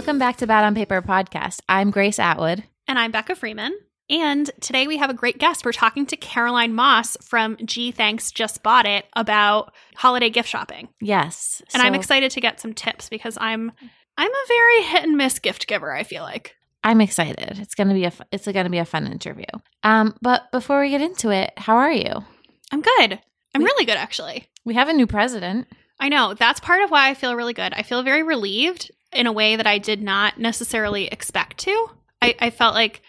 Welcome 0.00 0.18
back 0.18 0.38
to 0.38 0.46
Bad 0.46 0.64
on 0.64 0.74
Paper 0.74 1.02
podcast. 1.02 1.60
I'm 1.68 1.90
Grace 1.90 2.18
Atwood. 2.18 2.64
And 2.88 2.98
I'm 2.98 3.10
Becca 3.10 3.34
Freeman. 3.36 3.76
And 4.08 4.50
today 4.62 4.86
we 4.86 4.96
have 4.96 5.10
a 5.10 5.14
great 5.14 5.36
guest. 5.36 5.62
We're 5.62 5.72
talking 5.72 6.06
to 6.06 6.16
Caroline 6.16 6.72
Moss 6.74 7.18
from 7.20 7.58
Gee 7.66 7.92
Thanks 7.92 8.32
Just 8.32 8.62
Bought 8.62 8.86
It 8.86 9.04
about 9.14 9.74
holiday 9.96 10.30
gift 10.30 10.48
shopping. 10.48 10.88
Yes. 11.02 11.60
And 11.74 11.82
I'm 11.82 11.94
excited 11.94 12.30
to 12.30 12.40
get 12.40 12.60
some 12.60 12.72
tips 12.72 13.10
because 13.10 13.36
I'm 13.38 13.72
I'm 14.16 14.30
a 14.30 14.44
very 14.48 14.82
hit 14.84 15.02
and 15.02 15.18
miss 15.18 15.38
gift 15.38 15.66
giver, 15.66 15.92
I 15.94 16.02
feel 16.04 16.22
like. 16.22 16.56
I'm 16.82 17.02
excited. 17.02 17.58
It's 17.58 17.74
going 17.74 17.88
to 17.88 17.94
be 17.94 18.06
a 18.06 18.12
it's 18.32 18.46
going 18.46 18.64
to 18.64 18.70
be 18.70 18.78
a 18.78 18.86
fun 18.86 19.06
interview. 19.06 19.44
Um 19.82 20.14
but 20.22 20.50
before 20.50 20.80
we 20.80 20.88
get 20.88 21.02
into 21.02 21.28
it, 21.28 21.52
how 21.58 21.76
are 21.76 21.92
you? 21.92 22.24
I'm 22.72 22.80
good. 22.80 23.20
I'm 23.54 23.60
We- 23.60 23.66
really 23.66 23.84
good 23.84 23.98
actually. 23.98 24.46
We 24.64 24.72
have 24.74 24.88
a 24.88 24.94
new 24.94 25.06
president. 25.06 25.68
I 26.02 26.08
know. 26.08 26.32
That's 26.32 26.60
part 26.60 26.80
of 26.80 26.90
why 26.90 27.10
I 27.10 27.14
feel 27.14 27.36
really 27.36 27.52
good. 27.52 27.74
I 27.74 27.82
feel 27.82 28.02
very 28.02 28.22
relieved 28.22 28.90
in 29.12 29.26
a 29.26 29.32
way 29.32 29.56
that 29.56 29.66
I 29.66 29.78
did 29.78 30.02
not 30.02 30.38
necessarily 30.38 31.06
expect 31.06 31.58
to. 31.58 31.90
I, 32.22 32.34
I 32.38 32.50
felt 32.50 32.74
like 32.74 33.02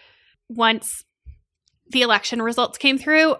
once 0.48 1.04
the 1.90 2.02
election 2.02 2.42
results 2.42 2.78
came 2.78 2.98
through, 2.98 3.36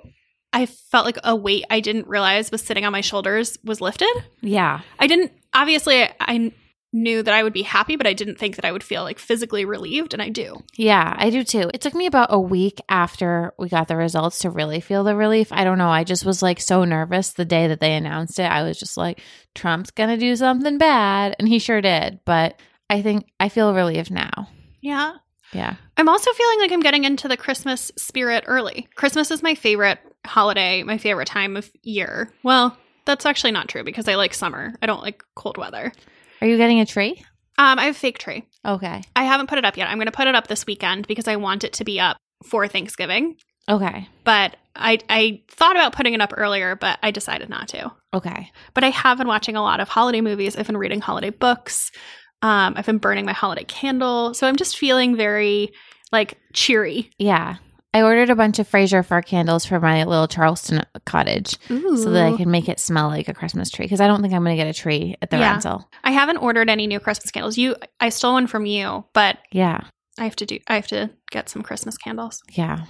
I 0.52 0.66
felt 0.66 1.06
like 1.06 1.18
a 1.24 1.34
weight 1.34 1.64
I 1.70 1.80
didn't 1.80 2.08
realize 2.08 2.50
was 2.50 2.62
sitting 2.62 2.84
on 2.84 2.92
my 2.92 3.00
shoulders 3.00 3.58
was 3.64 3.80
lifted. 3.80 4.12
Yeah. 4.42 4.80
I 4.98 5.06
didn't, 5.06 5.32
obviously, 5.54 6.02
I, 6.02 6.14
I 6.20 6.52
knew 6.92 7.22
that 7.22 7.34
I 7.34 7.42
would 7.42 7.52
be 7.52 7.62
happy, 7.62 7.96
but 7.96 8.06
I 8.06 8.12
didn't 8.12 8.38
think 8.38 8.56
that 8.56 8.64
I 8.64 8.72
would 8.72 8.82
feel 8.82 9.02
like 9.02 9.18
physically 9.18 9.64
relieved, 9.64 10.12
and 10.12 10.22
I 10.22 10.28
do. 10.28 10.62
Yeah, 10.74 11.14
I 11.16 11.30
do 11.30 11.42
too. 11.42 11.70
It 11.72 11.80
took 11.80 11.94
me 11.94 12.06
about 12.06 12.28
a 12.30 12.38
week 12.38 12.80
after 12.88 13.54
we 13.58 13.68
got 13.68 13.88
the 13.88 13.96
results 13.96 14.40
to 14.40 14.50
really 14.50 14.80
feel 14.80 15.04
the 15.04 15.16
relief. 15.16 15.48
I 15.50 15.64
don't 15.64 15.78
know. 15.78 15.88
I 15.88 16.04
just 16.04 16.24
was 16.24 16.42
like 16.42 16.60
so 16.60 16.84
nervous 16.84 17.32
the 17.32 17.44
day 17.44 17.68
that 17.68 17.80
they 17.80 17.94
announced 17.94 18.38
it. 18.38 18.44
I 18.44 18.62
was 18.62 18.78
just 18.78 18.96
like, 18.96 19.20
Trump's 19.54 19.90
going 19.90 20.10
to 20.10 20.16
do 20.16 20.36
something 20.36 20.78
bad. 20.78 21.36
And 21.38 21.48
he 21.48 21.58
sure 21.58 21.80
did. 21.80 22.20
But 22.24 22.60
I 22.90 23.02
think 23.02 23.26
I 23.40 23.48
feel 23.48 23.74
relieved 23.74 24.10
now. 24.10 24.48
Yeah. 24.80 25.14
Yeah. 25.52 25.76
I'm 25.96 26.08
also 26.08 26.32
feeling 26.32 26.60
like 26.60 26.72
I'm 26.72 26.80
getting 26.80 27.04
into 27.04 27.28
the 27.28 27.36
Christmas 27.36 27.92
spirit 27.96 28.44
early. 28.46 28.88
Christmas 28.94 29.30
is 29.30 29.42
my 29.42 29.54
favorite 29.54 29.98
holiday, 30.24 30.82
my 30.82 30.98
favorite 30.98 31.28
time 31.28 31.56
of 31.56 31.70
year. 31.82 32.32
Well, 32.42 32.76
that's 33.04 33.26
actually 33.26 33.52
not 33.52 33.68
true 33.68 33.84
because 33.84 34.08
I 34.08 34.14
like 34.14 34.34
summer. 34.34 34.74
I 34.80 34.86
don't 34.86 35.02
like 35.02 35.22
cold 35.34 35.56
weather. 35.56 35.92
Are 36.42 36.46
you 36.46 36.56
getting 36.56 36.80
a 36.80 36.86
tree? 36.86 37.24
Um, 37.56 37.78
I 37.78 37.84
have 37.84 37.94
a 37.94 37.98
fake 37.98 38.18
tree. 38.18 38.44
Okay. 38.66 39.00
I 39.14 39.22
haven't 39.22 39.46
put 39.46 39.58
it 39.58 39.64
up 39.64 39.76
yet. 39.76 39.88
I'm 39.88 39.96
going 39.98 40.06
to 40.06 40.12
put 40.12 40.26
it 40.26 40.34
up 40.34 40.48
this 40.48 40.66
weekend 40.66 41.06
because 41.06 41.28
I 41.28 41.36
want 41.36 41.62
it 41.62 41.72
to 41.74 41.84
be 41.84 42.00
up 42.00 42.16
for 42.44 42.66
Thanksgiving. 42.66 43.36
Okay. 43.68 44.08
But 44.24 44.56
I 44.74 44.98
I 45.08 45.42
thought 45.48 45.76
about 45.76 45.92
putting 45.92 46.14
it 46.14 46.20
up 46.20 46.34
earlier, 46.36 46.74
but 46.74 46.98
I 47.00 47.12
decided 47.12 47.48
not 47.48 47.68
to. 47.68 47.92
Okay. 48.12 48.50
But 48.74 48.82
I 48.82 48.90
have 48.90 49.18
been 49.18 49.28
watching 49.28 49.54
a 49.54 49.62
lot 49.62 49.78
of 49.78 49.88
holiday 49.88 50.20
movies. 50.20 50.56
I've 50.56 50.66
been 50.66 50.76
reading 50.76 51.00
holiday 51.00 51.30
books. 51.30 51.92
Um, 52.42 52.74
I've 52.76 52.86
been 52.86 52.98
burning 52.98 53.24
my 53.24 53.32
holiday 53.32 53.62
candle. 53.62 54.34
So 54.34 54.48
I'm 54.48 54.56
just 54.56 54.76
feeling 54.76 55.14
very 55.14 55.72
like 56.10 56.40
cheery. 56.54 57.12
Yeah. 57.18 57.58
I 57.94 58.02
ordered 58.02 58.30
a 58.30 58.36
bunch 58.36 58.58
of 58.58 58.66
Fraser 58.66 59.02
fir 59.02 59.20
candles 59.20 59.66
for 59.66 59.78
my 59.78 60.04
little 60.04 60.26
Charleston 60.26 60.82
cottage 61.04 61.58
so 61.68 62.10
that 62.10 62.24
I 62.32 62.36
can 62.36 62.50
make 62.50 62.68
it 62.68 62.80
smell 62.80 63.08
like 63.08 63.28
a 63.28 63.34
Christmas 63.34 63.68
tree 63.70 63.84
because 63.84 64.00
I 64.00 64.06
don't 64.06 64.22
think 64.22 64.32
I'm 64.32 64.42
going 64.44 64.56
to 64.56 64.62
get 64.64 64.66
a 64.74 64.78
tree 64.78 65.16
at 65.20 65.28
the 65.30 65.36
Yeah. 65.36 65.52
rental. 65.52 65.90
I 66.02 66.12
haven't 66.12 66.38
ordered 66.38 66.70
any 66.70 66.86
new 66.86 67.00
Christmas 67.00 67.30
candles. 67.30 67.58
You, 67.58 67.76
I 68.00 68.08
stole 68.08 68.32
one 68.32 68.46
from 68.46 68.64
you, 68.64 69.04
but 69.12 69.36
Yeah. 69.52 69.82
I 70.18 70.24
have 70.24 70.36
to 70.36 70.46
do. 70.46 70.58
I 70.68 70.76
have 70.76 70.86
to 70.88 71.10
get 71.30 71.48
some 71.50 71.62
Christmas 71.62 71.98
candles. 71.98 72.42
Yeah. 72.52 72.84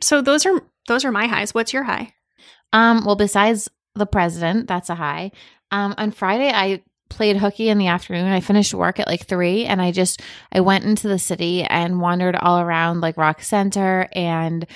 So 0.00 0.22
those 0.22 0.44
are 0.44 0.60
those 0.88 1.04
are 1.04 1.12
my 1.12 1.26
highs. 1.26 1.54
What's 1.54 1.72
your 1.72 1.82
high? 1.84 2.12
Um, 2.72 3.04
well, 3.04 3.16
besides 3.16 3.68
the 3.94 4.06
president, 4.06 4.68
that's 4.68 4.90
a 4.90 4.94
high. 4.94 5.32
Um, 5.70 5.94
on 5.98 6.10
Friday, 6.12 6.50
I 6.52 6.82
played 7.08 7.36
hooky 7.36 7.68
in 7.68 7.78
the 7.78 7.86
afternoon. 7.88 8.26
I 8.26 8.40
finished 8.40 8.74
work 8.74 8.98
at 9.00 9.06
like 9.06 9.26
three, 9.26 9.64
and 9.64 9.80
I 9.80 9.92
just 9.92 10.22
I 10.52 10.60
went 10.60 10.84
into 10.84 11.08
the 11.08 11.18
city 11.18 11.62
and 11.64 12.00
wandered 12.00 12.36
all 12.36 12.60
around 12.60 13.00
like 13.00 13.16
Rock 13.16 13.42
Center 13.42 14.08
and 14.12 14.66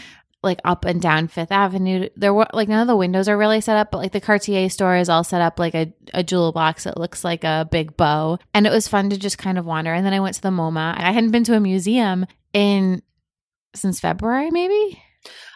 like 0.42 0.60
up 0.64 0.84
and 0.84 1.02
down 1.02 1.28
Fifth 1.28 1.52
Avenue. 1.52 2.08
There 2.16 2.32
were 2.32 2.46
like 2.52 2.68
none 2.68 2.80
of 2.80 2.86
the 2.86 2.96
windows 2.96 3.28
are 3.28 3.36
really 3.36 3.60
set 3.60 3.76
up, 3.76 3.90
but 3.90 3.98
like 3.98 4.12
the 4.12 4.20
Cartier 4.20 4.68
store 4.70 4.96
is 4.96 5.08
all 5.08 5.24
set 5.24 5.42
up 5.42 5.58
like 5.58 5.74
a, 5.74 5.92
a 6.14 6.22
jewel 6.22 6.52
box 6.52 6.84
that 6.84 6.98
looks 6.98 7.24
like 7.24 7.44
a 7.44 7.68
big 7.70 7.96
bow. 7.96 8.38
And 8.54 8.66
it 8.66 8.72
was 8.72 8.88
fun 8.88 9.10
to 9.10 9.18
just 9.18 9.38
kind 9.38 9.58
of 9.58 9.66
wander. 9.66 9.92
And 9.92 10.06
then 10.06 10.14
I 10.14 10.20
went 10.20 10.36
to 10.36 10.42
the 10.42 10.48
MoMA. 10.48 10.96
I 10.96 11.12
hadn't 11.12 11.32
been 11.32 11.44
to 11.44 11.56
a 11.56 11.60
museum 11.60 12.26
in 12.52 13.02
since 13.74 14.00
February, 14.00 14.50
maybe. 14.50 15.02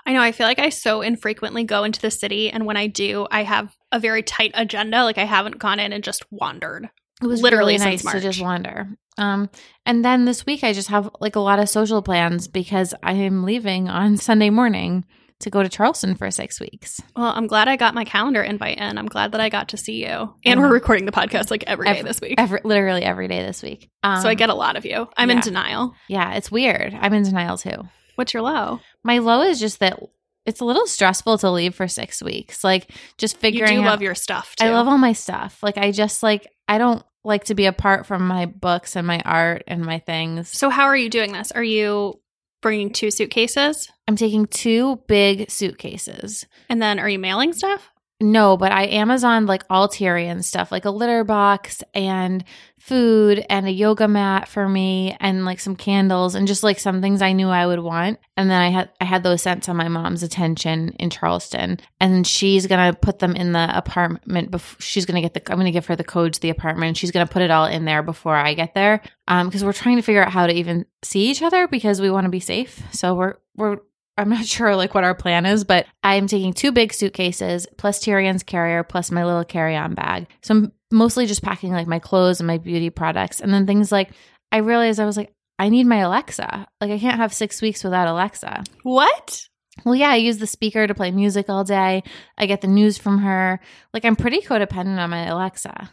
I 0.06 0.12
know. 0.12 0.20
I 0.20 0.32
feel 0.32 0.46
like 0.46 0.58
I 0.58 0.68
so 0.68 1.00
infrequently 1.00 1.64
go 1.64 1.84
into 1.84 2.00
the 2.00 2.10
city, 2.10 2.50
and 2.50 2.66
when 2.66 2.76
I 2.76 2.86
do, 2.86 3.26
I 3.30 3.42
have 3.42 3.74
a 3.94 3.98
very 4.00 4.22
tight 4.22 4.50
agenda. 4.54 5.04
Like 5.04 5.18
I 5.18 5.24
haven't 5.24 5.58
gone 5.58 5.80
in 5.80 5.92
and 5.92 6.02
just 6.04 6.24
wandered. 6.30 6.90
It 7.22 7.26
was 7.26 7.40
Literally 7.42 7.74
really 7.74 7.84
nice 7.84 8.02
to 8.02 8.20
just 8.20 8.40
March. 8.40 8.40
wander. 8.40 8.88
Um, 9.16 9.48
and 9.86 10.04
then 10.04 10.24
this 10.24 10.44
week 10.44 10.64
I 10.64 10.72
just 10.72 10.88
have 10.88 11.08
like 11.20 11.36
a 11.36 11.40
lot 11.40 11.60
of 11.60 11.68
social 11.68 12.02
plans 12.02 12.48
because 12.48 12.92
I 13.02 13.12
am 13.12 13.44
leaving 13.44 13.88
on 13.88 14.16
Sunday 14.28 14.50
morning 14.50 15.04
to 15.40 15.50
go 15.50 15.62
to 15.62 15.68
Charleston 15.68 16.16
for 16.16 16.30
six 16.30 16.58
weeks. 16.60 17.00
Well, 17.16 17.26
I'm 17.34 17.46
glad 17.46 17.68
I 17.68 17.76
got 17.76 17.94
my 17.94 18.04
calendar 18.04 18.42
invite 18.42 18.78
in. 18.78 18.98
I'm 18.98 19.06
glad 19.06 19.32
that 19.32 19.40
I 19.40 19.48
got 19.48 19.68
to 19.70 19.76
see 19.76 20.04
you, 20.04 20.32
and 20.44 20.60
we're 20.60 20.72
recording 20.72 21.06
the 21.06 21.12
podcast 21.12 21.50
like 21.50 21.64
every 21.66 21.86
day 21.86 21.90
Every- 21.98 22.02
this 22.02 22.20
week. 22.20 22.34
Every, 22.38 22.60
literally 22.64 23.02
every 23.02 23.28
day 23.28 23.42
this 23.44 23.62
week. 23.62 23.90
Um, 24.02 24.20
so 24.22 24.28
I 24.28 24.34
get 24.34 24.48
a 24.48 24.54
lot 24.54 24.76
of 24.76 24.84
you. 24.84 25.08
I'm 25.16 25.30
in 25.30 25.40
denial. 25.40 25.94
yeah, 26.08 26.34
it's 26.34 26.50
weird. 26.50 26.96
I'm 26.98 27.12
in 27.14 27.24
denial 27.24 27.58
too. 27.58 27.88
What's 28.16 28.32
your 28.32 28.42
low? 28.42 28.80
My 29.02 29.18
low 29.18 29.42
is 29.42 29.58
just 29.60 29.80
that 29.80 29.98
it's 30.46 30.60
a 30.60 30.64
little 30.64 30.86
stressful 30.86 31.38
to 31.38 31.50
leave 31.50 31.74
for 31.74 31.88
six 31.88 32.22
weeks. 32.22 32.64
Like 32.64 32.90
just 33.18 33.38
figuring 33.38 33.72
you 33.72 33.78
do 33.80 33.84
out. 33.84 33.90
love 33.92 34.02
your 34.02 34.14
stuff 34.14 34.56
too. 34.56 34.66
I 34.66 34.70
love 34.70 34.88
all 34.88 34.98
my 34.98 35.12
stuff. 35.12 35.62
Like 35.62 35.78
I 35.78 35.90
just 35.90 36.22
like 36.22 36.46
I 36.68 36.78
don't 36.78 37.02
like 37.24 37.44
to 37.44 37.54
be 37.54 37.66
apart 37.66 38.06
from 38.06 38.26
my 38.26 38.46
books 38.46 38.96
and 38.96 39.06
my 39.06 39.20
art 39.24 39.64
and 39.66 39.84
my 39.84 39.98
things. 39.98 40.50
So 40.50 40.68
how 40.68 40.84
are 40.84 40.96
you 40.96 41.08
doing 41.08 41.32
this? 41.32 41.50
Are 41.52 41.64
you 41.64 42.20
bringing 42.64 42.90
two 42.90 43.10
suitcases, 43.10 43.92
I'm 44.08 44.16
taking 44.16 44.46
two 44.46 45.02
big 45.06 45.50
suitcases. 45.50 46.46
and 46.70 46.80
then 46.80 46.98
are 46.98 47.10
you 47.10 47.18
mailing 47.18 47.52
stuff? 47.52 47.90
No, 48.24 48.56
but 48.56 48.72
I 48.72 48.86
Amazon 48.86 49.44
like 49.44 49.64
all 49.68 49.86
Tyrion 49.86 50.42
stuff, 50.42 50.72
like 50.72 50.86
a 50.86 50.90
litter 50.90 51.24
box 51.24 51.82
and 51.92 52.42
food 52.78 53.44
and 53.50 53.66
a 53.66 53.70
yoga 53.70 54.08
mat 54.08 54.48
for 54.48 54.66
me 54.66 55.14
and 55.20 55.44
like 55.44 55.60
some 55.60 55.76
candles 55.76 56.34
and 56.34 56.48
just 56.48 56.62
like 56.62 56.78
some 56.78 57.02
things 57.02 57.20
I 57.20 57.32
knew 57.32 57.48
I 57.48 57.66
would 57.66 57.80
want. 57.80 58.18
And 58.38 58.48
then 58.48 58.58
I 58.58 58.70
had 58.70 58.88
I 58.98 59.04
had 59.04 59.24
those 59.24 59.42
sent 59.42 59.64
to 59.64 59.74
my 59.74 59.88
mom's 59.88 60.22
attention 60.22 60.94
in 60.98 61.10
Charleston, 61.10 61.80
and 62.00 62.26
she's 62.26 62.66
gonna 62.66 62.94
put 62.94 63.18
them 63.18 63.36
in 63.36 63.52
the 63.52 63.68
apartment. 63.76 64.50
Before 64.50 64.80
she's 64.80 65.04
gonna 65.04 65.20
get 65.20 65.34
the 65.34 65.42
I'm 65.52 65.58
gonna 65.58 65.70
give 65.70 65.86
her 65.86 65.96
the 65.96 66.02
code 66.02 66.32
to 66.32 66.40
the 66.40 66.48
apartment. 66.48 66.96
She's 66.96 67.10
gonna 67.10 67.26
put 67.26 67.42
it 67.42 67.50
all 67.50 67.66
in 67.66 67.84
there 67.84 68.02
before 68.02 68.36
I 68.36 68.54
get 68.54 68.72
there, 68.72 69.02
um, 69.28 69.48
because 69.48 69.62
we're 69.62 69.74
trying 69.74 69.96
to 69.96 70.02
figure 70.02 70.24
out 70.24 70.32
how 70.32 70.46
to 70.46 70.54
even 70.54 70.86
see 71.02 71.30
each 71.30 71.42
other 71.42 71.68
because 71.68 72.00
we 72.00 72.10
want 72.10 72.24
to 72.24 72.30
be 72.30 72.40
safe. 72.40 72.82
So 72.90 73.14
we're 73.14 73.34
we're 73.54 73.80
I'm 74.16 74.28
not 74.28 74.46
sure 74.46 74.76
like 74.76 74.94
what 74.94 75.04
our 75.04 75.14
plan 75.14 75.46
is, 75.46 75.64
but 75.64 75.86
I'm 76.02 76.26
taking 76.26 76.52
two 76.52 76.72
big 76.72 76.92
suitcases 76.92 77.66
plus 77.76 78.00
Tyrion's 78.00 78.42
carrier 78.42 78.82
plus 78.82 79.10
my 79.10 79.24
little 79.24 79.44
carry-on 79.44 79.94
bag. 79.94 80.26
So 80.42 80.54
I'm 80.54 80.72
mostly 80.90 81.26
just 81.26 81.42
packing 81.42 81.72
like 81.72 81.86
my 81.86 81.98
clothes 81.98 82.40
and 82.40 82.46
my 82.46 82.58
beauty 82.58 82.90
products. 82.90 83.40
And 83.40 83.52
then 83.52 83.66
things 83.66 83.90
like 83.90 84.10
I 84.52 84.58
realized 84.58 85.00
I 85.00 85.06
was 85.06 85.16
like, 85.16 85.32
I 85.58 85.68
need 85.68 85.86
my 85.86 85.98
Alexa. 85.98 86.66
Like 86.80 86.90
I 86.90 86.98
can't 86.98 87.18
have 87.18 87.32
six 87.32 87.62
weeks 87.62 87.84
without 87.84 88.08
Alexa. 88.08 88.64
What? 88.82 89.48
Well, 89.84 89.94
yeah, 89.94 90.10
I 90.10 90.16
use 90.16 90.38
the 90.38 90.46
speaker 90.46 90.86
to 90.86 90.94
play 90.94 91.10
music 91.10 91.48
all 91.48 91.64
day. 91.64 92.04
I 92.38 92.46
get 92.46 92.60
the 92.60 92.68
news 92.68 92.96
from 92.96 93.18
her. 93.18 93.60
Like 93.92 94.04
I'm 94.04 94.16
pretty 94.16 94.40
codependent 94.40 94.98
on 94.98 95.10
my 95.10 95.26
Alexa. 95.26 95.90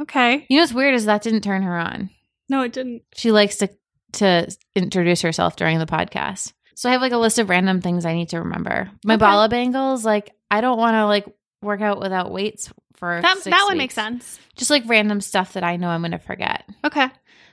Okay. 0.00 0.46
You 0.48 0.56
know 0.56 0.62
what's 0.62 0.72
weird 0.72 0.94
is 0.94 1.04
that 1.04 1.22
didn't 1.22 1.42
turn 1.42 1.62
her 1.62 1.78
on. 1.78 2.10
No, 2.48 2.62
it 2.62 2.72
didn't. 2.72 3.02
She 3.14 3.30
likes 3.30 3.56
to 3.58 3.70
to 4.14 4.54
introduce 4.74 5.22
herself 5.22 5.56
during 5.56 5.78
the 5.78 5.86
podcast. 5.86 6.52
So 6.74 6.88
I 6.88 6.92
have 6.92 7.00
like 7.02 7.12
a 7.12 7.18
list 7.18 7.38
of 7.38 7.48
random 7.50 7.80
things 7.80 8.04
I 8.04 8.14
need 8.14 8.30
to 8.30 8.38
remember. 8.40 8.90
My 9.04 9.14
Okay. 9.14 9.20
bala 9.20 9.48
bangles, 9.48 10.04
like 10.04 10.34
I 10.50 10.60
don't 10.60 10.78
want 10.78 10.94
to 10.94 11.06
like 11.06 11.26
work 11.62 11.80
out 11.80 12.00
without 12.00 12.30
weights 12.32 12.72
for 12.96 13.20
That 13.22 13.38
that 13.44 13.66
weeks. 13.68 13.76
makes 13.78 13.94
sense. 13.94 14.38
Just 14.56 14.70
like 14.70 14.82
random 14.86 15.20
stuff 15.20 15.52
that 15.54 15.64
I 15.64 15.76
know 15.76 15.88
I'm 15.88 16.02
going 16.02 16.12
to 16.12 16.18
forget. 16.18 16.64
Okay. 16.84 17.08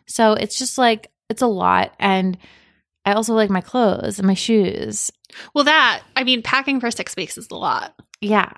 So 0.07 0.33
it's 0.33 0.57
just 0.57 0.77
like 0.77 1.11
it's 1.29 1.41
a 1.43 1.47
lot, 1.47 1.93
and 1.99 2.37
I 3.05 3.13
also 3.13 3.33
like 3.35 3.49
my 3.51 3.61
clothes 3.61 4.17
and 4.19 4.27
my 4.27 4.33
shoes. 4.33 5.11
Well, 5.53 5.63
that 5.65 6.01
I 6.15 6.23
mean, 6.23 6.41
packing 6.41 6.79
for 6.79 6.89
six 6.89 7.15
weeks 7.15 7.37
is 7.37 7.47
a 7.51 7.55
lot. 7.55 7.93
Yeah. 8.21 8.51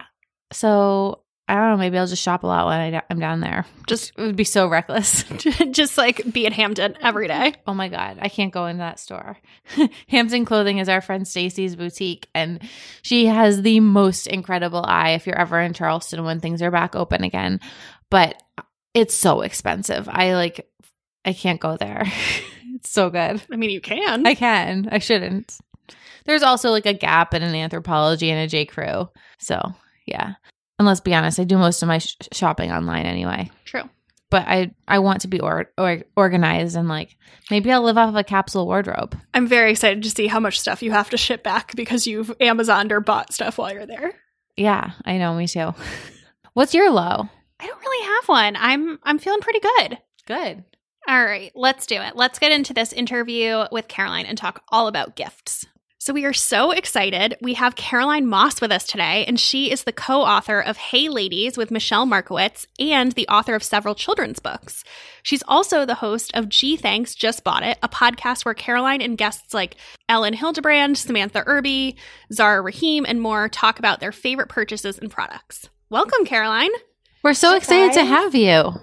So 0.54 1.24
I 1.52 1.56
don't 1.56 1.72
know. 1.72 1.78
Maybe 1.78 1.98
I'll 1.98 2.08
just 2.08 2.24
shop 2.24 2.44
a 2.44 2.48
lot 2.48 2.66
when 2.68 2.96
I, 2.96 3.02
I'm 3.10 3.20
down 3.20 3.42
there. 3.42 3.66
Just 3.86 4.14
It 4.18 4.22
would 4.22 4.38
be 4.38 4.46
so 4.46 4.70
reckless. 4.70 5.24
just 5.72 5.98
like 5.98 6.32
be 6.32 6.46
at 6.46 6.54
Hampden 6.54 6.96
every 7.02 7.28
day. 7.28 7.56
Oh 7.68 7.74
my 7.74 7.90
god, 7.90 8.20
I 8.22 8.30
can't 8.30 8.54
go 8.54 8.68
into 8.68 8.80
that 8.80 9.02
store. 9.02 9.38
Hampden 10.08 10.46
Clothing 10.46 10.78
is 10.78 10.88
our 10.88 11.02
friend 11.02 11.28
Stacy's 11.28 11.76
boutique 11.76 12.30
and 12.34 12.62
she 13.02 13.26
has 13.26 13.64
the 13.64 13.82
most 13.82 14.28
incredible 14.28 14.86
eye 14.88 15.10
if 15.10 15.28
you're 15.28 15.38
ever 15.38 15.60
in 15.60 15.74
Charleston 15.74 16.24
when 16.24 16.40
things 16.40 16.62
are 16.62 16.72
back 16.72 16.96
open 16.96 17.26
again. 17.26 17.60
But 18.10 18.42
it's 18.94 19.14
so 19.14 19.42
expensive. 19.42 20.08
I 20.08 20.36
like 20.36 20.66
I 21.26 21.34
can't 21.34 21.60
go 21.60 21.76
there. 21.76 22.04
it's 22.76 22.90
so 22.90 23.10
good. 23.10 23.44
I 23.52 23.56
mean, 23.58 23.72
you 23.72 23.82
can. 23.82 24.26
I 24.26 24.36
can. 24.36 24.88
I 24.90 25.00
shouldn't. 25.00 25.58
There's 26.24 26.44
also 26.44 26.70
like 26.70 26.86
a 26.86 26.94
Gap 26.94 27.34
and 27.34 27.44
an 27.44 27.52
Anthropologie 27.52 28.30
and 28.30 28.40
a 28.40 28.48
J 28.48 28.64
Crew. 28.66 29.10
So, 29.38 29.74
yeah. 30.06 30.36
And 30.82 30.88
let's 30.88 31.00
be 31.00 31.14
honest, 31.14 31.40
I 31.40 31.44
do 31.44 31.60
most 31.60 31.84
of 31.84 31.88
my 31.88 32.00
sh- 32.00 32.18
shopping 32.32 32.72
online 32.72 33.06
anyway. 33.06 33.52
True. 33.66 33.88
but 34.32 34.48
I 34.48 34.74
I 34.88 34.98
want 34.98 35.22
to 35.22 35.28
be 35.28 35.40
or, 35.40 35.70
or, 35.78 36.02
organized 36.16 36.76
and 36.76 36.90
like 36.90 37.18
maybe 37.52 37.72
I'll 37.72 37.84
live 37.84 38.00
off 38.00 38.10
of 38.10 38.16
a 38.16 38.24
capsule 38.24 38.66
wardrobe. 38.66 39.16
I'm 39.36 39.46
very 39.46 39.70
excited 39.70 40.02
to 40.02 40.10
see 40.10 40.26
how 40.26 40.40
much 40.40 40.60
stuff 40.60 40.82
you 40.82 40.90
have 40.90 41.12
to 41.12 41.18
ship 41.18 41.44
back 41.44 41.76
because 41.76 42.08
you've 42.08 42.36
Amazoned 42.40 42.92
or 42.92 43.00
bought 43.00 43.32
stuff 43.32 43.60
while 43.60 43.72
you're 43.72 43.86
there. 43.86 44.16
Yeah, 44.58 44.94
I 45.06 45.20
know, 45.20 45.36
me 45.36 45.48
too. 45.48 45.76
What's 46.54 46.74
your 46.74 46.90
low? 46.90 47.30
I 47.60 47.68
don't 47.68 47.80
really 47.80 48.06
have 48.08 48.28
one. 48.28 48.56
I'm 48.58 48.98
I'm 49.04 49.20
feeling 49.20 49.42
pretty 49.42 49.60
good. 49.60 50.00
Good. 50.26 50.64
All 51.08 51.24
right, 51.24 51.52
let's 51.54 51.86
do 51.86 52.02
it. 52.02 52.16
Let's 52.16 52.40
get 52.40 52.52
into 52.52 52.74
this 52.74 52.92
interview 52.92 53.66
with 53.72 53.88
Caroline 53.88 54.26
and 54.26 54.36
talk 54.36 54.64
all 54.70 54.88
about 54.88 55.16
gifts. 55.16 55.68
So, 56.04 56.14
we 56.14 56.26
are 56.26 56.34
so 56.34 56.72
excited. 56.72 57.38
We 57.42 57.54
have 57.54 57.76
Caroline 57.76 58.26
Moss 58.26 58.60
with 58.60 58.72
us 58.72 58.88
today, 58.88 59.24
and 59.28 59.40
she 59.40 59.70
is 59.72 59.84
the 59.84 59.92
co 59.92 60.22
author 60.22 60.60
of 60.60 60.76
Hey 60.76 61.10
Ladies 61.10 61.58
with 61.58 61.70
Michelle 61.70 62.08
Markowitz 62.08 62.66
and 62.80 63.12
the 63.12 63.28
author 63.28 63.54
of 63.54 63.62
several 63.62 63.94
children's 63.94 64.40
books. 64.40 64.84
She's 65.22 65.44
also 65.48 65.86
the 65.86 65.94
host 65.94 66.32
of 66.34 66.50
Gee 66.50 66.76
Thanks 66.76 67.14
Just 67.14 67.44
Bought 67.44 67.62
It, 67.62 67.78
a 67.84 67.88
podcast 67.88 68.46
where 68.46 68.56
Caroline 68.56 69.04
and 69.04 69.16
guests 69.16 69.54
like 69.54 69.76
Elin 70.10 70.34
Hilderbrand, 70.34 70.98
Samantha 70.98 71.44
Irby, 71.46 71.98
Zara 72.34 72.64
Rahim, 72.64 73.06
and 73.08 73.22
more 73.22 73.48
talk 73.48 73.78
about 73.78 74.00
their 74.00 74.12
favorite 74.12 74.50
purchases 74.50 74.98
and 74.98 75.12
products. 75.12 75.70
Welcome, 75.92 76.26
Caroline. 76.26 76.72
We're 77.22 77.36
so 77.36 77.56
excited 77.56 77.94
to 77.94 78.06
have 78.06 78.34
you. 78.34 78.74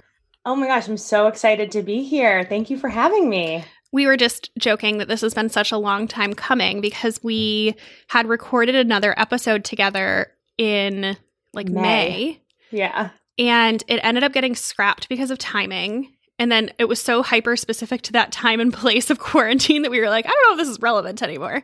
Oh 0.46 0.54
my 0.54 0.68
gosh, 0.68 0.86
I'm 0.86 0.96
so 0.96 1.26
excited 1.26 1.72
to 1.72 1.82
be 1.82 2.04
here. 2.04 2.44
Thank 2.44 2.70
you 2.70 2.78
for 2.78 2.88
having 2.88 3.28
me. 3.28 3.64
We 3.92 4.06
were 4.06 4.16
just 4.16 4.50
joking 4.58 4.98
that 4.98 5.08
this 5.08 5.22
has 5.22 5.34
been 5.34 5.48
such 5.48 5.72
a 5.72 5.78
long 5.78 6.08
time 6.08 6.34
coming 6.34 6.80
because 6.80 7.22
we 7.22 7.74
had 8.08 8.26
recorded 8.26 8.74
another 8.74 9.18
episode 9.18 9.64
together 9.64 10.32
in 10.58 11.16
like 11.54 11.68
May. 11.68 11.80
May. 11.80 12.42
Yeah. 12.70 13.10
And 13.38 13.82
it 13.88 14.00
ended 14.02 14.24
up 14.24 14.32
getting 14.32 14.54
scrapped 14.54 15.08
because 15.08 15.30
of 15.30 15.38
timing. 15.38 16.12
And 16.38 16.52
then 16.52 16.70
it 16.78 16.84
was 16.84 17.00
so 17.00 17.22
hyper 17.22 17.56
specific 17.56 18.02
to 18.02 18.12
that 18.12 18.32
time 18.32 18.60
and 18.60 18.72
place 18.72 19.10
of 19.10 19.18
quarantine 19.18 19.82
that 19.82 19.90
we 19.90 20.00
were 20.00 20.10
like, 20.10 20.26
I 20.26 20.30
don't 20.30 20.48
know 20.48 20.52
if 20.52 20.66
this 20.66 20.68
is 20.68 20.82
relevant 20.82 21.22
anymore. 21.22 21.62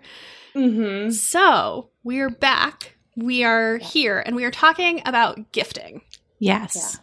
Mm-hmm. 0.55 1.11
So 1.11 1.91
we're 2.03 2.31
back. 2.31 2.97
We 3.17 3.45
are 3.45 3.77
yeah. 3.77 3.87
here 3.87 4.19
and 4.25 4.35
we 4.35 4.45
are 4.45 4.51
talking 4.51 5.03
about 5.05 5.53
gifting. 5.53 6.01
Yes. 6.39 6.75
Yeah. 6.77 7.01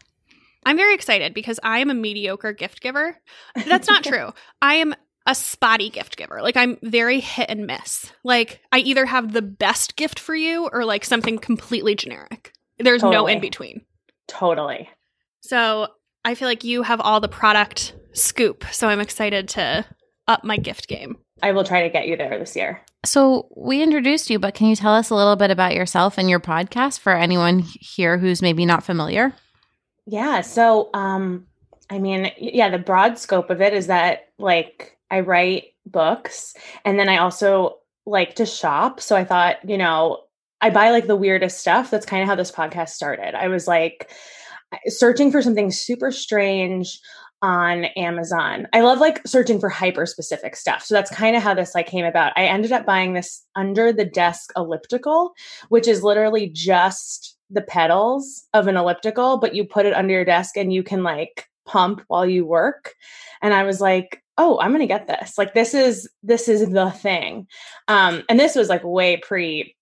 I'm 0.66 0.78
very 0.78 0.94
excited 0.94 1.34
because 1.34 1.60
I 1.64 1.80
am 1.80 1.90
a 1.90 1.96
mediocre 1.96 2.54
gift 2.54 2.82
giver. 2.82 3.18
That's 3.56 3.88
not 3.88 4.04
true. 4.04 4.32
I 4.62 4.76
am 4.76 4.94
a 5.32 5.36
spotty 5.36 5.90
gift 5.90 6.18
giver. 6.18 6.42
Like 6.42 6.58
I'm 6.58 6.78
very 6.84 7.22
hit 7.22 7.50
and 7.50 7.66
miss. 7.66 8.12
Like 8.24 8.60
I 8.72 8.80
either 8.80 9.06
have 9.06 9.32
the 9.32 9.42
best 9.42 9.96
gift 9.96 10.20
for 10.20 10.36
you 10.36 10.70
or 10.72 10.86
like 10.86 11.06
something 11.06 11.40
completely 11.40 11.96
generic. 11.96 12.54
There's 12.78 13.02
totally. 13.02 13.16
no 13.16 13.28
in 13.28 13.40
between. 13.40 13.82
Totally. 14.28 14.90
So 15.42 15.88
I 16.26 16.36
feel 16.36 16.48
like 16.48 16.64
you 16.64 16.84
have 16.84 17.02
all 17.02 17.20
the 17.20 17.30
product 17.30 17.96
scoop. 18.14 18.66
So 18.72 18.90
I'm 18.90 19.00
excited 19.00 19.48
to 19.50 19.86
up 20.28 20.44
my 20.44 20.58
gift 20.58 20.88
game. 20.88 21.18
I 21.42 21.54
will 21.54 21.64
try 21.64 21.84
to 21.84 21.90
get 21.90 22.08
you 22.08 22.18
there 22.18 22.38
this 22.38 22.56
year. 22.56 22.82
So 23.04 23.48
we 23.56 23.82
introduced 23.82 24.30
you, 24.30 24.38
but 24.38 24.54
can 24.54 24.68
you 24.68 24.76
tell 24.76 24.94
us 24.94 25.10
a 25.10 25.16
little 25.16 25.36
bit 25.36 25.50
about 25.50 25.74
yourself 25.74 26.18
and 26.18 26.30
your 26.30 26.40
podcast 26.40 27.00
for 27.00 27.14
anyone 27.14 27.60
here 27.60 28.18
who's 28.18 28.42
maybe 28.42 28.66
not 28.66 28.84
familiar? 28.84 29.34
Yeah. 30.06 30.42
So, 30.42 30.90
um, 30.94 31.48
I 31.90 32.00
mean, 32.00 32.32
yeah, 32.38 32.70
the 32.70 32.78
broad 32.78 33.18
scope 33.18 33.50
of 33.50 33.62
it 33.62 33.74
is 33.74 33.88
that 33.88 34.30
like 34.38 34.98
I 35.12 35.20
write 35.20 35.74
books 35.86 36.56
and 36.86 36.98
then 36.98 37.10
I 37.10 37.18
also 37.18 37.78
like 38.06 38.36
to 38.36 38.46
shop. 38.46 39.00
So 39.00 39.16
I 39.16 39.24
thought, 39.24 39.58
you 39.68 39.78
know, 39.78 40.24
I 40.62 40.70
buy 40.70 40.92
like 40.92 41.08
the 41.08 41.16
weirdest 41.16 41.60
stuff. 41.60 41.92
That's 41.92 42.06
kind 42.06 42.22
of 42.22 42.28
how 42.28 42.36
this 42.36 42.52
podcast 42.52 42.90
started. 42.90 43.36
I 43.36 43.48
was 43.48 43.68
like 43.68 44.12
searching 44.88 45.32
for 45.32 45.42
something 45.42 45.72
super 45.72 46.12
strange 46.12 47.00
on 47.42 47.86
Amazon. 47.98 48.68
I 48.72 48.82
love 48.82 49.00
like 49.00 49.26
searching 49.26 49.60
for 49.60 49.70
hyper 49.70 50.06
specific 50.06 50.56
stuff. 50.56 50.84
So 50.84 50.94
that's 50.94 51.10
kind 51.10 51.36
of 51.36 51.42
how 51.42 51.56
this 51.56 51.74
like 51.74 51.88
came 51.88 52.06
about. 52.06 52.34
I 52.36 52.46
ended 52.46 52.72
up 52.72 52.86
buying 52.86 53.14
this 53.14 53.44
under 53.56 53.92
the 53.92 54.06
desk 54.06 54.52
elliptical, 54.56 55.34
which 55.70 55.88
is 55.88 56.04
literally 56.04 56.50
just 56.50 57.38
the 57.50 57.64
pedals 57.64 58.46
of 58.54 58.68
an 58.68 58.78
elliptical, 58.78 59.38
but 59.38 59.56
you 59.56 59.66
put 59.66 59.88
it 59.88 59.94
under 59.94 60.14
your 60.14 60.26
desk 60.26 60.56
and 60.56 60.72
you 60.72 60.84
can 60.84 61.04
like 61.04 61.48
pump 61.66 62.02
while 62.08 62.26
you 62.26 62.46
work. 62.46 62.94
And 63.42 63.54
I 63.54 63.64
was 63.64 63.82
like, 63.82 64.21
oh, 64.38 64.60
I'm 64.60 64.72
gonna 64.72 64.88
get 64.88 65.08
this. 65.08 65.38
Like 65.38 65.54
this 65.54 65.74
is 65.74 66.10
this 66.24 66.48
is 66.48 66.70
the 66.70 66.92
thing. 66.92 67.48
Um, 67.88 68.24
and 68.30 68.40
this 68.40 68.56
was 68.56 68.70
like 68.70 68.84
way 68.84 69.18
pre 69.18 69.76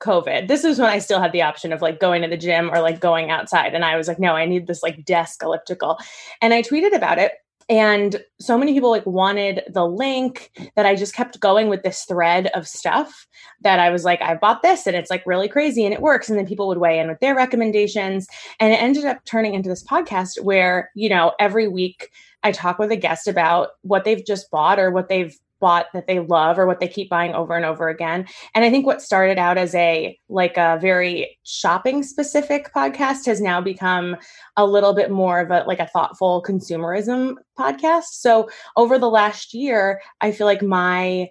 COVID. 0.00 0.48
This 0.48 0.62
was 0.62 0.78
when 0.78 0.90
I 0.90 0.98
still 0.98 1.20
had 1.20 1.32
the 1.32 1.42
option 1.42 1.72
of 1.72 1.82
like 1.82 2.00
going 2.00 2.22
to 2.22 2.28
the 2.28 2.36
gym 2.36 2.70
or 2.70 2.80
like 2.80 3.00
going 3.00 3.30
outside. 3.30 3.74
And 3.74 3.84
I 3.84 3.96
was 3.96 4.08
like, 4.08 4.18
no, 4.18 4.32
I 4.32 4.46
need 4.46 4.66
this 4.66 4.82
like 4.82 5.04
desk 5.04 5.42
elliptical. 5.42 5.98
And 6.42 6.52
I 6.52 6.62
tweeted 6.62 6.94
about 6.94 7.18
it 7.18 7.32
and 7.68 8.22
so 8.38 8.56
many 8.56 8.72
people 8.72 8.90
like 8.90 9.06
wanted 9.06 9.62
the 9.72 9.86
link 9.86 10.50
that 10.76 10.86
i 10.86 10.94
just 10.94 11.14
kept 11.14 11.40
going 11.40 11.68
with 11.68 11.82
this 11.82 12.04
thread 12.04 12.46
of 12.54 12.66
stuff 12.66 13.26
that 13.60 13.80
i 13.80 13.90
was 13.90 14.04
like 14.04 14.22
i 14.22 14.34
bought 14.34 14.62
this 14.62 14.86
and 14.86 14.96
it's 14.96 15.10
like 15.10 15.26
really 15.26 15.48
crazy 15.48 15.84
and 15.84 15.92
it 15.92 16.00
works 16.00 16.28
and 16.28 16.38
then 16.38 16.46
people 16.46 16.68
would 16.68 16.78
weigh 16.78 16.98
in 16.98 17.08
with 17.08 17.18
their 17.20 17.34
recommendations 17.34 18.26
and 18.60 18.72
it 18.72 18.80
ended 18.80 19.04
up 19.04 19.24
turning 19.24 19.54
into 19.54 19.68
this 19.68 19.84
podcast 19.84 20.40
where 20.42 20.90
you 20.94 21.08
know 21.08 21.32
every 21.40 21.66
week 21.66 22.10
i 22.46 22.52
talk 22.52 22.78
with 22.78 22.90
a 22.90 22.96
guest 22.96 23.28
about 23.28 23.70
what 23.82 24.04
they've 24.04 24.24
just 24.24 24.50
bought 24.50 24.78
or 24.78 24.90
what 24.90 25.08
they've 25.08 25.36
bought 25.60 25.86
that 25.94 26.06
they 26.06 26.20
love 26.20 26.58
or 26.58 26.66
what 26.66 26.80
they 26.80 26.88
keep 26.88 27.08
buying 27.08 27.34
over 27.34 27.54
and 27.54 27.64
over 27.64 27.88
again. 27.88 28.26
And 28.54 28.64
I 28.64 28.70
think 28.70 28.86
what 28.86 29.02
started 29.02 29.38
out 29.38 29.58
as 29.58 29.74
a 29.74 30.18
like 30.28 30.56
a 30.56 30.78
very 30.80 31.38
shopping 31.44 32.02
specific 32.02 32.72
podcast 32.74 33.26
has 33.26 33.40
now 33.40 33.60
become 33.60 34.16
a 34.56 34.66
little 34.66 34.94
bit 34.94 35.10
more 35.10 35.40
of 35.40 35.50
a 35.50 35.64
like 35.66 35.80
a 35.80 35.88
thoughtful 35.88 36.42
consumerism 36.46 37.36
podcast. 37.58 38.04
So 38.12 38.48
over 38.76 38.98
the 38.98 39.10
last 39.10 39.54
year, 39.54 40.00
I 40.20 40.32
feel 40.32 40.46
like 40.46 40.62
my 40.62 41.28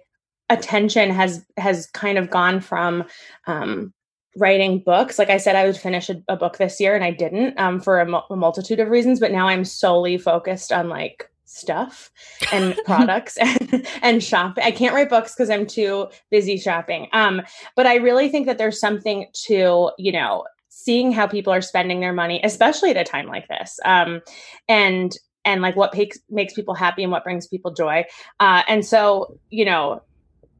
attention 0.48 1.10
has 1.10 1.44
has 1.56 1.86
kind 1.88 2.18
of 2.18 2.30
gone 2.30 2.60
from 2.60 3.04
um 3.46 3.92
writing 4.36 4.78
books 4.78 5.18
like 5.18 5.30
i 5.30 5.36
said 5.36 5.56
i 5.56 5.64
would 5.66 5.76
finish 5.76 6.08
a, 6.08 6.22
a 6.28 6.36
book 6.36 6.58
this 6.58 6.80
year 6.80 6.94
and 6.94 7.04
i 7.04 7.10
didn't 7.10 7.58
um, 7.58 7.80
for 7.80 8.00
a, 8.00 8.22
a 8.30 8.36
multitude 8.36 8.80
of 8.80 8.88
reasons 8.88 9.20
but 9.20 9.32
now 9.32 9.48
i'm 9.48 9.64
solely 9.64 10.18
focused 10.18 10.72
on 10.72 10.88
like 10.88 11.30
stuff 11.46 12.10
and 12.52 12.76
products 12.84 13.36
and, 13.38 13.86
and 14.02 14.22
shopping. 14.22 14.64
I 14.64 14.70
can't 14.70 14.94
write 14.94 15.08
books 15.08 15.34
because 15.34 15.48
I'm 15.48 15.66
too 15.66 16.08
busy 16.30 16.58
shopping. 16.58 17.08
Um, 17.12 17.42
but 17.74 17.86
I 17.86 17.96
really 17.96 18.28
think 18.28 18.46
that 18.46 18.58
there's 18.58 18.78
something 18.78 19.26
to, 19.46 19.90
you 19.96 20.12
know, 20.12 20.44
seeing 20.68 21.10
how 21.10 21.26
people 21.26 21.52
are 21.52 21.62
spending 21.62 22.00
their 22.00 22.12
money, 22.12 22.40
especially 22.44 22.90
at 22.90 22.96
a 22.96 23.04
time 23.04 23.26
like 23.26 23.48
this. 23.48 23.78
Um, 23.84 24.20
and 24.68 25.16
and 25.44 25.62
like 25.62 25.76
what 25.76 25.96
makes 25.96 26.18
makes 26.28 26.54
people 26.54 26.74
happy 26.74 27.02
and 27.02 27.12
what 27.12 27.24
brings 27.24 27.46
people 27.46 27.72
joy. 27.72 28.04
Uh, 28.40 28.62
and 28.68 28.84
so, 28.84 29.38
you 29.48 29.64
know, 29.64 30.02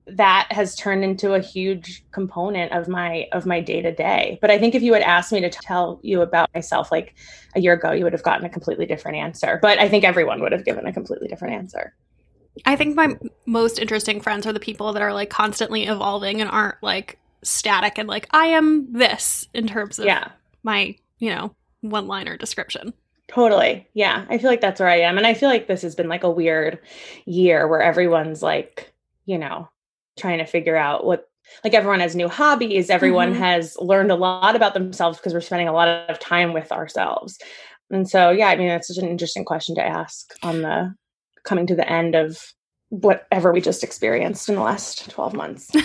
that 0.07 0.47
has 0.51 0.77
turned 0.77 1.03
into 1.03 1.35
a 1.35 1.41
huge 1.41 2.05
component 2.13 2.73
of 2.73 2.87
my 2.87 3.27
of 3.33 3.45
my 3.45 3.61
day 3.61 3.83
to 3.83 3.93
day 3.93 4.39
but 4.41 4.51
i 4.51 4.59
think 4.59 4.75
if 4.75 4.83
you 4.83 4.93
had 4.93 5.03
asked 5.03 5.33
me 5.33 5.41
to 5.41 5.51
tell 5.51 5.99
you 6.03 6.23
about 6.23 6.49
myself 6.55 6.93
like 6.93 7.15
a 7.57 7.61
year 7.61 7.73
ago 7.73 7.91
you 7.91 8.05
would 8.05 8.13
have 8.13 8.23
gotten 8.23 8.47
a 8.47 8.49
completely 8.49 8.87
different 8.87 9.17
answer. 9.17 9.59
But 9.61 9.81
i 9.81 9.89
think 9.89 10.05
everyone 10.05 10.41
would 10.43 10.53
have 10.53 10.65
given 10.65 10.87
a 10.87 10.93
completely 10.93 11.29
different 11.29 11.55
answer. 11.55 11.95
I 12.65 12.77
think 12.77 12.95
my 12.97 13.19
most 13.45 13.79
interesting 13.79 14.21
friends 14.21 14.47
are 14.47 14.53
the 14.53 14.61
people 14.61 14.93
that 14.93 15.03
are 15.03 15.13
like 15.13 15.29
constantly 15.29 15.85
evolving 15.85 16.41
and 16.41 16.49
aren't 16.49 16.83
like 16.83 17.19
static 17.43 17.99
and 17.99 18.09
like 18.09 18.27
i 18.31 18.47
am 18.47 18.93
this 18.93 19.49
in 19.55 19.67
terms 19.67 19.99
of 19.99 20.07
yeah. 20.07 20.31
my 20.63 20.95
you 21.19 21.31
know 21.31 21.55
one 21.81 22.07
liner 22.07 22.37
description. 22.37 22.93
Totally. 23.29 23.89
Yeah. 23.93 24.25
I 24.31 24.39
feel 24.39 24.49
like 24.49 24.61
that's 24.61 24.79
where 24.81 24.89
i 24.89 25.01
am. 25.01 25.19
And 25.19 25.27
i 25.27 25.35
feel 25.35 25.49
like 25.49 25.67
this 25.67 25.83
has 25.83 25.95
been 25.95 26.09
like 26.09 26.25
a 26.25 26.31
weird 26.31 26.79
year 27.25 27.67
where 27.67 27.83
everyone's 27.83 28.43
like 28.43 28.93
you 29.25 29.39
know 29.39 29.69
trying 30.19 30.39
to 30.39 30.47
figure 30.47 30.77
out 30.77 31.05
what 31.05 31.29
like 31.63 31.75
everyone 31.75 32.01
has 32.01 32.17
new 32.17 32.29
hobbies. 32.29 32.91
Everyone 32.91 33.33
mm-hmm. 33.33 33.43
has 33.43 33.77
learned 33.79 34.11
a 34.11 34.17
lot 34.17 34.57
about 34.57 34.75
themselves 34.75 35.19
because 35.19 35.33
we're 35.33 35.41
spending 35.41 35.69
a 35.69 35.73
lot 35.73 35.89
of 35.89 36.19
time 36.19 36.53
with 36.53 36.73
ourselves. 36.73 37.39
And 37.91 38.09
so 38.09 38.31
yeah 38.31 38.49
i 38.49 38.57
mean 38.57 38.69
that's 38.69 38.89
such 38.89 38.99
an 38.99 39.09
interesting 39.09 39.45
question 39.45 39.75
to 39.77 39.85
ask 39.85 40.33
on 40.43 40.63
the 40.63 40.95
coming 41.45 41.67
to 41.69 41.77
the 41.77 41.89
end 41.89 42.15
of 42.15 42.53
whatever 42.89 43.53
we 43.53 43.61
just 43.61 43.83
experienced 43.83 44.49
in 44.49 44.55
the 44.55 44.61
last 44.61 45.11
12 45.11 45.35
months. 45.35 45.71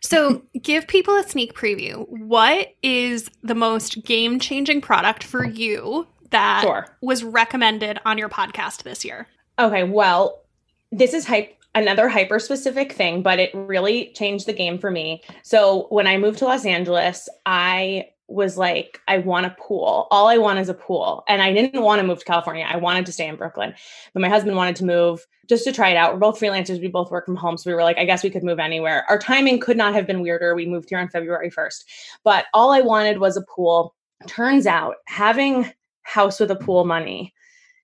So 0.00 0.42
give 0.62 0.86
people 0.86 1.16
a 1.16 1.24
sneak 1.24 1.54
preview. 1.54 2.06
What 2.08 2.68
is 2.82 3.28
the 3.42 3.56
most 3.56 4.04
game 4.04 4.38
changing 4.38 4.80
product 4.80 5.24
for 5.24 5.44
you 5.44 6.06
that 6.30 6.62
sure. 6.62 6.86
was 7.02 7.24
recommended 7.24 7.98
on 8.04 8.16
your 8.16 8.28
podcast 8.28 8.84
this 8.84 9.04
year? 9.04 9.26
Okay 9.58 9.82
well 9.82 10.44
this 10.92 11.12
is 11.12 11.26
hype 11.26 11.57
another 11.82 12.08
hyper 12.08 12.38
specific 12.38 12.92
thing, 12.92 13.22
but 13.22 13.38
it 13.38 13.50
really 13.54 14.12
changed 14.14 14.46
the 14.46 14.52
game 14.52 14.78
for 14.78 14.90
me. 14.90 15.22
So 15.42 15.86
when 15.90 16.06
I 16.06 16.18
moved 16.18 16.38
to 16.38 16.44
Los 16.44 16.64
Angeles, 16.64 17.28
I 17.46 18.08
was 18.28 18.58
like, 18.58 19.00
I 19.08 19.18
want 19.18 19.46
a 19.46 19.56
pool. 19.58 20.06
All 20.10 20.28
I 20.28 20.36
want 20.36 20.58
is 20.58 20.68
a 20.68 20.74
pool. 20.74 21.24
And 21.28 21.40
I 21.40 21.52
didn't 21.52 21.82
want 21.82 22.00
to 22.00 22.06
move 22.06 22.18
to 22.18 22.24
California. 22.26 22.66
I 22.68 22.76
wanted 22.76 23.06
to 23.06 23.12
stay 23.12 23.26
in 23.26 23.36
Brooklyn. 23.36 23.74
But 24.12 24.20
my 24.20 24.28
husband 24.28 24.54
wanted 24.54 24.76
to 24.76 24.84
move 24.84 25.26
just 25.48 25.64
to 25.64 25.72
try 25.72 25.88
it 25.88 25.96
out. 25.96 26.12
We're 26.12 26.20
both 26.20 26.38
freelancers. 26.38 26.78
We 26.78 26.88
both 26.88 27.10
work 27.10 27.24
from 27.24 27.36
home. 27.36 27.56
So 27.56 27.70
we 27.70 27.74
were 27.74 27.82
like, 27.82 27.96
I 27.96 28.04
guess 28.04 28.22
we 28.22 28.28
could 28.28 28.44
move 28.44 28.58
anywhere. 28.58 29.06
Our 29.08 29.18
timing 29.18 29.60
could 29.60 29.78
not 29.78 29.94
have 29.94 30.06
been 30.06 30.20
weirder. 30.20 30.54
We 30.54 30.66
moved 30.66 30.90
here 30.90 30.98
on 30.98 31.08
February 31.08 31.50
1st. 31.50 31.84
But 32.22 32.44
all 32.52 32.70
I 32.70 32.82
wanted 32.82 33.18
was 33.18 33.38
a 33.38 33.42
pool. 33.42 33.94
Turns 34.26 34.66
out 34.66 34.96
having 35.06 35.72
house 36.02 36.38
with 36.38 36.50
a 36.50 36.56
pool 36.56 36.84
money 36.84 37.32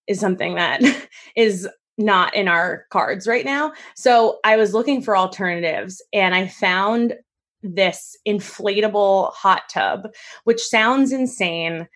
is 0.07 0.21
something 0.21 0.57
that 0.57 0.83
is 1.37 1.67
not 1.97 2.35
in 2.35 2.49
our 2.49 2.87
cards 2.91 3.27
right 3.27 3.45
now. 3.45 3.73
So 3.95 4.41
I 4.45 4.57
was 4.57 4.75
looking 4.75 5.01
for 5.03 5.17
alternatives 5.17 6.03
and 6.13 6.35
I 6.35 6.49
found 6.49 7.15
this 7.63 8.17
inflatable 8.27 9.33
hot 9.33 9.63
tub, 9.73 10.09
which 10.45 10.61
sounds 10.61 11.13
insane, 11.13 11.89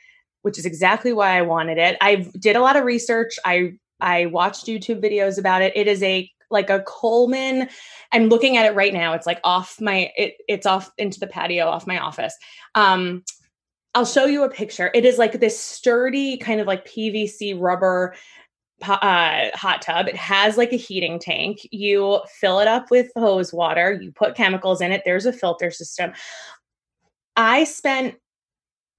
which 0.43 0.59
is 0.59 0.65
exactly 0.65 1.13
why 1.13 1.37
I 1.37 1.43
wanted 1.43 1.79
it. 1.79 1.97
I 2.01 2.27
did 2.39 2.57
a 2.57 2.61
lot 2.61 2.77
of 2.77 2.85
research. 2.85 3.39
I 3.45 3.75
I 4.01 4.27
watched 4.27 4.67
YouTube 4.67 5.03
videos 5.03 5.39
about 5.39 5.63
it. 5.63 5.77
It 5.77 5.87
is 5.87 6.03
a 6.03 6.31
like 6.51 6.71
a 6.71 6.81
Coleman. 6.83 7.69
I'm 8.13 8.29
looking 8.29 8.57
at 8.57 8.65
it 8.65 8.75
right 8.75 8.95
now. 8.95 9.13
It's 9.13 9.27
like 9.27 9.41
off 9.45 9.81
my 9.81 10.11
it, 10.17 10.37
it's 10.49 10.67
off 10.67 10.91
into 10.97 11.21
the 11.21 11.27
patio 11.27 11.67
off 11.67 11.87
my 11.87 11.99
office. 11.99 12.35
Um 12.75 13.25
I'll 13.95 14.07
show 14.07 14.27
you 14.27 14.45
a 14.45 14.51
picture. 14.51 14.91
It 14.95 15.05
is 15.05 15.19
like 15.19 15.41
this 15.41 15.59
sturdy 15.59 16.37
kind 16.37 16.61
of 16.61 16.67
like 16.67 16.87
PVC 16.87 17.59
rubber 17.59 18.15
uh, 18.83 19.51
hot 19.55 19.83
tub. 19.83 20.09
It 20.09 20.17
has 20.17 20.57
like 20.57 20.73
a 20.73 20.77
heating 20.77 21.19
tank. 21.19 21.61
You 21.71 22.21
fill 22.41 22.61
it 22.61 22.69
up 22.69 22.91
with 22.91 23.11
hose 23.17 23.53
water. 23.53 23.99
You 24.01 24.13
put 24.13 24.35
chemicals 24.35 24.81
in 24.81 24.93
it. 24.93 25.03
There's 25.05 25.27
a 25.27 25.33
filter 25.33 25.71
system. 25.71 26.13
I 27.37 27.65
spent 27.65 28.17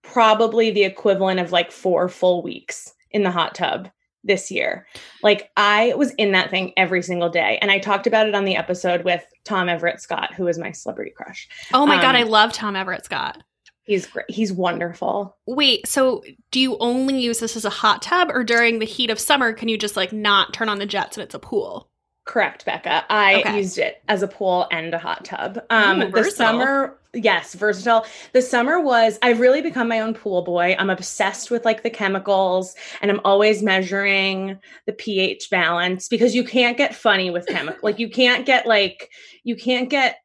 probably 0.04 0.72
the 0.72 0.84
equivalent 0.84 1.40
of 1.40 1.52
like 1.52 1.72
four 1.72 2.10
full 2.10 2.42
weeks 2.42 2.94
in 3.12 3.24
the 3.24 3.32
hot 3.32 3.56
tub 3.56 3.90
this 4.24 4.52
year. 4.52 4.86
Like 5.24 5.50
I 5.56 5.94
was 5.96 6.12
in 6.12 6.32
that 6.34 6.50
thing 6.50 6.74
every 6.78 7.02
single 7.02 7.30
day. 7.30 7.58
And 7.62 7.72
I 7.72 7.80
talked 7.80 8.08
about 8.08 8.28
it 8.28 8.36
on 8.36 8.46
the 8.46 8.56
episode 8.56 9.04
with 9.04 9.26
Tom 9.46 9.70
Everett 9.70 10.02
Scott, 10.02 10.34
who 10.34 10.48
is 10.48 10.58
my 10.58 10.72
celebrity 10.72 11.12
crush. 11.16 11.48
Oh 11.74 11.86
my 11.86 11.96
um, 11.96 12.02
God, 12.02 12.16
I 12.16 12.24
love 12.24 12.54
Tom 12.54 12.76
Everett 12.76 13.06
Scott. 13.06 13.42
He's 13.90 14.06
great. 14.06 14.30
He's 14.30 14.54
wonderful. 14.54 15.36
Wait, 15.48 15.88
so 15.88 16.24
do 16.52 16.60
you 16.60 16.78
only 16.78 17.20
use 17.20 17.40
this 17.40 17.56
as 17.56 17.66
a 17.66 17.72
hot 17.72 18.04
tub 18.04 18.30
or 18.32 18.44
during 18.44 18.78
the 18.78 18.86
heat 18.86 19.10
of 19.10 19.20
summer 19.20 19.52
can 19.52 19.68
you 19.68 19.80
just 19.80 19.98
like 19.98 20.14
not 20.14 20.54
turn 20.54 20.70
on 20.70 20.78
the 20.78 20.86
jets 20.86 21.18
and 21.18 21.24
it's 21.24 21.34
a 21.34 21.40
pool? 21.40 21.90
Correct, 22.24 22.66
Becca. 22.66 23.06
I 23.10 23.40
okay. 23.40 23.58
used 23.58 23.80
it 23.80 24.04
as 24.08 24.22
a 24.22 24.28
pool 24.28 24.68
and 24.72 24.94
a 24.94 25.00
hot 25.00 25.26
tub. 25.26 25.66
Um 25.72 26.04
Ooh, 26.04 26.12
the 26.12 26.26
summer 26.26 27.00
yes, 27.16 27.56
versatile. 27.56 28.06
The 28.32 28.44
summer 28.44 28.80
was 28.80 29.18
I've 29.24 29.40
really 29.40 29.64
become 29.64 29.88
my 29.88 30.02
own 30.02 30.14
pool 30.14 30.44
boy. 30.44 30.76
I'm 30.78 30.92
obsessed 30.92 31.50
with 31.50 31.66
like 31.66 31.82
the 31.82 31.90
chemicals 31.90 32.76
and 33.02 33.10
I'm 33.10 33.22
always 33.26 33.64
measuring 33.64 34.60
the 34.86 34.94
pH 34.94 35.50
balance 35.50 36.08
because 36.08 36.36
you 36.36 36.44
can't 36.44 36.78
get 36.78 36.94
funny 36.94 37.32
with 37.32 37.48
chemical. 37.48 37.80
like 37.82 37.98
you 37.98 38.08
can't 38.12 38.46
get 38.46 38.68
like 38.68 39.10
you 39.44 39.56
can't 39.56 39.90
get 39.90 40.18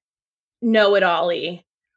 know 0.60 0.96
it 0.96 1.02
all 1.02 1.32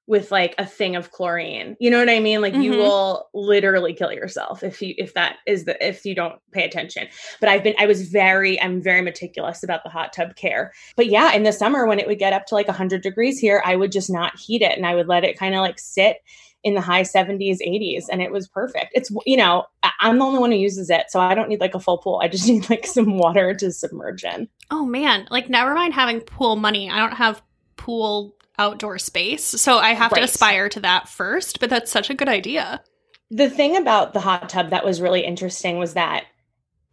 with 0.07 0.31
like 0.31 0.55
a 0.57 0.65
thing 0.65 0.95
of 0.95 1.11
chlorine. 1.11 1.75
You 1.79 1.91
know 1.91 1.99
what 1.99 2.09
I 2.09 2.19
mean? 2.19 2.41
Like 2.41 2.53
mm-hmm. 2.53 2.61
you 2.61 2.71
will 2.71 3.29
literally 3.33 3.93
kill 3.93 4.11
yourself 4.11 4.63
if 4.63 4.81
you 4.81 4.95
if 4.97 5.13
that 5.13 5.37
is 5.45 5.65
the 5.65 5.85
if 5.85 6.05
you 6.05 6.15
don't 6.15 6.35
pay 6.51 6.63
attention. 6.63 7.07
But 7.39 7.49
I've 7.49 7.63
been 7.63 7.75
I 7.77 7.85
was 7.85 8.09
very 8.09 8.59
I'm 8.61 8.81
very 8.81 9.01
meticulous 9.01 9.63
about 9.63 9.83
the 9.83 9.89
hot 9.89 10.13
tub 10.13 10.35
care. 10.35 10.71
But 10.95 11.07
yeah, 11.07 11.33
in 11.33 11.43
the 11.43 11.51
summer 11.51 11.85
when 11.85 11.99
it 11.99 12.07
would 12.07 12.19
get 12.19 12.33
up 12.33 12.45
to 12.47 12.55
like 12.55 12.67
100 12.67 13.01
degrees 13.01 13.37
here, 13.37 13.61
I 13.65 13.75
would 13.75 13.91
just 13.91 14.09
not 14.09 14.39
heat 14.39 14.61
it 14.61 14.77
and 14.77 14.87
I 14.87 14.95
would 14.95 15.07
let 15.07 15.25
it 15.25 15.37
kind 15.37 15.53
of 15.53 15.61
like 15.61 15.77
sit 15.77 16.17
in 16.63 16.73
the 16.73 16.81
high 16.81 17.03
70s 17.03 17.59
80s 17.65 18.05
and 18.11 18.21
it 18.21 18.31
was 18.31 18.47
perfect 18.47 18.91
it's 18.93 19.11
you 19.27 19.37
know 19.37 19.63
i'm 19.99 20.17
the 20.17 20.25
only 20.25 20.39
one 20.39 20.51
who 20.51 20.57
uses 20.57 20.89
it 20.89 21.05
so 21.07 21.19
i 21.19 21.35
don't 21.35 21.49
need 21.49 21.61
like 21.61 21.75
a 21.75 21.79
full 21.79 21.99
pool 21.99 22.19
i 22.21 22.27
just 22.27 22.47
need 22.49 22.67
like 22.67 22.85
some 22.85 23.17
water 23.17 23.53
to 23.53 23.71
submerge 23.71 24.23
in 24.23 24.49
oh 24.71 24.83
man 24.83 25.27
like 25.29 25.49
never 25.49 25.75
mind 25.75 25.93
having 25.93 26.19
pool 26.19 26.55
money 26.55 26.89
i 26.89 26.97
don't 26.97 27.15
have 27.15 27.43
pool 27.77 28.35
outdoor 28.57 28.97
space. 28.97 29.43
So 29.43 29.77
I 29.77 29.93
have 29.93 30.11
right. 30.11 30.19
to 30.19 30.25
aspire 30.25 30.69
to 30.69 30.79
that 30.81 31.09
first, 31.09 31.59
but 31.59 31.69
that's 31.69 31.91
such 31.91 32.09
a 32.09 32.13
good 32.15 32.29
idea. 32.29 32.81
The 33.29 33.49
thing 33.49 33.75
about 33.75 34.13
the 34.13 34.19
hot 34.19 34.49
tub 34.49 34.69
that 34.69 34.85
was 34.85 35.01
really 35.01 35.25
interesting 35.25 35.77
was 35.77 35.93
that 35.93 36.25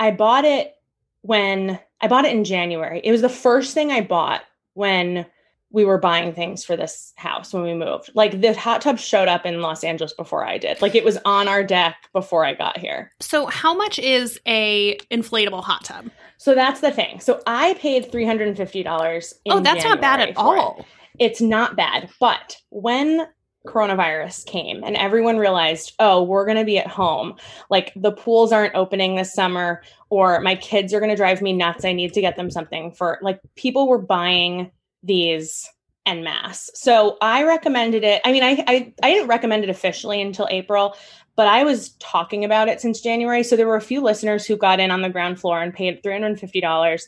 I 0.01 0.11
bought 0.11 0.45
it 0.45 0.75
when 1.23 1.79
I 2.01 2.09
bought 2.09 2.25
it 2.25 2.35
in 2.35 2.45
January. 2.45 3.01
It 3.03 3.13
was 3.13 3.23
the 3.23 3.29
first 3.29 3.73
thing 3.73 3.91
I 3.91 4.01
bought 4.01 4.43
when 4.75 5.27
we 5.75 5.85
were 5.85 5.99
buying 5.99 6.33
things 6.33 6.65
for 6.65 6.77
this 6.77 7.13
house 7.17 7.53
when 7.53 7.65
we 7.65 7.75
moved. 7.75 8.11
Like 8.15 8.41
the 8.41 8.55
hot 8.55 8.81
tub 8.81 8.99
showed 8.99 9.27
up 9.27 9.45
in 9.45 9.61
Los 9.61 9.83
Angeles 9.83 10.13
before 10.13 10.47
I 10.47 10.57
did. 10.57 10.81
Like 10.81 10.95
it 10.95 11.05
was 11.05 11.19
on 11.25 11.49
our 11.49 11.65
deck 11.65 11.97
before 12.13 12.45
I 12.45 12.55
got 12.55 12.79
here. 12.79 13.13
So 13.21 13.47
how 13.47 13.75
much 13.75 13.99
is 13.99 14.39
a 14.47 14.97
inflatable 15.11 15.65
hot 15.65 15.83
tub? 15.85 16.11
So 16.37 16.55
that's 16.55 16.81
the 16.81 16.93
thing. 16.93 17.19
So 17.19 17.43
I 17.47 17.75
paid 17.75 18.13
$350 18.13 19.35
Oh, 19.47 19.61
that's 19.61 19.83
January 19.83 19.89
not 19.89 20.01
bad 20.01 20.21
at 20.21 20.37
all. 20.37 20.77
It 20.79 20.87
it's 21.19 21.41
not 21.41 21.77
bad. 21.77 22.11
But 22.21 22.57
when 22.71 23.27
coronavirus 23.67 24.45
came 24.47 24.85
and 24.85 24.97
everyone 24.97 25.39
realized, 25.39 25.95
oh, 25.99 26.23
we're 26.23 26.45
going 26.45 26.59
to 26.59 26.65
be 26.65 26.79
at 26.79 26.87
home, 26.87 27.35
like 27.71 27.93
the 27.97 28.13
pools 28.13 28.53
aren't 28.53 28.75
opening 28.75 29.17
this 29.17 29.33
summer, 29.33 29.83
or 30.11 30.41
my 30.41 30.55
kids 30.55 30.93
are 30.93 31.01
going 31.01 31.11
to 31.11 31.17
drive 31.17 31.41
me 31.41 31.53
nuts. 31.53 31.85
I 31.85 31.93
need 31.93 32.13
to 32.15 32.21
get 32.21 32.37
them 32.37 32.51
something 32.51 32.93
for 32.93 33.19
like 33.23 33.41
people 33.57 33.89
were 33.89 33.99
buying 33.99 34.71
these 35.03 35.69
en 36.07 36.23
masse. 36.23 36.71
So 36.75 37.17
I 37.23 37.45
recommended 37.45 38.05
it. 38.05 38.21
I 38.25 38.33
mean, 38.33 38.43
I, 38.43 38.63
I, 38.67 38.95
I 39.03 39.11
didn't 39.11 39.29
recommend 39.29 39.65
it 39.65 39.71
officially 39.71 40.21
until 40.21 40.47
April, 40.51 40.95
but 41.37 41.47
I 41.49 41.65
was 41.65 41.91
talking 42.01 42.45
about 42.45 42.69
it 42.69 42.81
since 42.81 43.01
January. 43.01 43.43
So 43.43 43.57
there 43.57 43.67
were 43.67 43.77
a 43.77 43.81
few 43.81 44.03
listeners 44.03 44.45
who 44.45 44.57
got 44.57 44.81
in 44.81 44.91
on 44.91 45.03
the 45.03 45.09
ground 45.09 45.41
floor 45.41 45.63
and 45.63 45.73
paid 45.73 46.03
$350. 46.03 47.03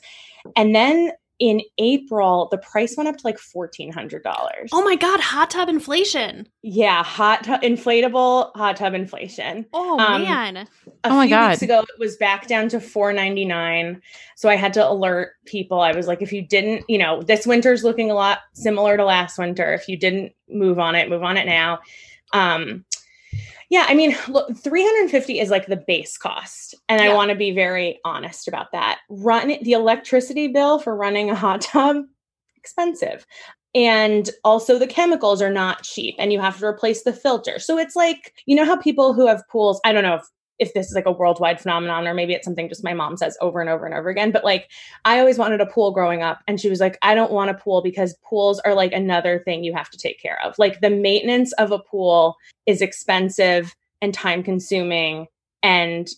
And 0.56 0.74
then 0.74 1.12
in 1.38 1.60
April, 1.78 2.48
the 2.50 2.58
price 2.58 2.96
went 2.96 3.08
up 3.08 3.16
to 3.18 3.26
like 3.26 3.38
fourteen 3.38 3.92
hundred 3.92 4.22
dollars. 4.22 4.70
Oh 4.72 4.82
my 4.82 4.96
god, 4.96 5.20
hot 5.20 5.50
tub 5.50 5.68
inflation! 5.68 6.48
Yeah, 6.62 7.02
hot 7.02 7.44
tub 7.44 7.60
inflatable 7.60 8.52
hot 8.54 8.76
tub 8.76 8.94
inflation. 8.94 9.66
Oh 9.74 9.98
um, 9.98 10.22
man! 10.22 10.66
oh 11.04 11.16
my 11.16 11.28
god! 11.28 11.50
Weeks 11.50 11.62
ago, 11.62 11.80
it 11.80 11.98
was 11.98 12.16
back 12.16 12.46
down 12.46 12.68
to 12.70 12.80
four 12.80 13.12
ninety 13.12 13.44
nine. 13.44 14.00
So 14.36 14.48
I 14.48 14.56
had 14.56 14.72
to 14.74 14.88
alert 14.88 15.32
people. 15.44 15.80
I 15.80 15.92
was 15.92 16.06
like, 16.06 16.22
if 16.22 16.32
you 16.32 16.40
didn't, 16.40 16.84
you 16.88 16.98
know, 16.98 17.22
this 17.22 17.46
winter's 17.46 17.84
looking 17.84 18.10
a 18.10 18.14
lot 18.14 18.38
similar 18.54 18.96
to 18.96 19.04
last 19.04 19.38
winter. 19.38 19.74
If 19.74 19.88
you 19.88 19.98
didn't 19.98 20.32
move 20.48 20.78
on 20.78 20.94
it, 20.94 21.10
move 21.10 21.22
on 21.22 21.36
it 21.36 21.44
now. 21.44 21.80
Um, 22.32 22.84
yeah, 23.70 23.86
I 23.88 23.94
mean, 23.94 24.16
look, 24.28 24.56
350 24.56 25.40
is 25.40 25.50
like 25.50 25.66
the 25.66 25.76
base 25.76 26.16
cost. 26.16 26.74
And 26.88 27.00
yeah. 27.00 27.10
I 27.10 27.14
want 27.14 27.30
to 27.30 27.36
be 27.36 27.50
very 27.50 28.00
honest 28.04 28.48
about 28.48 28.72
that. 28.72 29.00
Run 29.08 29.48
the 29.62 29.72
electricity 29.72 30.48
bill 30.48 30.78
for 30.78 30.96
running 30.96 31.30
a 31.30 31.34
hot 31.34 31.62
tub 31.62 32.04
expensive. 32.56 33.26
And 33.74 34.30
also 34.42 34.78
the 34.78 34.86
chemicals 34.86 35.42
are 35.42 35.52
not 35.52 35.82
cheap 35.82 36.14
and 36.18 36.32
you 36.32 36.40
have 36.40 36.58
to 36.58 36.66
replace 36.66 37.02
the 37.02 37.12
filter. 37.12 37.58
So 37.58 37.76
it's 37.76 37.94
like, 37.94 38.32
you 38.46 38.56
know 38.56 38.64
how 38.64 38.76
people 38.76 39.12
who 39.12 39.26
have 39.26 39.46
pools, 39.48 39.80
I 39.84 39.92
don't 39.92 40.02
know 40.02 40.14
if 40.14 40.24
if 40.58 40.74
this 40.74 40.86
is 40.86 40.94
like 40.94 41.06
a 41.06 41.12
worldwide 41.12 41.60
phenomenon 41.60 42.06
or 42.06 42.14
maybe 42.14 42.32
it's 42.32 42.44
something 42.44 42.68
just 42.68 42.84
my 42.84 42.94
mom 42.94 43.16
says 43.16 43.36
over 43.40 43.60
and 43.60 43.70
over 43.70 43.86
and 43.86 43.94
over 43.94 44.08
again 44.08 44.30
but 44.30 44.44
like 44.44 44.70
i 45.04 45.18
always 45.18 45.38
wanted 45.38 45.60
a 45.60 45.66
pool 45.66 45.90
growing 45.90 46.22
up 46.22 46.40
and 46.46 46.60
she 46.60 46.68
was 46.68 46.80
like 46.80 46.98
i 47.02 47.14
don't 47.14 47.32
want 47.32 47.50
a 47.50 47.54
pool 47.54 47.82
because 47.82 48.16
pools 48.28 48.60
are 48.60 48.74
like 48.74 48.92
another 48.92 49.38
thing 49.40 49.64
you 49.64 49.74
have 49.74 49.90
to 49.90 49.98
take 49.98 50.20
care 50.20 50.38
of. 50.44 50.58
Like 50.58 50.80
the 50.80 50.90
maintenance 50.90 51.52
of 51.54 51.72
a 51.72 51.78
pool 51.78 52.36
is 52.66 52.82
expensive 52.82 53.74
and 54.02 54.12
time 54.12 54.42
consuming 54.42 55.26
and 55.62 56.08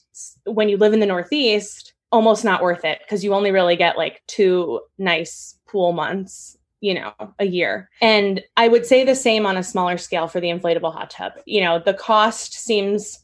when 0.45 0.69
you 0.69 0.77
live 0.77 0.93
in 0.93 1.01
the 1.01 1.07
northeast 1.07 1.95
almost 2.11 2.45
not 2.45 2.63
worth 2.63 2.85
it 2.85 3.01
because 3.05 3.23
you 3.23 3.35
only 3.35 3.51
really 3.51 3.77
get 3.77 3.99
like 3.99 4.23
two 4.27 4.81
nice 4.99 5.59
pool 5.69 5.93
months 5.93 6.57
you 6.81 6.95
know 6.95 7.13
a 7.39 7.45
year. 7.45 7.89
And 8.01 8.43
i 8.57 8.69
would 8.69 8.87
say 8.87 9.05
the 9.05 9.15
same 9.15 9.47
on 9.47 9.57
a 9.57 9.63
smaller 9.63 9.99
scale 9.99 10.29
for 10.29 10.41
the 10.41 10.49
inflatable 10.49 10.93
hot 10.93 11.11
tub. 11.11 11.33
You 11.45 11.61
know 11.61 11.79
the 11.79 11.95
cost 11.95 12.55
seems 12.55 13.21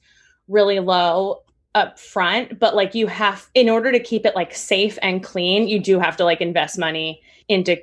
really 0.48 0.80
low 0.80 1.42
up 1.74 1.98
front 1.98 2.58
but 2.58 2.76
like 2.76 2.94
you 2.94 3.06
have 3.06 3.48
in 3.54 3.68
order 3.68 3.90
to 3.90 3.98
keep 3.98 4.24
it 4.24 4.36
like 4.36 4.54
safe 4.54 4.96
and 5.02 5.24
clean 5.24 5.66
you 5.66 5.80
do 5.80 5.98
have 5.98 6.16
to 6.16 6.24
like 6.24 6.40
invest 6.40 6.78
money 6.78 7.20
into 7.48 7.76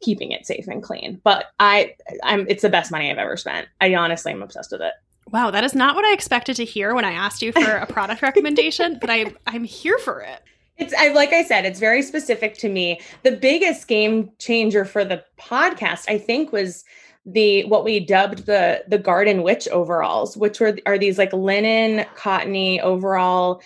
keeping 0.00 0.30
it 0.32 0.46
safe 0.46 0.66
and 0.68 0.82
clean. 0.82 1.20
But 1.24 1.46
i 1.60 1.94
i'm 2.22 2.46
it's 2.48 2.62
the 2.62 2.68
best 2.68 2.90
money 2.90 3.10
i've 3.10 3.18
ever 3.18 3.36
spent. 3.36 3.68
I 3.80 3.94
honestly 3.94 4.32
am 4.32 4.42
obsessed 4.42 4.72
with 4.72 4.82
it. 4.82 4.94
Wow 5.30 5.50
that 5.50 5.64
is 5.64 5.74
not 5.74 5.96
what 5.96 6.04
i 6.04 6.12
expected 6.12 6.56
to 6.56 6.64
hear 6.64 6.94
when 6.94 7.04
i 7.04 7.12
asked 7.12 7.42
you 7.42 7.52
for 7.52 7.76
a 7.76 7.86
product 7.86 8.22
recommendation 8.22 8.98
but 9.00 9.10
i 9.10 9.26
i'm 9.46 9.64
here 9.64 9.98
for 9.98 10.20
it. 10.20 10.42
It's 10.78 10.92
I 10.92 11.08
like 11.08 11.32
I 11.32 11.42
said, 11.42 11.64
it's 11.64 11.80
very 11.80 12.02
specific 12.02 12.58
to 12.58 12.68
me. 12.68 13.00
The 13.22 13.32
biggest 13.32 13.88
game 13.88 14.30
changer 14.38 14.84
for 14.84 15.04
the 15.04 15.24
podcast, 15.38 16.04
I 16.08 16.18
think, 16.18 16.52
was 16.52 16.84
the 17.26 17.64
what 17.64 17.84
we 17.84 17.98
dubbed 17.98 18.46
the 18.46 18.84
the 18.86 18.98
garden 18.98 19.42
witch 19.42 19.66
overalls 19.68 20.36
which 20.36 20.60
were 20.60 20.78
are 20.86 20.96
these 20.96 21.18
like 21.18 21.32
linen 21.32 22.06
cottony 22.14 22.80
overall 22.80 23.60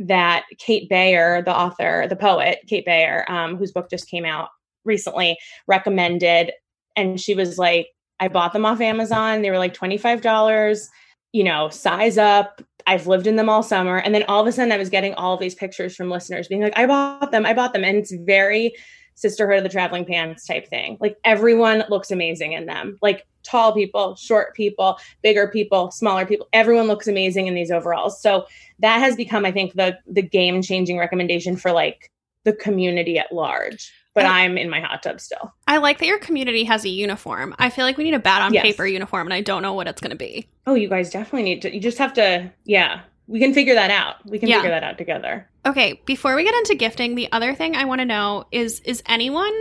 that 0.00 0.44
Kate 0.58 0.88
Baer 0.88 1.40
the 1.42 1.56
author 1.56 2.06
the 2.08 2.16
poet 2.16 2.58
Kate 2.66 2.84
Baer 2.84 3.30
um, 3.30 3.56
whose 3.56 3.70
book 3.70 3.88
just 3.88 4.08
came 4.08 4.24
out 4.24 4.48
recently 4.84 5.38
recommended. 5.66 6.52
And 6.96 7.20
she 7.20 7.34
was 7.34 7.58
like 7.58 7.88
i 8.18 8.28
bought 8.28 8.52
them 8.52 8.66
off 8.66 8.80
amazon. 8.80 9.42
They 9.42 9.50
were 9.50 9.58
like 9.58 9.74
$25 9.74 10.88
you 11.32 11.44
know 11.44 11.68
size 11.68 12.18
up. 12.18 12.60
I've 12.86 13.06
lived 13.06 13.28
in 13.28 13.36
them 13.36 13.48
all 13.48 13.62
summer. 13.62 13.98
And 13.98 14.12
then 14.14 14.24
all 14.26 14.40
of 14.40 14.48
a 14.48 14.52
sudden 14.52 14.72
i 14.72 14.78
was 14.78 14.90
getting 14.90 15.14
all 15.14 15.36
these 15.36 15.54
pictures 15.54 15.94
from 15.94 16.10
listeners 16.10 16.48
being 16.48 16.62
like 16.62 16.76
i 16.76 16.86
bought 16.86 17.30
them. 17.30 17.46
I 17.46 17.54
bought 17.54 17.72
them. 17.72 17.84
And 17.84 17.98
it's 17.98 18.12
very 18.12 18.74
sisterhood 19.20 19.58
of 19.58 19.62
the 19.62 19.68
traveling 19.68 20.04
pants 20.04 20.46
type 20.46 20.68
thing 20.68 20.96
like 21.00 21.16
everyone 21.24 21.84
looks 21.88 22.10
amazing 22.10 22.52
in 22.52 22.66
them 22.66 22.98
like 23.02 23.26
tall 23.42 23.72
people, 23.72 24.16
short 24.16 24.54
people, 24.54 24.98
bigger 25.22 25.48
people, 25.48 25.90
smaller 25.90 26.26
people. 26.26 26.48
Everyone 26.52 26.86
looks 26.86 27.06
amazing 27.06 27.46
in 27.46 27.54
these 27.54 27.70
overalls. 27.70 28.20
So 28.20 28.46
that 28.80 28.98
has 28.98 29.16
become, 29.16 29.44
I 29.44 29.52
think, 29.52 29.74
the 29.74 29.98
the 30.06 30.22
game 30.22 30.62
changing 30.62 30.98
recommendation 30.98 31.56
for 31.56 31.72
like 31.72 32.10
the 32.44 32.52
community 32.52 33.18
at 33.18 33.32
large. 33.32 33.92
But 34.12 34.24
I, 34.26 34.40
am 34.40 34.58
in 34.58 34.68
my 34.68 34.80
hot 34.80 35.04
tub 35.04 35.20
still. 35.20 35.54
I 35.68 35.76
like 35.76 35.98
that 35.98 36.06
your 36.06 36.18
community 36.18 36.64
has 36.64 36.84
a 36.84 36.88
uniform. 36.88 37.54
I 37.60 37.70
feel 37.70 37.84
like 37.84 37.96
we 37.96 38.02
need 38.02 38.14
a 38.14 38.18
bad 38.18 38.42
on 38.42 38.52
yes. 38.52 38.64
paper 38.64 38.84
uniform, 38.84 39.28
and 39.28 39.32
I 39.32 39.40
don't 39.40 39.62
know 39.62 39.72
what 39.72 39.86
it's 39.86 40.00
going 40.00 40.10
to 40.10 40.16
be. 40.16 40.48
Oh, 40.66 40.74
you 40.74 40.88
guys 40.88 41.10
definitely 41.10 41.44
need 41.44 41.62
to. 41.62 41.72
You 41.72 41.80
just 41.80 41.98
have 41.98 42.12
to, 42.14 42.50
yeah. 42.64 43.02
We 43.30 43.38
can 43.38 43.54
figure 43.54 43.74
that 43.74 43.92
out. 43.92 44.16
We 44.26 44.40
can 44.40 44.48
yeah. 44.48 44.56
figure 44.56 44.70
that 44.70 44.82
out 44.82 44.98
together. 44.98 45.48
Okay, 45.64 46.02
before 46.04 46.34
we 46.34 46.42
get 46.42 46.54
into 46.54 46.74
gifting, 46.74 47.14
the 47.14 47.30
other 47.30 47.54
thing 47.54 47.76
I 47.76 47.84
want 47.84 48.00
to 48.00 48.04
know 48.04 48.44
is 48.50 48.80
is 48.80 49.04
anyone 49.06 49.52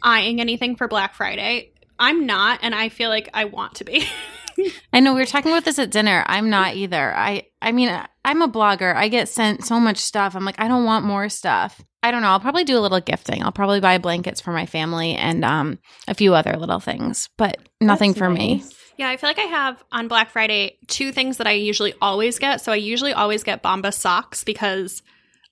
eyeing 0.00 0.40
anything 0.40 0.76
for 0.76 0.86
Black 0.86 1.14
Friday? 1.14 1.72
I'm 1.98 2.26
not, 2.26 2.60
and 2.62 2.72
I 2.72 2.88
feel 2.88 3.10
like 3.10 3.28
I 3.34 3.46
want 3.46 3.76
to 3.76 3.84
be. 3.84 4.06
I 4.92 5.00
know 5.00 5.12
we 5.12 5.20
were 5.20 5.26
talking 5.26 5.50
about 5.50 5.64
this 5.64 5.80
at 5.80 5.90
dinner. 5.90 6.24
I'm 6.26 6.50
not 6.50 6.76
either. 6.76 7.12
I 7.14 7.48
I 7.60 7.72
mean, 7.72 7.90
I'm 8.24 8.42
a 8.42 8.48
blogger. 8.48 8.94
I 8.94 9.08
get 9.08 9.28
sent 9.28 9.64
so 9.64 9.80
much 9.80 9.98
stuff. 9.98 10.36
I'm 10.36 10.44
like, 10.44 10.60
I 10.60 10.68
don't 10.68 10.84
want 10.84 11.04
more 11.04 11.28
stuff. 11.28 11.82
I 12.04 12.12
don't 12.12 12.22
know. 12.22 12.28
I'll 12.28 12.40
probably 12.40 12.62
do 12.62 12.78
a 12.78 12.80
little 12.80 13.00
gifting. 13.00 13.42
I'll 13.42 13.50
probably 13.50 13.80
buy 13.80 13.98
blankets 13.98 14.40
for 14.40 14.52
my 14.52 14.66
family 14.66 15.16
and 15.16 15.44
um 15.44 15.80
a 16.06 16.14
few 16.14 16.32
other 16.34 16.56
little 16.56 16.78
things, 16.78 17.28
but 17.36 17.58
nothing 17.80 18.12
That's 18.12 18.18
for 18.18 18.28
nice. 18.28 18.38
me. 18.38 18.64
Yeah, 18.98 19.08
I 19.08 19.16
feel 19.16 19.28
like 19.28 19.38
I 19.38 19.42
have 19.42 19.82
on 19.92 20.08
Black 20.08 20.30
Friday 20.30 20.78
two 20.86 21.12
things 21.12 21.36
that 21.36 21.46
I 21.46 21.52
usually 21.52 21.94
always 22.00 22.38
get. 22.38 22.60
So 22.60 22.72
I 22.72 22.76
usually 22.76 23.12
always 23.12 23.42
get 23.42 23.62
Bomba 23.62 23.92
socks 23.92 24.42
because 24.42 25.02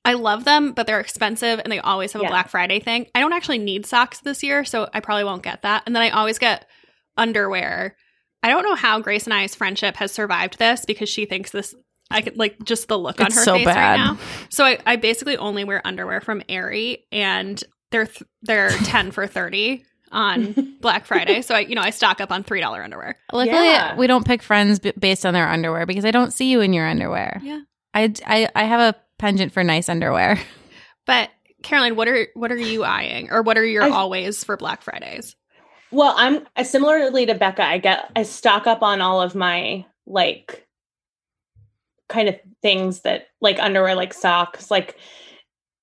I 0.04 0.14
love 0.14 0.44
them, 0.44 0.72
but 0.72 0.86
they're 0.86 1.00
expensive 1.00 1.60
and 1.60 1.72
they 1.72 1.78
always 1.78 2.12
have 2.12 2.22
a. 2.22 2.26
Black 2.26 2.48
Friday 2.48 2.80
thing. 2.80 3.06
I 3.14 3.20
don't 3.20 3.32
actually 3.32 3.58
need 3.58 3.86
socks 3.86 4.20
this 4.20 4.42
year, 4.42 4.64
so 4.64 4.88
I 4.92 5.00
probably 5.00 5.24
won't 5.24 5.42
get 5.42 5.62
that. 5.62 5.82
And 5.86 5.94
then 5.94 6.02
I 6.02 6.10
always 6.10 6.38
get 6.38 6.66
underwear. 7.16 7.96
I 8.42 8.48
don't 8.48 8.64
know 8.64 8.74
how 8.74 9.00
Grace 9.00 9.24
and 9.24 9.32
I's 9.34 9.54
friendship 9.54 9.96
has 9.96 10.12
survived 10.12 10.58
this 10.58 10.84
because 10.84 11.08
she 11.08 11.24
thinks 11.24 11.50
this 11.50 11.74
I 12.10 12.20
could 12.20 12.36
like 12.36 12.62
just 12.64 12.88
the 12.88 12.98
look 12.98 13.18
it's 13.20 13.34
on 13.34 13.38
her 13.38 13.44
so 13.44 13.54
face 13.54 13.64
bad. 13.64 13.76
right 13.76 13.96
now. 13.96 14.18
So 14.50 14.64
I, 14.64 14.78
I 14.84 14.96
basically 14.96 15.36
only 15.36 15.64
wear 15.64 15.80
underwear 15.86 16.20
from 16.20 16.42
Aerie 16.48 17.06
and 17.10 17.62
they're 17.90 18.06
th- 18.06 18.28
they're 18.42 18.70
10 18.84 19.10
for 19.10 19.26
30 19.26 19.84
on 20.14 20.76
Black 20.80 21.04
Friday. 21.04 21.42
So 21.42 21.54
I, 21.54 21.60
you 21.60 21.74
know, 21.74 21.82
I 21.82 21.90
stock 21.90 22.20
up 22.20 22.32
on 22.32 22.42
three 22.42 22.60
dollar 22.60 22.82
underwear. 22.82 23.16
Luckily, 23.32 23.56
yeah. 23.56 23.96
we 23.96 24.06
don't 24.06 24.24
pick 24.24 24.42
friends 24.42 24.78
b- 24.78 24.92
based 24.98 25.26
on 25.26 25.34
their 25.34 25.48
underwear 25.48 25.84
because 25.84 26.04
I 26.04 26.10
don't 26.10 26.32
see 26.32 26.50
you 26.50 26.60
in 26.60 26.72
your 26.72 26.86
underwear. 26.86 27.40
Yeah, 27.42 27.60
I, 27.92 28.14
I, 28.26 28.48
I 28.54 28.64
have 28.64 28.80
a 28.80 28.98
penchant 29.18 29.52
for 29.52 29.62
nice 29.62 29.88
underwear. 29.88 30.38
But 31.06 31.28
Caroline, 31.62 31.96
what 31.96 32.08
are 32.08 32.28
what 32.32 32.50
are 32.50 32.56
you 32.56 32.82
eyeing, 32.82 33.30
or 33.30 33.42
what 33.42 33.58
are 33.58 33.64
your 33.66 33.82
I, 33.82 33.90
always 33.90 34.42
for 34.42 34.56
Black 34.56 34.80
Fridays? 34.80 35.36
Well, 35.90 36.14
I'm 36.16 36.46
uh, 36.56 36.64
similarly 36.64 37.26
to 37.26 37.34
Becca. 37.34 37.62
I 37.62 37.76
get 37.76 38.10
I 38.16 38.22
stock 38.22 38.66
up 38.66 38.82
on 38.82 39.02
all 39.02 39.20
of 39.20 39.34
my 39.34 39.84
like 40.06 40.66
kind 42.08 42.30
of 42.30 42.36
things 42.62 43.00
that 43.00 43.26
like 43.42 43.58
underwear, 43.58 43.94
like 43.94 44.14
socks, 44.14 44.70
like 44.70 44.96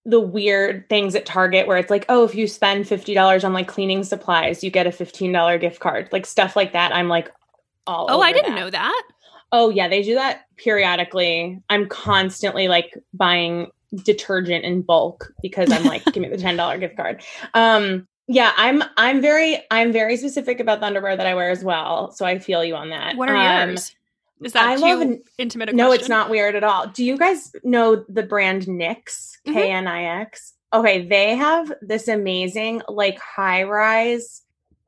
the 0.05 0.19
weird 0.19 0.89
things 0.89 1.15
at 1.15 1.25
Target 1.25 1.67
where 1.67 1.77
it's 1.77 1.91
like, 1.91 2.05
oh, 2.09 2.23
if 2.23 2.35
you 2.35 2.47
spend 2.47 2.87
fifty 2.87 3.13
dollars 3.13 3.43
on 3.43 3.53
like 3.53 3.67
cleaning 3.67 4.03
supplies, 4.03 4.63
you 4.63 4.71
get 4.71 4.87
a 4.87 4.91
fifteen 4.91 5.31
dollar 5.31 5.57
gift 5.57 5.79
card, 5.79 6.09
like 6.11 6.25
stuff 6.25 6.55
like 6.55 6.73
that. 6.73 6.93
I'm 6.93 7.07
like, 7.07 7.31
all. 7.87 8.07
Oh, 8.09 8.21
I 8.21 8.33
didn't 8.33 8.55
that. 8.55 8.59
know 8.59 8.69
that. 8.69 9.03
Oh 9.51 9.69
yeah, 9.69 9.87
they 9.87 10.01
do 10.01 10.15
that 10.15 10.45
periodically. 10.57 11.61
I'm 11.69 11.87
constantly 11.87 12.67
like 12.67 12.97
buying 13.13 13.67
detergent 14.03 14.63
in 14.63 14.81
bulk 14.81 15.33
because 15.41 15.71
I'm 15.71 15.83
like, 15.83 16.05
give 16.05 16.21
me 16.21 16.29
the 16.29 16.37
ten 16.37 16.55
dollar 16.55 16.77
gift 16.77 16.95
card. 16.95 17.23
Um, 17.53 18.07
yeah, 18.27 18.53
I'm 18.55 18.83
I'm 18.97 19.21
very 19.21 19.61
I'm 19.71 19.91
very 19.91 20.15
specific 20.17 20.59
about 20.59 20.79
the 20.79 20.85
underwear 20.85 21.17
that 21.17 21.27
I 21.27 21.35
wear 21.35 21.49
as 21.49 21.63
well. 21.63 22.11
So 22.11 22.25
I 22.25 22.39
feel 22.39 22.63
you 22.63 22.75
on 22.75 22.89
that. 22.89 23.17
What 23.17 23.29
are 23.29 23.35
um, 23.35 23.71
yours? 23.71 23.95
Is 24.43 24.53
that 24.53 24.67
I 24.67 24.75
too 24.75 24.81
love, 24.81 25.17
intimate? 25.37 25.73
no, 25.75 25.91
it's 25.91 26.09
not 26.09 26.29
weird 26.29 26.55
at 26.55 26.63
all. 26.63 26.87
Do 26.87 27.05
you 27.05 27.17
guys 27.17 27.51
know 27.63 28.03
the 28.09 28.23
brand 28.23 28.63
Knix? 28.63 29.37
Mm-hmm. 29.45 29.53
K 29.53 29.71
N 29.71 29.87
I 29.87 30.21
X. 30.21 30.53
Okay, 30.73 31.05
they 31.07 31.35
have 31.35 31.71
this 31.81 32.07
amazing 32.07 32.81
like 32.87 33.19
high 33.19 33.63
rise 33.63 34.43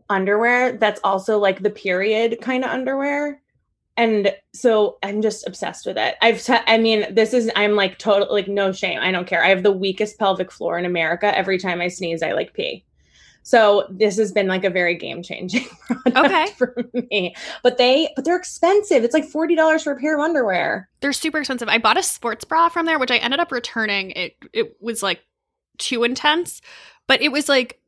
underwear 0.10 0.74
that's 0.78 1.00
also 1.04 1.40
like 1.40 1.62
the 1.62 1.70
period 1.70 2.40
kind 2.42 2.64
of 2.64 2.70
underwear 2.70 3.42
and 3.96 4.36
so 4.54 4.98
i'm 5.04 5.22
just 5.22 5.48
obsessed 5.48 5.86
with 5.86 5.98
it 5.98 6.16
i've 6.22 6.44
t- 6.44 6.54
i 6.68 6.78
mean 6.78 7.06
this 7.14 7.34
is 7.34 7.50
i'm 7.56 7.76
like 7.76 7.98
total 7.98 8.28
like 8.32 8.48
no 8.48 8.72
shame 8.72 9.00
i 9.00 9.12
don't 9.12 9.28
care 9.28 9.44
i 9.44 9.50
have 9.50 9.64
the 9.64 9.72
weakest 9.72 10.20
pelvic 10.20 10.52
floor 10.52 10.78
in 10.78 10.86
america 10.86 11.36
every 11.38 11.58
time 11.58 11.80
i 11.80 11.88
sneeze 11.88 12.22
i 12.22 12.32
like 12.34 12.54
pee 12.54 12.84
so 13.44 13.88
this 13.90 14.18
has 14.18 14.32
been 14.32 14.48
like 14.48 14.64
a 14.64 14.70
very 14.70 14.96
game 14.96 15.22
changing 15.22 15.68
product 15.86 16.18
okay. 16.18 16.48
for 16.58 16.76
me. 16.94 17.36
But 17.62 17.78
they 17.78 18.12
but 18.16 18.26
they're 18.26 18.38
expensive. 18.38 19.04
It's 19.04 19.14
like 19.14 19.30
$40 19.30 19.84
for 19.84 19.94
a 19.94 20.00
pair 20.00 20.16
of 20.16 20.22
underwear. 20.22 20.90
They're 21.02 21.14
super 21.14 21.40
expensive. 21.40 21.68
I 21.68 21.78
bought 21.78 21.98
a 21.98 22.04
sports 22.04 22.46
bra 22.46 22.70
from 22.70 22.86
there 22.86 23.00
which 23.00 23.12
I 23.12 23.18
ended 23.18 23.40
up 23.40 23.52
returning. 23.52 24.12
It 24.12 24.36
it 24.54 24.78
was 24.82 25.04
like 25.04 25.22
too 25.78 26.04
intense, 26.04 26.62
but 27.08 27.22
it 27.22 27.32
was 27.32 27.50
like 27.50 27.80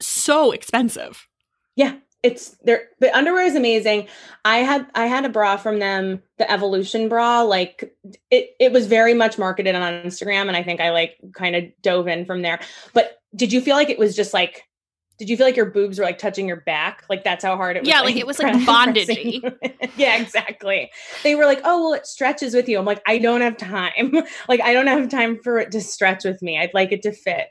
so 0.00 0.52
expensive. 0.52 1.28
Yeah 1.76 1.96
it's 2.22 2.56
there 2.62 2.88
the 3.00 3.14
underwear 3.16 3.44
is 3.44 3.56
amazing 3.56 4.06
i 4.44 4.58
had 4.58 4.86
i 4.94 5.06
had 5.06 5.24
a 5.24 5.28
bra 5.28 5.56
from 5.56 5.78
them 5.78 6.22
the 6.38 6.50
evolution 6.50 7.08
bra 7.08 7.42
like 7.42 7.94
it 8.30 8.50
it 8.60 8.72
was 8.72 8.86
very 8.86 9.14
much 9.14 9.38
marketed 9.38 9.74
on 9.74 9.92
instagram 10.04 10.48
and 10.48 10.56
i 10.56 10.62
think 10.62 10.80
i 10.80 10.90
like 10.90 11.16
kind 11.34 11.56
of 11.56 11.64
dove 11.82 12.06
in 12.06 12.24
from 12.24 12.42
there 12.42 12.60
but 12.92 13.20
did 13.34 13.52
you 13.52 13.60
feel 13.60 13.76
like 13.76 13.90
it 13.90 13.98
was 13.98 14.14
just 14.14 14.32
like 14.32 14.62
did 15.22 15.30
you 15.30 15.36
feel 15.36 15.46
like 15.46 15.54
your 15.54 15.70
boobs 15.70 16.00
were 16.00 16.04
like 16.04 16.18
touching 16.18 16.48
your 16.48 16.62
back? 16.62 17.04
Like 17.08 17.22
that's 17.22 17.44
how 17.44 17.54
hard 17.54 17.76
it 17.76 17.82
was. 17.82 17.88
Yeah, 17.88 18.00
like, 18.00 18.06
like 18.14 18.16
it 18.16 18.26
was 18.26 18.40
like 18.40 18.56
bondagey. 18.66 19.40
yeah, 19.96 20.20
exactly. 20.20 20.90
They 21.22 21.36
were 21.36 21.44
like, 21.44 21.60
"Oh, 21.62 21.80
well, 21.80 21.92
it 21.92 22.08
stretches 22.08 22.54
with 22.54 22.68
you." 22.68 22.76
I'm 22.76 22.84
like, 22.84 23.00
I 23.06 23.18
don't 23.18 23.40
have 23.40 23.56
time. 23.56 24.12
like 24.48 24.60
I 24.60 24.72
don't 24.72 24.88
have 24.88 25.08
time 25.08 25.38
for 25.38 25.58
it 25.58 25.70
to 25.70 25.80
stretch 25.80 26.24
with 26.24 26.42
me. 26.42 26.58
I'd 26.58 26.74
like 26.74 26.90
it 26.90 27.02
to 27.02 27.12
fit. 27.12 27.50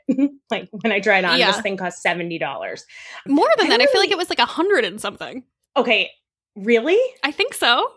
like 0.50 0.68
when 0.70 0.92
I 0.92 1.00
tried 1.00 1.24
on, 1.24 1.38
yeah. 1.38 1.50
this 1.50 1.62
thing 1.62 1.78
cost 1.78 2.02
seventy 2.02 2.38
dollars. 2.38 2.84
More 3.26 3.48
than 3.56 3.68
I 3.68 3.70
that, 3.70 3.78
really... 3.78 3.88
I 3.88 3.92
feel 3.92 4.00
like 4.02 4.10
it 4.10 4.18
was 4.18 4.28
like 4.28 4.38
a 4.38 4.44
hundred 4.44 4.84
and 4.84 5.00
something. 5.00 5.42
Okay, 5.74 6.10
really? 6.54 7.00
I 7.24 7.32
think 7.32 7.54
so. 7.54 7.90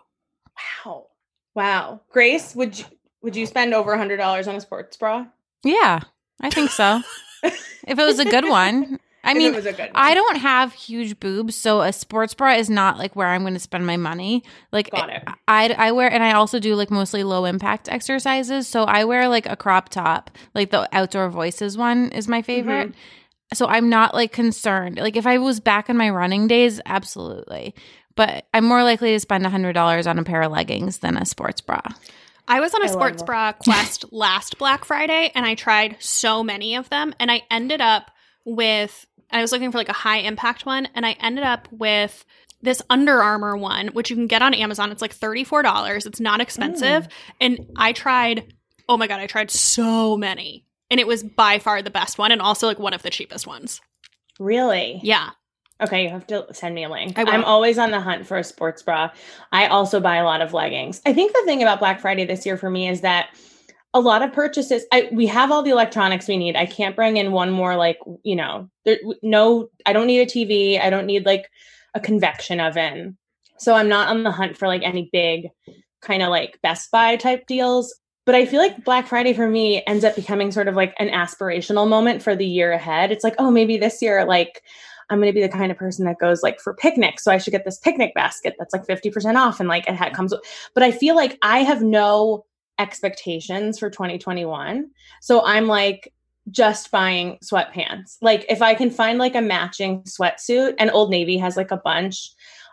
Wow, 0.86 1.08
wow. 1.54 2.00
Grace, 2.08 2.54
would 2.54 2.78
you 2.78 2.86
would 3.20 3.36
you 3.36 3.44
spend 3.44 3.74
over 3.74 3.92
a 3.92 3.98
hundred 3.98 4.16
dollars 4.16 4.48
on 4.48 4.54
a 4.54 4.60
sports 4.62 4.96
bra? 4.96 5.26
Yeah, 5.64 6.00
I 6.40 6.48
think 6.48 6.70
so. 6.70 7.02
if 7.42 7.98
it 7.98 8.04
was 8.06 8.18
a 8.18 8.24
good 8.24 8.48
one. 8.48 9.00
I 9.26 9.34
mean, 9.34 9.54
I 9.94 10.14
don't 10.14 10.36
have 10.36 10.72
huge 10.72 11.18
boobs, 11.18 11.56
so 11.56 11.80
a 11.80 11.92
sports 11.92 12.32
bra 12.32 12.54
is 12.54 12.70
not 12.70 12.96
like 12.96 13.16
where 13.16 13.26
I'm 13.26 13.42
going 13.42 13.54
to 13.54 13.60
spend 13.60 13.84
my 13.84 13.96
money. 13.96 14.44
Like, 14.72 14.88
I, 14.92 15.74
I 15.76 15.92
wear, 15.92 16.10
and 16.10 16.22
I 16.22 16.32
also 16.32 16.60
do 16.60 16.76
like 16.76 16.90
mostly 16.90 17.24
low 17.24 17.44
impact 17.44 17.88
exercises. 17.88 18.68
So 18.68 18.84
I 18.84 19.04
wear 19.04 19.28
like 19.28 19.46
a 19.46 19.56
crop 19.56 19.88
top, 19.88 20.30
like 20.54 20.70
the 20.70 20.88
Outdoor 20.96 21.28
Voices 21.28 21.76
one 21.76 22.10
is 22.12 22.28
my 22.28 22.40
favorite. 22.42 22.90
Mm-hmm. 22.90 23.54
So 23.54 23.66
I'm 23.66 23.88
not 23.88 24.14
like 24.14 24.32
concerned. 24.32 24.98
Like 24.98 25.16
if 25.16 25.26
I 25.26 25.38
was 25.38 25.60
back 25.60 25.88
in 25.88 25.96
my 25.96 26.10
running 26.10 26.46
days, 26.46 26.80
absolutely. 26.86 27.74
But 28.14 28.46
I'm 28.54 28.64
more 28.64 28.82
likely 28.82 29.12
to 29.12 29.20
spend 29.20 29.44
$100 29.44 30.06
on 30.06 30.18
a 30.18 30.24
pair 30.24 30.42
of 30.42 30.52
leggings 30.52 30.98
than 30.98 31.16
a 31.16 31.26
sports 31.26 31.60
bra. 31.60 31.80
I 32.48 32.60
was 32.60 32.74
on 32.74 32.82
a 32.82 32.86
I 32.86 32.88
sports 32.88 33.22
bra 33.22 33.52
quest 33.52 34.04
last 34.12 34.58
Black 34.58 34.84
Friday 34.84 35.32
and 35.34 35.44
I 35.44 35.54
tried 35.54 35.96
so 36.00 36.42
many 36.42 36.76
of 36.76 36.88
them 36.90 37.14
and 37.18 37.30
I 37.30 37.42
ended 37.50 37.80
up 37.80 38.10
with 38.44 39.05
I 39.30 39.40
was 39.42 39.52
looking 39.52 39.72
for 39.72 39.78
like 39.78 39.88
a 39.88 39.94
high 39.94 40.18
impact 40.18 40.66
one, 40.66 40.88
and 40.94 41.04
I 41.04 41.12
ended 41.20 41.44
up 41.44 41.68
with 41.70 42.24
this 42.62 42.82
Under 42.88 43.22
Armour 43.22 43.56
one, 43.56 43.88
which 43.88 44.10
you 44.10 44.16
can 44.16 44.26
get 44.26 44.42
on 44.42 44.54
Amazon. 44.54 44.90
It's 44.90 45.02
like 45.02 45.14
$34. 45.14 46.06
It's 46.06 46.20
not 46.20 46.40
expensive. 46.40 47.04
Mm. 47.04 47.10
And 47.40 47.66
I 47.76 47.92
tried, 47.92 48.54
oh 48.88 48.96
my 48.96 49.06
God, 49.06 49.20
I 49.20 49.26
tried 49.26 49.50
so 49.50 50.16
many. 50.16 50.64
And 50.90 51.00
it 51.00 51.06
was 51.06 51.22
by 51.22 51.58
far 51.58 51.82
the 51.82 51.90
best 51.90 52.18
one 52.18 52.32
and 52.32 52.40
also 52.40 52.66
like 52.66 52.78
one 52.78 52.94
of 52.94 53.02
the 53.02 53.10
cheapest 53.10 53.46
ones. 53.46 53.80
Really? 54.38 55.00
Yeah. 55.02 55.30
Okay, 55.80 56.04
you 56.04 56.08
have 56.10 56.26
to 56.28 56.46
send 56.52 56.74
me 56.74 56.84
a 56.84 56.88
link. 56.88 57.18
I'm 57.18 57.44
always 57.44 57.76
on 57.76 57.90
the 57.90 58.00
hunt 58.00 58.26
for 58.26 58.38
a 58.38 58.44
sports 58.44 58.82
bra. 58.82 59.10
I 59.52 59.66
also 59.66 60.00
buy 60.00 60.16
a 60.16 60.24
lot 60.24 60.40
of 60.40 60.54
leggings. 60.54 61.02
I 61.04 61.12
think 61.12 61.34
the 61.34 61.42
thing 61.44 61.60
about 61.60 61.80
Black 61.80 62.00
Friday 62.00 62.24
this 62.24 62.46
year 62.46 62.56
for 62.56 62.70
me 62.70 62.88
is 62.88 63.02
that 63.02 63.28
a 63.96 64.00
lot 64.00 64.20
of 64.20 64.30
purchases 64.30 64.84
I, 64.92 65.08
we 65.10 65.26
have 65.26 65.50
all 65.50 65.62
the 65.62 65.70
electronics 65.70 66.28
we 66.28 66.36
need. 66.36 66.54
I 66.54 66.66
can't 66.66 66.94
bring 66.94 67.16
in 67.16 67.32
one 67.32 67.50
more 67.50 67.76
like 67.76 67.98
you 68.24 68.36
know 68.36 68.68
there, 68.84 68.98
no 69.22 69.70
i 69.86 69.94
don't 69.94 70.06
need 70.06 70.20
a 70.20 70.26
tv 70.26 70.78
i 70.78 70.90
don't 70.90 71.06
need 71.06 71.24
like 71.24 71.50
a 71.94 72.00
convection 72.00 72.60
oven. 72.60 73.16
So 73.58 73.74
i'm 73.74 73.88
not 73.88 74.08
on 74.08 74.22
the 74.22 74.30
hunt 74.30 74.58
for 74.58 74.68
like 74.68 74.82
any 74.82 75.08
big 75.10 75.48
kind 76.02 76.22
of 76.22 76.28
like 76.28 76.60
best 76.62 76.90
buy 76.90 77.16
type 77.16 77.46
deals. 77.46 77.98
But 78.26 78.34
i 78.34 78.44
feel 78.44 78.60
like 78.60 78.84
black 78.84 79.06
friday 79.06 79.32
for 79.32 79.48
me 79.48 79.82
ends 79.86 80.04
up 80.04 80.14
becoming 80.14 80.52
sort 80.52 80.68
of 80.68 80.76
like 80.76 80.94
an 80.98 81.08
aspirational 81.08 81.88
moment 81.88 82.22
for 82.22 82.36
the 82.36 82.46
year 82.46 82.72
ahead. 82.72 83.10
It's 83.10 83.24
like 83.24 83.36
oh 83.38 83.50
maybe 83.50 83.78
this 83.78 84.02
year 84.02 84.26
like 84.26 84.62
i'm 85.08 85.20
going 85.20 85.32
to 85.32 85.34
be 85.34 85.40
the 85.40 85.48
kind 85.48 85.72
of 85.72 85.78
person 85.78 86.04
that 86.04 86.18
goes 86.18 86.42
like 86.42 86.60
for 86.60 86.74
picnics. 86.74 87.24
So 87.24 87.32
i 87.32 87.38
should 87.38 87.52
get 87.52 87.64
this 87.64 87.78
picnic 87.78 88.12
basket 88.14 88.56
that's 88.58 88.74
like 88.74 88.86
50% 88.86 89.36
off 89.36 89.58
and 89.58 89.70
like 89.70 89.88
it 89.88 90.12
comes 90.12 90.34
but 90.74 90.82
i 90.82 90.90
feel 90.90 91.16
like 91.16 91.38
i 91.40 91.60
have 91.60 91.80
no 91.80 92.44
expectations 92.78 93.78
for 93.78 93.90
2021. 93.90 94.90
So 95.20 95.44
I'm 95.44 95.66
like 95.66 96.12
just 96.50 96.90
buying 96.90 97.38
sweatpants. 97.44 98.16
Like 98.22 98.46
if 98.48 98.62
I 98.62 98.74
can 98.74 98.90
find 98.90 99.18
like 99.18 99.34
a 99.34 99.40
matching 99.40 100.02
sweatsuit 100.02 100.74
and 100.78 100.90
Old 100.90 101.10
Navy 101.10 101.36
has 101.38 101.56
like 101.56 101.70
a 101.70 101.76
bunch, 101.76 102.30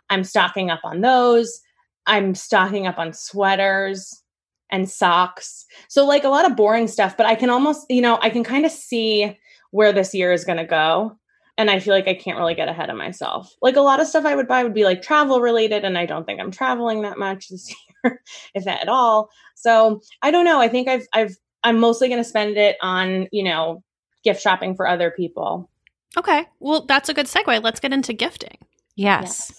I'm 0.10 0.24
stocking 0.24 0.70
up 0.70 0.82
on 0.84 1.02
those. 1.02 1.62
I'm 2.06 2.36
stocking 2.36 2.86
up 2.86 3.00
on 3.00 3.14
sweaters 3.14 4.22
and 4.70 4.90
socks. 4.90 5.66
So 5.88 6.06
like 6.06 6.24
a 6.24 6.30
lot 6.30 6.50
of 6.50 6.58
boring 6.58 6.88
stuff, 6.88 7.16
but 7.16 7.26
I 7.26 7.36
can 7.36 7.50
almost, 7.50 7.86
you 7.90 8.02
know, 8.02 8.20
I 8.22 8.30
can 8.30 8.44
kind 8.44 8.66
of 8.66 8.72
see 8.72 9.38
where 9.72 9.94
this 9.94 10.14
year 10.14 10.34
is 10.34 10.46
going 10.46 10.58
to 10.58 10.66
go. 10.66 11.18
And 11.58 11.70
I 11.70 11.80
feel 11.80 11.94
like 11.94 12.08
I 12.08 12.16
can't 12.16 12.38
really 12.40 12.56
get 12.56 12.68
ahead 12.68 12.90
of 12.90 12.98
myself. 12.98 13.54
Like 13.62 13.76
a 13.76 13.82
lot 13.82 14.00
of 14.00 14.08
stuff 14.08 14.26
I 14.26 14.36
would 14.36 14.48
buy 14.48 14.64
would 14.64 14.74
be 14.74 14.86
like 14.86 15.02
travel 15.04 15.40
related, 15.40 15.84
and 15.86 15.98
I 15.98 16.06
don't 16.08 16.26
think 16.26 16.40
I'm 16.40 16.52
traveling 16.52 17.04
that 17.04 17.20
much 17.20 17.50
this 17.50 17.74
year, 18.04 18.22
if 18.56 18.66
at 18.68 18.90
all. 18.90 19.30
So 19.56 20.02
I 20.22 20.32
don't 20.32 20.46
know. 20.46 20.60
I 20.60 20.68
think 20.68 20.88
I've 20.88 21.06
I've 21.14 21.36
I'm 21.64 21.80
mostly 21.80 22.08
going 22.08 22.20
to 22.22 22.28
spend 22.28 22.58
it 22.58 22.76
on 22.82 23.28
you 23.32 23.44
know 23.44 23.84
gift 24.24 24.42
shopping 24.42 24.76
for 24.76 24.88
other 24.88 25.12
people. 25.12 25.70
Okay. 26.18 26.46
Well, 26.60 26.86
that's 26.88 27.10
a 27.10 27.14
good 27.14 27.28
segue. 27.28 27.64
Let's 27.64 27.80
get 27.80 27.94
into 27.94 28.14
gifting. 28.14 28.58
Yes. 28.96 29.52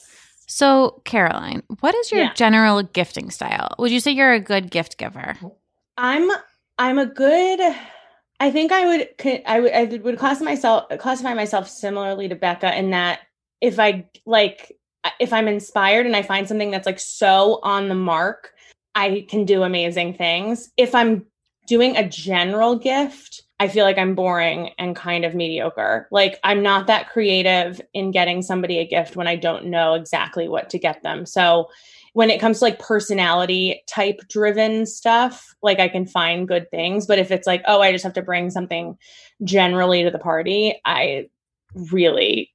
So, 0.47 1.01
Caroline, 1.05 1.63
what 1.81 1.95
is 1.95 2.13
your 2.13 2.23
Yeah. 2.25 2.35
general 2.35 2.83
gifting 2.83 3.31
style? 3.31 3.75
Would 3.79 3.91
you 3.91 3.99
say 4.01 4.11
you're 4.13 4.33
a 4.33 4.41
good 4.41 4.71
gift 4.71 4.99
giver? 4.99 5.35
I'm 5.97 6.31
I'm 6.79 6.99
a 6.99 7.07
good. 7.07 7.61
I 8.45 8.51
think 8.51 8.73
I 8.73 8.85
would 8.85 9.09
I 9.47 9.61
would 9.61 9.73
I 9.73 9.85
would 9.85 10.19
classify 10.19 10.45
myself 10.45 10.85
classify 10.99 11.33
myself 11.33 11.67
similarly 11.67 12.29
to 12.29 12.35
Becca 12.35 12.79
in 12.79 12.91
that 12.91 13.21
if 13.63 13.81
I 13.81 14.05
like 14.27 14.77
if 15.19 15.33
I'm 15.33 15.49
inspired 15.49 16.05
and 16.05 16.15
I 16.15 16.21
find 16.21 16.47
something 16.47 16.71
that's 16.71 16.85
like 16.85 17.01
so 17.01 17.59
on 17.63 17.89
the 17.89 17.95
mark, 17.95 18.53
I 18.95 19.25
can 19.31 19.47
do 19.47 19.63
amazing 19.63 20.13
things. 20.13 20.71
If 20.77 20.95
I'm 20.95 21.25
doing 21.67 21.97
a 21.97 22.07
general 22.07 22.77
gift, 22.77 23.45
I 23.61 23.69
feel 23.69 23.87
like 23.87 23.97
I'm 23.97 24.15
boring 24.15 24.73
and 24.79 24.95
kind 24.95 25.25
of 25.25 25.35
mediocre. 25.35 26.07
Like 26.11 26.39
I'm 26.45 26.63
not 26.63 26.87
that 26.89 27.09
creative 27.09 27.81
in 27.95 28.11
getting 28.11 28.43
somebody 28.43 28.79
a 28.79 28.87
gift 28.87 29.17
when 29.17 29.27
I 29.27 29.37
don't 29.37 29.69
know 29.69 29.95
exactly 29.95 30.49
what 30.49 30.69
to 30.69 30.79
get 30.79 31.03
them. 31.03 31.25
So 31.25 31.71
when 32.15 32.31
it 32.31 32.41
comes 32.41 32.59
to 32.61 32.65
like 32.65 32.79
personality 32.79 33.83
type 33.87 34.21
driven 34.29 34.87
stuff, 34.87 35.55
like 35.63 35.79
I 35.79 35.89
can 35.89 36.07
find 36.07 36.49
good 36.49 36.71
things. 36.71 37.07
But 37.07 37.19
if 37.19 37.31
it's 37.31 37.47
like, 37.47 37.63
oh, 37.67 37.81
I 37.81 37.93
just 37.93 38.05
have 38.05 38.15
to 38.15 38.23
bring 38.23 38.51
something 38.51 38.97
generally 39.45 40.03
to 40.05 40.11
the 40.11 40.19
party, 40.19 40.81
I 40.85 41.29
really 41.91 42.51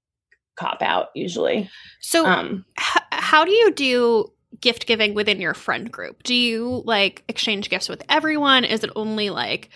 cop 0.55 0.81
out 0.81 1.09
usually. 1.13 1.69
So, 2.01 2.25
Um, 2.25 2.65
h- 2.79 3.03
how 3.11 3.45
do 3.45 3.51
you 3.51 3.71
do 3.71 4.31
gift 4.61 4.87
giving 4.87 5.13
within 5.13 5.39
your 5.39 5.53
friend 5.53 5.91
group? 5.91 6.23
Do 6.23 6.33
you 6.33 6.81
like 6.85 7.23
exchange 7.27 7.69
gifts 7.69 7.87
with 7.89 8.01
everyone? 8.09 8.63
Is 8.65 8.83
it 8.83 8.89
only 8.95 9.29
like 9.29 9.69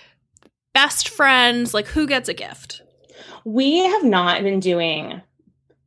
best 0.73 1.09
friends? 1.09 1.73
Like, 1.73 1.87
who 1.87 2.07
gets 2.07 2.29
a 2.29 2.33
gift? 2.33 2.81
we 3.45 3.79
have 3.79 4.05
not 4.05 4.41
been 4.43 4.61
doing 4.61 5.21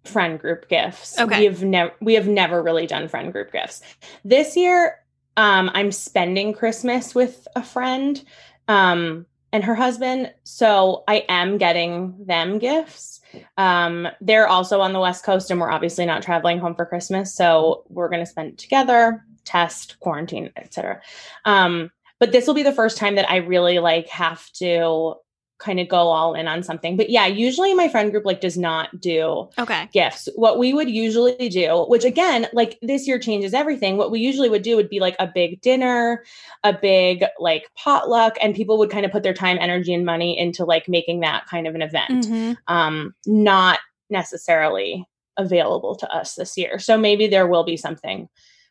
friend 0.09 0.38
group 0.38 0.69
gifts. 0.69 1.19
Okay. 1.19 1.40
We 1.40 1.45
have 1.47 1.62
never 1.62 1.92
we 2.01 2.14
have 2.14 2.29
never 2.29 2.62
really 2.62 2.87
done 2.87 3.09
friend 3.09 3.33
group 3.33 3.53
gifts. 3.53 3.83
This 4.25 4.57
year, 4.57 4.99
um, 5.37 5.71
I'm 5.75 5.92
spending 5.92 6.53
Christmas 6.53 7.14
with 7.14 7.47
a 7.57 7.62
friend 7.62 8.23
um 8.69 9.27
and 9.53 9.64
her 9.64 9.75
husband. 9.75 10.33
So 10.45 11.05
I 11.09 11.25
am 11.29 11.57
getting 11.57 12.14
them 12.27 12.59
gifts. 12.59 13.21
Um, 13.57 14.09
they're 14.21 14.49
also 14.49 14.81
on 14.81 14.92
the 14.92 15.01
West 15.01 15.25
Coast 15.25 15.51
and 15.51 15.61
we're 15.61 15.71
obviously 15.71 16.05
not 16.05 16.23
traveling 16.23 16.59
home 16.59 16.75
for 16.75 16.85
Christmas. 16.85 17.35
So 17.35 17.85
we're 17.88 18.09
gonna 18.09 18.27
spend 18.27 18.53
it 18.53 18.59
together, 18.59 19.25
test, 19.45 19.99
quarantine, 20.01 20.51
etc. 20.57 21.01
Um, 21.45 21.90
but 22.19 22.33
this 22.33 22.47
will 22.47 22.55
be 22.55 22.62
the 22.62 22.73
first 22.73 22.97
time 22.97 23.14
that 23.16 23.31
I 23.31 23.37
really 23.37 23.79
like 23.79 24.09
have 24.09 24.51
to 24.55 25.14
kind 25.59 25.81
of 25.81 25.88
go 25.88 25.97
all 25.97 26.35
in 26.35 26.47
on 26.49 26.62
something. 26.62 26.97
But 26.97 27.09
yeah, 27.09 27.27
usually 27.27 27.73
my 27.73 27.88
friend 27.88 28.11
group 28.11 28.27
like 28.27 28.40
does 28.42 28.59
not 28.59 29.01
do 29.01 29.49
Okay. 29.59 29.88
gifts. 29.92 30.29
What 30.35 30.59
we 30.59 30.75
would 30.75 30.90
usually 30.90 31.49
do, 31.49 31.87
which 31.88 32.05
again, 32.05 32.47
like 32.53 32.79
this 32.83 33.09
year 33.09 33.19
changes 33.19 33.55
everything. 33.55 33.97
What 33.97 34.11
we 34.11 34.21
usually 34.21 34.51
would 34.51 34.62
do 34.62 34.77
would 34.77 34.90
be 34.90 35.01
like 35.01 35.16
a 35.19 35.27
big 35.27 35.61
dinner, 35.62 36.25
a 36.62 36.73
big 36.73 37.25
like 37.38 37.71
potluck, 37.75 38.37
and 38.42 38.55
people 38.55 38.77
would 38.79 38.90
kind 38.90 39.07
of 39.07 39.12
put 39.12 39.23
their 39.23 39.33
time, 39.35 39.57
energy, 39.61 39.95
and 39.95 40.05
money 40.05 40.38
into 40.38 40.64
like 40.64 40.88
making 40.88 41.21
that 41.21 41.47
kind 41.47 41.66
of 41.66 41.75
an 41.75 41.83
event. 41.83 42.27
Mhm. 42.27 42.57
Um, 42.69 43.14
not 43.27 43.79
necessarily 44.11 45.07
available 45.38 45.95
to 45.97 46.09
us 46.14 46.35
this 46.35 46.57
year. 46.57 46.79
So 46.79 46.97
maybe 46.99 47.27
there 47.27 47.47
will 47.47 47.64
be 47.64 47.77
something 47.77 48.29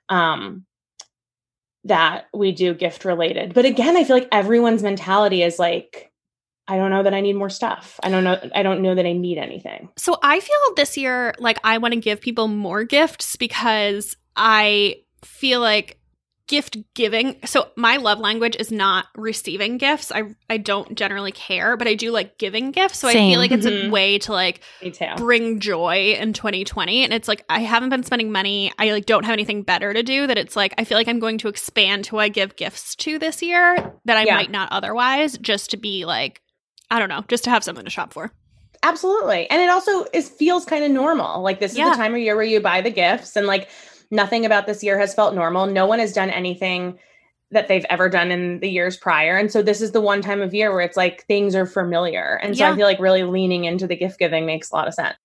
um 0.10 0.66
that 1.84 2.26
we 2.34 2.52
do 2.52 2.74
gift 2.74 3.06
related. 3.06 3.54
But 3.54 3.66
again, 3.66 3.96
I 3.96 4.04
feel 4.04 4.16
like 4.16 4.28
everyone's 4.32 4.82
mentality 4.82 5.44
is 5.44 5.60
like, 5.60 6.12
I 6.68 6.78
don't 6.78 6.90
know 6.90 7.04
that 7.04 7.14
I 7.14 7.22
need 7.22 7.34
more 7.36 7.50
stuff. 7.50 8.00
I 8.04 8.10
don't 8.10 8.24
know 8.24 8.38
I 8.56 8.64
don't 8.64 8.82
know 8.82 8.96
that 8.96 9.06
I 9.06 9.14
need 9.14 9.38
anything. 9.38 9.90
So 9.98 10.18
I 10.24 10.40
feel 10.40 10.58
this 10.76 10.98
year 10.98 11.34
like 11.40 11.60
I 11.64 11.78
want 11.78 11.94
to 11.94 12.00
give 12.00 12.22
people 12.22 12.48
more 12.48 12.84
gifts 12.84 13.36
because 13.36 14.18
I 14.36 14.98
feel 15.24 15.60
like 15.62 16.00
gift 16.48 16.78
giving. 16.94 17.38
So 17.46 17.70
my 17.76 17.98
love 17.98 18.20
language 18.20 18.56
is 18.60 18.72
not 18.72 19.08
receiving 19.16 19.78
gifts. 19.80 20.12
I 20.12 20.24
I 20.48 20.58
don't 20.58 20.94
generally 20.96 21.32
care, 21.32 21.76
but 21.76 21.88
I 21.88 21.96
do 21.96 22.12
like 22.12 22.38
giving 22.38 22.70
gifts. 22.72 23.00
So 23.00 23.08
I 23.08 23.14
feel 23.14 23.40
like 23.40 23.52
it's 23.52 23.66
a 23.66 23.72
Mhm. 23.72 23.90
way 23.92 24.20
to 24.20 24.32
like 24.32 24.62
Me 24.82 24.92
too. 24.92 25.08
bring 25.18 25.60
joy 25.60 26.16
in 26.20 26.34
2020 26.34 27.04
and 27.04 27.14
it's 27.14 27.28
like 27.28 27.44
I 27.50 27.62
haven't 27.62 27.90
been 27.90 28.04
spending 28.04 28.32
money. 28.32 28.72
I 28.78 28.92
like 28.92 29.06
don't 29.08 29.24
have 29.26 29.34
anything 29.34 29.64
better 29.64 29.92
to 29.94 30.04
do 30.04 30.28
that 30.28 30.38
it's 30.38 30.56
like 30.56 30.74
I 30.78 30.84
feel 30.84 30.98
like 31.00 31.08
I'm 31.08 31.20
going 31.20 31.40
to 31.40 31.48
expand 31.48 32.06
who 32.08 32.20
I 32.20 32.30
give 32.30 32.56
gifts 32.56 32.96
to 32.98 33.18
this 33.18 33.42
year 33.42 33.94
that 34.06 34.18
I 34.18 34.26
Yeah. 34.26 34.36
might 34.36 34.52
not 34.52 34.72
otherwise 34.72 35.38
just 35.40 35.72
to 35.72 35.78
be 35.78 36.06
like 36.06 36.42
I 36.92 37.00
don't 37.00 37.10
know, 37.10 37.24
just 37.28 37.44
to 37.46 37.50
have 37.50 37.64
something 37.64 37.86
to 37.86 37.92
shop 37.92 38.14
for. 38.14 38.32
Absolutely. 38.84 39.50
And 39.50 39.62
it 39.62 39.70
also 39.70 40.06
is 40.14 40.30
feels 40.30 40.66
kind 40.66 40.84
of 40.84 40.92
normal. 40.92 41.42
Like 41.42 41.60
this 41.60 41.72
is 41.72 41.78
Yeah. 41.78 41.90
the 41.90 41.96
time 41.96 42.14
of 42.14 42.20
year 42.20 42.36
where 42.36 42.46
you 42.46 42.60
buy 42.60 42.82
the 42.82 42.92
gifts 42.92 43.36
and 43.36 43.48
like 43.48 43.70
nothing 44.12 44.46
about 44.46 44.68
this 44.68 44.84
year 44.84 45.00
has 45.00 45.14
felt 45.16 45.34
normal. 45.34 45.66
No 45.66 45.86
one 45.88 46.00
has 46.00 46.14
done 46.14 46.30
anything 46.30 47.00
that 47.52 47.68
they've 47.68 47.86
ever 47.90 48.10
done 48.10 48.32
in 48.32 48.60
the 48.60 48.70
years 48.70 48.98
prior. 48.98 49.38
And 49.38 49.52
so 49.52 49.62
this 49.62 49.82
is 49.82 49.92
the 49.92 50.02
one 50.02 50.22
time 50.22 50.42
of 50.42 50.54
year 50.54 50.72
where 50.72 50.82
it's 50.82 50.98
like 50.98 51.26
things 51.26 51.56
are 51.56 51.66
familiar. 51.66 52.40
And 52.44 52.56
so 52.58 52.66
Yeah. 52.66 52.74
I 52.74 52.76
feel 52.76 52.86
like 52.86 53.00
really 53.00 53.24
leaning 53.24 53.66
into 53.66 53.88
the 53.88 53.96
gift 53.96 54.20
giving 54.20 54.46
makes 54.46 54.72
a 54.72 54.76
lot 54.76 54.88
of 54.88 54.94
sense. 54.94 55.16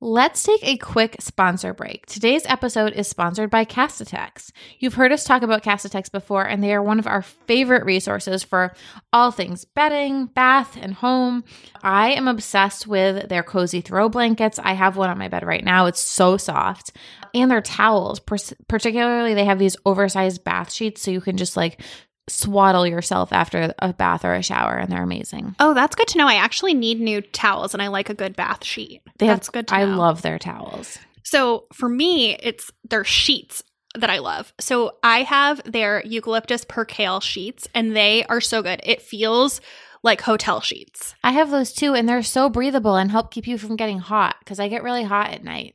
Let's 0.00 0.44
take 0.44 0.62
a 0.62 0.76
quick 0.76 1.16
sponsor 1.18 1.74
break. 1.74 2.06
Today's 2.06 2.46
episode 2.46 2.92
is 2.92 3.08
sponsored 3.08 3.50
by 3.50 3.64
Kassatex. 3.64 4.52
You've 4.78 4.94
heard 4.94 5.10
us 5.10 5.24
talk 5.24 5.42
about 5.42 5.64
Kassatex 5.64 6.12
before, 6.12 6.46
and 6.46 6.62
they 6.62 6.72
are 6.72 6.80
one 6.80 7.00
of 7.00 7.08
our 7.08 7.22
favorite 7.22 7.84
resources 7.84 8.44
for 8.44 8.72
all 9.12 9.32
things 9.32 9.64
bedding, 9.64 10.26
bath, 10.26 10.78
and 10.80 10.94
home. 10.94 11.42
I 11.82 12.12
am 12.12 12.28
obsessed 12.28 12.86
with 12.86 13.28
their 13.28 13.42
cozy 13.42 13.80
throw 13.80 14.08
blankets. 14.08 14.60
I 14.60 14.74
have 14.74 14.96
one 14.96 15.10
on 15.10 15.18
my 15.18 15.26
bed 15.26 15.44
right 15.44 15.64
now. 15.64 15.86
It's 15.86 16.00
so 16.00 16.36
soft. 16.36 16.92
And 17.34 17.50
their 17.50 17.60
towels, 17.60 18.20
particularly, 18.20 19.34
they 19.34 19.46
have 19.46 19.58
these 19.58 19.76
oversized 19.84 20.44
bath 20.44 20.72
sheets 20.72 21.02
so 21.02 21.10
you 21.10 21.20
can 21.20 21.36
just 21.36 21.56
like 21.56 21.82
swaddle 22.28 22.86
yourself 22.86 23.32
after 23.32 23.74
a 23.78 23.92
bath 23.92 24.24
or 24.24 24.34
a 24.34 24.42
shower, 24.42 24.76
and 24.76 24.90
they're 24.90 25.02
amazing. 25.02 25.56
Oh, 25.58 25.74
that's 25.74 25.96
good 25.96 26.08
to 26.08 26.18
know. 26.18 26.26
I 26.26 26.34
actually 26.34 26.74
need 26.74 27.00
new 27.00 27.20
towels 27.20 27.74
and 27.74 27.82
I 27.82 27.88
like 27.88 28.10
a 28.10 28.14
good 28.14 28.36
bath 28.36 28.64
sheet. 28.64 29.02
They 29.18 29.26
that's 29.26 29.48
have, 29.48 29.52
good 29.52 29.68
to 29.68 29.74
know. 29.76 29.82
I 29.82 29.84
know. 29.86 29.98
love 29.98 30.22
their 30.22 30.38
towels. 30.38 30.98
So 31.22 31.66
for 31.72 31.88
me, 31.88 32.36
it's 32.36 32.70
their 32.88 33.04
sheets 33.04 33.62
that 33.94 34.10
I 34.10 34.18
love. 34.18 34.52
So 34.60 34.96
I 35.02 35.22
have 35.22 35.60
their 35.64 36.02
eucalyptus 36.04 36.64
percale 36.64 37.20
sheets 37.20 37.66
and 37.74 37.96
they 37.96 38.24
are 38.24 38.40
so 38.40 38.62
good. 38.62 38.80
It 38.84 39.02
feels 39.02 39.60
like 40.02 40.20
hotel 40.20 40.60
sheets. 40.60 41.14
I 41.24 41.32
have 41.32 41.50
those 41.50 41.72
too, 41.72 41.94
and 41.94 42.08
they're 42.08 42.22
so 42.22 42.48
breathable 42.48 42.96
and 42.96 43.10
help 43.10 43.30
keep 43.30 43.46
you 43.46 43.58
from 43.58 43.76
getting 43.76 43.98
hot 43.98 44.36
because 44.38 44.60
I 44.60 44.68
get 44.68 44.82
really 44.82 45.02
hot 45.02 45.30
at 45.30 45.42
night. 45.42 45.74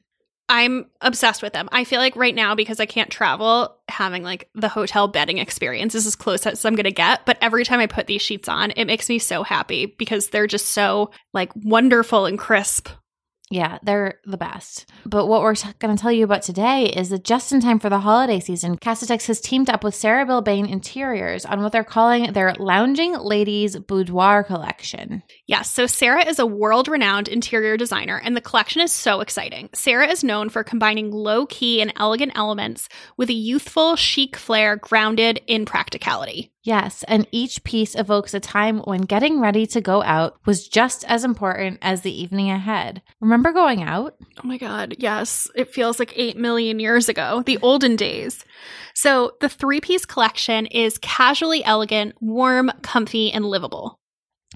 I'm 0.50 0.88
obsessed 1.02 1.42
with 1.42 1.54
them. 1.54 1.70
I 1.72 1.84
feel 1.84 2.00
like 2.00 2.16
right 2.16 2.36
now 2.36 2.54
because 2.54 2.80
I 2.80 2.86
can't 2.86 3.10
travel, 3.10 3.78
having 3.88 4.24
like 4.24 4.50
the 4.54 4.70
hotel 4.70 5.08
bedding 5.08 5.38
experience 5.38 5.96
is 5.96 6.06
as 6.06 6.16
close 6.16 6.46
as 6.46 6.66
I'm 6.66 6.76
going 6.76 6.84
to 6.84 6.92
get, 6.92 7.26
but 7.26 7.38
every 7.42 7.64
time 7.64 7.80
I 7.80 7.88
put 7.88 8.08
these 8.08 8.22
sheets 8.22 8.50
on, 8.50 8.72
it 8.72 8.86
makes 8.86 9.10
me 9.10 9.20
so 9.20 9.44
happy 9.44 9.86
because 9.86 10.30
they're 10.30 10.48
just 10.48 10.68
so 10.68 11.12
like 11.34 11.52
wonderful 11.56 12.26
and 12.26 12.38
crisp. 12.38 12.90
Yeah, 13.54 13.78
they're 13.84 14.16
the 14.26 14.36
best. 14.36 14.90
But 15.06 15.28
what 15.28 15.44
we're 15.44 15.54
going 15.78 15.96
to 15.96 16.02
tell 16.02 16.12
you 16.12 16.24
about 16.24 16.42
today 16.42 16.86
is 16.86 17.10
that 17.10 17.24
just 17.24 17.52
in 17.52 17.62
time 17.62 17.78
for 17.78 17.88
the 17.88 18.00
holiday 18.00 18.40
season, 18.40 18.80
Kassatex 18.80 19.28
has 19.28 19.40
teamed 19.40 19.70
up 19.70 19.84
with 19.84 19.94
Sarah 19.94 20.26
Bilbane 20.26 20.68
Interiors 20.68 21.46
on 21.46 21.62
what 21.62 21.72
they're 21.72 21.84
calling 21.84 22.34
their 22.34 22.56
Lounging 22.56 23.14
Ladies 23.14 23.78
Boudoir 23.78 24.44
Collection. 24.44 25.22
Yes, 25.46 25.70
so 25.70 25.86
Sarah 25.86 26.26
is 26.26 26.40
a 26.40 26.48
world 26.48 26.88
renowned 26.88 27.28
interior 27.28 27.78
designer, 27.78 28.20
and 28.24 28.36
the 28.36 28.42
collection 28.42 28.82
is 28.82 28.92
so 28.92 29.22
exciting. 29.22 29.70
Sarah 29.76 30.08
is 30.08 30.24
known 30.24 30.50
for 30.50 30.64
combining 30.64 31.12
low 31.12 31.46
key 31.46 31.80
and 31.80 31.94
elegant 31.96 32.32
elements 32.34 32.90
with 33.18 33.30
a 33.30 33.34
youthful, 33.34 33.96
chic 33.96 34.36
flair 34.36 34.78
grounded 34.78 35.42
in 35.46 35.66
practicality. 35.66 36.53
Yes, 36.64 37.04
and 37.10 37.28
each 37.32 37.64
piece 37.66 37.94
evokes 37.94 38.34
a 38.34 38.40
time 38.40 38.80
when 38.80 39.02
getting 39.02 39.42
ready 39.42 39.68
to 39.68 39.82
go 39.82 40.02
out 40.02 40.38
was 40.46 40.68
just 40.68 41.04
as 41.06 41.26
important 41.26 41.80
as 41.82 42.02
the 42.02 42.22
evening 42.22 42.50
ahead. 42.50 43.02
Remember 43.20 43.52
going 43.52 43.84
out? 43.84 44.16
Oh 44.42 44.48
my 44.48 44.58
God, 44.58 44.96
yes. 44.98 45.50
It 45.56 45.74
feels 45.74 46.00
like 46.00 46.14
8 46.16 46.38
million 46.38 46.80
years 46.80 47.10
ago, 47.10 47.44
the 47.46 47.60
olden 47.62 47.98
days. 47.98 48.46
So, 48.94 49.34
the 49.42 49.50
three 49.50 49.82
piece 49.82 50.06
collection 50.06 50.66
is 50.68 50.98
casually 51.00 51.66
elegant, 51.66 52.16
warm, 52.22 52.72
comfy, 52.82 53.32
and 53.32 53.44
livable. 53.44 54.00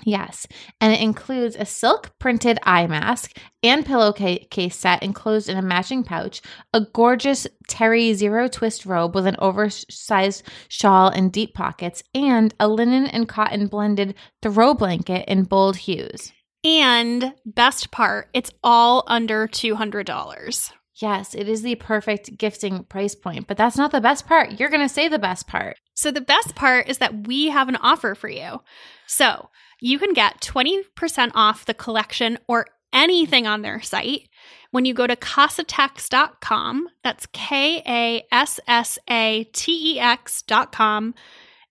Yes. 0.06 0.48
And 0.80 0.94
it 0.94 1.02
includes 1.02 1.56
a 1.56 1.66
silk 1.66 2.18
printed 2.20 2.60
eye 2.64 2.88
mask 2.88 3.38
and 3.64 3.86
pillowcase 3.86 4.76
set 4.76 5.04
enclosed 5.04 5.50
in 5.50 5.58
a 5.58 5.62
matching 5.62 6.04
pouch, 6.04 6.42
a 6.74 6.82
gorgeous 6.82 7.48
terry 7.68 8.14
zero 8.14 8.48
twist 8.48 8.86
robe 8.86 9.16
with 9.16 9.28
an 9.28 9.36
oversized 9.40 10.44
shawl 10.70 11.10
and 11.10 11.32
deep 11.32 11.54
pockets, 11.54 12.04
and 12.14 12.54
a 12.60 12.68
linen 12.68 13.08
and 13.08 13.28
cotton 13.28 13.68
blended 13.68 14.16
throw 14.42 14.74
blanket 14.74 15.26
in 15.28 15.44
bold 15.44 15.78
hues. 15.78 16.32
And 16.64 17.34
best 17.46 17.92
part, 17.92 18.30
it's 18.34 18.52
all 18.64 19.04
under 19.08 19.48
$200. 19.48 20.72
Yes, 21.00 21.36
it 21.36 21.48
is 21.48 21.62
the 21.62 21.76
perfect 21.76 22.38
gifting 22.38 22.84
price 22.84 23.14
point, 23.14 23.48
but 23.48 23.56
that's 23.56 23.78
not 23.78 23.92
the 23.92 24.02
best 24.02 24.26
part. 24.26 24.60
You're 24.60 24.70
going 24.70 24.82
to 24.82 24.90
say 24.90 25.08
the 25.08 25.20
best 25.20 25.48
part. 25.48 25.78
So 25.94 26.10
the 26.10 26.22
best 26.22 26.56
part 26.56 26.90
is 26.90 26.98
that 26.98 27.28
we 27.28 27.50
have 27.50 27.70
an 27.70 27.76
offer 27.76 28.16
for 28.16 28.30
you. 28.30 28.62
So 29.06 29.50
you 29.80 30.00
can 30.00 30.14
get 30.14 30.42
20% 30.42 31.32
off 31.36 31.66
the 31.66 31.74
collection 31.74 32.38
or 32.48 32.68
anything 32.94 33.46
on 33.46 33.62
their 33.62 33.82
site 33.82 34.30
when 34.72 34.86
you 34.86 34.94
go 34.94 35.08
to 35.08 35.16
kassatex.com. 35.16 36.88
That's 37.04 37.28
K 37.28 37.84
A 37.86 38.26
S 38.32 38.60
S 38.68 39.00
A 39.10 39.44
T 39.54 39.96
E 39.96 40.00
X.com 40.00 41.14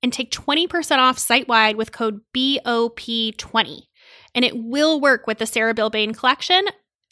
and 0.02 0.12
take 0.12 0.30
20% 0.30 0.98
off 0.98 1.18
site 1.18 1.48
wide 1.48 1.76
with 1.76 1.92
code 1.92 2.20
BOP20. 2.34 3.82
And 4.34 4.44
it 4.44 4.56
will 4.56 5.00
work 5.00 5.26
with 5.26 5.38
the 5.38 5.46
Sarah 5.46 5.74
Bilbane 5.74 6.16
collection 6.16 6.66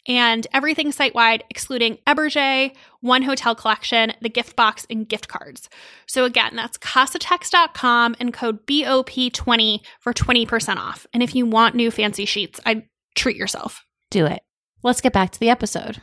and 0.07 0.45
everything 0.53 0.91
site 0.91 1.15
wide, 1.15 1.43
excluding 1.49 1.97
Eberge, 2.07 2.75
One 3.01 3.23
Hotel 3.23 3.55
Collection, 3.55 4.13
the 4.21 4.29
gift 4.29 4.55
box, 4.55 4.85
and 4.89 5.07
gift 5.07 5.27
cards. 5.27 5.69
So 6.07 6.25
again, 6.25 6.55
that's 6.55 6.77
kassatex.com 6.77 8.15
and 8.19 8.33
code 8.33 8.65
BOP20 8.67 9.79
for 9.99 10.13
20% 10.13 10.77
off. 10.77 11.07
And 11.13 11.23
if 11.23 11.35
you 11.35 11.45
want 11.45 11.75
new 11.75 11.91
fancy 11.91 12.25
sheets, 12.25 12.59
I'd 12.65 12.83
treat 13.15 13.37
yourself. 13.37 13.83
Do 14.11 14.25
it. 14.25 14.41
Let's 14.83 15.01
get 15.01 15.13
back 15.13 15.31
to 15.31 15.39
the 15.39 15.49
episode. 15.49 16.01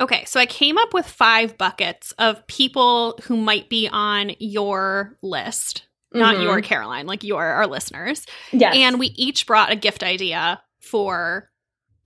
Okay, 0.00 0.24
so 0.24 0.40
I 0.40 0.46
came 0.46 0.78
up 0.78 0.94
with 0.94 1.06
five 1.06 1.58
buckets 1.58 2.12
of 2.12 2.46
people 2.46 3.18
who 3.24 3.36
might 3.36 3.68
be 3.68 3.88
on 3.92 4.32
your 4.38 5.18
list. 5.22 5.82
Not 6.14 6.36
Mhm. 6.36 6.42
your 6.42 6.60
Caroline, 6.60 7.06
like 7.06 7.24
your 7.24 7.44
our 7.44 7.66
listeners. 7.66 8.24
Yes. 8.52 8.74
And 8.76 8.98
we 8.98 9.08
each 9.16 9.46
brought 9.46 9.70
a 9.72 9.76
gift 9.76 10.02
idea 10.02 10.62
for 10.80 11.50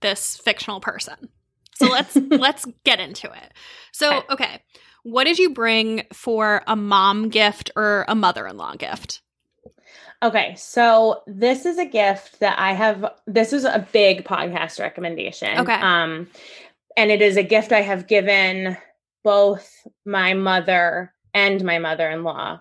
this 0.01 0.37
fictional 0.37 0.79
person. 0.79 1.29
So 1.75 1.87
let's 1.87 2.15
let's 2.29 2.65
get 2.83 2.99
into 2.99 3.27
it. 3.31 3.53
So, 3.91 4.17
Okay. 4.19 4.25
okay. 4.33 4.63
What 5.03 5.23
did 5.23 5.39
you 5.39 5.51
bring 5.51 6.03
for 6.11 6.61
a 6.67 6.75
mom 6.75 7.29
gift 7.29 7.71
or 7.75 8.03
a 8.07 8.15
mother-in-law 8.15 8.75
gift? 8.75 9.21
Okay, 10.23 10.55
so 10.55 11.21
this 11.27 11.65
is 11.65 11.77
a 11.77 11.85
gift 11.85 12.39
that 12.39 12.57
I 12.59 12.73
have. 12.73 13.05
This 13.27 13.53
is 13.53 13.63
a 13.63 13.87
big 13.91 14.23
podcast 14.25 14.79
recommendation. 14.79 15.59
Okay. 15.59 15.73
Um, 15.73 16.27
and 16.97 17.11
it 17.11 17.21
is 17.21 17.37
a 17.37 17.43
gift 17.43 17.71
I 17.71 17.81
have 17.81 18.07
given 18.07 18.75
both 19.23 19.71
my 20.05 20.33
mother 20.33 21.13
and 21.33 21.63
my 21.63 21.77
mother-in-law 21.77 22.59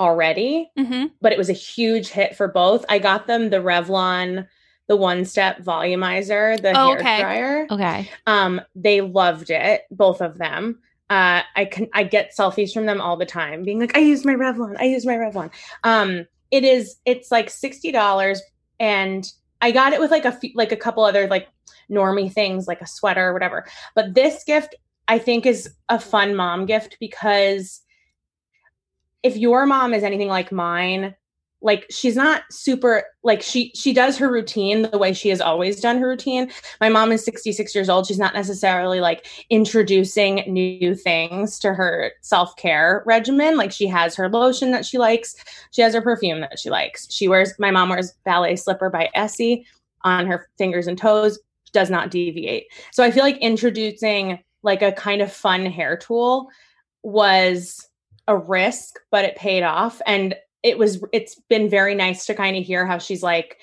already, 0.00 0.70
Mm-hmm. 0.78 1.06
but 1.20 1.32
it 1.32 1.38
was 1.38 1.48
a 1.48 1.54
huge 1.54 2.08
hit 2.08 2.36
for 2.36 2.48
both. 2.48 2.84
I 2.88 2.98
got 2.98 3.26
them 3.28 3.50
the 3.50 3.58
Revlon, 3.58 4.48
the 4.88 4.96
one-step 4.96 5.62
volumizer, 5.62 6.60
the 6.60 6.70
Oh, 6.70 6.88
hair 6.88 6.98
okay. 6.98 7.20
dryer. 7.20 7.66
Okay. 7.70 8.10
Um, 8.26 8.60
they 8.74 9.00
loved 9.00 9.50
it, 9.50 9.82
both 9.90 10.20
of 10.20 10.38
them. 10.38 10.80
Uh, 11.10 11.42
I 11.56 11.64
can 11.64 11.88
I 11.94 12.02
get 12.02 12.34
selfies 12.36 12.72
from 12.72 12.86
them 12.86 13.00
all 13.00 13.16
the 13.16 13.24
time, 13.26 13.62
being 13.62 13.78
like, 13.80 13.96
I 13.96 14.00
use 14.00 14.24
my 14.24 14.34
Revlon, 14.34 14.76
I 14.78 14.84
use 14.84 15.06
my 15.06 15.14
Revlon. 15.14 15.50
Um, 15.84 16.26
it 16.50 16.64
is 16.64 16.96
it's 17.06 17.30
like 17.30 17.48
sixty 17.48 17.92
dollars, 17.92 18.42
and 18.78 19.30
I 19.60 19.70
got 19.70 19.92
it 19.92 20.00
with 20.00 20.10
like 20.10 20.24
a 20.24 20.32
few, 20.32 20.50
like 20.54 20.72
a 20.72 20.76
couple 20.76 21.04
other 21.04 21.26
like 21.26 21.48
normie 21.90 22.32
things, 22.32 22.66
like 22.66 22.80
a 22.82 22.86
sweater 22.86 23.28
or 23.28 23.32
whatever. 23.32 23.66
But 23.94 24.14
this 24.14 24.44
gift 24.44 24.74
I 25.06 25.18
think 25.18 25.46
is 25.46 25.74
a 25.88 25.98
fun 25.98 26.36
mom 26.36 26.66
gift 26.66 26.98
because 27.00 27.80
if 29.22 29.36
your 29.36 29.64
mom 29.66 29.94
is 29.94 30.02
anything 30.04 30.28
like 30.28 30.52
mine, 30.52 31.14
like 31.60 31.86
she's 31.90 32.14
not 32.14 32.42
super 32.50 33.04
like 33.24 33.42
she 33.42 33.72
she 33.74 33.92
does 33.92 34.16
her 34.16 34.30
routine 34.30 34.82
the 34.82 34.98
way 34.98 35.12
she 35.12 35.28
has 35.28 35.40
always 35.40 35.80
done 35.80 35.98
her 35.98 36.08
routine. 36.08 36.50
My 36.80 36.88
mom 36.88 37.10
is 37.10 37.24
66 37.24 37.74
years 37.74 37.88
old. 37.88 38.06
She's 38.06 38.18
not 38.18 38.34
necessarily 38.34 39.00
like 39.00 39.26
introducing 39.50 40.44
new 40.46 40.94
things 40.94 41.58
to 41.60 41.74
her 41.74 42.12
self-care 42.22 43.02
regimen. 43.06 43.56
Like 43.56 43.72
she 43.72 43.88
has 43.88 44.14
her 44.14 44.28
lotion 44.28 44.70
that 44.70 44.86
she 44.86 44.98
likes. 44.98 45.34
She 45.72 45.82
has 45.82 45.94
her 45.94 46.02
perfume 46.02 46.40
that 46.40 46.58
she 46.58 46.70
likes. 46.70 47.12
She 47.12 47.26
wears 47.26 47.52
my 47.58 47.70
mom 47.70 47.88
wears 47.88 48.12
ballet 48.24 48.56
slipper 48.56 48.88
by 48.88 49.10
essie 49.14 49.66
on 50.04 50.26
her 50.26 50.48
fingers 50.58 50.86
and 50.86 50.96
toes. 50.96 51.40
Does 51.72 51.90
not 51.90 52.10
deviate. 52.10 52.66
So 52.92 53.02
i 53.02 53.10
feel 53.10 53.24
like 53.24 53.36
introducing 53.38 54.38
like 54.62 54.80
a 54.80 54.92
kind 54.92 55.20
of 55.20 55.32
fun 55.32 55.66
hair 55.66 55.96
tool 55.96 56.48
was 57.02 57.88
a 58.26 58.36
risk 58.36 58.98
but 59.10 59.24
it 59.24 59.36
paid 59.36 59.64
off. 59.64 60.00
And 60.06 60.34
it 60.62 60.78
was 60.78 61.02
it's 61.12 61.40
been 61.48 61.68
very 61.68 61.94
nice 61.94 62.26
to 62.26 62.34
kind 62.34 62.56
of 62.56 62.64
hear 62.64 62.86
how 62.86 62.98
she's 62.98 63.22
like 63.22 63.58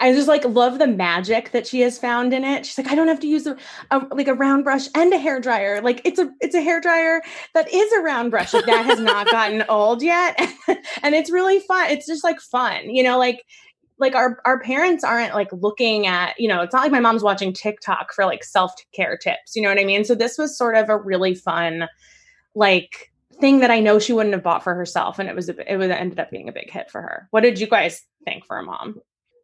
I 0.00 0.12
just 0.12 0.28
like 0.28 0.44
love 0.44 0.78
the 0.78 0.86
magic 0.86 1.52
that 1.52 1.66
she 1.66 1.80
has 1.80 1.98
found 1.98 2.32
in 2.32 2.44
it. 2.44 2.66
She's 2.66 2.78
like, 2.78 2.90
I 2.90 2.94
don't 2.94 3.08
have 3.08 3.20
to 3.20 3.26
use 3.26 3.46
a, 3.46 3.56
a 3.90 4.06
like 4.10 4.28
a 4.28 4.34
round 4.34 4.64
brush 4.64 4.88
and 4.94 5.12
a 5.12 5.18
hair 5.18 5.40
dryer. 5.40 5.80
Like 5.80 6.00
it's 6.04 6.18
a 6.18 6.30
it's 6.40 6.54
a 6.54 6.62
hair 6.62 6.80
dryer 6.80 7.22
that 7.54 7.72
is 7.72 7.92
a 7.92 8.00
round 8.00 8.30
brush. 8.30 8.52
That 8.52 8.84
has 8.84 9.00
not 9.00 9.30
gotten 9.30 9.64
old 9.68 10.02
yet, 10.02 10.40
and 11.02 11.14
it's 11.14 11.30
really 11.30 11.60
fun. 11.60 11.90
It's 11.90 12.06
just 12.06 12.24
like 12.24 12.40
fun, 12.40 12.90
you 12.90 13.02
know. 13.02 13.18
Like 13.18 13.44
like 13.98 14.14
our 14.14 14.40
our 14.44 14.60
parents 14.60 15.04
aren't 15.04 15.34
like 15.34 15.52
looking 15.52 16.06
at 16.06 16.38
you 16.38 16.48
know. 16.48 16.62
It's 16.62 16.72
not 16.72 16.82
like 16.82 16.92
my 16.92 17.00
mom's 17.00 17.22
watching 17.22 17.52
TikTok 17.52 18.12
for 18.14 18.24
like 18.24 18.44
self 18.44 18.72
care 18.94 19.16
tips. 19.16 19.54
You 19.54 19.62
know 19.62 19.68
what 19.68 19.78
I 19.78 19.84
mean? 19.84 20.04
So 20.04 20.14
this 20.14 20.38
was 20.38 20.56
sort 20.56 20.76
of 20.76 20.88
a 20.88 20.96
really 20.96 21.34
fun 21.34 21.88
like 22.54 23.11
thing 23.40 23.60
that 23.60 23.70
I 23.70 23.80
know 23.80 23.98
she 23.98 24.12
wouldn't 24.12 24.34
have 24.34 24.42
bought 24.42 24.62
for 24.64 24.74
herself, 24.74 25.18
and 25.18 25.28
it 25.28 25.34
was 25.34 25.48
a, 25.48 25.72
it 25.72 25.76
was 25.76 25.90
ended 25.90 26.18
up 26.20 26.30
being 26.30 26.48
a 26.48 26.52
big 26.52 26.70
hit 26.70 26.90
for 26.90 27.00
her. 27.02 27.28
What 27.30 27.40
did 27.42 27.58
you 27.60 27.66
guys 27.66 28.02
think 28.24 28.44
for 28.46 28.58
a 28.58 28.62
mom? 28.62 29.00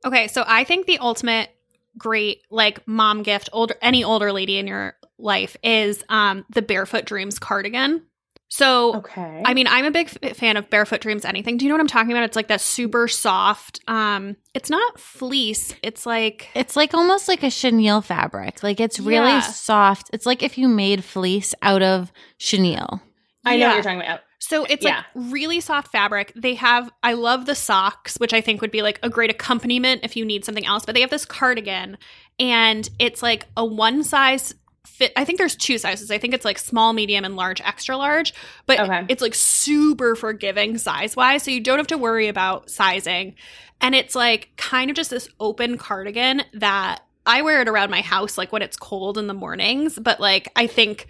Okay, 0.06 0.28
so 0.28 0.44
I 0.46 0.64
think 0.64 0.86
the 0.86 0.98
ultimate 0.98 1.50
great 1.96 2.42
like 2.50 2.86
mom 2.86 3.22
gift, 3.22 3.48
older 3.52 3.74
any 3.82 4.04
older 4.04 4.32
lady 4.32 4.58
in 4.58 4.66
your 4.66 4.94
life 5.18 5.56
is 5.64 6.04
um 6.08 6.44
the 6.50 6.62
Barefoot 6.62 7.04
Dreams 7.04 7.38
cardigan. 7.38 8.02
So 8.50 8.96
Okay, 8.96 9.42
I 9.44 9.52
mean, 9.52 9.66
I'm 9.66 9.84
a 9.84 9.90
big 9.90 10.08
f- 10.22 10.36
fan 10.36 10.56
of 10.56 10.70
Barefoot 10.70 11.02
Dreams 11.02 11.24
anything. 11.26 11.58
Do 11.58 11.64
you 11.66 11.68
know 11.68 11.74
what 11.74 11.80
I'm 11.82 11.86
talking 11.88 12.12
about? 12.12 12.22
It's 12.22 12.36
like 12.36 12.48
that 12.48 12.60
super 12.62 13.08
soft 13.08 13.80
um 13.88 14.36
it's 14.54 14.70
not 14.70 14.98
fleece. 15.00 15.74
It's 15.82 16.06
like 16.06 16.48
It's 16.54 16.76
like 16.76 16.94
almost 16.94 17.26
like 17.28 17.42
a 17.42 17.50
chenille 17.50 18.00
fabric. 18.00 18.62
Like 18.62 18.78
it's 18.80 19.00
really 19.00 19.28
Yeah. 19.32 19.40
soft. 19.40 20.08
It's 20.12 20.24
like 20.24 20.42
if 20.42 20.56
you 20.56 20.68
made 20.68 21.02
fleece 21.04 21.54
out 21.62 21.82
of 21.82 22.12
chenille. 22.38 23.02
I 23.44 23.52
know 23.52 23.56
Yeah. 23.60 23.66
what 23.68 23.74
you're 23.74 23.82
talking 23.84 24.00
about. 24.00 24.20
So 24.40 24.64
it's 24.64 24.84
Yeah. 24.84 24.96
like 24.98 25.04
really 25.14 25.60
soft 25.60 25.90
fabric. 25.90 26.32
They 26.36 26.54
have 26.54 26.90
I 27.02 27.14
love 27.14 27.46
the 27.46 27.54
socks, 27.54 28.16
which 28.18 28.32
I 28.32 28.40
think 28.40 28.60
would 28.60 28.70
be 28.70 28.82
like 28.82 28.98
a 29.02 29.08
great 29.08 29.30
accompaniment 29.30 30.00
if 30.04 30.16
you 30.16 30.24
need 30.24 30.44
something 30.44 30.66
else, 30.66 30.84
but 30.84 30.94
they 30.94 31.00
have 31.00 31.10
this 31.10 31.24
cardigan 31.24 31.98
and 32.38 32.88
it's 32.98 33.22
like 33.22 33.46
a 33.56 33.64
one 33.64 34.02
size 34.04 34.54
fit. 34.86 35.12
I 35.16 35.24
think 35.24 35.38
there's 35.38 35.56
two 35.56 35.76
sizes. 35.78 36.10
I 36.10 36.18
think 36.18 36.34
it's 36.34 36.44
like 36.44 36.58
small, 36.58 36.92
medium 36.92 37.24
and 37.24 37.36
large, 37.36 37.60
extra 37.60 37.96
large, 37.96 38.32
but 38.66 38.80
Okay. 38.80 39.04
it's 39.08 39.22
like 39.22 39.34
super 39.34 40.14
forgiving 40.16 40.78
size-wise, 40.78 41.42
so 41.42 41.50
you 41.50 41.60
don't 41.60 41.78
have 41.78 41.86
to 41.88 41.98
worry 41.98 42.28
about 42.28 42.70
sizing. 42.70 43.34
And 43.80 43.94
it's 43.94 44.14
like 44.14 44.50
kind 44.56 44.90
of 44.90 44.96
just 44.96 45.10
this 45.10 45.28
open 45.40 45.78
cardigan 45.78 46.42
that 46.54 47.00
I 47.26 47.42
wear 47.42 47.60
it 47.60 47.68
around 47.68 47.90
my 47.90 48.00
house 48.00 48.38
like 48.38 48.52
when 48.52 48.62
it's 48.62 48.76
cold 48.76 49.18
in 49.18 49.26
the 49.26 49.34
mornings, 49.34 49.98
but 49.98 50.20
like 50.20 50.50
I 50.56 50.66
think 50.66 51.06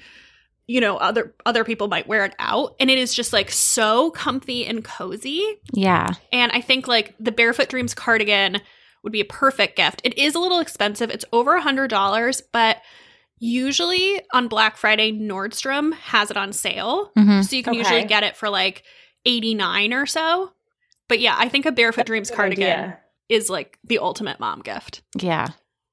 you 0.69 0.81
know 0.81 0.97
other 0.99 1.35
other 1.47 1.65
people 1.65 1.89
might 1.89 2.07
wear 2.07 2.25
it 2.25 2.35
out 2.39 2.77
and 2.79 2.91
it 2.91 2.99
is 2.99 3.13
just 3.15 3.33
like 3.33 3.51
so 3.51 4.11
comfy 4.13 4.65
and 4.67 4.85
cozy 4.85 5.43
Yeah. 5.73 6.11
and 6.31 6.53
i 6.53 6.61
think 6.61 6.87
like 6.87 7.15
the 7.19 7.33
barefoot 7.33 7.69
dreams 7.71 7.95
cardigan 7.95 8.59
would 9.03 9.13
be 9.13 9.21
a 9.21 9.25
perfect 9.25 9.77
gift 9.77 10.01
it 10.05 10.17
is 10.19 10.35
a 10.35 10.39
little 10.39 10.61
expensive 10.61 11.09
it's 11.11 11.25
over 11.33 11.55
a 11.55 11.63
hundred 11.63 11.89
dollars 11.89 12.43
but 12.53 12.77
usually 13.39 14.21
on 14.33 14.49
black 14.49 14.77
friday 14.77 15.13
nordstrom 15.13 15.95
has 15.95 16.31
it 16.31 16.37
on 16.37 16.53
sale 16.53 17.11
hmm 17.17 17.41
so 17.43 17.57
you 17.57 17.63
can 17.63 17.71
Okay. 17.73 17.79
usually 17.79 18.05
get 18.05 18.23
it 18.25 18.37
for 18.37 18.49
like 18.51 18.83
89 19.25 19.93
or 19.93 20.07
so 20.07 20.53
but 21.09 21.21
yeah 21.21 21.35
i 21.39 21.49
think 21.49 21.65
a 21.67 21.73
barefoot 21.73 22.07
dreams 22.07 22.31
Good 22.31 22.37
cardigan 22.37 22.65
idea. 22.65 22.99
is 23.29 23.49
like 23.49 23.79
the 23.85 23.99
ultimate 23.99 24.41
mom 24.41 24.61
gift 24.61 25.03
Yeah. 25.21 25.49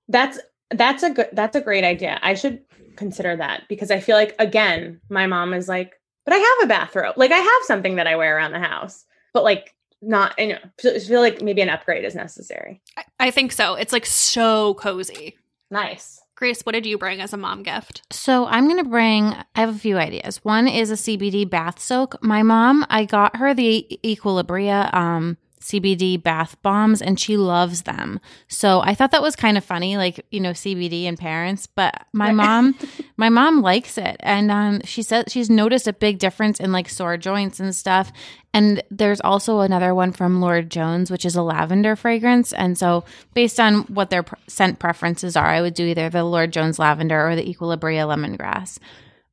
That's 0.08 0.40
that's 0.72 1.04
a 1.04 1.10
good 1.12 1.30
that's 1.34 1.56
a 1.56 1.62
great 1.62 1.84
idea. 1.84 2.20
I 2.22 2.34
should 2.36 2.62
consider 2.96 3.36
that 3.36 3.64
because 3.70 3.92
I 3.92 4.00
feel 4.00 4.16
like 4.16 4.36
again, 4.40 5.00
my 5.10 5.28
mom 5.28 5.54
is 5.54 5.68
like, 5.68 6.00
but 6.26 6.34
I 6.34 6.38
have 6.38 6.64
a 6.64 6.68
bathrobe. 6.68 7.16
Like 7.18 7.32
I 7.32 7.38
have 7.38 7.62
something 7.64 7.96
that 7.98 8.08
I 8.08 8.16
wear 8.16 8.36
around 8.36 8.52
the 8.52 8.60
house, 8.60 9.06
but 9.34 9.44
like 9.44 9.74
not. 10.02 10.38
You 10.40 10.48
know, 10.50 10.60
feel, 10.80 11.00
feel 11.00 11.22
like 11.22 11.42
maybe 11.42 11.62
an 11.62 11.70
upgrade 11.70 12.06
is 12.06 12.16
necessary. 12.16 12.82
I, 12.98 13.04
I 13.20 13.32
think 13.32 13.52
so 13.52 13.76
it's 13.76 13.94
like 13.94 14.06
so 14.06 14.74
cozy 14.76 15.38
Nice. 15.72 16.22
grace 16.36 16.62
what 16.62 16.74
did 16.74 16.86
you 16.86 16.98
bring 16.98 17.22
as 17.22 17.34
a 17.34 17.38
mom 17.38 17.64
gift 17.64 18.04
So 18.12 18.46
I'm 18.46 18.66
going 18.66 18.84
to 18.84 18.90
bring, 18.90 19.24
I 19.26 19.46
have 19.56 19.76
a 19.76 19.80
few 19.80 19.98
ideas. 19.98 20.44
One 20.44 20.68
is 20.68 20.92
a 20.92 20.96
CBD 20.96 21.50
bath 21.50 21.80
soak. 21.80 22.22
My 22.22 22.44
mom, 22.44 22.86
I 22.90 23.06
got 23.06 23.38
her 23.38 23.54
the 23.54 24.00
Equilibria 24.04 24.94
um, 24.94 25.38
CBD 25.66 26.22
bath 26.22 26.62
bombs 26.62 27.02
and 27.02 27.20
she 27.20 27.38
loves 27.38 27.82
them. 27.84 28.20
So 28.48 28.82
I 28.82 28.94
thought 28.94 29.10
that 29.12 29.24
was 29.24 29.36
kind 29.36 29.58
of 29.58 29.66
funny, 29.66 29.98
like, 29.98 30.24
you 30.30 30.40
know, 30.40 30.52
CBD 30.52 31.06
and 31.06 31.18
parents. 31.18 31.66
But 31.66 32.06
my 32.14 32.32
mom, 32.32 32.76
my 33.18 33.30
mom 33.30 33.64
likes 33.64 33.98
it. 33.98 34.18
And 34.20 34.52
um, 34.52 34.82
she 34.84 35.02
said 35.02 35.32
she's 35.32 35.50
noticed 35.50 35.88
a 35.88 35.94
big 35.94 36.20
difference 36.20 36.60
in 36.60 36.72
like 36.72 36.88
sore 36.88 37.18
joints 37.18 37.60
and 37.60 37.76
stuff. 37.76 38.12
And 38.54 38.84
there's 38.92 39.20
also 39.22 39.62
another 39.62 39.96
one 39.96 40.12
from 40.12 40.40
Lord 40.40 40.70
Jones, 40.70 41.10
which 41.10 41.26
is 41.26 41.36
a 41.36 41.42
lavender 41.42 41.96
fragrance. 41.96 42.54
And 42.54 42.78
so, 42.78 43.04
based 43.34 43.60
on 43.60 43.82
what 43.86 44.12
their 44.12 44.24
pr- 44.24 44.36
scent 44.48 44.78
preferences 44.78 45.36
are, 45.36 45.48
I 45.48 45.62
would 45.62 45.74
do 45.74 45.86
either 45.88 46.10
the 46.10 46.24
Lord 46.24 46.54
Jones 46.54 46.78
lavender 46.78 47.28
or 47.28 47.36
the 47.36 47.44
Equilibria 47.44 48.06
lemongrass. 48.08 48.78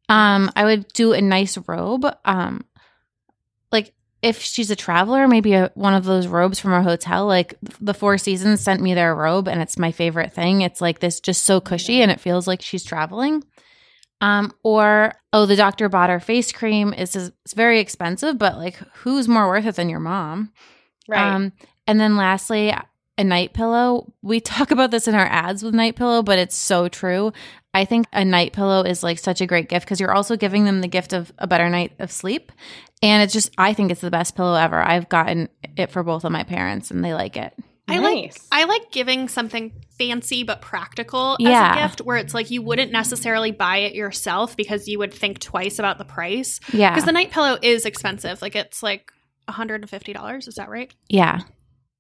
Um, 0.09 0.51
I 0.57 0.64
would 0.64 0.88
do 0.88 1.12
a 1.12 1.21
nice 1.21 1.59
robe. 1.68 2.07
Um, 2.25 2.64
like 3.71 3.92
if 4.23 4.41
she's 4.41 4.71
a 4.71 4.77
traveler, 4.77 5.27
maybe 5.27 5.55
a, 5.55 5.71
one 5.75 5.95
of 5.95 6.05
those 6.05 6.29
robes 6.29 6.61
from 6.61 6.73
our 6.73 6.83
hotel. 6.83 7.27
Like 7.27 7.55
the 7.81 7.95
Four 7.95 8.19
Seasons 8.19 8.61
sent 8.61 8.81
me 8.81 8.95
their 8.95 9.15
robe, 9.15 9.49
and 9.49 9.61
it's 9.61 9.79
my 9.79 9.91
favorite 9.91 10.33
thing. 10.33 10.63
It's 10.63 10.81
like 10.81 11.01
this, 11.01 11.21
just 11.21 11.45
so 11.45 11.61
cushy, 11.61 12.01
and 12.01 12.11
it 12.11 12.21
feels 12.21 12.47
like 12.47 12.63
she's 12.63 12.85
traveling. 12.85 13.45
Um, 14.21 14.53
or 14.63 15.15
oh, 15.33 15.47
the 15.47 15.57
doctor 15.57 15.89
bought 15.89 16.11
her 16.11 16.21
face 16.21 16.53
cream. 16.53 16.95
It's, 16.97 17.17
it's 17.17 17.55
very 17.55 17.81
expensive, 17.81 18.39
but 18.39 18.57
like, 18.57 18.77
who's 18.99 19.27
more 19.27 19.49
worth 19.49 19.67
it 19.67 19.75
than 19.75 19.89
your 19.89 19.99
mom? 19.99 20.53
Right. 21.09 21.35
Um, 21.35 21.53
and 21.89 22.01
then 22.01 22.17
lastly, 22.17 22.73
a 23.19 23.25
night 23.25 23.53
pillow. 23.53 24.13
We 24.23 24.41
talk 24.41 24.71
about 24.71 24.93
this 24.93 25.09
in 25.09 25.15
our 25.15 25.27
ads 25.27 25.63
with 25.65 25.75
night 25.75 25.97
pillow, 25.97 26.23
but 26.23 26.39
it's 26.39 26.57
so 26.57 26.89
true. 26.89 27.33
I 27.75 27.85
think 27.87 28.07
a 28.13 28.25
night 28.25 28.53
pillow 28.53 28.83
is 28.83 29.03
like 29.03 29.19
such 29.19 29.41
a 29.41 29.47
great 29.47 29.69
gift 29.69 29.87
because 29.87 29.99
you're 30.01 30.13
also 30.13 30.37
giving 30.37 30.65
them 30.65 30.81
the 30.83 30.89
gift 30.89 31.13
of 31.13 31.33
a 31.39 31.47
better 31.47 31.69
night 31.71 31.93
of 31.99 32.13
sleep. 32.13 32.53
And 33.03 33.23
it's 33.23 33.33
just, 33.33 33.51
I 33.59 33.73
think 33.73 33.91
it's 33.91 34.01
the 34.03 34.11
best 34.11 34.37
pillow 34.37 34.55
ever. 34.55 34.81
I've 34.81 35.09
gotten 35.09 35.49
it 35.77 35.91
for 35.91 36.03
both 36.03 36.25
of 36.25 36.33
my 36.33 36.45
parents 36.45 36.91
and 36.91 37.03
they 37.05 37.15
like 37.15 37.37
it. 37.37 37.55
I 37.89 37.99
like 37.99 38.35
I 38.53 38.65
like 38.65 38.91
giving 38.93 39.29
something 39.29 39.73
fancy 39.99 40.45
but 40.45 40.63
practical 40.63 41.37
Yeah. 41.41 41.73
as 41.73 41.77
a 41.77 41.83
gift 41.89 42.01
where 42.03 42.17
it's 42.17 42.33
like 42.33 42.51
you 42.51 42.63
wouldn't 42.63 42.93
necessarily 42.93 43.51
buy 43.51 43.79
it 43.79 43.95
yourself 43.95 44.57
because 44.57 44.87
you 44.89 44.99
would 45.01 45.13
think 45.13 45.41
twice 45.41 45.79
about 45.79 45.99
the 45.99 46.05
price. 46.05 46.61
Yeah. 46.73 46.91
Because 46.91 47.05
the 47.05 47.13
night 47.13 47.33
pillow 47.33 47.59
is 47.61 47.85
expensive. 47.85 48.41
Like 48.41 48.55
it's 48.55 48.83
like 48.83 49.11
$150, 49.49 50.49
is 50.49 50.55
that 50.55 50.69
right? 50.69 50.95
yeah. 51.09 51.41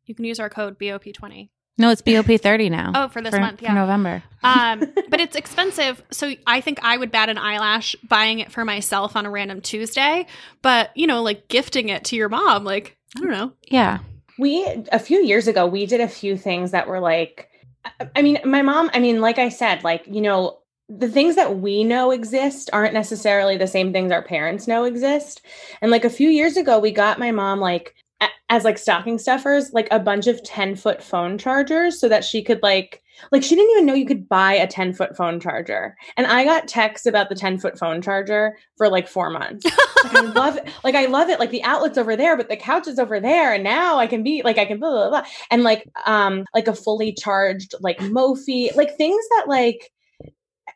You 0.04 0.14
can 0.16 0.24
use 0.24 0.40
our 0.40 0.50
code 0.50 0.78
BOP20. 0.78 1.48
No, 1.78 1.90
it's 1.90 2.02
BOP 2.02 2.26
30 2.40 2.68
now. 2.70 2.92
Oh, 2.94 3.08
for 3.08 3.22
this 3.22 3.34
for, 3.34 3.40
month, 3.40 3.58
for 3.60 3.64
yeah. 3.64 3.74
November. 3.74 4.22
Um, 4.42 4.80
but 5.08 5.20
it's 5.20 5.36
expensive. 5.36 6.02
So 6.10 6.32
I 6.46 6.60
think 6.60 6.78
I 6.82 6.96
would 6.96 7.10
bat 7.10 7.28
an 7.28 7.38
eyelash 7.38 7.96
buying 8.08 8.40
it 8.40 8.52
for 8.52 8.64
myself 8.64 9.16
on 9.16 9.24
a 9.26 9.30
random 9.30 9.60
Tuesday. 9.62 10.26
But, 10.60 10.90
you 10.96 11.06
know, 11.06 11.22
like 11.22 11.48
gifting 11.48 11.88
it 11.88 12.04
to 12.04 12.16
your 12.16 12.28
mom, 12.28 12.64
like, 12.64 12.96
I 13.16 13.20
don't 13.20 13.30
know. 13.30 13.52
Yeah. 13.68 13.98
we 14.38 14.64
a 14.90 14.98
few 14.98 15.22
years 15.22 15.46
ago 15.48 15.66
we 15.66 15.84
did 15.86 16.00
a 16.00 16.08
few 16.08 16.36
things 16.36 16.70
that 16.70 16.86
were 16.88 17.00
like 17.00 17.48
I- 17.84 18.08
i 18.16 18.22
mean 18.22 18.38
my 18.44 18.62
mom 18.62 18.90
i 18.94 18.98
mean 19.00 19.20
like 19.20 19.38
i 19.38 19.50
said 19.50 19.84
like 19.84 20.04
you 20.06 20.22
know 20.22 20.58
the 20.88 21.08
things 21.10 21.36
that 21.36 21.58
we 21.58 21.84
know 21.84 22.10
exist 22.12 22.70
aren't 22.72 22.94
necessarily 22.94 23.58
the 23.58 23.66
same 23.66 23.92
things 23.92 24.10
our 24.10 24.22
parents 24.22 24.66
know 24.66 24.84
exist 24.84 25.42
and 25.82 25.90
like 25.90 26.06
a 26.06 26.10
few 26.10 26.28
years 26.30 26.56
ago 26.56 26.78
we 26.78 26.90
got 26.92 27.18
my 27.18 27.30
mom 27.30 27.60
like 27.60 27.94
a- 27.94 28.01
as 28.50 28.64
like 28.64 28.78
stocking 28.78 29.18
stuffers 29.18 29.72
like 29.72 29.88
a 29.90 29.98
bunch 29.98 30.26
of 30.26 30.42
10 30.42 30.76
foot 30.76 31.02
phone 31.02 31.38
chargers 31.38 31.98
so 31.98 32.08
that 32.08 32.24
she 32.24 32.42
could 32.42 32.62
like 32.62 33.02
like 33.30 33.42
she 33.42 33.54
didn't 33.54 33.70
even 33.72 33.86
know 33.86 33.94
you 33.94 34.06
could 34.06 34.28
buy 34.28 34.52
a 34.52 34.66
10 34.66 34.92
foot 34.92 35.16
phone 35.16 35.40
charger 35.40 35.96
and 36.16 36.26
i 36.26 36.44
got 36.44 36.68
texts 36.68 37.06
about 37.06 37.28
the 37.28 37.34
10 37.34 37.58
foot 37.58 37.78
phone 37.78 38.02
charger 38.02 38.56
for 38.76 38.88
like 38.88 39.08
four 39.08 39.30
months 39.30 39.64
like, 40.04 40.14
I 40.16 40.20
love 40.20 40.56
it. 40.56 40.68
Like 40.84 40.94
I 40.94 41.06
love 41.06 41.28
it. 41.28 41.38
Like 41.38 41.50
the 41.50 41.62
outlet's 41.62 41.98
over 41.98 42.16
there, 42.16 42.36
but 42.36 42.48
the 42.48 42.56
couch 42.56 42.88
is 42.88 42.98
over 42.98 43.20
there, 43.20 43.54
and 43.54 43.64
now 43.64 43.98
I 43.98 44.06
can 44.06 44.22
be 44.22 44.42
like 44.42 44.58
I 44.58 44.64
can 44.64 44.78
blah 44.78 44.90
blah 44.90 45.10
blah, 45.10 45.28
and 45.50 45.62
like 45.62 45.88
um 46.06 46.44
like 46.54 46.68
a 46.68 46.74
fully 46.74 47.12
charged 47.12 47.74
like 47.80 47.98
Mophie, 47.98 48.74
like 48.74 48.96
things 48.96 49.24
that 49.30 49.44
like 49.48 49.92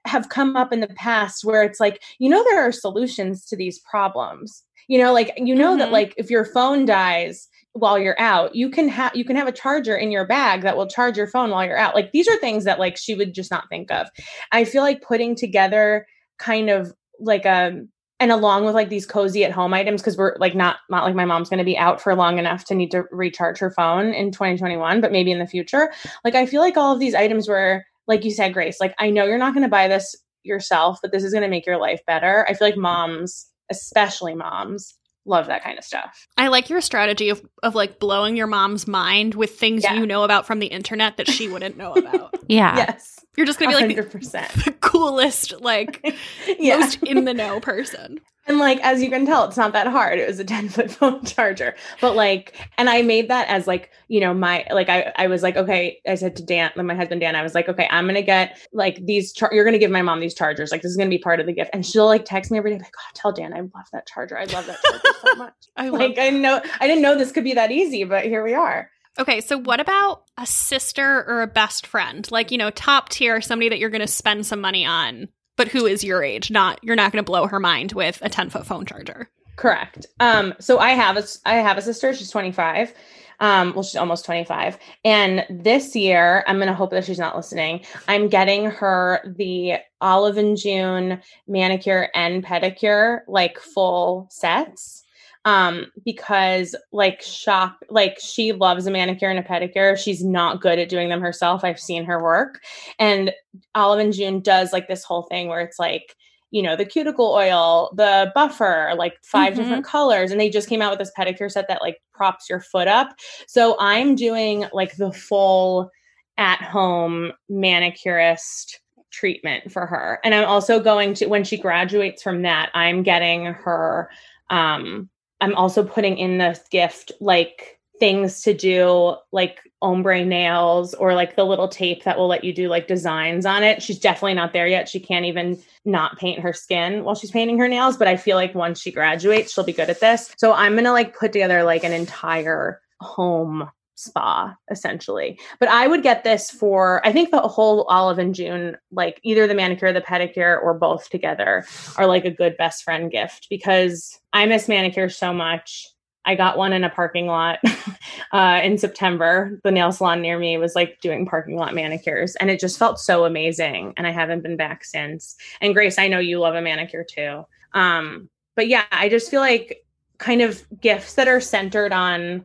have 0.04 0.28
come 0.28 0.56
up 0.56 0.72
in 0.72 0.80
the 0.80 0.88
past 0.88 1.44
where 1.44 1.62
it's 1.62 1.80
like 1.80 2.02
you 2.18 2.28
know 2.28 2.44
there 2.44 2.66
are 2.66 2.72
solutions 2.72 3.44
to 3.46 3.56
these 3.56 3.78
problems. 3.80 4.62
You 4.88 4.98
know, 4.98 5.12
like 5.12 5.32
you 5.36 5.54
know 5.54 5.76
that 5.76 5.88
Mhm. 5.88 5.92
like 5.92 6.14
if 6.16 6.30
your 6.30 6.44
phone 6.44 6.84
dies 6.84 7.48
while 7.72 7.98
you're 7.98 8.18
out, 8.20 8.54
you 8.54 8.70
can 8.70 8.88
have 8.88 9.14
you 9.14 9.24
can 9.24 9.36
have 9.36 9.48
a 9.48 9.52
charger 9.52 9.96
in 9.96 10.10
your 10.10 10.26
bag 10.26 10.62
that 10.62 10.76
will 10.76 10.86
charge 10.86 11.16
your 11.16 11.26
phone 11.26 11.50
while 11.50 11.64
you're 11.64 11.76
out. 11.76 11.94
Like 11.94 12.12
these 12.12 12.28
are 12.28 12.36
things 12.38 12.64
that 12.64 12.78
like 12.78 12.96
she 12.96 13.14
would 13.14 13.34
just 13.34 13.50
not 13.50 13.68
think 13.68 13.90
of. 13.90 14.08
I 14.52 14.64
feel 14.64 14.82
like 14.82 15.02
putting 15.02 15.34
together 15.34 16.06
kind 16.38 16.70
of 16.70 16.92
like 17.20 17.44
a 17.44 17.80
and 18.18 18.32
along 18.32 18.64
with 18.64 18.74
like 18.74 18.88
these 18.88 19.04
cozy 19.06 19.44
at 19.44 19.52
home 19.52 19.74
items 19.74 20.00
because 20.00 20.16
we're 20.16 20.36
like 20.38 20.54
not 20.54 20.76
not 20.88 21.04
like 21.04 21.14
my 21.14 21.24
mom's 21.24 21.50
going 21.50 21.58
to 21.58 21.64
be 21.64 21.76
out 21.76 22.00
for 22.00 22.14
long 22.14 22.38
enough 22.38 22.64
to 22.64 22.74
need 22.74 22.90
to 22.90 23.04
recharge 23.10 23.58
her 23.58 23.70
phone 23.70 24.12
in 24.14 24.30
2021 24.30 25.00
but 25.02 25.12
maybe 25.12 25.30
in 25.32 25.38
the 25.38 25.46
future 25.46 25.92
like 26.24 26.34
i 26.34 26.46
feel 26.46 26.60
like 26.60 26.76
all 26.76 26.92
of 26.94 27.00
these 27.00 27.14
items 27.14 27.46
were 27.48 27.82
like 28.06 28.24
you 28.24 28.30
said 28.30 28.54
grace 28.54 28.78
like 28.80 28.94
i 28.98 29.10
know 29.10 29.24
you're 29.24 29.36
not 29.38 29.52
going 29.52 29.62
to 29.62 29.68
buy 29.68 29.86
this 29.88 30.14
yourself 30.44 30.98
but 31.02 31.12
this 31.12 31.24
is 31.24 31.32
going 31.32 31.42
to 31.42 31.48
make 31.48 31.66
your 31.66 31.78
life 31.78 32.00
better 32.06 32.46
i 32.48 32.54
feel 32.54 32.68
like 32.68 32.76
moms 32.76 33.46
especially 33.70 34.34
moms 34.34 34.94
love 35.28 35.46
that 35.48 35.64
kind 35.64 35.76
of 35.76 35.84
stuff 35.84 36.28
I 36.36 36.48
like 36.48 36.70
your 36.70 36.80
strategy 36.80 37.30
of, 37.30 37.42
of 37.62 37.74
like 37.74 37.98
blowing 37.98 38.36
your 38.36 38.46
mom's 38.46 38.86
mind 38.86 39.34
with 39.34 39.58
things 39.58 39.82
Yeah. 39.82 39.94
you 39.94 40.06
know 40.06 40.22
about 40.22 40.46
from 40.46 40.60
the 40.60 40.66
internet 40.68 41.16
that 41.16 41.28
she 41.28 41.48
wouldn't 41.48 41.76
know 41.76 41.92
about. 41.94 42.34
Yeah. 42.48 42.76
yes 42.76 43.18
You're 43.36 43.46
just 43.46 43.58
going 43.58 43.70
to 43.70 43.76
be 43.76 43.94
like 43.94 44.10
the, 44.10 44.18
100% 44.18 44.64
the 44.64 44.72
coolest, 44.72 45.60
like, 45.60 46.00
yeah 46.58 46.78
most 46.78 47.02
in 47.02 47.24
the 47.24 47.34
know 47.34 47.60
person. 47.60 48.20
And 48.48 48.58
like 48.58 48.78
as 48.82 49.02
you 49.02 49.10
can 49.10 49.26
tell, 49.26 49.44
it's 49.44 49.56
not 49.56 49.72
that 49.72 49.88
hard. 49.88 50.18
It 50.18 50.28
was 50.28 50.38
a 50.38 50.44
10 50.44 50.68
foot 50.68 50.90
phone 50.92 51.24
charger. 51.24 51.74
But 52.00 52.14
like, 52.14 52.54
and 52.78 52.88
I 52.88 53.02
made 53.02 53.28
that 53.28 53.48
as 53.48 53.66
like, 53.66 53.90
you 54.08 54.20
know, 54.20 54.32
my 54.32 54.64
like 54.70 54.88
I 54.88 55.12
I 55.16 55.26
was 55.26 55.42
like, 55.42 55.56
okay, 55.56 55.98
I 56.06 56.14
said 56.14 56.36
to 56.36 56.44
Dan, 56.44 56.70
my 56.76 56.94
husband 56.94 57.20
Dan, 57.20 57.34
I 57.34 57.42
was 57.42 57.54
like, 57.54 57.68
okay, 57.68 57.88
I'm 57.90 58.06
gonna 58.06 58.22
get 58.22 58.58
like 58.72 59.04
these 59.04 59.32
char- 59.32 59.50
you're 59.52 59.64
gonna 59.64 59.78
give 59.78 59.90
my 59.90 60.02
mom 60.02 60.20
these 60.20 60.34
chargers. 60.34 60.70
Like 60.70 60.82
this 60.82 60.90
is 60.90 60.96
gonna 60.96 61.10
be 61.10 61.18
part 61.18 61.40
of 61.40 61.46
the 61.46 61.52
gift. 61.52 61.70
And 61.72 61.84
she'll 61.84 62.06
like 62.06 62.24
text 62.24 62.50
me 62.52 62.58
every 62.58 62.70
day, 62.70 62.78
like, 62.78 62.94
oh, 62.96 63.10
tell 63.14 63.32
Dan 63.32 63.52
I 63.52 63.60
love 63.60 63.86
that 63.92 64.06
charger. 64.06 64.38
I 64.38 64.44
love 64.44 64.66
that 64.66 64.78
charger 64.84 65.18
so 65.22 65.34
much. 65.36 65.54
I 65.76 65.88
love 65.88 66.00
like 66.00 66.18
I 66.18 66.30
know 66.30 66.62
I 66.80 66.86
didn't 66.86 67.02
know 67.02 67.16
this 67.16 67.32
could 67.32 67.44
be 67.44 67.54
that 67.54 67.72
easy, 67.72 68.04
but 68.04 68.24
here 68.24 68.44
we 68.44 68.54
are. 68.54 68.90
Okay, 69.18 69.40
so 69.40 69.58
what 69.58 69.80
about 69.80 70.24
a 70.36 70.46
sister 70.46 71.24
or 71.26 71.42
a 71.42 71.46
best 71.46 71.86
friend? 71.86 72.30
Like, 72.30 72.50
you 72.50 72.58
know, 72.58 72.70
top 72.70 73.08
tier, 73.08 73.40
somebody 73.40 73.68
that 73.70 73.78
you're 73.78 73.90
going 73.90 74.00
to 74.00 74.06
spend 74.06 74.46
some 74.46 74.60
money 74.60 74.84
on, 74.84 75.28
but 75.56 75.68
who 75.68 75.86
is 75.86 76.04
your 76.04 76.22
age? 76.22 76.50
Not 76.50 76.78
you're 76.82 76.96
not 76.96 77.12
going 77.12 77.24
to 77.24 77.26
blow 77.26 77.46
her 77.46 77.60
mind 77.60 77.92
with 77.92 78.18
a 78.22 78.28
10 78.28 78.50
foot 78.50 78.66
phone 78.66 78.84
charger. 78.84 79.30
Correct. 79.56 80.06
Um, 80.20 80.54
so 80.60 80.78
I 80.78 80.90
have 80.90 81.16
a 81.16 81.24
I 81.46 81.54
have 81.54 81.78
a 81.78 81.82
sister. 81.82 82.14
She's 82.14 82.30
25. 82.30 82.92
Um, 83.40 83.74
well, 83.74 83.82
she's 83.82 83.96
almost 83.96 84.24
25. 84.24 84.78
And 85.04 85.44
this 85.48 85.96
year, 85.96 86.44
I'm 86.46 86.58
gonna 86.58 86.74
hope 86.74 86.90
that 86.90 87.04
she's 87.04 87.18
not 87.18 87.36
listening. 87.36 87.84
I'm 88.06 88.28
getting 88.28 88.66
her 88.66 89.20
the 89.36 89.78
Olive 90.00 90.36
and 90.36 90.56
June 90.58 91.20
manicure 91.48 92.10
and 92.14 92.44
pedicure, 92.44 93.20
like 93.28 93.58
full 93.58 94.28
sets. 94.30 95.04
Um, 95.46 95.86
because 96.04 96.74
like 96.92 97.22
shop, 97.22 97.78
like 97.88 98.18
she 98.20 98.52
loves 98.52 98.86
a 98.86 98.90
manicure 98.90 99.30
and 99.30 99.38
a 99.38 99.42
pedicure. 99.42 99.96
She's 99.96 100.22
not 100.22 100.60
good 100.60 100.78
at 100.78 100.88
doing 100.90 101.08
them 101.08 101.20
herself. 101.22 101.64
I've 101.64 101.80
seen 101.80 102.04
her 102.04 102.22
work. 102.22 102.60
And 102.98 103.32
Olive 103.74 104.00
and 104.00 104.12
June 104.12 104.40
does 104.40 104.72
like 104.72 104.88
this 104.88 105.04
whole 105.04 105.22
thing 105.22 105.48
where 105.48 105.60
it's 105.60 105.78
like 105.78 106.14
you 106.52 106.62
know, 106.62 106.76
the 106.76 106.84
cuticle 106.84 107.32
oil, 107.34 107.90
the 107.96 108.30
buffer, 108.34 108.92
like 108.96 109.14
5 109.24 109.52
Mhm. 109.52 109.56
different 109.56 109.84
colors. 109.84 110.30
And 110.30 110.40
they 110.40 110.48
just 110.48 110.68
came 110.68 110.80
out 110.80 110.90
with 110.90 111.00
this 111.00 111.10
pedicure 111.18 111.50
set 111.50 111.66
that 111.68 111.82
like 111.82 112.00
props 112.14 112.48
your 112.48 112.60
foot 112.60 112.86
up. 112.88 113.08
So 113.48 113.76
I'm 113.80 114.14
doing 114.14 114.64
like 114.72 114.96
the 114.96 115.12
full 115.12 115.90
at 116.38 116.62
home 116.62 117.32
manicurist 117.50 118.80
treatment 119.10 119.72
for 119.72 119.86
her. 119.86 120.20
And 120.24 120.34
I'm 120.34 120.48
also 120.48 120.78
going 120.80 121.14
to, 121.14 121.26
when 121.26 121.42
she 121.44 121.56
graduates 121.58 122.22
from 122.22 122.42
that, 122.42 122.70
I'm 122.74 123.02
getting 123.02 123.46
her, 123.46 124.08
um, 124.48 125.10
I'm 125.40 125.54
also 125.54 125.84
putting 125.84 126.18
in 126.18 126.38
this 126.38 126.60
gift 126.70 127.12
like 127.20 127.78
things 127.98 128.42
to 128.42 128.54
do 128.54 129.16
like 129.32 129.60
ombre 129.82 130.24
nails 130.24 130.94
or 130.94 131.14
like 131.14 131.36
the 131.36 131.44
little 131.44 131.68
tape 131.68 132.04
that 132.04 132.18
will 132.18 132.28
let 132.28 132.44
you 132.44 132.52
do 132.52 132.68
like 132.68 132.86
designs 132.88 133.46
on 133.46 133.62
it. 133.62 133.82
She's 133.82 133.98
definitely 133.98 134.34
not 134.34 134.52
there 134.52 134.66
yet. 134.66 134.88
She 134.88 135.00
can't 135.00 135.24
even 135.24 135.58
not 135.84 136.18
paint 136.18 136.40
her 136.40 136.52
skin 136.52 137.04
while 137.04 137.14
she's 137.14 137.30
painting 137.30 137.58
her 137.58 137.68
nails, 137.68 137.96
but 137.96 138.08
I 138.08 138.16
feel 138.16 138.36
like 138.36 138.54
once 138.54 138.80
she 138.80 138.90
graduates, 138.90 139.52
she'll 139.52 139.64
be 139.64 139.72
good 139.72 139.90
at 139.90 140.00
this. 140.00 140.34
So 140.38 140.52
I'm 140.52 140.72
going 140.72 140.84
to 140.84 140.92
like 140.92 141.16
put 141.16 141.32
together 141.32 141.62
like 141.62 141.84
an 141.84 141.92
entire 141.92 142.80
home 143.00 143.70
spa 143.96 144.54
essentially. 144.70 145.38
But 145.58 145.68
I 145.68 145.86
would 145.86 146.02
get 146.02 146.22
this 146.22 146.50
for 146.50 147.04
I 147.04 147.12
think 147.12 147.30
the 147.30 147.40
whole 147.40 147.84
Olive 147.84 148.18
and 148.18 148.34
June 148.34 148.76
like 148.92 149.20
either 149.24 149.46
the 149.46 149.54
manicure, 149.54 149.92
the 149.92 150.00
pedicure 150.00 150.62
or 150.62 150.74
both 150.74 151.10
together 151.10 151.64
are 151.96 152.06
like 152.06 152.24
a 152.24 152.30
good 152.30 152.56
best 152.56 152.84
friend 152.84 153.10
gift 153.10 153.48
because 153.50 154.18
I 154.32 154.46
miss 154.46 154.68
manicures 154.68 155.16
so 155.16 155.32
much. 155.32 155.88
I 156.26 156.34
got 156.34 156.58
one 156.58 156.72
in 156.72 156.82
a 156.82 156.90
parking 156.90 157.26
lot 157.26 157.60
uh, 158.32 158.60
in 158.62 158.78
September. 158.78 159.60
The 159.62 159.70
nail 159.70 159.92
salon 159.92 160.20
near 160.20 160.38
me 160.38 160.58
was 160.58 160.74
like 160.74 161.00
doing 161.00 161.24
parking 161.24 161.56
lot 161.56 161.72
manicures, 161.72 162.34
and 162.36 162.50
it 162.50 162.58
just 162.58 162.78
felt 162.78 162.98
so 162.98 163.24
amazing. 163.24 163.94
And 163.96 164.08
I 164.08 164.10
haven't 164.10 164.42
been 164.42 164.56
back 164.56 164.84
since. 164.84 165.36
And 165.60 165.72
Grace, 165.72 165.98
I 165.98 166.08
know 166.08 166.18
you 166.18 166.40
love 166.40 166.56
a 166.56 166.60
manicure 166.60 167.04
too. 167.08 167.46
Um, 167.74 168.28
but 168.56 168.66
yeah, 168.66 168.84
I 168.90 169.08
just 169.08 169.30
feel 169.30 169.40
like 169.40 169.84
kind 170.18 170.42
of 170.42 170.66
gifts 170.80 171.14
that 171.14 171.28
are 171.28 171.40
centered 171.40 171.92
on 171.92 172.44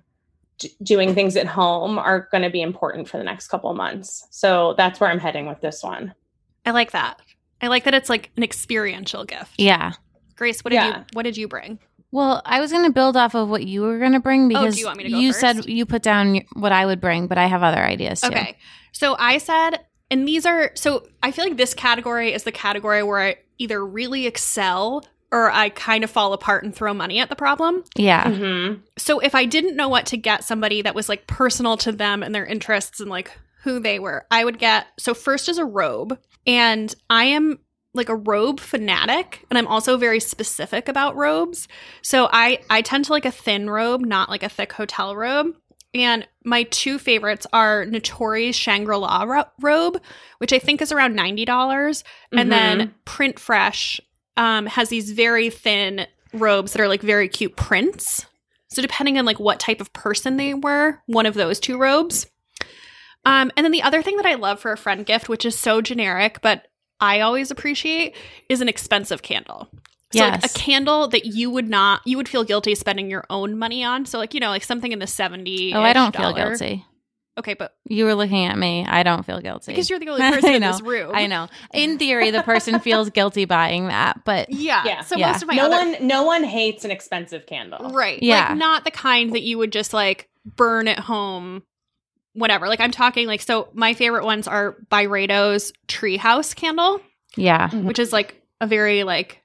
d- 0.62 0.72
doing 0.84 1.14
things 1.14 1.36
at 1.36 1.48
home 1.48 1.98
are 2.00 2.28
going 2.32 2.44
to 2.44 2.50
be 2.50 2.62
important 2.62 3.10
for 3.10 3.18
the 3.18 3.24
next 3.24 3.48
couple 3.48 3.74
months. 3.74 4.28
So 4.32 4.74
that's 4.78 5.00
where 5.00 5.10
I'm 5.10 5.20
heading 5.20 5.48
with 5.48 5.62
this 5.62 5.84
one. 5.84 6.14
I 6.66 6.72
like 6.72 6.92
that. 6.92 7.20
I 7.62 7.68
like 7.68 7.84
that 7.84 7.94
it's 7.94 8.10
like 8.10 8.32
an 8.38 8.44
experiential 8.44 9.26
gift. 9.26 9.54
Yeah. 9.58 9.94
Grace, 10.36 10.64
what 10.64 10.70
did 10.70 10.78
Yeah. 10.78 11.00
you 11.00 11.06
what 11.14 11.24
did 11.24 11.38
you 11.38 11.48
bring? 11.48 11.80
Well, 12.12 12.42
I 12.46 12.60
was 12.60 12.72
going 12.72 12.86
to 12.86 12.92
build 12.92 13.16
off 13.16 13.36
of 13.36 13.50
what 13.50 13.66
you 13.66 13.82
were 13.84 13.98
going 14.00 14.12
to 14.14 14.20
bring 14.20 14.46
oh, 14.46 14.48
because 14.50 14.76
Oh, 14.76 14.80
you 14.80 14.86
want 14.86 14.98
me 14.98 15.04
to 15.06 15.10
go 15.12 15.18
you 15.18 15.34
said 15.34 15.66
you 15.66 15.86
put 15.86 16.02
down 16.04 16.42
what 16.54 16.72
I 16.72 16.86
would 16.86 17.00
bring, 17.00 17.28
but 17.28 17.38
I 17.38 17.46
have 17.48 17.64
other 17.64 17.80
ideas 17.82 18.22
too. 18.22 18.28
Okay. 18.28 18.58
So 18.92 19.16
I 19.18 19.38
said, 19.38 19.80
and 20.10 20.28
these 20.28 20.46
are, 20.46 20.72
so 20.76 21.08
I 21.24 21.32
feel 21.32 21.46
like 21.46 21.56
this 21.58 21.74
category 21.74 22.34
is 22.34 22.44
the 22.44 22.52
category 22.52 23.02
where 23.04 23.20
I 23.20 23.36
either 23.60 23.86
really 23.86 24.28
excel 24.28 25.06
or 25.32 25.50
I 25.50 25.70
kind 25.70 26.04
of 26.04 26.10
fall 26.10 26.34
apart 26.34 26.64
and 26.64 26.76
throw 26.76 26.94
money 26.94 27.20
at 27.20 27.30
the 27.30 27.36
problem. 27.36 27.84
Yeah. 27.96 28.30
hmm 28.34 28.74
So 28.98 29.20
if 29.20 29.34
I 29.36 29.46
didn't 29.46 29.76
know 29.76 29.90
what 29.90 30.06
to 30.08 30.18
get 30.18 30.44
somebody 30.44 30.82
that 30.82 30.96
was 30.96 31.08
like 31.10 31.28
personal 31.28 31.78
to 31.78 31.92
them 31.92 32.22
and 32.24 32.34
their 32.36 32.46
interests 32.46 33.00
and 33.00 33.10
like 33.10 33.32
who 33.64 33.80
they 33.80 34.00
were, 34.00 34.26
I 34.32 34.44
would 34.44 34.60
get, 34.60 34.88
so 34.98 35.14
first 35.14 35.48
is 35.48 35.58
a 35.58 35.66
robe. 35.66 36.18
And 36.46 36.94
I 37.10 37.26
am 37.26 37.60
like 37.94 38.10
a 38.10 38.16
robe 38.16 38.60
fanatic 38.60 39.46
and 39.50 39.58
I'm 39.58 39.68
also 39.68 39.98
very 39.98 40.20
specific 40.20 40.88
about 40.88 41.16
robes. 41.16 41.68
So 42.02 42.30
I 42.32 42.60
I 42.70 42.82
tend 42.82 43.06
to 43.06 43.12
like 43.12 43.26
a 43.26 43.32
thin 43.32 43.70
robe, 43.70 44.02
not 44.02 44.30
like 44.30 44.44
a 44.44 44.50
thick 44.50 44.72
hotel 44.74 45.16
robe. 45.16 45.56
And 45.94 46.26
my 46.46 46.64
two 46.64 46.98
favorites 46.98 47.46
are 47.52 47.86
Natori's 47.86 48.56
Shangri-La 48.56 49.24
ro- 49.24 49.44
robe, 49.60 50.02
which 50.38 50.54
I 50.54 50.60
think 50.60 50.82
is 50.82 50.94
around 50.94 51.18
$90, 51.18 51.46
dollars 51.46 52.06
and 52.32 52.50
then 52.50 52.94
Printfresh 53.06 54.00
um, 54.38 54.66
has 54.66 54.90
these 54.90 55.12
very 55.12 55.50
thin 55.50 56.08
robes 56.34 56.74
that 56.74 56.82
are 56.82 56.88
like 56.88 57.02
very 57.02 57.28
cute 57.28 57.56
prints. 57.56 58.26
So 58.70 58.82
depending 58.82 59.18
on 59.18 59.26
like 59.26 59.40
what 59.40 59.60
type 59.60 59.82
of 59.82 59.92
person 59.94 60.38
they 60.38 60.54
were, 60.54 61.00
one 61.06 61.26
of 61.26 61.34
those 61.34 61.60
two 61.60 61.78
robes. 61.78 62.28
Um, 63.26 63.52
and 63.56 63.64
then 63.66 63.72
the 63.72 63.84
other 63.84 64.02
thing 64.02 64.18
that 64.18 64.26
I 64.26 64.36
love 64.36 64.60
for 64.60 64.72
a 64.72 64.78
friend 64.78 65.06
gift, 65.06 65.30
which 65.30 65.46
is 65.46 65.58
so 65.58 65.82
generic, 65.82 66.40
but 66.42 66.68
I 67.00 67.20
always 67.20 67.52
appreciate, 67.52 68.16
is 68.50 68.62
an 68.62 68.70
expensive 68.70 69.22
candle. 69.22 69.70
So 70.14 70.20
like 70.28 70.46
a 70.46 70.50
candle 70.50 71.08
that 71.10 71.26
you 71.26 71.50
would 71.50 71.70
not, 71.70 72.02
you 72.06 72.18
would 72.18 72.28
feel 72.28 72.44
guilty 72.44 72.76
spending 72.76 73.10
your 73.10 73.26
own 73.30 73.58
money 73.58 73.84
on. 73.84 74.06
So 74.06 74.18
like 74.18 74.34
you 74.34 74.40
know, 74.40 74.50
like 74.50 74.64
something 74.64 74.92
in 74.92 75.00
the 75.00 75.08
seventy. 75.08 75.74
Oh, 75.74 75.82
I 75.82 75.94
don't 75.94 76.16
feel 76.16 76.34
guilty. 76.34 76.86
Okay, 77.38 77.54
but 77.54 77.74
You 77.86 78.06
were 78.06 78.14
looking 78.14 78.46
at 78.46 78.58
me. 78.58 78.86
I 78.86 79.04
don't 79.04 79.26
feel 79.26 79.40
guilty. 79.40 79.72
because 79.72 79.90
you're 79.90 80.00
the 80.00 80.10
only 80.10 80.22
I 80.22 80.32
person 80.34 80.54
in 80.54 80.62
know. 80.62 80.72
this 80.74 80.82
room, 80.82 81.12
I 81.14 81.28
know. 81.28 81.48
In 81.74 81.98
theory, 81.98 82.30
the 82.32 82.44
person 82.44 82.80
feels 82.80 83.10
guilty 83.12 83.46
buying 83.46 83.88
that, 83.88 84.24
but 84.26 84.52
Yeah. 84.52 84.84
Yeah. 84.86 85.02
So 85.02 85.16
Yeah. 85.18 85.32
most 85.32 85.42
of 85.44 85.48
my 85.48 85.56
no 85.56 85.66
other 85.72 85.92
one, 85.92 86.08
no 86.08 86.24
one 86.24 86.44
hates 86.44 86.84
an 86.86 86.92
expensive 86.92 87.46
candle. 87.46 87.92
Right. 87.92 88.22
Yeah. 88.22 88.50
Like 88.50 88.58
not 88.58 88.84
the 88.84 88.92
kind 88.92 89.32
that 89.34 89.42
you 89.44 89.58
would 89.58 89.72
just 89.72 89.94
like 89.94 90.30
burn 90.46 90.88
at 90.90 91.00
home, 91.00 91.64
whatever. 92.34 92.68
Like 92.68 92.82
I'm 92.82 92.92
talking 92.92 93.28
like 93.28 93.42
so 93.42 93.70
my 93.74 93.94
favorite 93.94 94.26
ones 94.26 94.48
are 94.48 94.76
Byredo's 94.90 95.72
treehouse 95.88 96.54
candle, 96.56 97.00
yeah. 97.38 97.70
Mhm. 97.70 97.84
which 97.86 98.00
is 98.00 98.12
like 98.12 98.42
a 98.60 98.68
very 98.68 99.04
like 99.04 99.42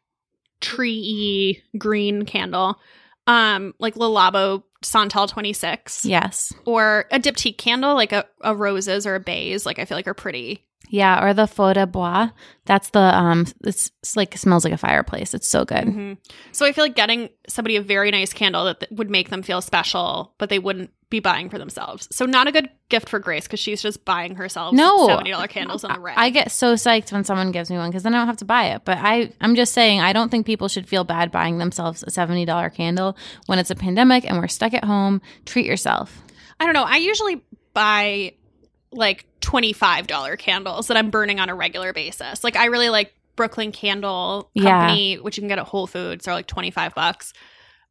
tree 0.61 1.63
green 1.79 2.25
candle. 2.25 2.81
Um, 3.29 3.75
like 3.79 3.97
Le 3.97 4.07
Labo 4.07 4.63
Santal 4.83 5.27
26. 5.27 6.05
Yes. 6.05 6.53
Or 6.65 7.07
a 7.11 7.19
diptyque 7.19 7.59
candle, 7.59 7.95
like 7.95 8.13
a, 8.13 8.25
a 8.43 8.55
roses 8.55 9.07
or 9.07 9.15
a 9.15 9.21
bays, 9.21 9.67
like 9.67 9.79
I 9.79 9.85
feel 9.85 9.97
like 9.99 10.07
are 10.07 10.15
pretty. 10.15 10.65
Yeah. 10.89 11.25
Or 11.25 11.35
the 11.35 11.47
Feu 11.49 11.73
de 11.75 11.87
Bois. 11.87 12.29
That's 12.65 12.91
the, 12.91 13.01
um, 13.01 13.47
it's, 13.65 13.91
it's 14.03 14.17
like, 14.17 14.37
smells 14.39 14.65
like 14.65 14.73
a 14.73 14.79
fireplace. 14.79 15.35
It's 15.35 15.49
so 15.49 15.65
good. 15.65 15.85
Mhm. 15.85 16.19
So 16.53 16.65
I 16.65 16.73
feel 16.73 16.85
like 16.85 16.95
getting 16.95 17.31
somebody 17.49 17.77
a 17.77 17.83
very 17.83 18.11
nice 18.11 18.33
candle 18.33 18.67
that 18.67 18.81
th- 18.81 18.93
would 18.93 19.11
make 19.11 19.31
them 19.31 19.43
feel 19.43 19.61
special, 19.61 20.35
but 20.39 20.49
they 20.49 20.59
wouldn't 20.61 20.91
be 21.09 21.21
buying 21.21 21.49
for 21.49 21.57
themselves. 21.59 22.09
So 22.11 22.27
not 22.27 22.49
a 22.49 22.53
good 22.53 22.69
gift 22.89 23.09
for 23.09 23.19
Grace 23.21 23.45
because 23.45 23.61
she's 23.61 23.81
just 23.81 24.05
buying 24.05 24.35
herself 24.35 24.75
No. 24.75 25.07
seventy 25.07 25.31
dollar 25.31 25.47
candles 25.47 25.85
on 25.85 25.93
the 25.95 26.01
rack. 26.01 26.19
I 26.19 26.31
get 26.31 26.51
so 26.51 26.75
psyched 26.75 27.13
when 27.13 27.23
someone 27.25 27.53
gives 27.53 27.71
me 27.71 27.77
one 27.77 27.91
because 27.91 28.03
then 28.03 28.13
I 28.15 28.19
don't 28.19 28.27
have 28.27 28.39
to 28.39 28.45
buy 28.45 28.67
it. 28.71 28.83
But 28.85 28.99
I, 28.99 29.33
I'm 29.41 29.55
just 29.55 29.73
saying, 29.73 30.01
I 30.01 30.13
don't 30.13 30.31
think 30.31 30.47
people 30.47 30.67
should 30.69 30.89
feel 30.89 31.05
bad 31.05 31.31
buying 31.31 31.59
themselves 31.59 32.03
a 32.03 32.07
$70 32.07 32.75
candle 32.75 33.17
when 33.47 33.59
it's 33.61 33.71
a 33.71 33.77
pandemic 33.77 34.25
and 34.29 34.39
we're 34.39 34.49
stuck 34.49 34.75
at 34.75 34.85
home. 34.85 35.23
Treat 35.45 35.67
yourself. 35.67 36.23
I 36.59 36.65
don't 36.65 36.75
know. 36.75 36.85
I 36.85 36.97
usually 36.97 37.41
buy 37.73 38.33
like 38.91 39.27
twenty 39.41 39.73
five 39.73 40.07
dollar 40.07 40.37
candles 40.37 40.89
that 40.89 40.97
I'm 40.97 41.11
burning 41.11 41.39
on 41.39 41.51
a 41.51 41.55
regular 41.55 41.93
basis. 41.93 42.43
Like 42.43 42.57
I 42.57 42.65
really 42.67 42.89
like 42.89 43.13
Brooklyn 43.37 43.71
Candle 43.71 44.51
Yeah. 44.55 44.81
Company, 44.81 45.17
which 45.17 45.37
you 45.37 45.43
can 45.43 45.49
get 45.49 45.59
at 45.59 45.67
Whole 45.67 45.87
Foods. 45.87 46.25
They're 46.25 46.35
like 46.35 46.47
twenty 46.47 46.71
five 46.71 46.95
bucks. 46.95 47.33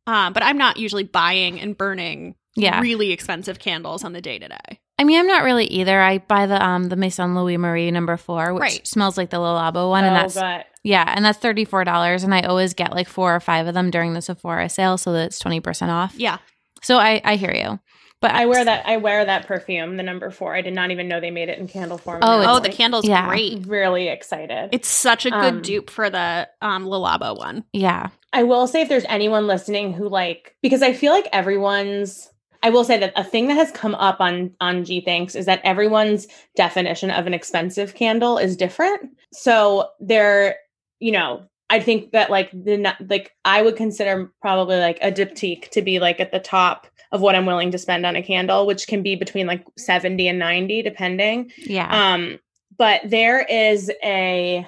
Um, 0.08 0.34
but 0.34 0.44
I'm 0.44 0.58
not 0.58 0.78
usually 0.78 1.04
buying 1.04 1.60
and 1.62 1.78
burning 1.78 2.36
Yeah. 2.56 2.80
really 2.82 3.12
expensive 3.12 3.60
candles 3.60 4.04
on 4.04 4.14
the 4.14 4.22
day 4.22 4.40
to 4.40 4.48
day. 4.48 4.80
I 4.98 5.04
mean, 5.04 5.20
I'm 5.20 5.28
not 5.28 5.44
really 5.44 5.66
either. 5.66 6.00
I 6.02 6.20
buy 6.20 6.46
the 6.46 6.64
um 6.64 6.86
the 6.86 6.96
Maison 6.96 7.36
Louis 7.36 7.58
Marie 7.58 7.92
number 7.92 8.16
four, 8.18 8.54
which 8.54 8.62
Right. 8.62 8.88
smells 8.88 9.18
like 9.18 9.30
the 9.30 9.40
Le 9.40 9.50
Labo 9.60 9.90
one, 9.90 10.06
and 10.06 10.16
Oh, 10.16 10.20
that's 10.20 10.36
but 10.36 10.66
yeah, 10.84 11.04
and 11.14 11.26
that's 11.26 11.38
thirty 11.40 11.66
four 11.66 11.84
dollars. 11.84 12.24
And 12.24 12.34
I 12.34 12.42
always 12.44 12.74
get 12.74 12.94
like 12.94 13.10
four 13.10 13.36
or 13.36 13.40
five 13.42 13.68
of 13.68 13.74
them 13.74 13.92
during 13.92 14.14
the 14.14 14.22
Sephora 14.22 14.70
sale, 14.70 14.98
so 14.98 15.12
that 15.12 15.26
it's 15.26 15.40
twenty 15.40 15.60
percent 15.60 15.92
off. 15.92 16.14
Yeah. 16.16 16.38
So 16.82 16.98
I 16.98 17.20
I 17.26 17.36
hear 17.36 17.52
you, 17.54 17.80
but 18.22 18.32
I 18.32 18.46
wear 18.46 18.64
that. 18.64 18.88
I 18.88 18.96
wear 18.98 19.26
that 19.26 19.48
perfume, 19.48 19.98
the 19.98 20.04
number 20.04 20.32
four. 20.32 20.56
I 20.56 20.62
did 20.62 20.74
not 20.74 20.92
even 20.92 21.10
know 21.10 21.20
they 21.20 21.32
made 21.32 21.50
it 21.50 21.60
in 21.60 21.68
candle 21.68 21.98
form. 21.98 22.20
Oh, 22.22 22.42
Oh, 22.44 22.56
I'm, 22.58 22.64
the 22.64 22.70
candle's 22.70 23.06
yeah. 23.06 23.28
great. 23.28 23.66
Really 23.68 24.08
excited. 24.08 24.70
It's 24.72 24.88
such 24.88 25.26
a 25.26 25.30
good 25.32 25.56
Um, 25.56 25.62
dupe 25.62 25.90
for 25.90 26.10
the 26.10 26.48
um 26.62 26.88
Le 26.88 26.98
Labo 26.98 27.38
one. 27.38 27.66
Yeah, 27.74 28.10
I 28.32 28.44
will 28.44 28.66
say 28.68 28.80
if 28.82 28.88
there's 28.88 29.06
anyone 29.10 29.46
listening 29.46 29.92
who 29.92 30.08
like 30.08 30.56
because 30.62 30.82
I 30.82 30.94
feel 30.94 31.12
like 31.12 31.28
everyone's 31.34 32.30
I 32.66 32.70
will 32.70 32.84
say 32.84 32.98
that 32.98 33.14
a 33.16 33.24
thing 33.24 33.48
that 33.50 33.58
has 33.58 33.70
come 33.70 33.94
up 33.94 34.20
on 34.20 34.50
on 34.60 34.84
Gee 34.86 35.00
Thanks 35.00 35.36
is 35.36 35.46
that 35.46 35.62
everyone's 35.64 36.26
definition 36.56 37.12
of 37.12 37.28
an 37.28 37.34
expensive 37.36 37.94
candle 37.94 38.40
is 38.40 38.58
different. 38.58 39.12
So 39.32 39.90
there, 40.00 40.56
you 41.00 41.12
know, 41.12 41.48
I 41.70 41.80
think 41.80 42.12
that 42.14 42.32
like 42.32 42.50
the 42.52 42.96
like 43.08 43.34
I 43.46 43.62
would 43.62 43.76
consider 43.76 44.32
probably 44.42 44.78
like 44.78 44.98
a 45.04 45.12
diptyque 45.12 45.70
to 45.70 45.84
be 45.84 46.00
like 46.00 46.20
at 46.20 46.32
the 46.32 46.40
top 46.40 46.88
of 47.12 47.22
what 47.22 47.36
I'm 47.36 47.46
willing 47.46 47.70
to 47.70 47.78
spend 47.78 48.04
on 48.04 48.16
a 48.16 48.24
candle, 48.24 48.66
which 48.66 48.88
can 48.88 49.04
be 49.04 49.16
between 49.16 49.46
like 49.46 49.64
70 49.78 50.28
and 50.28 50.40
90 50.40 50.82
depending. 50.82 51.52
yeah, 51.58 52.14
Um, 52.14 52.40
but 52.80 53.02
there 53.06 53.44
is 53.44 53.92
a 54.04 54.68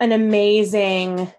an 0.00 0.10
amazing 0.10 1.32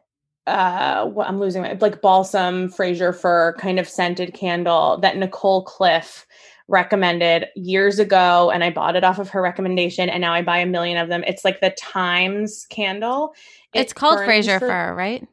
uh 0.47 1.05
what 1.05 1.27
I'm 1.27 1.39
losing 1.39 1.61
my 1.61 1.77
like 1.79 2.01
balsam 2.01 2.69
Fraser 2.69 3.13
fir 3.13 3.53
kind 3.59 3.79
of 3.79 3.87
scented 3.87 4.33
candle 4.33 4.97
that 4.99 5.17
Nicole 5.17 5.63
Cliffe 5.63 6.25
recommended 6.69 7.47
years 7.55 7.99
ago 7.99 8.49
and 8.51 8.63
I 8.63 8.69
bought 8.71 8.95
it 8.95 9.03
off 9.03 9.19
of 9.19 9.29
her 9.29 9.41
recommendation 9.41 10.09
and 10.09 10.21
now 10.21 10.33
I 10.33 10.41
buy 10.41 10.57
a 10.57 10.65
million 10.65 10.97
of 10.97 11.07
them. 11.09 11.23
It's 11.27 11.45
like 11.45 11.61
the 11.61 11.73
Thymes 11.79 12.65
candle. 12.69 13.33
It 13.73 13.81
it's 13.81 13.93
called 13.93 14.19
Fraser 14.25 14.59
for- 14.59 14.67
Fur, 14.67 14.93
right? 14.95 15.25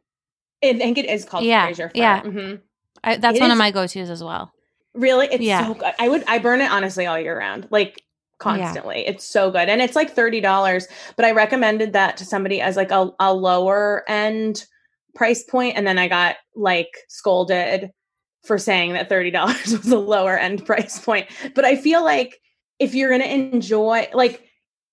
I 0.62 0.74
think 0.78 0.96
it 0.98 1.06
is 1.06 1.24
called 1.24 1.44
Yeah, 1.44 1.64
Fraser 1.66 1.88
fir. 1.88 1.92
yeah. 1.98 2.22
Mhm. 2.22 2.60
I, 3.02 3.16
that's 3.16 3.36
It 3.38 3.40
one 3.40 3.50
of 3.50 3.58
my 3.58 3.70
go 3.70 3.86
tos 3.86 4.10
as 4.10 4.22
well. 4.22 4.52
Really, 4.94 5.26
it's 5.30 5.42
Yeah. 5.42 5.66
so 5.66 5.74
good. 5.74 5.92
I 5.98 6.08
would 6.08 6.24
I 6.26 6.38
burn 6.38 6.60
it 6.60 6.70
honestly 6.70 7.04
all 7.06 7.18
year 7.18 7.36
round, 7.38 7.66
like 7.70 8.00
constantly. 8.38 9.04
It's 9.06 9.24
so 9.26 9.50
good, 9.50 9.68
and 9.68 9.82
it's 9.82 9.96
like 9.96 10.10
thirty 10.10 10.40
dollars. 10.40 10.86
But 11.16 11.24
I 11.24 11.32
recommended 11.32 11.92
that 11.94 12.16
to 12.18 12.24
somebody 12.24 12.60
as 12.60 12.76
like 12.76 12.90
a, 12.92 13.10
a 13.20 13.34
lower 13.34 14.04
end 14.08 14.64
price 15.14 15.42
point, 15.44 15.76
and 15.76 15.86
then 15.86 15.98
I 15.98 16.08
got 16.08 16.36
like 16.54 16.92
scolded 17.08 17.90
for 18.44 18.58
saying 18.58 18.92
that 18.94 19.08
thirty 19.08 19.30
dollars 19.32 19.72
was 19.72 19.88
a 19.88 19.98
lower 19.98 20.38
end 20.38 20.64
price 20.64 20.98
point. 20.98 21.28
But 21.54 21.64
I 21.64 21.76
feel 21.76 22.04
like 22.04 22.40
if 22.78 22.94
you're 22.94 23.10
gonna 23.10 23.24
enjoy, 23.24 24.08
like, 24.12 24.42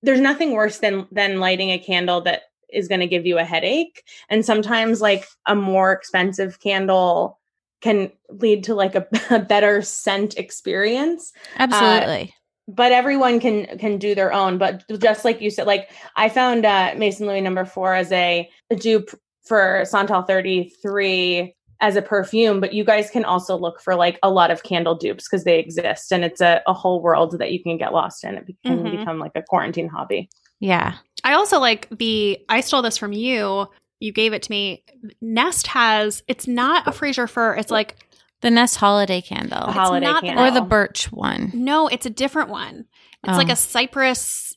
there's 0.03 0.21
nothing 0.21 0.51
worse 0.51 0.79
than 0.79 1.07
than 1.11 1.39
lighting 1.39 1.71
a 1.71 1.79
candle 1.79 2.21
that 2.21 2.43
is 2.71 2.87
going 2.87 3.01
to 3.01 3.07
give 3.07 3.25
you 3.25 3.37
a 3.37 3.43
headache 3.43 4.03
and 4.29 4.45
sometimes 4.45 5.01
like 5.01 5.27
a 5.45 5.55
more 5.55 5.91
expensive 5.91 6.59
candle 6.59 7.39
can 7.81 8.11
lead 8.29 8.63
to 8.63 8.75
like 8.75 8.95
a, 8.95 9.05
a 9.29 9.39
better 9.39 9.81
scent 9.81 10.37
experience 10.37 11.33
Absolutely. 11.57 12.33
but 12.67 12.91
everyone 12.91 13.39
can 13.39 13.77
can 13.77 13.97
do 13.97 14.15
their 14.15 14.31
own 14.33 14.57
but 14.57 14.83
just 14.99 15.25
like 15.25 15.41
you 15.41 15.49
said 15.49 15.67
like 15.67 15.89
i 16.15 16.29
found 16.29 16.65
uh 16.65 16.93
maison 16.97 17.27
louis 17.27 17.41
number 17.41 17.65
four 17.65 17.93
as 17.93 18.11
a, 18.11 18.49
a 18.69 18.75
dupe 18.75 19.09
for 19.43 19.83
santal 19.85 20.21
33 20.23 21.55
as 21.79 21.95
a 21.95 22.01
perfume 22.01 22.59
but 22.59 22.73
you 22.73 22.83
guys 22.83 23.09
can 23.09 23.25
also 23.25 23.57
look 23.57 23.81
for 23.81 23.95
like 23.95 24.19
a 24.21 24.29
lot 24.29 24.51
of 24.51 24.61
candle 24.63 24.93
dupes 24.95 25.27
because 25.27 25.43
they 25.45 25.57
exist 25.57 26.11
and 26.11 26.23
it's 26.23 26.39
a, 26.41 26.61
a 26.67 26.73
whole 26.73 27.01
world 27.01 27.37
that 27.39 27.51
you 27.51 27.61
can 27.61 27.77
get 27.77 27.91
lost 27.91 28.23
in 28.23 28.35
it 28.35 28.45
can 28.63 28.83
Mhm. 28.83 28.97
become 28.99 29.17
like 29.19 29.31
a 29.35 29.41
quarantine 29.41 29.87
hobby 29.89 30.29
yeah. 30.63 30.97
I 31.23 31.33
also 31.33 31.59
like 31.59 31.87
the 31.89 32.37
I 32.47 32.61
stole 32.61 32.83
this 32.83 32.95
from 32.95 33.13
you. 33.13 33.67
You 33.99 34.11
gave 34.11 34.31
it 34.31 34.43
to 34.43 34.51
me. 34.51 34.83
Nest 35.19 35.65
has 35.65 36.21
it's 36.27 36.47
not 36.47 36.87
a 36.87 36.91
Fraser 36.91 37.25
fir. 37.25 37.55
It's 37.55 37.71
like 37.71 37.95
The 38.41 38.51
Nest 38.51 38.75
Holiday 38.75 39.21
Candle. 39.21 39.57
a 39.57 39.71
holiday 39.71 40.05
not 40.05 40.21
the- 40.21 40.27
candle 40.27 40.45
or 40.45 40.51
the 40.51 40.61
birch 40.61 41.11
one. 41.11 41.49
no, 41.55 41.87
it's 41.87 42.05
a 42.05 42.11
different 42.11 42.49
one. 42.49 42.85
It's 43.23 43.37
like 43.37 43.49
Oh. 43.49 43.53
a 43.53 43.55
cypress 43.55 44.50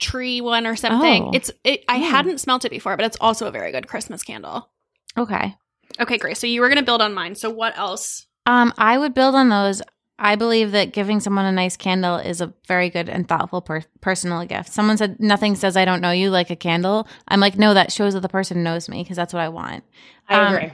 tree 0.00 0.40
one 0.40 0.66
or 0.66 0.74
something. 0.76 1.24
Oh. 1.24 1.30
It's 1.34 1.50
it 1.64 1.84
I 1.88 1.98
Hmm. 1.98 2.04
hadn't 2.04 2.38
smelt 2.40 2.64
it 2.64 2.70
before, 2.70 2.96
but 2.96 3.06
it's 3.06 3.16
also 3.20 3.46
a 3.46 3.50
very 3.52 3.70
good 3.72 3.86
Christmas 3.86 4.22
candle. 4.22 4.70
Okay. 5.16 5.54
Okay, 6.00 6.18
great. 6.18 6.36
So 6.36 6.46
you 6.46 6.60
were 6.60 6.68
gonna 6.68 6.82
build 6.82 7.02
on 7.02 7.14
mine. 7.14 7.34
So 7.34 7.50
what 7.50 7.76
else? 7.78 8.26
Um, 8.46 8.72
I 8.78 8.96
would 8.98 9.14
build 9.14 9.34
on 9.34 9.48
those. 9.48 9.82
I 10.18 10.36
believe 10.36 10.72
that 10.72 10.92
giving 10.92 11.18
someone 11.20 11.46
a 11.46 11.52
nice 11.52 11.76
candle 11.78 12.16
is 12.16 12.40
a 12.42 12.52
very 12.68 12.90
good 12.90 13.08
and 13.08 13.26
thoughtful 13.26 13.62
per- 13.62 13.84
personal 14.02 14.44
gift. 14.44 14.70
Someone 14.72 14.98
said, 14.98 15.16
Nothing 15.18 15.56
says 15.56 15.76
I 15.78 15.84
don't 15.86 16.02
know 16.02 16.10
you 16.10 16.28
like 16.30 16.50
a 16.50 16.56
candle. 16.56 17.08
I'm 17.28 17.40
like, 17.40 17.56
No, 17.58 17.72
that 17.74 17.90
shows 17.90 18.12
that 18.14 18.20
the 18.20 18.28
person 18.28 18.62
knows 18.62 18.88
me 18.88 19.02
because 19.02 19.16
that's 19.16 19.32
what 19.32 19.40
I 19.42 19.48
want. 19.48 19.82
I 20.28 20.34
Um, 20.34 20.54
agree. 20.54 20.72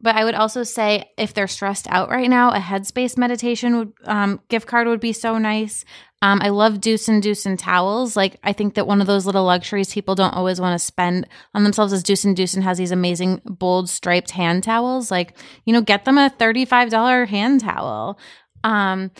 But 0.00 0.16
I 0.16 0.24
would 0.24 0.34
also 0.34 0.64
say 0.64 1.04
if 1.16 1.32
they're 1.32 1.46
stressed 1.48 1.86
out 1.88 2.10
right 2.10 2.28
now, 2.28 2.50
a 2.50 2.58
headspace 2.58 3.16
meditation 3.16 3.78
would 3.78 3.92
um, 4.04 4.40
gift 4.48 4.66
card 4.66 4.86
would 4.88 5.00
be 5.00 5.12
so 5.12 5.38
nice. 5.38 5.84
Um, 6.24 6.40
I 6.40 6.48
love 6.48 6.80
Dusen 6.80 7.20
Dusen 7.20 7.58
towels. 7.58 8.16
Like 8.16 8.40
I 8.42 8.54
think 8.54 8.74
that 8.74 8.86
one 8.86 9.02
of 9.02 9.06
those 9.06 9.26
little 9.26 9.44
luxuries 9.44 9.92
people 9.92 10.14
don't 10.14 10.32
always 10.32 10.58
want 10.58 10.80
to 10.80 10.82
spend 10.82 11.28
on 11.52 11.64
themselves 11.64 11.92
is 11.92 12.02
Dusen 12.02 12.32
Dusen 12.32 12.62
has 12.62 12.78
these 12.78 12.92
amazing 12.92 13.42
bold 13.44 13.90
striped 13.90 14.30
hand 14.30 14.64
towels. 14.64 15.10
Like 15.10 15.36
you 15.66 15.74
know, 15.74 15.82
get 15.82 16.06
them 16.06 16.16
a 16.16 16.30
thirty 16.30 16.64
five 16.64 16.88
dollar 16.88 17.26
hand 17.26 17.60
towel. 17.60 18.18
Um, 18.64 19.10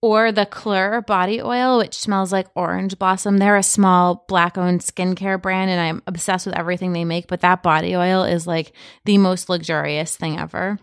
or 0.00 0.30
the 0.30 0.46
Klur 0.46 1.04
body 1.04 1.42
oil, 1.42 1.78
which 1.78 1.98
smells 1.98 2.30
like 2.30 2.46
orange 2.54 2.96
blossom. 2.96 3.38
They're 3.38 3.56
a 3.56 3.62
small 3.64 4.24
black 4.28 4.56
owned 4.56 4.82
skincare 4.82 5.42
brand, 5.42 5.68
and 5.68 5.80
I'm 5.80 6.02
obsessed 6.06 6.46
with 6.46 6.56
everything 6.56 6.92
they 6.92 7.04
make. 7.04 7.26
But 7.26 7.40
that 7.40 7.64
body 7.64 7.96
oil 7.96 8.22
is 8.22 8.46
like 8.46 8.72
the 9.04 9.18
most 9.18 9.48
luxurious 9.48 10.14
thing 10.14 10.38
ever. 10.38 10.78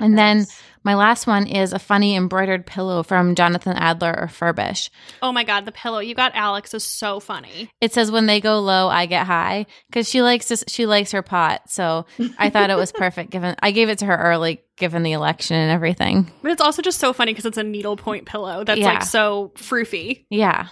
And 0.00 0.18
then 0.18 0.46
my 0.82 0.94
last 0.96 1.26
one 1.26 1.46
is 1.46 1.72
a 1.72 1.78
funny 1.78 2.16
embroidered 2.16 2.66
pillow 2.66 3.02
from 3.02 3.34
Jonathan 3.34 3.76
Adler 3.76 4.14
or 4.18 4.26
Furbish. 4.26 4.90
Oh 5.22 5.32
my 5.32 5.44
god, 5.44 5.64
the 5.64 5.72
pillow 5.72 6.00
you 6.00 6.14
got, 6.14 6.34
Alex, 6.34 6.74
is 6.74 6.84
so 6.84 7.20
funny. 7.20 7.70
It 7.80 7.92
says 7.94 8.10
when 8.10 8.26
they 8.26 8.40
go 8.40 8.58
low, 8.60 8.88
I 8.88 9.06
get 9.06 9.26
high 9.26 9.66
because 9.88 10.08
she 10.08 10.20
likes 10.20 10.46
to, 10.48 10.56
she 10.68 10.84
likes 10.86 11.12
her 11.12 11.22
pot. 11.22 11.70
So 11.70 12.06
I 12.38 12.50
thought 12.50 12.70
it 12.70 12.76
was 12.76 12.92
perfect. 12.96 13.30
Given 13.30 13.54
I 13.62 13.70
gave 13.70 13.88
it 13.88 13.98
to 14.00 14.06
her 14.06 14.16
early, 14.16 14.62
given 14.76 15.04
the 15.04 15.12
election 15.12 15.56
and 15.56 15.70
everything. 15.70 16.30
But 16.42 16.50
it's 16.50 16.60
also 16.62 16.82
just 16.82 16.98
so 16.98 17.12
funny 17.12 17.32
because 17.32 17.46
it's 17.46 17.58
a 17.58 17.62
needlepoint 17.62 18.26
pillow 18.26 18.64
that's 18.64 18.80
Yeah. 18.80 18.94
like 18.94 19.02
so 19.04 19.52
froofy. 19.56 20.26
Yeah. 20.28 20.68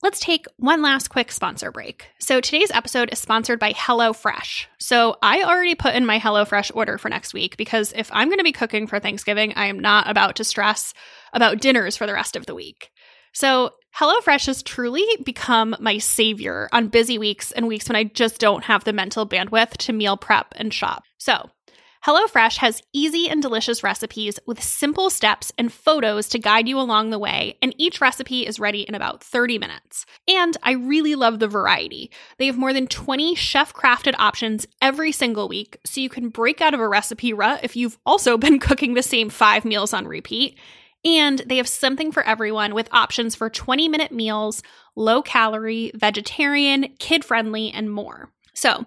Let's 0.00 0.20
take 0.20 0.46
one 0.58 0.80
last 0.80 1.08
quick 1.08 1.32
sponsor 1.32 1.72
break. 1.72 2.06
So 2.20 2.40
today's 2.40 2.70
episode 2.70 3.08
is 3.12 3.18
sponsored 3.18 3.58
by 3.58 3.72
HelloFresh. 3.72 4.66
So 4.78 5.16
I 5.22 5.42
already 5.42 5.74
put 5.74 5.96
in 5.96 6.06
my 6.06 6.20
HelloFresh 6.20 6.70
order 6.72 6.98
for 6.98 7.08
next 7.08 7.34
week 7.34 7.56
because 7.56 7.92
if 7.96 8.08
I'm 8.12 8.28
going 8.28 8.38
to 8.38 8.44
be 8.44 8.52
cooking 8.52 8.86
for 8.86 9.00
Thanksgiving, 9.00 9.54
I 9.56 9.66
am 9.66 9.80
not 9.80 10.08
about 10.08 10.36
to 10.36 10.44
stress 10.44 10.94
about 11.32 11.60
dinners 11.60 11.96
for 11.96 12.06
the 12.06 12.12
rest 12.14 12.36
of 12.36 12.46
the 12.46 12.54
week. 12.54 12.92
So 13.32 13.72
HelloFresh 13.98 14.46
has 14.46 14.62
truly 14.62 15.04
become 15.24 15.74
my 15.80 15.98
savior 15.98 16.68
on 16.72 16.88
busy 16.88 17.18
weeks 17.18 17.50
and 17.50 17.66
weeks 17.66 17.88
when 17.88 17.96
I 17.96 18.04
just 18.04 18.38
don't 18.38 18.64
have 18.64 18.84
the 18.84 18.92
mental 18.92 19.26
bandwidth 19.26 19.78
to 19.78 19.92
meal 19.92 20.16
prep 20.16 20.54
and 20.56 20.72
shop. 20.72 21.02
So 21.18 21.50
HelloFresh 22.08 22.56
has 22.56 22.80
easy 22.94 23.28
and 23.28 23.42
delicious 23.42 23.82
recipes 23.82 24.38
with 24.46 24.62
simple 24.62 25.10
steps 25.10 25.52
and 25.58 25.70
photos 25.70 26.26
to 26.28 26.38
guide 26.38 26.66
you 26.66 26.80
along 26.80 27.10
the 27.10 27.18
way, 27.18 27.58
and 27.60 27.74
each 27.76 28.00
recipe 28.00 28.46
is 28.46 28.58
ready 28.58 28.80
in 28.80 28.94
about 28.94 29.22
30 29.22 29.58
minutes. 29.58 30.06
And 30.26 30.56
I 30.62 30.72
really 30.72 31.14
love 31.14 31.38
the 31.38 31.48
variety. 31.48 32.10
They 32.38 32.46
have 32.46 32.56
more 32.56 32.72
than 32.72 32.86
20 32.86 33.34
chef 33.34 33.74
crafted 33.74 34.14
options 34.18 34.66
every 34.80 35.12
single 35.12 35.48
week, 35.48 35.76
so 35.84 36.00
you 36.00 36.08
can 36.08 36.30
break 36.30 36.62
out 36.62 36.72
of 36.72 36.80
a 36.80 36.88
recipe 36.88 37.34
rut 37.34 37.60
if 37.62 37.76
you've 37.76 37.98
also 38.06 38.38
been 38.38 38.58
cooking 38.58 38.94
the 38.94 39.02
same 39.02 39.28
five 39.28 39.66
meals 39.66 39.92
on 39.92 40.08
repeat. 40.08 40.58
And 41.04 41.40
they 41.40 41.58
have 41.58 41.68
something 41.68 42.10
for 42.10 42.22
everyone 42.22 42.74
with 42.74 42.88
options 42.90 43.34
for 43.34 43.50
20 43.50 43.86
minute 43.86 44.12
meals, 44.12 44.62
low 44.96 45.20
calorie, 45.20 45.92
vegetarian, 45.94 46.94
kid 46.98 47.22
friendly, 47.22 47.70
and 47.70 47.92
more. 47.92 48.32
So, 48.58 48.84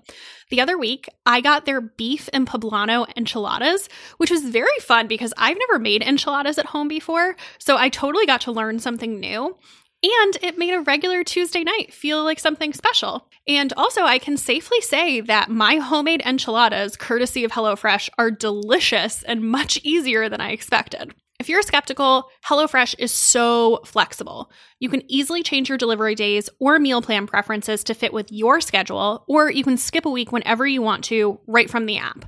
the 0.50 0.60
other 0.60 0.78
week, 0.78 1.08
I 1.26 1.40
got 1.40 1.66
their 1.66 1.80
beef 1.80 2.30
and 2.34 2.46
poblano 2.46 3.08
enchiladas, 3.16 3.88
which 4.18 4.30
was 4.30 4.44
very 4.44 4.80
fun 4.82 5.08
because 5.08 5.34
I've 5.38 5.58
never 5.58 5.80
made 5.80 6.04
enchiladas 6.04 6.58
at 6.58 6.68
home 6.68 6.90
before. 6.90 7.38
So, 7.58 7.78
I 7.78 7.88
totally 7.88 8.26
got 8.26 8.42
to 8.42 8.52
learn 8.52 8.80
something 8.80 9.20
new. 9.20 9.58
And 10.04 10.38
it 10.42 10.58
made 10.58 10.74
a 10.74 10.82
regular 10.82 11.24
Tuesday 11.24 11.64
night 11.64 11.94
feel 11.94 12.24
like 12.24 12.40
something 12.40 12.74
special. 12.74 13.30
And 13.48 13.72
also, 13.78 14.02
I 14.02 14.18
can 14.18 14.36
safely 14.36 14.82
say 14.82 15.22
that 15.22 15.50
my 15.50 15.76
homemade 15.76 16.24
enchiladas, 16.26 16.98
courtesy 16.98 17.44
of 17.44 17.52
HelloFresh, 17.52 18.10
are 18.18 18.32
delicious 18.32 19.24
and 19.24 19.44
much 19.44 19.80
easier 19.84 20.28
than 20.28 20.42
I 20.42 20.52
expected. 20.52 21.14
If 21.42 21.50
you're 21.50 21.64
skeptical, 21.64 22.30
HelloFresh 22.46 22.94
is 23.00 23.12
so 23.12 23.80
flexible. 23.84 24.52
You 24.78 24.90
can 24.90 25.02
easily 25.12 25.42
change 25.42 25.70
your 25.70 25.78
delivery 25.80 26.14
days 26.14 26.52
or 26.60 26.78
meal 26.78 27.02
plan 27.02 27.26
preferences 27.26 27.84
to 27.86 27.96
fit 27.96 28.14
with 28.14 28.32
your 28.32 28.62
schedule, 28.62 29.26
or 29.28 29.50
you 29.50 29.64
can 29.64 29.76
skip 29.76 30.06
a 30.06 30.12
week 30.12 30.32
whenever 30.32 30.68
you 30.68 30.84
want 30.84 31.04
to 31.06 31.40
right 31.48 31.68
from 31.68 31.88
the 31.88 31.98
app. 31.98 32.26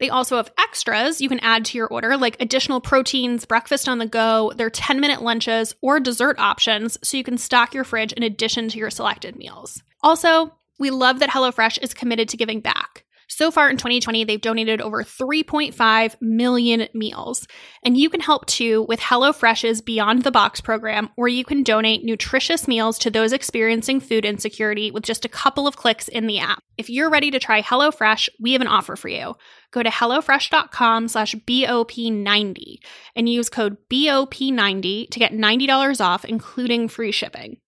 They 0.00 0.10
also 0.10 0.38
have 0.38 0.50
extras 0.58 1.20
you 1.20 1.28
can 1.28 1.38
add 1.38 1.66
to 1.66 1.78
your 1.78 1.86
order, 1.86 2.16
like 2.16 2.36
additional 2.40 2.80
proteins, 2.80 3.44
breakfast 3.44 3.88
on 3.88 3.98
the 3.98 4.06
go, 4.06 4.52
their 4.56 4.70
10 4.70 4.98
minute 4.98 5.22
lunches, 5.22 5.76
or 5.80 6.00
dessert 6.00 6.40
options, 6.40 6.98
so 7.04 7.16
you 7.16 7.22
can 7.22 7.38
stock 7.38 7.74
your 7.74 7.84
fridge 7.84 8.12
in 8.12 8.24
addition 8.24 8.68
to 8.70 8.78
your 8.78 8.90
selected 8.90 9.36
meals. 9.36 9.84
Also, 10.02 10.52
we 10.80 10.90
love 10.90 11.20
that 11.20 11.30
HelloFresh 11.30 11.78
is 11.80 11.94
committed 11.94 12.28
to 12.30 12.36
giving 12.36 12.58
back. 12.58 13.04
So 13.38 13.52
far 13.52 13.70
in 13.70 13.76
2020, 13.76 14.24
they've 14.24 14.40
donated 14.40 14.80
over 14.80 15.04
3.5 15.04 16.16
million 16.20 16.88
meals. 16.92 17.46
And 17.84 17.96
you 17.96 18.10
can 18.10 18.18
help 18.18 18.46
too 18.46 18.84
with 18.88 18.98
HelloFresh's 18.98 19.80
Beyond 19.80 20.24
the 20.24 20.32
Box 20.32 20.60
program, 20.60 21.10
where 21.14 21.28
you 21.28 21.44
can 21.44 21.62
donate 21.62 22.02
nutritious 22.02 22.66
meals 22.66 22.98
to 22.98 23.12
those 23.12 23.32
experiencing 23.32 24.00
food 24.00 24.24
insecurity 24.24 24.90
with 24.90 25.04
just 25.04 25.24
a 25.24 25.28
couple 25.28 25.68
of 25.68 25.76
clicks 25.76 26.08
in 26.08 26.26
the 26.26 26.40
app. 26.40 26.64
If 26.76 26.90
you're 26.90 27.10
ready 27.10 27.30
to 27.30 27.38
try 27.38 27.62
HelloFresh, 27.62 28.28
we 28.40 28.54
have 28.54 28.60
an 28.60 28.66
offer 28.66 28.96
for 28.96 29.08
you. 29.08 29.36
Go 29.70 29.84
to 29.84 29.88
HelloFresh.com 29.88 31.06
slash 31.06 31.36
BOP90 31.36 32.78
and 33.14 33.28
use 33.28 33.48
code 33.48 33.76
BOP90 33.88 35.10
to 35.10 35.18
get 35.20 35.30
$90 35.30 36.04
off, 36.04 36.24
including 36.24 36.88
free 36.88 37.12
shipping. 37.12 37.58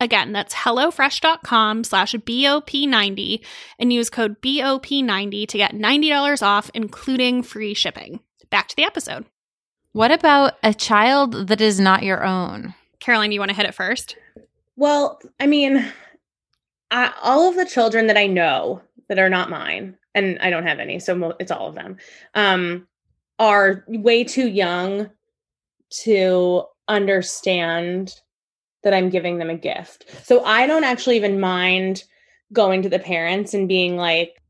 Again, 0.00 0.32
that's 0.32 0.54
HelloFresh.com 0.54 1.82
slash 1.84 2.14
BOP90 2.14 3.44
and 3.78 3.92
use 3.92 4.08
code 4.08 4.40
BOP90 4.40 5.48
to 5.48 5.58
get 5.58 5.72
$90 5.72 6.42
off, 6.42 6.70
including 6.72 7.42
free 7.42 7.74
shipping. 7.74 8.20
Back 8.48 8.68
to 8.68 8.76
the 8.76 8.84
episode. 8.84 9.26
What 9.92 10.12
about 10.12 10.54
a 10.62 10.72
child 10.72 11.48
that 11.48 11.60
is 11.60 11.80
not 11.80 12.04
your 12.04 12.24
own? 12.24 12.74
Caroline, 13.00 13.32
you 13.32 13.40
want 13.40 13.50
to 13.50 13.56
hit 13.56 13.66
it 13.66 13.74
first? 13.74 14.16
Well, 14.76 15.20
I 15.40 15.48
mean, 15.48 15.84
I, 16.92 17.12
all 17.20 17.48
of 17.48 17.56
the 17.56 17.64
children 17.64 18.06
that 18.06 18.16
I 18.16 18.28
know 18.28 18.82
that 19.08 19.18
are 19.18 19.28
not 19.28 19.50
mine, 19.50 19.96
and 20.14 20.38
I 20.40 20.50
don't 20.50 20.66
have 20.66 20.78
any, 20.78 21.00
so 21.00 21.16
mo- 21.16 21.34
it's 21.40 21.50
all 21.50 21.68
of 21.68 21.74
them, 21.74 21.96
um, 22.34 22.86
are 23.40 23.84
way 23.88 24.22
too 24.22 24.48
young 24.48 25.10
to 26.02 26.64
understand 26.86 28.14
that 28.82 28.94
I'm 28.94 29.10
giving 29.10 29.38
them 29.38 29.50
a 29.50 29.56
gift. 29.56 30.04
So 30.24 30.44
I 30.44 30.66
don't 30.66 30.84
actually 30.84 31.16
even 31.16 31.40
mind 31.40 32.04
going 32.52 32.82
to 32.82 32.88
the 32.88 32.98
parents 32.98 33.54
and 33.54 33.68
being 33.68 33.96
like, 33.96 34.40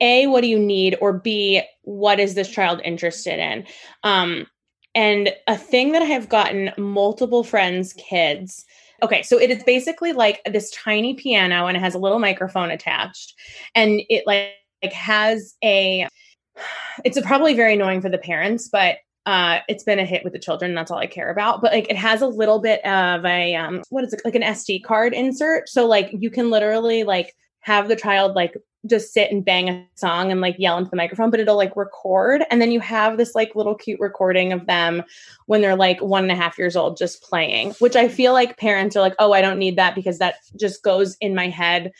A, 0.00 0.26
what 0.26 0.42
do 0.42 0.48
you 0.48 0.58
need? 0.58 0.96
Or 1.00 1.12
B, 1.12 1.62
what 1.82 2.20
is 2.20 2.34
this 2.34 2.48
child 2.48 2.80
interested 2.84 3.38
in? 3.38 3.66
Um, 4.04 4.46
and 4.94 5.32
a 5.46 5.56
thing 5.56 5.92
that 5.92 6.02
I 6.02 6.06
have 6.06 6.28
gotten 6.28 6.72
multiple 6.76 7.44
friends' 7.44 7.92
kids. 7.94 8.64
Okay, 9.02 9.22
so 9.22 9.38
it 9.38 9.50
is 9.50 9.62
basically 9.62 10.12
like 10.12 10.40
this 10.44 10.70
tiny 10.70 11.14
piano 11.14 11.66
and 11.66 11.76
it 11.76 11.80
has 11.80 11.94
a 11.94 11.98
little 11.98 12.18
microphone 12.18 12.70
attached. 12.70 13.34
And 13.74 14.02
it 14.08 14.26
like, 14.26 14.52
like 14.82 14.92
has 14.92 15.54
a 15.64 16.08
it's 17.04 17.16
a 17.16 17.22
probably 17.22 17.54
very 17.54 17.74
annoying 17.74 18.00
for 18.00 18.08
the 18.08 18.18
parents, 18.18 18.68
but 18.68 18.98
uh, 19.28 19.60
it's 19.68 19.84
been 19.84 19.98
a 19.98 20.06
hit 20.06 20.24
with 20.24 20.32
the 20.32 20.38
children. 20.38 20.74
That's 20.74 20.90
all 20.90 20.96
I 20.96 21.06
care 21.06 21.30
about. 21.30 21.60
But 21.60 21.72
like, 21.72 21.90
it 21.90 21.96
has 21.96 22.22
a 22.22 22.26
little 22.26 22.60
bit 22.60 22.82
of 22.86 23.26
a 23.26 23.54
um, 23.56 23.82
what 23.90 24.02
is 24.02 24.14
it 24.14 24.22
like 24.24 24.34
an 24.34 24.40
SD 24.40 24.82
card 24.82 25.12
insert? 25.12 25.68
So 25.68 25.86
like, 25.86 26.08
you 26.18 26.30
can 26.30 26.48
literally 26.48 27.04
like 27.04 27.36
have 27.60 27.88
the 27.88 27.96
child 27.96 28.34
like 28.34 28.56
just 28.86 29.12
sit 29.12 29.30
and 29.30 29.44
bang 29.44 29.68
a 29.68 29.86
song 29.96 30.32
and 30.32 30.40
like 30.40 30.56
yell 30.58 30.78
into 30.78 30.88
the 30.88 30.96
microphone, 30.96 31.30
but 31.30 31.40
it'll 31.40 31.58
like 31.58 31.76
record, 31.76 32.42
and 32.50 32.62
then 32.62 32.72
you 32.72 32.80
have 32.80 33.18
this 33.18 33.34
like 33.34 33.54
little 33.54 33.74
cute 33.74 34.00
recording 34.00 34.54
of 34.54 34.64
them 34.64 35.02
when 35.44 35.60
they're 35.60 35.76
like 35.76 36.00
one 36.00 36.22
and 36.22 36.32
a 36.32 36.36
half 36.36 36.56
years 36.56 36.74
old 36.74 36.96
just 36.96 37.22
playing. 37.22 37.72
Which 37.80 37.96
I 37.96 38.08
feel 38.08 38.32
like 38.32 38.56
parents 38.56 38.96
are 38.96 39.00
like, 39.00 39.16
oh, 39.18 39.34
I 39.34 39.42
don't 39.42 39.58
need 39.58 39.76
that 39.76 39.94
because 39.94 40.20
that 40.20 40.36
just 40.58 40.82
goes 40.82 41.18
in 41.20 41.34
my 41.34 41.50
head 41.50 41.92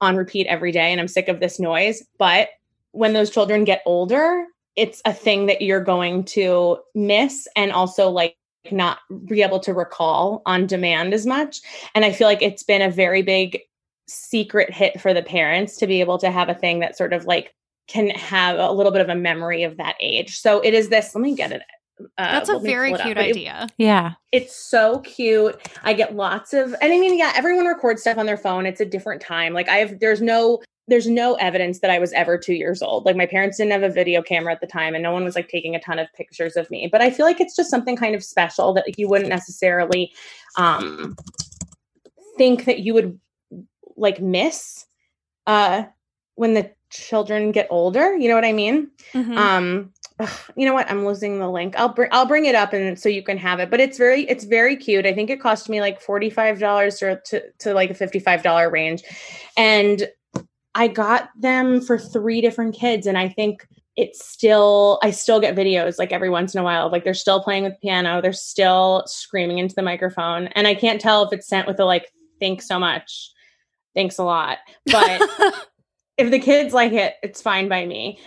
on 0.00 0.14
repeat 0.14 0.46
every 0.46 0.70
day, 0.70 0.92
and 0.92 1.00
I'm 1.00 1.08
sick 1.08 1.26
of 1.26 1.40
this 1.40 1.58
noise. 1.58 2.04
But 2.16 2.50
when 2.92 3.12
those 3.12 3.30
children 3.30 3.64
get 3.64 3.82
older, 3.86 4.46
it's 4.76 5.00
a 5.04 5.12
thing 5.12 5.46
that 5.46 5.62
you're 5.62 5.80
going 5.82 6.24
to 6.24 6.78
miss 6.94 7.48
and 7.56 7.72
also 7.72 8.10
like 8.10 8.36
not 8.70 8.98
be 9.26 9.42
able 9.42 9.60
to 9.60 9.72
recall 9.72 10.42
on 10.46 10.66
demand 10.66 11.14
as 11.14 11.24
much. 11.26 11.60
And 11.94 12.04
I 12.04 12.12
feel 12.12 12.26
like 12.26 12.42
it's 12.42 12.62
been 12.62 12.82
a 12.82 12.90
very 12.90 13.22
big 13.22 13.60
secret 14.08 14.72
hit 14.72 15.00
for 15.00 15.12
the 15.14 15.22
parents 15.22 15.76
to 15.78 15.86
be 15.86 16.00
able 16.00 16.18
to 16.18 16.30
have 16.30 16.48
a 16.48 16.54
thing 16.54 16.80
that 16.80 16.96
sort 16.96 17.12
of 17.12 17.24
like 17.24 17.54
can 17.88 18.10
have 18.10 18.58
a 18.58 18.72
little 18.72 18.92
bit 18.92 19.00
of 19.00 19.08
a 19.08 19.14
memory 19.14 19.62
of 19.62 19.76
that 19.76 19.94
age. 20.00 20.38
So 20.38 20.60
it 20.60 20.74
is 20.74 20.88
this, 20.88 21.14
let 21.14 21.22
me 21.22 21.34
get 21.34 21.52
it. 21.52 21.62
Uh, 22.18 22.32
That's 22.32 22.48
a 22.50 22.58
very 22.58 22.90
pull 22.90 22.98
up. 23.00 23.04
cute 23.06 23.16
But 23.16 23.26
it- 23.26 23.30
idea. 23.30 23.66
Yeah. 23.78 24.12
it's 24.32 24.54
so 24.54 24.98
cute. 25.00 25.56
I 25.82 25.92
get 25.94 26.14
lots 26.14 26.52
of, 26.52 26.74
and 26.82 26.92
I 26.92 26.98
mean, 26.98 27.16
yeah, 27.16 27.32
everyone 27.34 27.66
records 27.66 28.02
stuff 28.02 28.18
on 28.18 28.26
their 28.26 28.36
phone. 28.36 28.66
It's 28.66 28.80
a 28.80 28.84
different 28.84 29.22
time. 29.22 29.54
Like 29.54 29.68
I 29.68 29.76
have, 29.76 30.00
there's 30.00 30.20
no 30.20 30.60
there's 30.88 31.08
no 31.08 31.34
evidence 31.34 31.80
that 31.80 31.90
I 31.90 31.98
was 31.98 32.12
ever 32.12 32.38
two 32.38 32.54
years 32.54 32.80
old. 32.80 33.04
Like 33.04 33.16
my 33.16 33.26
parents 33.26 33.56
didn't 33.56 33.72
have 33.72 33.82
a 33.82 33.88
video 33.88 34.22
camera 34.22 34.52
at 34.52 34.60
the 34.60 34.66
time 34.66 34.94
and 34.94 35.02
no 35.02 35.12
one 35.12 35.24
was 35.24 35.34
like 35.34 35.48
taking 35.48 35.74
a 35.74 35.80
ton 35.80 35.98
of 35.98 36.06
pictures 36.14 36.56
of 36.56 36.70
me. 36.70 36.88
But 36.90 37.02
I 37.02 37.10
feel 37.10 37.26
like 37.26 37.40
it's 37.40 37.56
just 37.56 37.70
something 37.70 37.96
kind 37.96 38.14
of 38.14 38.22
special 38.22 38.72
that 38.74 38.84
like, 38.86 38.98
you 38.98 39.08
wouldn't 39.08 39.28
necessarily 39.30 40.12
um 40.56 41.16
think 42.36 42.66
that 42.66 42.80
you 42.80 42.94
would 42.94 43.18
like 43.96 44.20
miss 44.20 44.86
uh 45.46 45.84
when 46.36 46.54
the 46.54 46.70
children 46.90 47.50
get 47.50 47.66
older. 47.70 48.14
You 48.16 48.28
know 48.28 48.34
what 48.34 48.44
I 48.44 48.52
mean? 48.52 48.90
Mhm. 49.12 49.36
um 49.36 49.92
ugh, 50.18 50.30
you 50.56 50.64
know 50.66 50.72
what 50.72 50.90
i'm 50.90 51.04
losing 51.04 51.38
the 51.38 51.48
link 51.48 51.74
i'll 51.76 51.90
bring 51.90 52.08
i'll 52.10 52.26
bring 52.26 52.46
it 52.46 52.54
up 52.54 52.72
and 52.72 52.98
so 52.98 53.06
you 53.08 53.22
can 53.22 53.36
have 53.36 53.60
it 53.60 53.70
but 53.70 53.80
it's 53.80 53.98
very 53.98 54.22
it's 54.22 54.44
very 54.44 54.74
cute 54.74 55.04
i 55.04 55.12
think 55.12 55.28
it 55.28 55.40
cost 55.40 55.68
me 55.68 55.80
like 55.80 56.02
$45 56.02 57.02
or 57.02 57.16
to, 57.16 57.42
to 57.58 57.74
like 57.74 57.90
a 57.90 57.94
$55 57.94 58.72
range 58.72 59.02
and 59.58 60.08
i 60.76 60.86
got 60.86 61.30
them 61.38 61.80
for 61.80 61.98
three 61.98 62.40
different 62.40 62.74
kids 62.74 63.06
and 63.06 63.18
i 63.18 63.28
think 63.28 63.66
it's 63.96 64.24
still 64.24 64.98
i 65.02 65.10
still 65.10 65.40
get 65.40 65.56
videos 65.56 65.98
like 65.98 66.12
every 66.12 66.30
once 66.30 66.54
in 66.54 66.60
a 66.60 66.64
while 66.64 66.90
like 66.90 67.02
they're 67.02 67.14
still 67.14 67.42
playing 67.42 67.64
with 67.64 67.72
the 67.72 67.78
piano 67.80 68.22
they're 68.22 68.32
still 68.32 69.02
screaming 69.06 69.58
into 69.58 69.74
the 69.74 69.82
microphone 69.82 70.46
and 70.48 70.66
i 70.66 70.74
can't 70.74 71.00
tell 71.00 71.24
if 71.24 71.32
it's 71.32 71.48
sent 71.48 71.66
with 71.66 71.80
a 71.80 71.84
like 71.84 72.12
thanks 72.40 72.68
so 72.68 72.78
much 72.78 73.30
thanks 73.94 74.18
a 74.18 74.24
lot 74.24 74.58
but 74.86 75.20
if 76.18 76.30
the 76.30 76.38
kids 76.38 76.72
like 76.72 76.92
it, 76.92 77.14
it's 77.22 77.42
fine 77.42 77.68
by 77.68 77.86
me. 77.86 78.18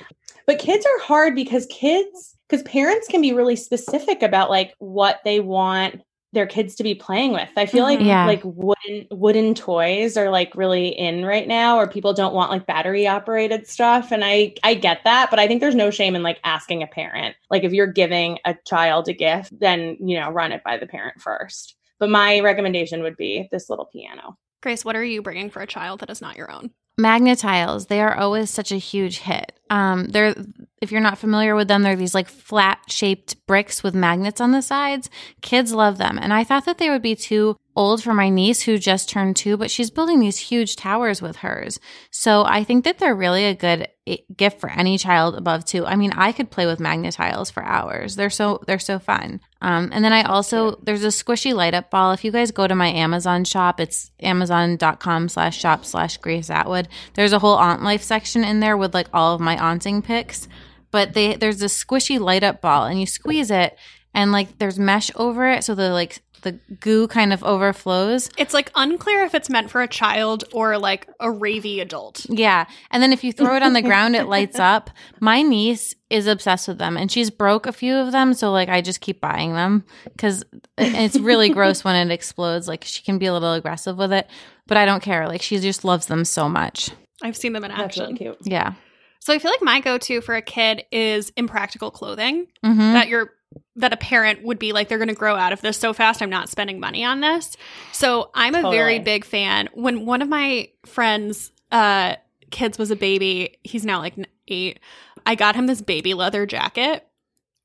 But 0.45 0.59
kids 0.59 0.85
are 0.85 1.03
hard 1.03 1.35
because 1.35 1.65
kids, 1.67 2.35
because 2.47 2.63
parents 2.63 3.07
can 3.07 3.21
be 3.21 3.33
really 3.33 3.55
specific 3.55 4.21
about 4.21 4.49
like 4.49 4.73
what 4.79 5.19
they 5.23 5.39
want 5.39 6.01
their 6.33 6.45
kids 6.45 6.75
to 6.75 6.83
be 6.83 6.93
playing 6.93 7.31
with. 7.33 7.49
I 7.57 7.65
feel 7.65 7.83
like 7.83 7.99
Mhm. 7.99 8.05
Yeah. 8.05 8.25
like 8.25 8.41
wooden 8.43 9.07
wooden 9.11 9.55
toys 9.55 10.15
are 10.15 10.29
like 10.29 10.55
really 10.55 10.89
in 10.89 11.25
right 11.25 11.47
now, 11.47 11.77
or 11.77 11.87
people 11.87 12.13
don't 12.13 12.33
want 12.35 12.51
like 12.51 12.65
battery 12.67 13.07
operated 13.07 13.65
stuff. 13.67 14.11
And 14.11 14.23
I 14.23 14.53
I 14.63 14.75
get 14.75 15.03
that, 15.05 15.29
but 15.31 15.39
I 15.39 15.47
think 15.47 15.59
there's 15.61 15.75
no 15.75 15.89
shame 15.89 16.15
in 16.15 16.21
like 16.23 16.39
asking 16.43 16.83
a 16.83 16.87
parent. 16.87 17.35
Like 17.49 17.63
if 17.63 17.73
you're 17.73 17.87
giving 17.87 18.37
a 18.45 18.55
child 18.67 19.07
a 19.09 19.13
gift, 19.13 19.59
then 19.59 19.97
you 19.99 20.19
know 20.19 20.29
run 20.29 20.51
it 20.51 20.63
by 20.63 20.77
the 20.77 20.87
parent 20.87 21.19
first. 21.21 21.75
But 21.99 22.09
my 22.09 22.39
recommendation 22.41 23.01
would 23.03 23.17
be 23.17 23.49
this 23.51 23.69
little 23.69 23.85
piano. 23.91 24.37
Grace, 24.61 24.85
what 24.85 24.95
are 24.95 25.03
you 25.03 25.21
bringing 25.21 25.49
for 25.49 25.61
a 25.61 25.67
child 25.67 25.99
that 26.01 26.09
is 26.09 26.21
not 26.21 26.37
your 26.37 26.51
own? 26.51 26.71
Magna-Tiles, 26.97 27.87
they 27.87 28.01
are 28.01 28.15
always 28.15 28.49
such 28.49 28.71
a 28.71 28.77
huge 28.77 29.19
hit. 29.19 29.58
Um, 29.69 30.05
they're 30.05 30.35
if 30.81 30.91
you're 30.91 31.01
not 31.01 31.17
familiar 31.17 31.55
with 31.55 31.67
them, 31.67 31.83
they're 31.83 31.95
these 31.95 32.15
like 32.15 32.27
flat 32.27 32.79
shaped 32.87 33.45
bricks 33.45 33.83
with 33.83 33.93
magnets 33.93 34.39
on 34.39 34.51
the 34.51 34.61
sides. 34.61 35.09
Kids 35.41 35.73
love 35.73 35.97
them, 35.97 36.17
and 36.19 36.33
I 36.33 36.43
thought 36.43 36.65
that 36.65 36.77
they 36.77 36.89
would 36.89 37.01
be 37.01 37.15
too 37.15 37.57
old 37.75 38.03
for 38.03 38.13
my 38.13 38.29
niece 38.29 38.61
who 38.61 38.77
just 38.77 39.09
turned 39.09 39.37
two, 39.37 39.55
but 39.55 39.71
she's 39.71 39.89
building 39.89 40.19
these 40.19 40.37
huge 40.37 40.75
towers 40.75 41.21
with 41.21 41.37
hers. 41.37 41.79
So 42.11 42.43
I 42.43 42.63
think 42.63 42.83
that 42.83 42.99
they're 42.99 43.15
really 43.15 43.45
a 43.45 43.55
good 43.55 43.87
gift 44.35 44.59
for 44.59 44.69
any 44.69 44.97
child 44.97 45.35
above 45.35 45.65
two. 45.65 45.85
I 45.85 45.95
mean, 45.95 46.11
I 46.11 46.31
could 46.31 46.51
play 46.51 46.65
with 46.65 46.79
Magna-Tiles 46.79 47.51
for 47.51 47.63
hours. 47.63 48.15
They're 48.15 48.29
so 48.29 48.61
they're 48.65 48.79
so 48.79 48.99
fun. 48.99 49.39
Um, 49.61 49.89
and 49.93 50.03
then 50.03 50.13
I 50.13 50.23
also 50.23 50.79
there's 50.83 51.03
a 51.03 51.07
squishy 51.07 51.53
light 51.53 51.73
up 51.73 51.89
ball. 51.89 52.11
If 52.11 52.23
you 52.23 52.31
guys 52.31 52.51
go 52.51 52.67
to 52.67 52.75
my 52.75 52.87
Amazon 52.87 53.43
shop, 53.45 53.79
it's 53.79 54.11
amazon.com 54.19 55.29
slash 55.29 55.57
shop 55.59 55.85
slash 55.85 56.17
Grace 56.17 56.49
Atwood. 56.49 56.87
There's 57.13 57.33
a 57.33 57.39
whole 57.39 57.55
aunt 57.55 57.83
life 57.83 58.01
section 58.01 58.43
in 58.43 58.59
there 58.59 58.77
with 58.77 58.93
like 58.93 59.07
all 59.13 59.35
of 59.35 59.41
my 59.41 59.58
aunting 59.59 60.01
picks, 60.01 60.47
But 60.91 61.13
they 61.13 61.35
there's 61.35 61.59
this 61.59 61.83
squishy 61.83 62.19
light 62.19 62.43
up 62.43 62.61
ball 62.61 62.85
and 62.85 62.99
you 62.99 63.05
squeeze 63.05 63.51
it 63.51 63.77
and 64.13 64.31
like 64.31 64.57
there's 64.57 64.79
mesh 64.79 65.11
over 65.15 65.47
it 65.49 65.63
so 65.63 65.75
the 65.75 65.89
like 65.91 66.21
the 66.41 66.53
goo 66.79 67.05
kind 67.09 67.33
of 67.33 67.43
overflows. 67.43 68.29
It's 68.37 68.53
like 68.53 68.71
unclear 68.73 69.25
if 69.25 69.35
it's 69.35 69.49
meant 69.49 69.69
for 69.69 69.81
a 69.81 69.89
child 69.89 70.45
or 70.53 70.77
like 70.77 71.05
a 71.19 71.27
ravey 71.27 71.81
adult. 71.81 72.25
Yeah. 72.29 72.65
And 72.91 73.03
then 73.03 73.11
if 73.11 73.25
you 73.25 73.33
throw 73.33 73.57
it 73.57 73.61
on 73.61 73.73
the 73.73 73.81
ground, 73.81 74.15
it 74.15 74.23
lights 74.25 74.57
up. 74.73 74.89
My 75.19 75.41
niece 75.41 75.95
is 76.09 76.27
obsessed 76.27 76.69
with 76.69 76.77
them 76.77 76.95
and 76.95 77.11
she's 77.11 77.29
broke 77.29 77.65
a 77.67 77.73
few 77.73 77.93
of 77.93 78.13
them. 78.13 78.33
So, 78.33 78.53
like, 78.53 78.69
I 78.69 78.79
just 78.79 79.01
keep 79.01 79.19
buying 79.19 79.53
them 79.53 79.83
because 80.05 80.45
it's 80.77 81.19
really 81.19 81.49
gross 81.57 81.83
when 81.83 81.97
it 81.97 82.09
explodes. 82.09 82.69
Like, 82.69 82.85
she 82.85 83.03
can 83.03 83.17
be 83.17 83.25
a 83.25 83.33
little 83.33 83.51
aggressive 83.51 83.97
with 83.97 84.13
it, 84.13 84.29
but 84.65 84.77
I 84.77 84.85
don't 84.85 85.03
care. 85.03 85.27
Like, 85.27 85.41
she 85.41 85.59
just 85.59 85.83
loves 85.83 86.05
them 86.05 86.23
so 86.23 86.47
much. 86.47 86.89
I've 87.21 87.35
seen 87.35 87.51
them 87.51 87.65
in 87.65 87.71
That's 87.71 87.81
action. 87.81 88.03
really 88.05 88.17
cute. 88.17 88.37
Yeah. 88.43 88.75
So 89.19 89.33
I 89.33 89.39
feel 89.39 89.51
like 89.51 89.61
my 89.61 89.79
go-to 89.79 90.21
for 90.21 90.35
a 90.35 90.41
kid 90.41 90.85
is 90.91 91.31
impractical 91.35 91.91
clothing 91.91 92.47
hmm 92.63 92.93
that 92.93 93.07
you're 93.07 93.31
that 93.75 93.93
a 93.93 93.97
parent 93.97 94.43
would 94.43 94.59
be 94.59 94.73
like 94.73 94.89
they're 94.89 94.97
going 94.97 95.07
to 95.07 95.15
grow 95.15 95.35
out 95.35 95.53
of 95.53 95.61
this 95.61 95.77
so 95.77 95.93
fast 95.93 96.21
I'm 96.21 96.29
not 96.29 96.49
spending 96.49 96.79
money 96.79 97.03
on 97.03 97.19
this. 97.21 97.57
So 97.91 98.29
I'm 98.33 98.53
a 98.53 98.69
very 98.69 98.99
big 98.99 99.25
fan. 99.25 99.69
When 99.73 100.05
one 100.05 100.21
of 100.21 100.29
my 100.29 100.69
friends 100.85 101.51
uh 101.71 102.15
kids 102.51 102.77
was 102.77 102.91
a 102.91 102.95
baby, 102.95 103.57
he's 103.63 103.85
now 103.85 103.99
like 103.99 104.15
8. 104.47 104.79
I 105.25 105.35
got 105.35 105.55
him 105.55 105.67
this 105.67 105.81
baby 105.81 106.13
leather 106.13 106.45
jacket 106.45 107.05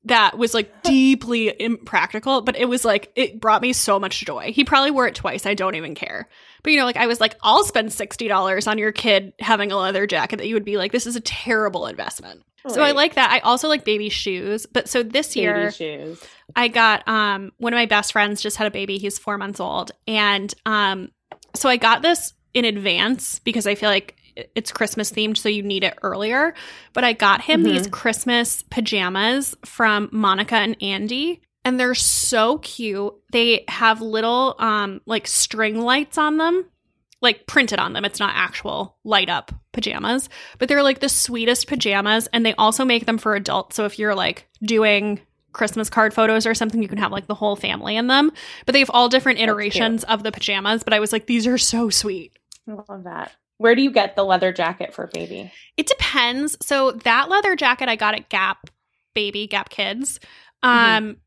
that 0.05 0.37
was 0.37 0.53
like 0.53 0.83
deeply 0.83 1.53
impractical, 1.59 2.41
but 2.41 2.55
it 2.55 2.65
was 2.65 2.85
like 2.85 3.11
it 3.15 3.39
brought 3.39 3.61
me 3.61 3.73
so 3.73 3.99
much 3.99 4.23
joy. 4.25 4.51
He 4.51 4.63
probably 4.63 4.91
wore 4.91 5.07
it 5.07 5.15
twice. 5.15 5.45
I 5.45 5.53
don't 5.55 5.75
even 5.75 5.95
care. 5.95 6.29
But 6.63 6.73
you 6.73 6.79
know, 6.79 6.85
like 6.85 6.97
I 6.97 7.07
was 7.07 7.19
like, 7.19 7.35
I'll 7.41 7.63
spend 7.63 7.91
sixty 7.91 8.27
dollars 8.27 8.67
on 8.67 8.77
your 8.77 8.91
kid 8.91 9.33
having 9.39 9.71
a 9.71 9.77
leather 9.77 10.07
jacket 10.07 10.37
that 10.37 10.47
you 10.47 10.53
would 10.53 10.65
be 10.65 10.77
like, 10.77 10.91
this 10.91 11.07
is 11.07 11.15
a 11.15 11.21
terrible 11.21 11.87
investment. 11.87 12.43
So 12.67 12.81
I 12.81 12.91
like 12.93 13.13
that. 13.13 13.29
I 13.29 13.39
also 13.39 13.67
like 13.67 13.85
baby 13.85 14.09
shoes. 14.09 14.65
But 14.65 14.89
so 14.89 15.03
this 15.03 15.35
Baby 15.35 15.41
year 15.41 15.71
shoes. 15.71 16.23
I 16.55 16.67
got 16.67 17.07
um 17.07 17.51
one 17.57 17.73
of 17.73 17.77
my 17.77 17.85
best 17.85 18.11
friends 18.11 18.41
just 18.41 18.57
had 18.57 18.67
a 18.67 18.71
baby. 18.71 18.97
He's 18.97 19.19
four 19.19 19.37
months 19.37 19.59
old, 19.59 19.91
and 20.07 20.53
um 20.65 21.09
so 21.55 21.69
I 21.69 21.77
got 21.77 22.01
this 22.01 22.33
in 22.53 22.65
advance 22.65 23.39
because 23.39 23.67
I 23.67 23.75
feel 23.75 23.89
like 23.89 24.15
it's 24.55 24.71
Christmas 24.71 25.11
themed, 25.11 25.37
so 25.37 25.49
you 25.49 25.63
need 25.63 25.83
it 25.83 25.97
earlier. 26.01 26.53
But 26.93 27.03
I 27.03 27.13
got 27.13 27.41
him 27.41 27.61
Mhm. 27.61 27.65
these 27.65 27.87
Christmas 27.87 28.63
pajamas 28.69 29.55
from 29.65 30.09
Monica 30.11 30.55
and 30.55 30.75
Andy. 30.81 31.41
And 31.63 31.79
they're 31.79 31.95
so 31.95 32.59
cute. 32.59 33.13
They 33.31 33.63
have 33.67 34.01
little 34.01 34.55
um 34.59 35.01
like 35.05 35.25
string 35.27 35.81
lights 35.81 36.17
on 36.17 36.37
them, 36.37 36.65
like 37.21 37.47
printed 37.47 37.79
on 37.79 37.93
them. 37.93 38.05
It's 38.05 38.19
not 38.19 38.33
actual 38.35 38.97
light 39.03 39.29
up 39.29 39.51
pajamas, 39.71 40.29
but 40.59 40.69
they're 40.69 40.83
like 40.83 40.99
the 40.99 41.09
sweetest 41.09 41.67
pajamas. 41.67 42.27
And 42.31 42.45
they 42.45 42.53
also 42.55 42.85
make 42.85 43.05
them 43.07 43.17
for 43.17 43.35
adults. 43.35 43.75
So 43.75 43.85
if 43.85 43.97
you're 43.97 44.13
like 44.15 44.47
doing 44.63 45.21
Christmas 45.53 45.89
card 45.89 46.13
photos 46.13 46.45
or 46.45 46.53
something, 46.53 46.81
you 46.83 46.87
can 46.89 46.97
have 46.97 47.11
like 47.11 47.27
the 47.27 47.33
whole 47.33 47.55
family 47.55 47.95
in 47.95 48.07
them. 48.07 48.31
But 48.65 48.73
they 48.73 48.79
have 48.79 48.91
all 48.91 49.09
different 49.09 49.39
iterations 49.39 50.03
of 50.03 50.21
the 50.21 50.31
pajamas. 50.31 50.83
But 50.83 50.93
I 50.93 50.99
was 50.99 51.11
like, 51.13 51.25
these 51.25 51.47
are 51.47 51.57
so 51.57 51.89
sweet. 51.89 52.37
I 52.69 52.73
love 52.73 53.05
that. 53.05 53.31
Where 53.57 53.75
do 53.75 53.81
you 53.81 53.91
get 53.91 54.15
the 54.15 54.23
leather 54.23 54.51
jacket 54.51 54.93
for 54.93 55.07
baby? 55.13 55.51
It 55.77 55.87
depends. 55.87 56.57
So 56.61 56.91
that 56.91 57.29
leather 57.29 57.55
jacket 57.55 57.87
I 57.89 57.95
got 57.95 58.15
at 58.15 58.29
Gap 58.29 58.69
Baby, 59.13 59.47
Gap 59.47 59.69
Kids. 59.69 60.19
Mm-hmm. 60.63 61.07
Um, 61.07 61.17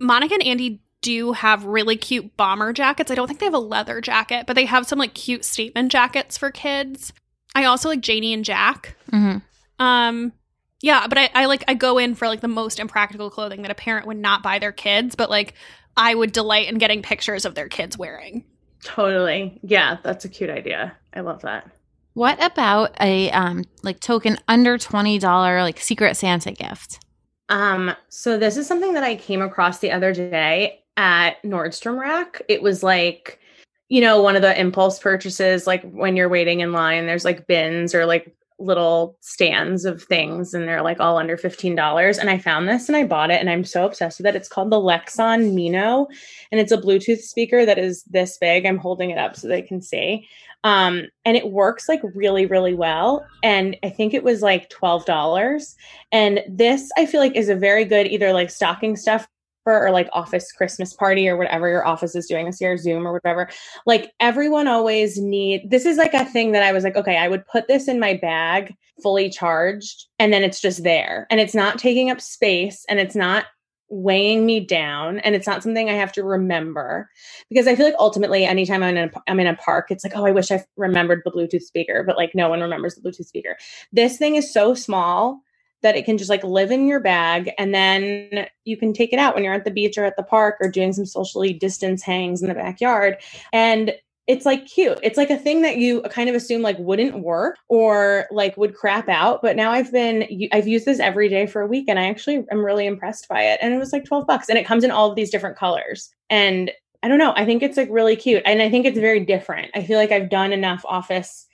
Monica 0.00 0.34
and 0.34 0.42
Andy 0.42 0.80
do 1.02 1.32
have 1.32 1.64
really 1.64 1.96
cute 1.96 2.36
bomber 2.36 2.72
jackets. 2.72 3.10
I 3.10 3.14
don't 3.14 3.28
think 3.28 3.38
they 3.38 3.46
have 3.46 3.54
a 3.54 3.58
leather 3.58 4.00
jacket, 4.00 4.44
but 4.46 4.56
they 4.56 4.64
have 4.64 4.86
some 4.86 4.98
like 4.98 5.14
cute 5.14 5.44
statement 5.44 5.92
jackets 5.92 6.36
for 6.36 6.50
kids. 6.50 7.12
I 7.54 7.64
also 7.64 7.88
like 7.88 8.00
Janie 8.00 8.32
and 8.32 8.44
Jack. 8.44 8.96
hmm 9.10 9.36
Um, 9.78 10.32
yeah, 10.80 11.06
but 11.08 11.18
I, 11.18 11.30
I 11.34 11.46
like 11.46 11.64
I 11.68 11.74
go 11.74 11.98
in 11.98 12.14
for 12.14 12.28
like 12.28 12.40
the 12.40 12.48
most 12.48 12.78
impractical 12.78 13.30
clothing 13.30 13.62
that 13.62 13.70
a 13.70 13.74
parent 13.74 14.06
would 14.06 14.16
not 14.16 14.42
buy 14.42 14.58
their 14.58 14.72
kids, 14.72 15.14
but 15.14 15.30
like 15.30 15.54
I 15.96 16.14
would 16.14 16.32
delight 16.32 16.68
in 16.68 16.78
getting 16.78 17.02
pictures 17.02 17.44
of 17.44 17.54
their 17.54 17.68
kids 17.68 17.98
wearing. 17.98 18.44
Totally. 18.84 19.58
Yeah, 19.62 19.98
that's 20.04 20.24
a 20.24 20.28
cute 20.28 20.50
idea. 20.50 20.96
I 21.18 21.20
love 21.22 21.42
that. 21.42 21.70
What 22.14 22.42
about 22.42 22.96
a 23.00 23.30
um 23.32 23.64
like 23.82 24.00
token 24.00 24.38
under 24.48 24.78
twenty 24.78 25.18
dollar 25.18 25.62
like 25.62 25.80
Secret 25.80 26.16
Santa 26.16 26.52
gift? 26.52 27.00
Um, 27.48 27.94
so 28.08 28.38
this 28.38 28.56
is 28.56 28.66
something 28.66 28.92
that 28.94 29.04
I 29.04 29.16
came 29.16 29.42
across 29.42 29.78
the 29.78 29.90
other 29.90 30.12
day 30.12 30.80
at 30.96 31.42
Nordstrom 31.42 31.98
Rack. 31.98 32.42
It 32.48 32.62
was 32.62 32.82
like, 32.82 33.40
you 33.88 34.00
know, 34.00 34.20
one 34.20 34.36
of 34.36 34.42
the 34.42 34.58
impulse 34.58 34.98
purchases, 34.98 35.66
like 35.66 35.82
when 35.90 36.16
you're 36.16 36.28
waiting 36.28 36.60
in 36.60 36.72
line, 36.72 37.06
there's 37.06 37.24
like 37.24 37.46
bins 37.46 37.94
or 37.94 38.04
like 38.04 38.34
little 38.58 39.16
stands 39.20 39.84
of 39.84 40.02
things 40.02 40.52
and 40.52 40.66
they're 40.66 40.82
like 40.82 41.00
all 41.00 41.16
under 41.16 41.36
$15. 41.36 42.18
And 42.18 42.28
I 42.30 42.38
found 42.38 42.68
this 42.68 42.88
and 42.88 42.96
I 42.96 43.04
bought 43.04 43.30
it 43.30 43.40
and 43.40 43.48
I'm 43.48 43.64
so 43.64 43.86
obsessed 43.86 44.18
with 44.18 44.26
it. 44.26 44.36
It's 44.36 44.48
called 44.48 44.70
the 44.70 44.80
Lexon 44.80 45.54
Mino 45.54 46.06
and 46.50 46.60
it's 46.60 46.72
a 46.72 46.78
Bluetooth 46.78 47.20
speaker 47.20 47.64
that 47.64 47.78
is 47.78 48.02
this 48.04 48.36
big. 48.38 48.66
I'm 48.66 48.78
holding 48.78 49.10
it 49.10 49.18
up 49.18 49.36
so 49.36 49.48
they 49.48 49.62
can 49.62 49.80
see. 49.80 50.26
Um, 50.64 51.06
and 51.24 51.36
it 51.36 51.52
works 51.52 51.88
like 51.88 52.00
really, 52.14 52.46
really 52.46 52.74
well. 52.74 53.24
And 53.42 53.76
I 53.84 53.90
think 53.90 54.12
it 54.12 54.24
was 54.24 54.42
like 54.42 54.70
$12. 54.70 55.74
And 56.10 56.40
this 56.48 56.90
I 56.96 57.06
feel 57.06 57.20
like 57.20 57.36
is 57.36 57.48
a 57.48 57.54
very 57.54 57.84
good 57.84 58.08
either 58.08 58.32
like 58.32 58.50
stocking 58.50 58.96
stuff 58.96 59.28
or 59.66 59.90
like 59.90 60.08
office 60.12 60.50
Christmas 60.52 60.94
party 60.94 61.28
or 61.28 61.36
whatever 61.36 61.68
your 61.68 61.86
office 61.86 62.14
is 62.14 62.26
doing 62.26 62.46
this 62.46 62.60
year, 62.60 62.76
Zoom 62.76 63.06
or 63.06 63.12
whatever. 63.12 63.48
Like 63.86 64.12
everyone 64.20 64.66
always 64.66 65.20
need 65.20 65.70
this 65.70 65.84
is 65.84 65.96
like 65.96 66.14
a 66.14 66.24
thing 66.24 66.52
that 66.52 66.62
I 66.62 66.72
was 66.72 66.84
like, 66.84 66.96
okay, 66.96 67.16
I 67.16 67.28
would 67.28 67.46
put 67.46 67.68
this 67.68 67.88
in 67.88 68.00
my 68.00 68.14
bag 68.14 68.74
fully 69.02 69.30
charged 69.30 70.06
and 70.18 70.32
then 70.32 70.42
it's 70.42 70.60
just 70.60 70.82
there 70.82 71.26
and 71.30 71.40
it's 71.40 71.54
not 71.54 71.78
taking 71.78 72.10
up 72.10 72.20
space 72.20 72.84
and 72.88 72.98
it's 72.98 73.14
not 73.14 73.46
weighing 73.90 74.44
me 74.44 74.60
down 74.60 75.18
and 75.20 75.34
it's 75.34 75.46
not 75.46 75.62
something 75.62 75.88
I 75.88 75.94
have 75.94 76.12
to 76.12 76.22
remember 76.22 77.08
because 77.48 77.66
I 77.66 77.74
feel 77.74 77.86
like 77.86 77.94
ultimately 77.98 78.44
anytime 78.44 78.82
I'm 78.82 78.96
in 78.96 79.08
a, 79.08 79.22
I'm 79.28 79.40
in 79.40 79.46
a 79.46 79.56
park 79.56 79.86
it's 79.90 80.04
like 80.04 80.14
oh 80.14 80.26
I 80.26 80.30
wish 80.30 80.50
I 80.50 80.62
remembered 80.76 81.22
the 81.24 81.30
bluetooth 81.30 81.62
speaker 81.62 82.02
but 82.06 82.16
like 82.16 82.34
no 82.34 82.50
one 82.50 82.60
remembers 82.60 82.96
the 82.96 83.08
bluetooth 83.08 83.26
speaker. 83.26 83.56
This 83.92 84.18
thing 84.18 84.36
is 84.36 84.52
so 84.52 84.74
small 84.74 85.40
that 85.82 85.96
it 85.96 86.04
can 86.04 86.18
just 86.18 86.30
like 86.30 86.42
live 86.44 86.70
in 86.70 86.86
your 86.86 87.00
bag 87.00 87.50
and 87.58 87.74
then 87.74 88.46
you 88.64 88.76
can 88.76 88.92
take 88.92 89.12
it 89.12 89.18
out 89.18 89.34
when 89.34 89.44
you're 89.44 89.54
at 89.54 89.64
the 89.64 89.70
beach 89.70 89.96
or 89.96 90.04
at 90.04 90.16
the 90.16 90.22
park 90.22 90.56
or 90.60 90.70
doing 90.70 90.92
some 90.92 91.06
socially 91.06 91.52
distance 91.52 92.02
hangs 92.02 92.42
in 92.42 92.48
the 92.48 92.54
backyard 92.54 93.16
and 93.52 93.94
it's 94.28 94.44
like 94.44 94.66
cute. 94.66 94.98
It's 95.02 95.16
like 95.16 95.30
a 95.30 95.38
thing 95.38 95.62
that 95.62 95.78
you 95.78 96.02
kind 96.02 96.28
of 96.28 96.36
assume 96.36 96.60
like 96.60 96.78
wouldn't 96.78 97.20
work 97.20 97.56
or 97.68 98.26
like 98.30 98.58
would 98.58 98.74
crap 98.74 99.08
out. 99.08 99.40
But 99.40 99.56
now 99.56 99.70
I've 99.70 99.90
been, 99.90 100.28
I've 100.52 100.68
used 100.68 100.84
this 100.84 101.00
every 101.00 101.30
day 101.30 101.46
for 101.46 101.62
a 101.62 101.66
week 101.66 101.86
and 101.88 101.98
I 101.98 102.08
actually 102.08 102.44
am 102.52 102.62
really 102.62 102.84
impressed 102.84 103.26
by 103.26 103.42
it. 103.42 103.58
And 103.62 103.72
it 103.72 103.78
was 103.78 103.90
like 103.90 104.04
12 104.04 104.26
bucks 104.26 104.50
and 104.50 104.58
it 104.58 104.66
comes 104.66 104.84
in 104.84 104.90
all 104.90 105.08
of 105.08 105.16
these 105.16 105.30
different 105.30 105.56
colors. 105.56 106.10
And 106.28 106.70
I 107.02 107.08
don't 107.08 107.18
know, 107.18 107.32
I 107.36 107.46
think 107.46 107.62
it's 107.62 107.78
like 107.78 107.88
really 107.90 108.16
cute. 108.16 108.42
And 108.44 108.60
I 108.60 108.68
think 108.68 108.84
it's 108.84 108.98
very 108.98 109.20
different. 109.20 109.70
I 109.74 109.82
feel 109.82 109.98
like 109.98 110.12
I've 110.12 110.28
done 110.28 110.52
enough 110.52 110.84
office 110.84 111.46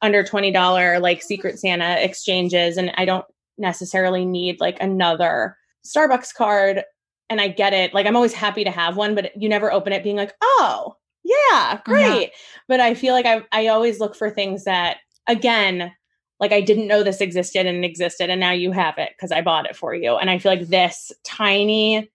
under 0.00 0.24
$20 0.24 1.02
like 1.02 1.22
Secret 1.22 1.58
Santa 1.58 1.96
exchanges 2.00 2.78
and 2.78 2.92
I 2.94 3.04
don't 3.04 3.26
necessarily 3.62 4.26
need 4.26 4.60
like 4.60 4.76
another 4.80 5.56
Starbucks 5.86 6.34
card. 6.34 6.84
And 7.30 7.40
I 7.40 7.48
get 7.48 7.72
it. 7.72 7.94
Like 7.94 8.06
I'm 8.06 8.16
always 8.16 8.34
happy 8.34 8.64
to 8.64 8.70
have 8.70 8.96
one, 8.96 9.14
but 9.14 9.32
you 9.40 9.48
never 9.48 9.72
open 9.72 9.94
it 9.94 10.04
being 10.04 10.16
like, 10.16 10.34
oh, 10.42 10.96
yeah, 11.24 11.80
great. 11.84 12.32
But 12.68 12.80
I 12.80 12.94
feel 12.94 13.14
like 13.14 13.26
I 13.26 13.42
I 13.52 13.68
always 13.68 14.00
look 14.00 14.14
for 14.14 14.28
things 14.28 14.64
that 14.64 14.98
again, 15.28 15.92
like 16.40 16.52
I 16.52 16.60
didn't 16.60 16.88
know 16.88 17.02
this 17.02 17.20
existed 17.20 17.66
and 17.66 17.84
existed 17.84 18.28
and 18.28 18.40
now 18.40 18.50
you 18.50 18.72
have 18.72 18.98
it 18.98 19.12
because 19.16 19.32
I 19.32 19.40
bought 19.40 19.66
it 19.66 19.76
for 19.76 19.94
you. 19.94 20.16
And 20.16 20.28
I 20.28 20.38
feel 20.38 20.52
like 20.52 20.68
this 20.68 21.12
tiny 21.24 22.10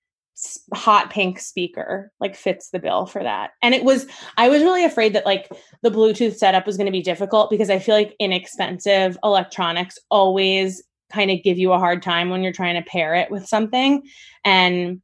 hot 0.74 1.10
pink 1.10 1.39
speaker 1.39 2.12
like 2.20 2.36
fits 2.36 2.70
the 2.70 2.80
bill 2.80 3.06
for 3.06 3.24
that. 3.24 3.52
And 3.62 3.74
it 3.74 3.84
was 3.84 4.06
I 4.38 4.50
was 4.50 4.62
really 4.62 4.84
afraid 4.84 5.14
that 5.14 5.26
like 5.26 5.50
the 5.82 5.89
Bluetooth 5.89 6.36
setup 6.36 6.68
was 6.68 6.78
going 6.78 6.86
to 6.86 6.91
be 6.91 7.02
difficult 7.02 7.50
because 7.50 7.70
I 7.70 7.80
feel 7.80 7.95
like 7.95 8.16
inexpensive 8.20 9.18
electronics 9.24 9.98
always 10.12 10.84
kind 11.12 11.32
of 11.32 11.43
give 11.43 11.58
you 11.58 11.74
a 11.74 11.80
hard 11.80 12.01
time 12.01 12.30
when 12.30 12.43
you're 12.43 12.53
trying 12.53 12.76
to 12.76 12.89
pair 12.89 13.16
it 13.16 13.32
with 13.32 13.45
something 13.47 14.03
and 14.43 15.01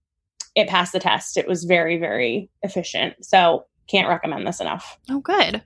it 0.55 0.67
passed 0.67 0.93
the 0.93 0.99
test. 0.99 1.37
It 1.37 1.47
was 1.47 1.63
very 1.63 1.97
very 1.97 2.49
efficient. 2.61 3.15
So 3.21 3.65
can't 3.87 4.07
recommend 4.07 4.47
this 4.47 4.59
enough. 4.59 4.97
Oh, 5.09 5.19
good. 5.19 5.63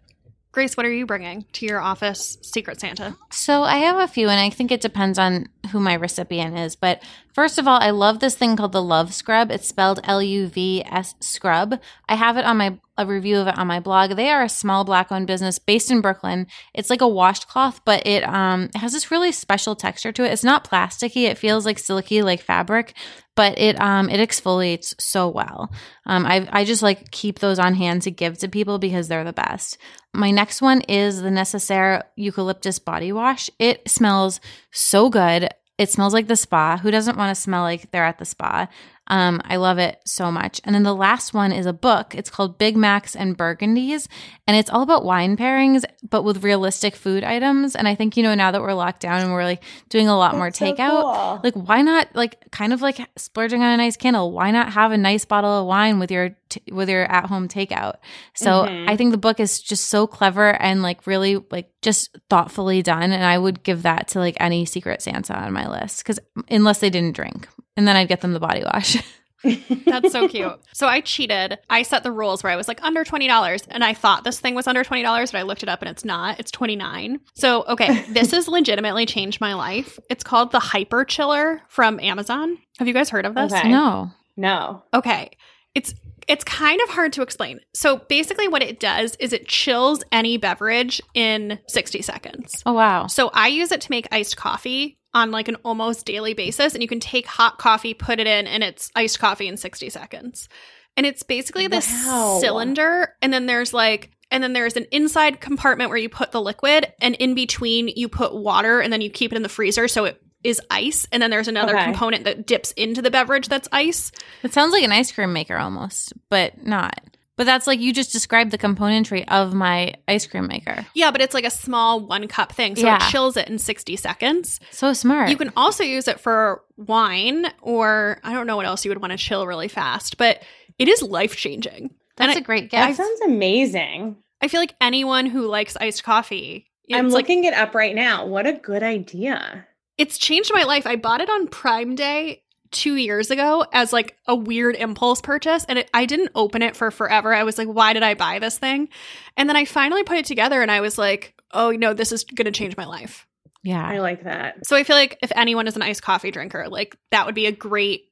Grace, 0.51 0.75
what 0.75 0.87
are 0.87 0.91
you 0.91 1.05
bringing 1.05 1.45
to 1.53 1.67
your 1.67 1.79
office 1.79 2.37
Secret 2.41 2.79
Santa? 2.79 3.15
So 3.31 3.61
I 3.61 3.77
have 3.77 3.97
a 3.97 4.07
few, 4.07 4.27
and 4.27 4.39
I 4.39 4.49
think 4.49 4.71
it 4.71 4.81
depends 4.81 5.19
on 5.19 5.45
who 5.71 5.79
my 5.79 5.93
recipient 5.93 6.57
is. 6.57 6.75
But 6.75 7.03
first 7.37 7.59
of 7.59 7.67
all, 7.67 7.79
I 7.79 7.91
love 7.91 8.19
this 8.19 8.33
thing 8.33 8.55
called 8.55 8.71
the 8.71 8.81
Love 8.81 9.13
Scrub. 9.13 9.51
It's 9.51 9.67
spelled 9.67 9.99
L 10.03 10.23
U 10.23 10.47
V 10.47 10.83
S 10.83 11.13
Scrub. 11.21 11.79
I 12.09 12.15
have 12.15 12.35
it 12.35 12.45
on 12.45 12.57
my 12.57 12.79
a 12.97 13.05
review 13.05 13.37
of 13.37 13.45
it 13.45 13.59
on 13.59 13.67
my 13.67 13.79
blog. 13.79 14.15
They 14.15 14.31
are 14.31 14.41
a 14.41 14.49
small 14.49 14.83
black 14.83 15.11
owned 15.11 15.27
business 15.27 15.59
based 15.59 15.91
in 15.91 16.01
Brooklyn. 16.01 16.47
It's 16.73 16.89
like 16.89 17.01
a 17.01 17.07
washcloth, 17.07 17.81
but 17.85 18.07
it 18.07 18.23
um 18.23 18.63
it 18.73 18.77
has 18.77 18.91
this 18.91 19.11
really 19.11 19.31
special 19.31 19.75
texture 19.75 20.11
to 20.13 20.23
it. 20.23 20.31
It's 20.33 20.43
not 20.43 20.67
plasticky. 20.67 21.29
It 21.29 21.37
feels 21.37 21.63
like 21.63 21.77
silky 21.77 22.23
like 22.23 22.41
fabric, 22.41 22.95
but 23.35 23.59
it 23.59 23.79
um 23.79 24.09
it 24.09 24.19
exfoliates 24.19 24.95
so 24.99 25.29
well. 25.29 25.71
Um 26.07 26.25
I 26.25 26.49
I 26.51 26.65
just 26.65 26.81
like 26.81 27.11
keep 27.11 27.37
those 27.37 27.59
on 27.59 27.75
hand 27.75 28.01
to 28.01 28.09
give 28.09 28.39
to 28.39 28.47
people 28.47 28.79
because 28.79 29.09
they're 29.09 29.23
the 29.23 29.31
best. 29.31 29.77
My 30.11 30.31
next 30.31 30.59
one 30.59 30.81
is 30.81 31.21
the 31.21 31.29
Necessaire 31.29 32.05
eucalyptus 32.15 32.79
body 32.79 33.11
wash. 33.11 33.51
It 33.59 33.87
smells 33.87 34.39
so 34.71 35.11
good. 35.11 35.49
It 35.77 35.89
smells 35.91 36.13
like 36.13 36.27
the 36.27 36.35
spa. 36.35 36.77
Who 36.77 36.91
doesn't 36.91 37.17
want 37.17 37.35
to 37.35 37.41
smell 37.41 37.61
like 37.61 37.91
they're 37.91 38.05
at 38.05 38.17
the 38.17 38.25
spa? 38.25 38.67
Um, 39.07 39.41
I 39.45 39.55
love 39.55 39.77
it 39.77 39.99
so 40.05 40.31
much. 40.31 40.59
And 40.63 40.75
then 40.75 40.83
the 40.83 40.95
last 40.95 41.33
one 41.33 41.51
is 41.51 41.65
a 41.65 41.73
book. 41.73 42.13
It's 42.13 42.29
called 42.29 42.57
Big 42.57 42.75
Macs 42.75 43.15
and 43.15 43.37
Burgundies, 43.37 44.07
and 44.45 44.57
it's 44.57 44.69
all 44.69 44.81
about 44.81 45.05
wine 45.05 45.37
pairings, 45.37 45.85
but 46.07 46.23
with 46.23 46.43
realistic 46.43 46.95
food 46.95 47.23
items. 47.23 47.75
And 47.75 47.87
I 47.87 47.95
think 47.95 48.17
you 48.17 48.23
know 48.23 48.35
now 48.35 48.51
that 48.51 48.61
we're 48.61 48.73
locked 48.73 49.01
down 49.01 49.21
and 49.21 49.31
we're 49.31 49.43
like 49.43 49.63
doing 49.89 50.07
a 50.07 50.17
lot 50.17 50.33
That's 50.33 50.59
more 50.59 50.69
takeout, 50.69 51.01
so 51.01 51.13
cool. 51.13 51.41
like 51.43 51.53
why 51.53 51.81
not 51.81 52.15
like 52.15 52.51
kind 52.51 52.73
of 52.73 52.81
like 52.81 52.99
splurging 53.17 53.63
on 53.63 53.73
a 53.73 53.77
nice 53.77 53.97
candle? 53.97 54.31
Why 54.31 54.51
not 54.51 54.73
have 54.73 54.91
a 54.91 54.97
nice 54.97 55.25
bottle 55.25 55.61
of 55.61 55.67
wine 55.67 55.99
with 55.99 56.11
your 56.11 56.35
t- 56.49 56.61
with 56.71 56.89
your 56.89 57.05
at 57.05 57.25
home 57.25 57.47
takeout? 57.47 57.95
So 58.35 58.63
mm-hmm. 58.63 58.89
I 58.89 58.97
think 58.97 59.11
the 59.11 59.17
book 59.17 59.39
is 59.39 59.61
just 59.61 59.87
so 59.87 60.05
clever 60.05 60.59
and 60.61 60.81
like 60.81 61.07
really 61.07 61.43
like 61.51 61.71
just 61.81 62.17
thoughtfully 62.29 62.81
done. 62.81 63.11
And 63.11 63.23
I 63.23 63.37
would 63.37 63.63
give 63.63 63.83
that 63.83 64.09
to 64.09 64.19
like 64.19 64.37
any 64.39 64.65
Secret 64.65 65.01
Santa 65.01 65.37
on 65.37 65.53
my 65.53 65.69
list 65.69 65.99
because 65.99 66.19
unless 66.49 66.79
they 66.79 66.89
didn't 66.89 67.15
drink 67.15 67.47
and 67.77 67.87
then 67.87 67.95
I'd 67.95 68.09
get 68.09 68.21
them 68.21 68.33
the 68.33 68.39
body 68.39 68.63
wash. 68.63 68.97
That's 69.85 70.11
so 70.11 70.27
cute. 70.27 70.51
So 70.73 70.87
I 70.87 71.01
cheated. 71.01 71.59
I 71.69 71.83
set 71.83 72.03
the 72.03 72.11
rules 72.11 72.43
where 72.43 72.51
I 72.51 72.55
was 72.55 72.67
like 72.67 72.81
under 72.83 73.05
$20 73.05 73.67
and 73.69 73.83
I 73.83 73.93
thought 73.93 74.23
this 74.23 74.39
thing 74.39 74.55
was 74.55 74.67
under 74.67 74.83
$20, 74.83 75.31
but 75.31 75.37
I 75.37 75.43
looked 75.43 75.63
it 75.63 75.69
up 75.69 75.81
and 75.81 75.89
it's 75.89 76.03
not. 76.03 76.39
It's 76.39 76.51
29. 76.51 77.19
So, 77.35 77.63
okay, 77.65 78.01
this 78.09 78.31
has 78.31 78.47
legitimately 78.47 79.05
changed 79.05 79.39
my 79.39 79.53
life. 79.53 79.99
It's 80.09 80.23
called 80.23 80.51
the 80.51 80.59
Hyper 80.59 81.05
Chiller 81.05 81.61
from 81.69 81.99
Amazon. 81.99 82.57
Have 82.79 82.87
you 82.87 82.93
guys 82.93 83.09
heard 83.09 83.25
of 83.25 83.35
this? 83.35 83.53
Okay. 83.53 83.69
No. 83.69 84.11
No. 84.35 84.83
Okay. 84.93 85.29
It's 85.75 85.93
it's 86.27 86.43
kind 86.43 86.81
of 86.81 86.89
hard 86.89 87.13
to 87.13 87.21
explain. 87.21 87.59
So 87.73 87.97
basically 88.09 88.49
what 88.49 88.61
it 88.61 88.81
does 88.81 89.15
is 89.15 89.31
it 89.31 89.47
chills 89.47 90.03
any 90.11 90.35
beverage 90.35 91.01
in 91.13 91.59
60 91.67 92.01
seconds. 92.01 92.63
Oh 92.65 92.73
wow. 92.73 93.07
So 93.07 93.29
I 93.33 93.47
use 93.47 93.71
it 93.71 93.81
to 93.81 93.91
make 93.91 94.07
iced 94.11 94.35
coffee 94.35 94.97
on 95.17 95.31
like 95.31 95.47
an 95.47 95.57
almost 95.63 96.05
daily 96.05 96.33
basis 96.33 96.73
and 96.73 96.81
you 96.81 96.87
can 96.87 96.99
take 96.99 97.25
hot 97.25 97.57
coffee 97.57 97.93
put 97.93 98.19
it 98.19 98.27
in 98.27 98.45
and 98.45 98.63
it's 98.63 98.91
iced 98.95 99.19
coffee 99.19 99.47
in 99.47 99.57
60 99.57 99.89
seconds 99.89 100.47
and 100.95 101.05
it's 101.05 101.23
basically 101.23 101.67
this 101.67 101.87
wow. 102.05 102.37
cylinder 102.39 103.15
and 103.21 103.33
then 103.33 103.47
there's 103.47 103.73
like 103.73 104.11
and 104.29 104.43
then 104.43 104.53
there's 104.53 104.75
an 104.75 104.85
inside 104.91 105.39
compartment 105.39 105.89
where 105.89 105.97
you 105.97 106.09
put 106.09 106.31
the 106.31 106.41
liquid 106.41 106.91
and 107.01 107.15
in 107.15 107.33
between 107.33 107.87
you 107.87 108.07
put 108.07 108.35
water 108.35 108.79
and 108.79 108.93
then 108.93 109.01
you 109.01 109.09
keep 109.09 109.31
it 109.31 109.35
in 109.35 109.43
the 109.43 109.49
freezer 109.49 109.87
so 109.87 110.05
it 110.05 110.21
is 110.43 110.61
ice 110.69 111.07
and 111.11 111.21
then 111.21 111.31
there's 111.31 111.47
another 111.47 111.75
okay. 111.75 111.85
component 111.85 112.23
that 112.25 112.45
dips 112.45 112.71
into 112.73 113.01
the 113.01 113.11
beverage 113.11 113.47
that's 113.47 113.67
ice 113.71 114.11
it 114.43 114.53
sounds 114.53 114.71
like 114.71 114.83
an 114.83 114.91
ice 114.91 115.11
cream 115.11 115.33
maker 115.33 115.57
almost 115.57 116.13
but 116.29 116.63
not 116.63 116.99
but 117.37 117.45
that's 117.45 117.67
like 117.67 117.79
you 117.79 117.93
just 117.93 118.11
described 118.11 118.51
the 118.51 118.57
componentry 118.57 119.23
of 119.29 119.53
my 119.53 119.93
ice 120.07 120.25
cream 120.25 120.47
maker. 120.47 120.85
Yeah, 120.93 121.11
but 121.11 121.21
it's 121.21 121.33
like 121.33 121.45
a 121.45 121.51
small 121.51 122.01
one 122.01 122.27
cup 122.27 122.51
thing. 122.51 122.75
So 122.75 122.87
yeah. 122.87 122.97
it 122.97 123.11
chills 123.11 123.37
it 123.37 123.47
in 123.47 123.59
60 123.59 123.95
seconds. 123.95 124.59
So 124.71 124.91
smart. 124.91 125.29
You 125.29 125.37
can 125.37 125.53
also 125.55 125.83
use 125.83 126.07
it 126.07 126.19
for 126.19 126.63
wine 126.75 127.45
or 127.61 128.19
I 128.23 128.33
don't 128.33 128.47
know 128.47 128.57
what 128.57 128.65
else 128.65 128.83
you 128.83 128.91
would 128.91 129.01
want 129.01 129.11
to 129.11 129.17
chill 129.17 129.45
really 129.47 129.67
fast, 129.67 130.17
but 130.17 130.41
it 130.79 130.87
is 130.87 131.01
life 131.01 131.35
changing. 131.35 131.91
That's 132.17 132.35
and 132.35 132.37
a 132.37 132.43
I, 132.43 132.43
great 132.43 132.71
gift. 132.71 132.71
That 132.71 132.95
sounds 132.95 133.21
amazing. 133.21 134.17
I 134.41 134.47
feel 134.47 134.59
like 134.59 134.75
anyone 134.81 135.27
who 135.27 135.45
likes 135.47 135.77
iced 135.77 136.03
coffee. 136.03 136.65
I'm 136.91 137.09
looking 137.09 137.43
like, 137.43 137.53
it 137.53 137.57
up 137.57 137.75
right 137.75 137.93
now. 137.93 138.25
What 138.25 138.47
a 138.47 138.53
good 138.53 138.81
idea. 138.81 139.67
It's 139.97 140.17
changed 140.17 140.51
my 140.53 140.63
life. 140.63 140.87
I 140.87 140.95
bought 140.95 141.21
it 141.21 141.29
on 141.29 141.47
Prime 141.47 141.95
Day 141.95 142.43
two 142.71 142.95
years 142.95 143.31
ago 143.31 143.65
as 143.73 143.93
like 143.93 144.17
a 144.27 144.35
weird 144.35 144.75
impulse 144.75 145.21
purchase 145.21 145.65
and 145.69 145.79
it, 145.79 145.89
i 145.93 146.05
didn't 146.05 146.31
open 146.35 146.61
it 146.61 146.75
for 146.75 146.91
forever. 146.91 147.33
I 147.33 147.43
was 147.43 147.57
like 147.57 147.67
why 147.67 147.93
did 147.93 148.03
i 148.03 148.13
buy 148.13 148.39
this 148.39 148.57
thing? 148.57 148.89
And 149.35 149.49
then 149.49 149.55
i 149.55 149.65
finally 149.65 150.03
put 150.03 150.17
it 150.17 150.25
together 150.25 150.61
and 150.61 150.71
i 150.71 150.81
was 150.81 150.97
like 150.97 151.33
oh 151.51 151.71
no 151.71 151.93
this 151.93 152.11
is 152.11 152.23
going 152.23 152.45
to 152.45 152.51
change 152.51 152.77
my 152.77 152.85
life. 152.85 153.25
Yeah. 153.63 153.85
I 153.85 153.99
like 153.99 154.23
that. 154.23 154.65
So 154.65 154.75
i 154.75 154.83
feel 154.83 154.95
like 154.95 155.17
if 155.21 155.31
anyone 155.35 155.67
is 155.67 155.75
an 155.75 155.81
iced 155.81 156.03
coffee 156.03 156.31
drinker 156.31 156.67
like 156.69 156.97
that 157.11 157.25
would 157.25 157.35
be 157.35 157.45
a 157.45 157.51
great 157.51 158.05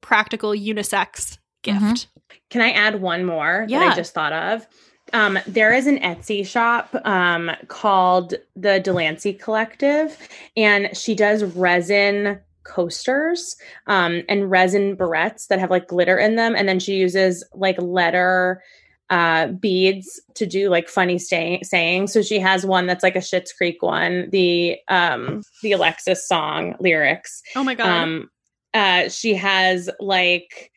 practical 0.00 0.50
unisex 0.50 1.38
gift. 1.62 1.80
Mm-hmm. 1.80 2.36
can 2.50 2.62
i 2.62 2.70
add 2.70 3.00
one 3.00 3.24
more 3.24 3.66
yeah. 3.68 3.80
that 3.80 3.92
i 3.92 3.96
just 3.96 4.14
thought 4.14 4.32
of? 4.32 4.66
Um, 5.12 5.38
there 5.46 5.72
is 5.72 5.86
an 5.86 5.98
Etsy 5.98 6.46
shop 6.46 6.94
um, 7.04 7.50
called 7.68 8.34
the 8.56 8.80
Delancey 8.80 9.32
Collective, 9.32 10.28
and 10.56 10.94
she 10.96 11.14
does 11.14 11.44
resin 11.44 12.40
coasters 12.68 13.56
um, 13.86 14.22
and 14.28 14.50
resin 14.50 14.96
barrettes 14.96 15.48
that 15.48 15.58
have 15.58 15.70
like 15.70 15.88
glitter 15.88 16.16
in 16.18 16.36
them. 16.36 16.54
And 16.54 16.68
then 16.68 16.78
she 16.78 16.94
uses 16.94 17.44
like 17.54 17.80
letter 17.80 18.62
uh, 19.10 19.48
beads 19.48 20.20
to 20.34 20.46
do 20.46 20.68
like 20.68 20.88
funny 20.88 21.18
stay- 21.18 21.62
sayings. 21.62 22.12
So 22.12 22.22
she 22.22 22.38
has 22.38 22.66
one 22.66 22.86
that's 22.86 23.02
like 23.02 23.16
a 23.16 23.20
Schitt's 23.20 23.52
Creek 23.52 23.82
one, 23.82 24.28
the 24.30 24.76
um, 24.88 25.42
the 25.62 25.72
Alexis 25.72 26.28
song 26.28 26.74
lyrics. 26.78 27.42
Oh 27.56 27.64
my 27.64 27.74
god. 27.74 27.86
Um, 27.86 28.30
uh, 28.74 29.08
she 29.08 29.34
has 29.34 29.88
like 29.98 30.70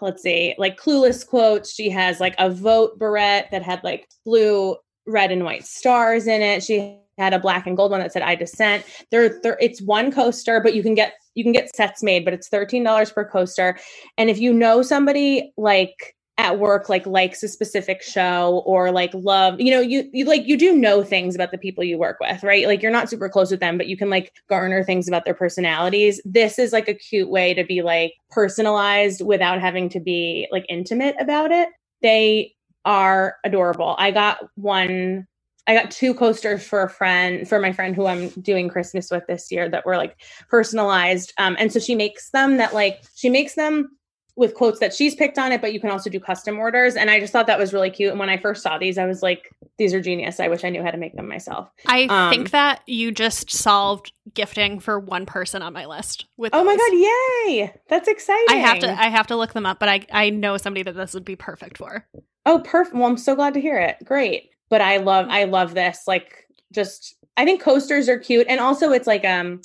let's 0.00 0.22
see, 0.22 0.54
like 0.58 0.80
clueless 0.80 1.26
quotes. 1.26 1.72
She 1.72 1.90
has 1.90 2.20
like 2.20 2.34
a 2.38 2.50
vote 2.50 2.98
barrette 2.98 3.50
that 3.52 3.62
had 3.62 3.82
like 3.84 4.08
blue, 4.24 4.76
red, 5.06 5.30
and 5.30 5.44
white 5.44 5.64
stars 5.64 6.26
in 6.26 6.42
it. 6.42 6.62
She 6.62 6.98
had 7.20 7.34
a 7.34 7.38
black 7.38 7.66
and 7.66 7.76
gold 7.76 7.90
one 7.90 8.00
that 8.00 8.12
said 8.12 8.22
I 8.22 8.34
dissent. 8.34 8.84
There, 9.10 9.40
there 9.42 9.58
it's 9.60 9.82
one 9.82 10.10
coaster, 10.10 10.60
but 10.60 10.74
you 10.74 10.82
can 10.82 10.94
get 10.94 11.14
you 11.34 11.44
can 11.44 11.52
get 11.52 11.74
sets 11.74 12.02
made, 12.02 12.24
but 12.24 12.34
it's 12.34 12.48
$13 12.48 13.14
per 13.14 13.24
coaster. 13.24 13.78
And 14.18 14.28
if 14.28 14.38
you 14.38 14.52
know 14.52 14.82
somebody 14.82 15.52
like 15.56 16.16
at 16.38 16.58
work 16.58 16.88
like 16.88 17.06
likes 17.06 17.42
a 17.42 17.48
specific 17.48 18.02
show 18.02 18.62
or 18.64 18.90
like 18.90 19.12
love 19.12 19.60
you 19.60 19.70
know 19.70 19.80
you 19.80 20.08
you 20.14 20.24
like 20.24 20.46
you 20.46 20.56
do 20.56 20.74
know 20.74 21.02
things 21.02 21.34
about 21.34 21.50
the 21.50 21.58
people 21.58 21.84
you 21.84 21.98
work 21.98 22.16
with 22.18 22.42
right 22.42 22.66
like 22.66 22.80
you're 22.80 22.90
not 22.90 23.10
super 23.10 23.28
close 23.28 23.50
with 23.50 23.60
them 23.60 23.76
but 23.76 23.88
you 23.88 23.96
can 23.96 24.08
like 24.08 24.32
garner 24.48 24.82
things 24.82 25.06
about 25.06 25.26
their 25.26 25.34
personalities 25.34 26.18
this 26.24 26.58
is 26.58 26.72
like 26.72 26.88
a 26.88 26.94
cute 26.94 27.28
way 27.28 27.52
to 27.52 27.62
be 27.62 27.82
like 27.82 28.14
personalized 28.30 29.20
without 29.20 29.60
having 29.60 29.86
to 29.90 30.00
be 30.00 30.48
like 30.50 30.64
intimate 30.70 31.14
about 31.20 31.52
it 31.52 31.68
they 32.00 32.54
are 32.86 33.36
adorable 33.44 33.94
i 33.98 34.10
got 34.10 34.38
one 34.54 35.26
I 35.66 35.74
got 35.74 35.90
two 35.90 36.14
coasters 36.14 36.64
for 36.64 36.82
a 36.82 36.90
friend, 36.90 37.48
for 37.48 37.60
my 37.60 37.72
friend 37.72 37.94
who 37.94 38.06
I'm 38.06 38.28
doing 38.30 38.68
Christmas 38.68 39.10
with 39.10 39.26
this 39.26 39.52
year 39.52 39.68
that 39.68 39.86
were 39.86 39.96
like 39.96 40.16
personalized. 40.48 41.32
Um, 41.38 41.56
and 41.58 41.72
so 41.72 41.78
she 41.78 41.94
makes 41.94 42.30
them 42.30 42.56
that 42.56 42.74
like 42.74 43.02
she 43.14 43.28
makes 43.28 43.54
them 43.54 43.90
with 44.36 44.54
quotes 44.54 44.78
that 44.80 44.94
she's 44.94 45.14
picked 45.14 45.38
on 45.38 45.52
it, 45.52 45.60
but 45.60 45.72
you 45.74 45.80
can 45.80 45.90
also 45.90 46.08
do 46.08 46.18
custom 46.18 46.58
orders. 46.58 46.96
And 46.96 47.10
I 47.10 47.20
just 47.20 47.30
thought 47.32 47.46
that 47.48 47.58
was 47.58 47.74
really 47.74 47.90
cute. 47.90 48.10
And 48.10 48.18
when 48.18 48.30
I 48.30 48.38
first 48.38 48.62
saw 48.62 48.78
these, 48.78 48.96
I 48.96 49.04
was 49.04 49.22
like, 49.22 49.50
these 49.76 49.92
are 49.92 50.00
genius. 50.00 50.40
I 50.40 50.48
wish 50.48 50.64
I 50.64 50.70
knew 50.70 50.82
how 50.82 50.90
to 50.90 50.96
make 50.96 51.14
them 51.14 51.28
myself. 51.28 51.68
I 51.86 52.04
Um, 52.04 52.30
think 52.32 52.50
that 52.52 52.80
you 52.86 53.10
just 53.12 53.50
solved 53.50 54.12
gifting 54.32 54.80
for 54.80 54.98
one 54.98 55.26
person 55.26 55.60
on 55.62 55.74
my 55.74 55.84
list. 55.84 56.26
With 56.38 56.54
Oh 56.54 56.64
my 56.64 56.74
those. 56.74 56.78
god, 56.78 57.50
yay! 57.50 57.74
That's 57.88 58.08
exciting. 58.08 58.46
I 58.48 58.54
have 58.56 58.78
to 58.78 58.90
I 58.90 59.08
have 59.08 59.26
to 59.26 59.36
look 59.36 59.52
them 59.52 59.66
up, 59.66 59.78
but 59.78 59.88
I 59.90 60.06
I 60.10 60.30
know 60.30 60.56
somebody 60.56 60.84
that 60.84 60.94
this 60.94 61.12
would 61.12 61.24
be 61.24 61.36
perfect 61.36 61.76
for. 61.76 62.06
Oh, 62.46 62.60
perfect. 62.64 62.96
Well, 62.96 63.06
I'm 63.06 63.18
so 63.18 63.34
glad 63.34 63.54
to 63.54 63.60
hear 63.60 63.78
it. 63.78 63.96
Great. 64.04 64.49
But 64.70 64.80
I 64.80 64.98
love 64.98 65.26
I 65.28 65.44
love 65.44 65.74
this. 65.74 66.02
Like 66.06 66.46
just 66.72 67.16
I 67.36 67.44
think 67.44 67.60
coasters 67.60 68.08
are 68.08 68.18
cute. 68.18 68.46
And 68.48 68.60
also 68.60 68.92
it's 68.92 69.06
like 69.06 69.24
um, 69.24 69.60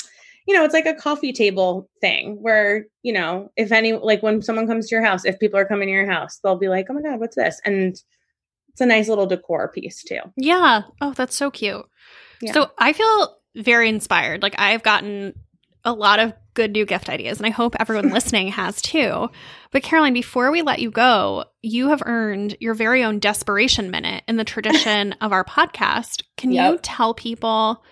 you 0.48 0.56
know, 0.56 0.64
it's 0.64 0.74
like 0.74 0.86
a 0.86 0.94
coffee 0.94 1.34
table 1.34 1.90
thing 2.02 2.38
where, 2.42 2.86
you 3.04 3.14
know, 3.14 3.50
if 3.56 3.72
any 3.72 3.94
like 3.94 4.22
when 4.22 4.42
someone 4.42 4.68
comes 4.68 4.88
to 4.88 4.96
your 4.96 5.04
house, 5.04 5.26
if 5.26 5.40
people 5.40 5.60
are 5.60 5.66
coming 5.66 5.88
to 5.88 5.92
your 5.92 6.10
house, 6.10 6.40
they'll 6.44 6.58
be 6.58 6.70
like, 6.70 6.88
Oh 6.90 6.94
my 6.94 7.02
God, 7.02 7.20
what's 7.20 7.36
this? 7.36 7.62
And 7.66 7.96
it's 8.70 8.82
a 8.82 8.86
nice 8.86 9.08
little 9.08 9.26
decor 9.26 9.70
piece 9.70 10.04
too. 10.04 10.20
Yeah. 10.36 10.82
Oh, 11.00 11.14
that's 11.14 11.36
so 11.36 11.50
cute. 11.50 11.86
Yeah. 12.42 12.52
So 12.52 12.72
I 12.78 12.94
feel 12.94 13.38
very 13.56 13.88
inspired. 13.88 14.42
Like 14.42 14.56
I've 14.58 14.84
gotten 14.84 15.34
a 15.86 15.94
lot 15.94 16.20
of 16.20 16.34
good 16.56 16.72
new 16.72 16.86
gift 16.86 17.10
ideas, 17.10 17.38
and 17.38 17.46
I 17.46 17.52
hope 17.52 17.76
everyone 17.80 18.10
listening 18.14 18.50
has 18.50 18.82
too. 18.82 19.30
But 19.72 19.84
Caroline, 19.84 20.14
before 20.14 20.52
we 20.52 20.62
let 20.62 20.80
you 20.80 20.92
go, 20.92 21.46
you 21.62 21.90
have 21.90 22.04
earned 22.06 22.58
your 22.60 22.74
very 22.74 23.04
own 23.04 23.20
desperation 23.20 23.92
minute 23.92 24.24
in 24.28 24.36
the 24.36 24.44
tradition 24.46 25.14
of 25.22 25.32
our 25.32 25.46
podcast. 25.46 26.24
Can 26.38 26.52
you 26.52 26.80
tell 26.82 27.14
people 27.14 27.84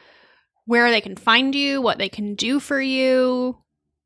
where 0.66 0.91
they 0.91 1.02
can 1.02 1.16
find 1.16 1.54
you, 1.54 1.82
what 1.82 1.98
they 1.98 2.10
can 2.10 2.36
do 2.36 2.60
for 2.60 2.82
you, 2.82 3.58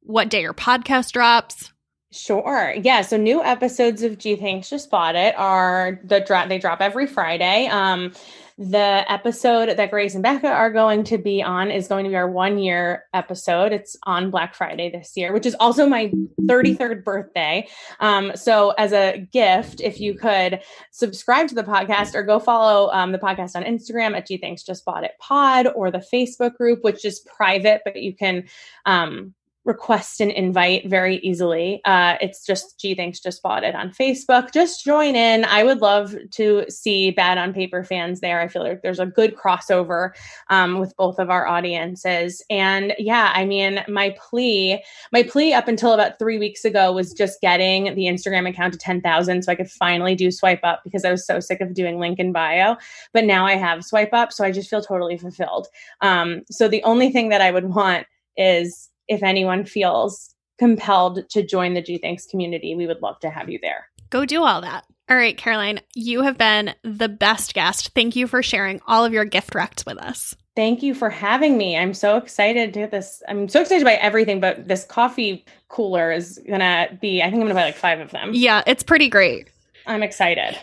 what 0.02 0.30
day 0.30 0.42
your 0.42 0.54
podcast 0.54 1.12
drops? 1.12 1.72
Sure. 2.12 2.74
Yeah. 2.82 3.02
So 3.02 3.18
new 3.18 3.44
episodes 3.44 4.02
of 4.02 4.18
Gee 4.18 4.38
Thanks 4.38 4.70
Just 4.70 4.90
Bought 4.90 5.16
It 5.16 5.36
are 5.38 6.00
the 6.04 6.22
drop. 6.22 6.48
They 6.48 6.58
drop 6.58 6.82
every 6.82 7.06
Friday. 7.06 7.68
Um, 7.68 8.14
the 8.58 9.06
episode 9.08 9.78
that 9.78 9.92
Grace 9.92 10.16
and 10.16 10.24
Becca 10.24 10.48
are 10.48 10.72
going 10.72 11.04
to 11.06 11.20
be 11.20 11.44
on 11.44 11.70
is 11.70 11.88
going 11.88 12.06
to 12.06 12.10
be 12.10 12.16
our 12.16 12.30
one 12.30 12.58
year 12.58 13.04
episode. 13.14 13.72
It's 13.72 13.96
on 14.04 14.32
Black 14.32 14.56
Friday 14.56 14.90
this 14.90 15.14
year, 15.16 15.32
which 15.32 15.46
is 15.46 15.56
also 15.60 15.86
my 15.86 16.12
33rd 16.42 17.04
birthday. 17.04 17.68
Um, 18.00 18.32
so 18.36 18.72
as 18.72 18.94
a 18.94 19.28
gift, 19.32 19.80
if 19.80 20.00
you 20.00 20.16
could 20.16 20.62
subscribe 20.92 21.48
to 21.50 21.56
the 21.56 21.64
podcast 21.64 22.16
or 22.16 22.24
go 22.24 22.40
follow 22.40 22.90
um, 22.92 23.12
the 23.12 23.20
podcast 23.20 23.56
on 23.56 23.64
Instagram 23.64 24.18
at 24.18 24.26
Gee 24.26 24.38
Thanks 24.38 24.64
Just 24.64 24.84
Bought 24.86 25.04
It 25.04 25.12
Pod 25.20 25.68
or 25.76 25.92
the 25.92 26.04
Facebook 26.12 26.56
group, 26.56 26.84
which 26.84 27.06
is 27.06 27.20
private, 27.20 27.82
but 27.86 28.02
you 28.02 28.16
can 28.16 28.46
um, 28.88 29.36
request 29.68 30.22
an 30.22 30.32
invite 30.32 30.90
very 30.90 31.18
easily. 31.18 31.82
Uh, 31.84 32.16
it's 32.22 32.46
just 32.46 32.80
Gee 32.80 32.96
Thanks 32.96 33.20
Just 33.20 33.44
Bought 33.44 33.66
It 33.66 33.76
on 33.76 33.92
Facebook. 33.92 34.54
Just 34.54 34.86
join 34.86 35.16
in. 35.16 35.44
I 35.44 35.64
would 35.64 35.82
love 35.82 36.16
to 36.32 36.66
see 36.70 37.12
Bad 37.12 37.38
on 37.38 37.54
Paper 37.54 37.84
fans 37.84 38.22
there. 38.22 38.40
I 38.40 38.48
feel 38.48 38.64
like 38.64 38.82
there's 38.82 39.00
a 39.00 39.06
good 39.06 39.36
crossover 39.36 40.12
um, 40.50 40.80
with 40.80 40.96
both 40.96 41.20
of 41.20 41.30
our 41.30 41.46
audiences. 41.46 42.42
And 42.50 42.94
yeah, 42.98 43.34
I 43.36 43.44
mean, 43.44 43.84
my 43.90 44.16
plea, 44.18 44.82
my 45.12 45.24
plea 45.24 45.54
up 45.54 45.68
until 45.68 45.92
about 45.92 46.18
three 46.18 46.40
weeks 46.40 46.64
ago 46.64 46.94
was 46.94 47.12
just 47.12 47.42
getting 47.42 47.94
the 47.94 48.06
Instagram 48.06 48.50
account 48.50 48.72
to 48.72 48.80
10,000 48.80 49.44
so 49.44 49.52
I 49.52 49.56
could 49.56 49.70
finally 49.70 50.16
do 50.16 50.32
swipe 50.32 50.62
up 50.64 50.80
because 50.86 51.04
I 51.04 51.12
was 51.12 51.26
so 51.26 51.42
sick 51.42 51.60
of 51.60 51.74
doing 51.74 52.00
link 52.00 52.20
in 52.20 52.32
bio. 52.32 52.78
But 53.12 53.26
now 53.26 53.46
I 53.46 53.56
have 53.56 53.84
swipe 53.84 54.14
up, 54.14 54.32
so 54.32 54.46
I 54.46 54.52
just 54.52 54.70
feel 54.70 54.82
totally 54.82 55.18
fulfilled. 55.18 55.68
Um, 56.00 56.44
so 56.50 56.70
the 56.70 56.84
only 56.84 57.12
thing 57.12 57.30
that 57.30 57.42
I 57.42 57.52
would 57.52 57.66
want 57.66 58.08
is 58.38 58.90
if 59.08 59.24
anyone 59.24 59.66
feels 59.66 60.34
compelled 60.58 61.30
to 61.30 61.46
join 61.46 61.74
the 61.74 61.82
Gee 61.82 61.98
Thanks 61.98 62.26
community, 62.26 62.76
we 62.76 62.88
would 62.88 63.02
love 63.02 63.20
to 63.20 63.30
have 63.30 63.50
you 63.50 63.60
there. 63.62 63.88
Go 64.10 64.26
do 64.26 64.44
all 64.44 64.62
that. 64.62 64.86
All 65.10 65.16
right, 65.16 65.38
Caroline, 65.38 65.80
you 65.96 66.24
have 66.24 66.38
been 66.38 66.74
the 66.84 67.08
best 67.08 67.54
guest. 67.54 67.92
Thank 67.96 68.16
you 68.16 68.28
for 68.28 68.44
sharing 68.44 68.82
all 68.88 69.06
of 69.06 69.14
your 69.14 69.26
gift 69.26 69.56
rects 69.56 69.86
with 69.86 69.98
us. 69.98 70.36
Thank 70.56 70.82
you 70.82 70.94
for 70.94 71.10
having 71.10 71.58
me. 71.58 71.78
I'm 71.78 71.94
so 71.94 72.18
excited 72.18 72.74
to 72.74 72.80
get 72.80 72.92
this. 72.92 73.22
I'm 73.28 73.48
so 73.48 73.62
excited 73.62 73.86
by 73.86 73.94
everything, 73.94 74.40
but 74.40 74.68
this 74.68 74.84
coffee 74.84 75.46
cooler 75.70 76.12
is 76.12 76.42
gonna 76.50 76.98
be, 77.00 77.22
I 77.22 77.26
think 77.26 77.36
I'm 77.36 77.42
gonna 77.42 77.54
buy 77.54 77.66
like 77.66 77.76
five 77.76 78.00
of 78.00 78.12
them. 78.12 78.32
Yeah, 78.34 78.64
it's 78.66 78.84
pretty 78.84 79.08
great. 79.08 79.50
I'm 79.86 80.04
excited. 80.04 80.58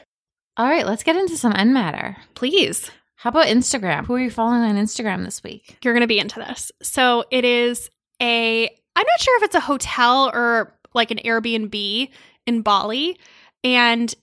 All 0.57 0.67
right, 0.67 0.87
let's 0.87 1.05
get 1.05 1.17
into 1.17 1.37
some 1.37 1.55
end 1.55 1.73
matter. 1.73 2.17
Please. 2.35 2.91
How 3.17 3.31
about 3.31 3.47
Instagram? 3.47 4.05
Who 4.05 4.15
are 4.15 4.21
you 4.21 4.31
following 4.31 4.61
on 4.61 4.77
Instagram 4.77 5.25
this 5.25 5.43
week? 5.43 5.79
You're 5.83 5.95
going 5.95 6.03
to 6.03 6.07
be 6.07 6.19
into 6.19 6.41
this. 6.41 6.71
So 6.83 7.25
it 7.31 7.45
is 7.45 7.89
a, 8.25 8.65
I'm 8.97 9.07
not 9.07 9.21
sure 9.21 9.37
if 9.39 9.43
it's 9.45 9.55
a 9.55 9.61
hotel 9.61 10.31
or 10.33 10.75
like 10.95 11.11
an 11.11 11.19
Airbnb 11.19 12.11
in 12.47 12.63
Bali. 12.63 13.19
And 13.63 14.15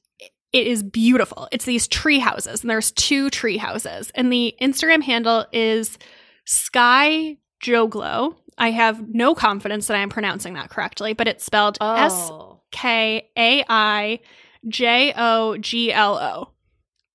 it 0.54 0.68
is 0.68 0.84
beautiful. 0.84 1.47
It's 1.52 1.66
these 1.66 1.88
tree 1.88 2.20
houses, 2.20 2.62
and 2.62 2.70
there's 2.70 2.91
two 2.91 3.30
tree 3.30 3.58
houses. 3.58 4.12
And 4.16 4.32
the 4.32 4.54
Instagram 4.62 5.02
handle 5.02 5.45
is 5.54 5.97
Skai 6.45 7.38
Joglo. 7.64 8.36
I 8.58 8.72
have 8.72 9.08
no 9.08 9.34
confidence 9.34 9.88
that 9.88 9.95
I 9.97 10.02
am 10.02 10.10
pronouncing 10.10 10.56
that 10.56 10.70
correctly, 10.70 11.14
but 11.14 11.28
it's 11.28 11.45
spelled 11.45 11.78
oh. 11.80 11.95
S 11.95 12.14
Oh. 12.14 12.62
K 12.72 13.30
A 13.38 13.64
I 13.68 14.20
J 14.68 15.14
O 15.16 15.58
G 15.58 15.91
L 15.93 16.18
O. 16.18 16.51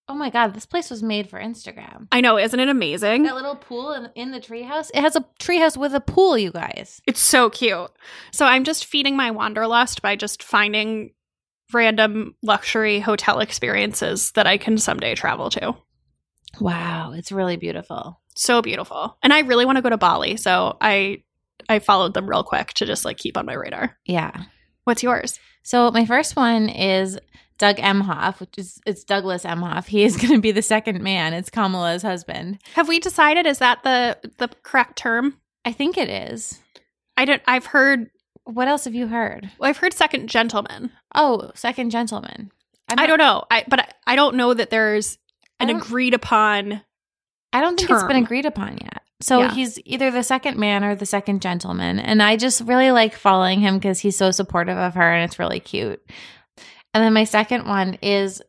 Oh 0.08 0.14
my 0.14 0.30
god, 0.30 0.54
this 0.54 0.66
place 0.66 0.88
was 0.88 1.02
made 1.02 1.28
for 1.28 1.40
Instagram. 1.40 2.06
I 2.12 2.20
know, 2.20 2.38
isn't 2.38 2.60
it 2.60 2.68
amazing? 2.68 3.24
That 3.24 3.34
little 3.34 3.56
pool 3.56 3.92
in, 3.92 4.08
in 4.14 4.30
the 4.30 4.38
treehouse. 4.38 4.90
It 4.94 5.00
has 5.00 5.16
a 5.16 5.24
treehouse 5.40 5.76
with 5.76 5.94
a 5.94 6.00
pool, 6.00 6.38
you 6.38 6.52
guys. 6.52 7.00
It's 7.06 7.18
so 7.18 7.50
cute. 7.50 7.90
So 8.30 8.46
I'm 8.46 8.62
just 8.62 8.86
feeding 8.86 9.16
my 9.16 9.32
wanderlust 9.32 10.02
by 10.02 10.14
just 10.14 10.44
finding 10.44 11.10
random 11.72 12.36
luxury 12.42 13.00
hotel 13.00 13.40
experiences 13.40 14.30
that 14.32 14.46
I 14.46 14.58
can 14.58 14.78
someday 14.78 15.16
travel 15.16 15.50
to. 15.50 15.76
Wow, 16.60 17.12
it's 17.12 17.32
really 17.32 17.56
beautiful. 17.56 18.20
So 18.36 18.62
beautiful. 18.62 19.18
And 19.24 19.32
I 19.32 19.40
really 19.40 19.64
want 19.64 19.76
to 19.76 19.82
go 19.82 19.90
to 19.90 19.96
Bali, 19.96 20.36
so 20.36 20.76
I 20.80 21.22
I 21.68 21.80
followed 21.80 22.14
them 22.14 22.28
real 22.28 22.44
quick 22.44 22.68
to 22.74 22.86
just 22.86 23.04
like 23.04 23.16
keep 23.16 23.36
on 23.36 23.46
my 23.46 23.54
radar. 23.54 23.98
Yeah. 24.04 24.44
What's 24.84 25.02
yours? 25.02 25.40
So 25.64 25.90
my 25.90 26.06
first 26.06 26.36
one 26.36 26.68
is 26.68 27.18
Doug 27.58 27.76
Emhoff, 27.76 28.40
which 28.40 28.58
is 28.58 28.80
it's 28.86 29.04
Douglas 29.04 29.44
Emhoff. 29.44 29.86
He 29.86 30.04
is 30.04 30.16
going 30.20 30.34
to 30.34 30.40
be 30.40 30.52
the 30.52 30.62
second 30.62 31.00
man. 31.02 31.32
It's 31.34 31.50
Kamala's 31.50 32.02
husband. 32.02 32.58
Have 32.74 32.88
we 32.88 32.98
decided 33.00 33.46
is 33.46 33.58
that 33.58 33.82
the 33.82 34.18
the 34.38 34.48
correct 34.62 34.96
term? 34.96 35.38
I 35.64 35.72
think 35.72 35.96
it 35.96 36.08
is. 36.08 36.60
I 37.16 37.24
don't 37.24 37.42
I've 37.46 37.66
heard 37.66 38.10
What 38.44 38.68
else 38.68 38.84
have 38.84 38.94
you 38.94 39.06
heard? 39.08 39.50
well, 39.58 39.68
I've 39.70 39.78
heard 39.78 39.92
second 39.94 40.28
gentleman. 40.28 40.90
Oh, 41.14 41.50
second 41.54 41.90
gentleman. 41.90 42.50
I'm 42.88 42.98
I 43.00 43.06
don't 43.06 43.18
know. 43.18 43.44
I 43.50 43.64
but 43.66 43.80
I, 43.80 43.88
I 44.06 44.16
don't 44.16 44.36
know 44.36 44.52
that 44.54 44.70
there's 44.70 45.18
an 45.58 45.70
agreed 45.70 46.12
upon 46.14 46.82
I 47.52 47.60
don't 47.62 47.78
think 47.78 47.88
it's 47.90 48.02
been 48.04 48.16
agreed 48.22 48.44
upon 48.44 48.76
yet. 48.82 49.02
So 49.22 49.40
Yeah. 49.40 49.54
he's 49.54 49.78
either 49.86 50.10
the 50.10 50.22
second 50.22 50.58
man 50.58 50.84
or 50.84 50.94
the 50.94 51.06
second 51.06 51.40
gentleman. 51.40 51.98
And 51.98 52.22
I 52.22 52.36
just 52.36 52.60
really 52.60 52.90
like 52.92 53.14
following 53.14 53.60
him 53.60 53.76
because 53.78 53.98
he's 53.98 54.16
so 54.16 54.30
supportive 54.30 54.76
of 54.76 54.94
her 54.94 55.10
and 55.10 55.24
it's 55.24 55.38
really 55.38 55.58
cute. 55.58 56.04
And 56.96 57.04
then 57.04 57.12
my 57.12 57.24
second 57.24 57.66
one 57.66 57.98
is 58.00 58.40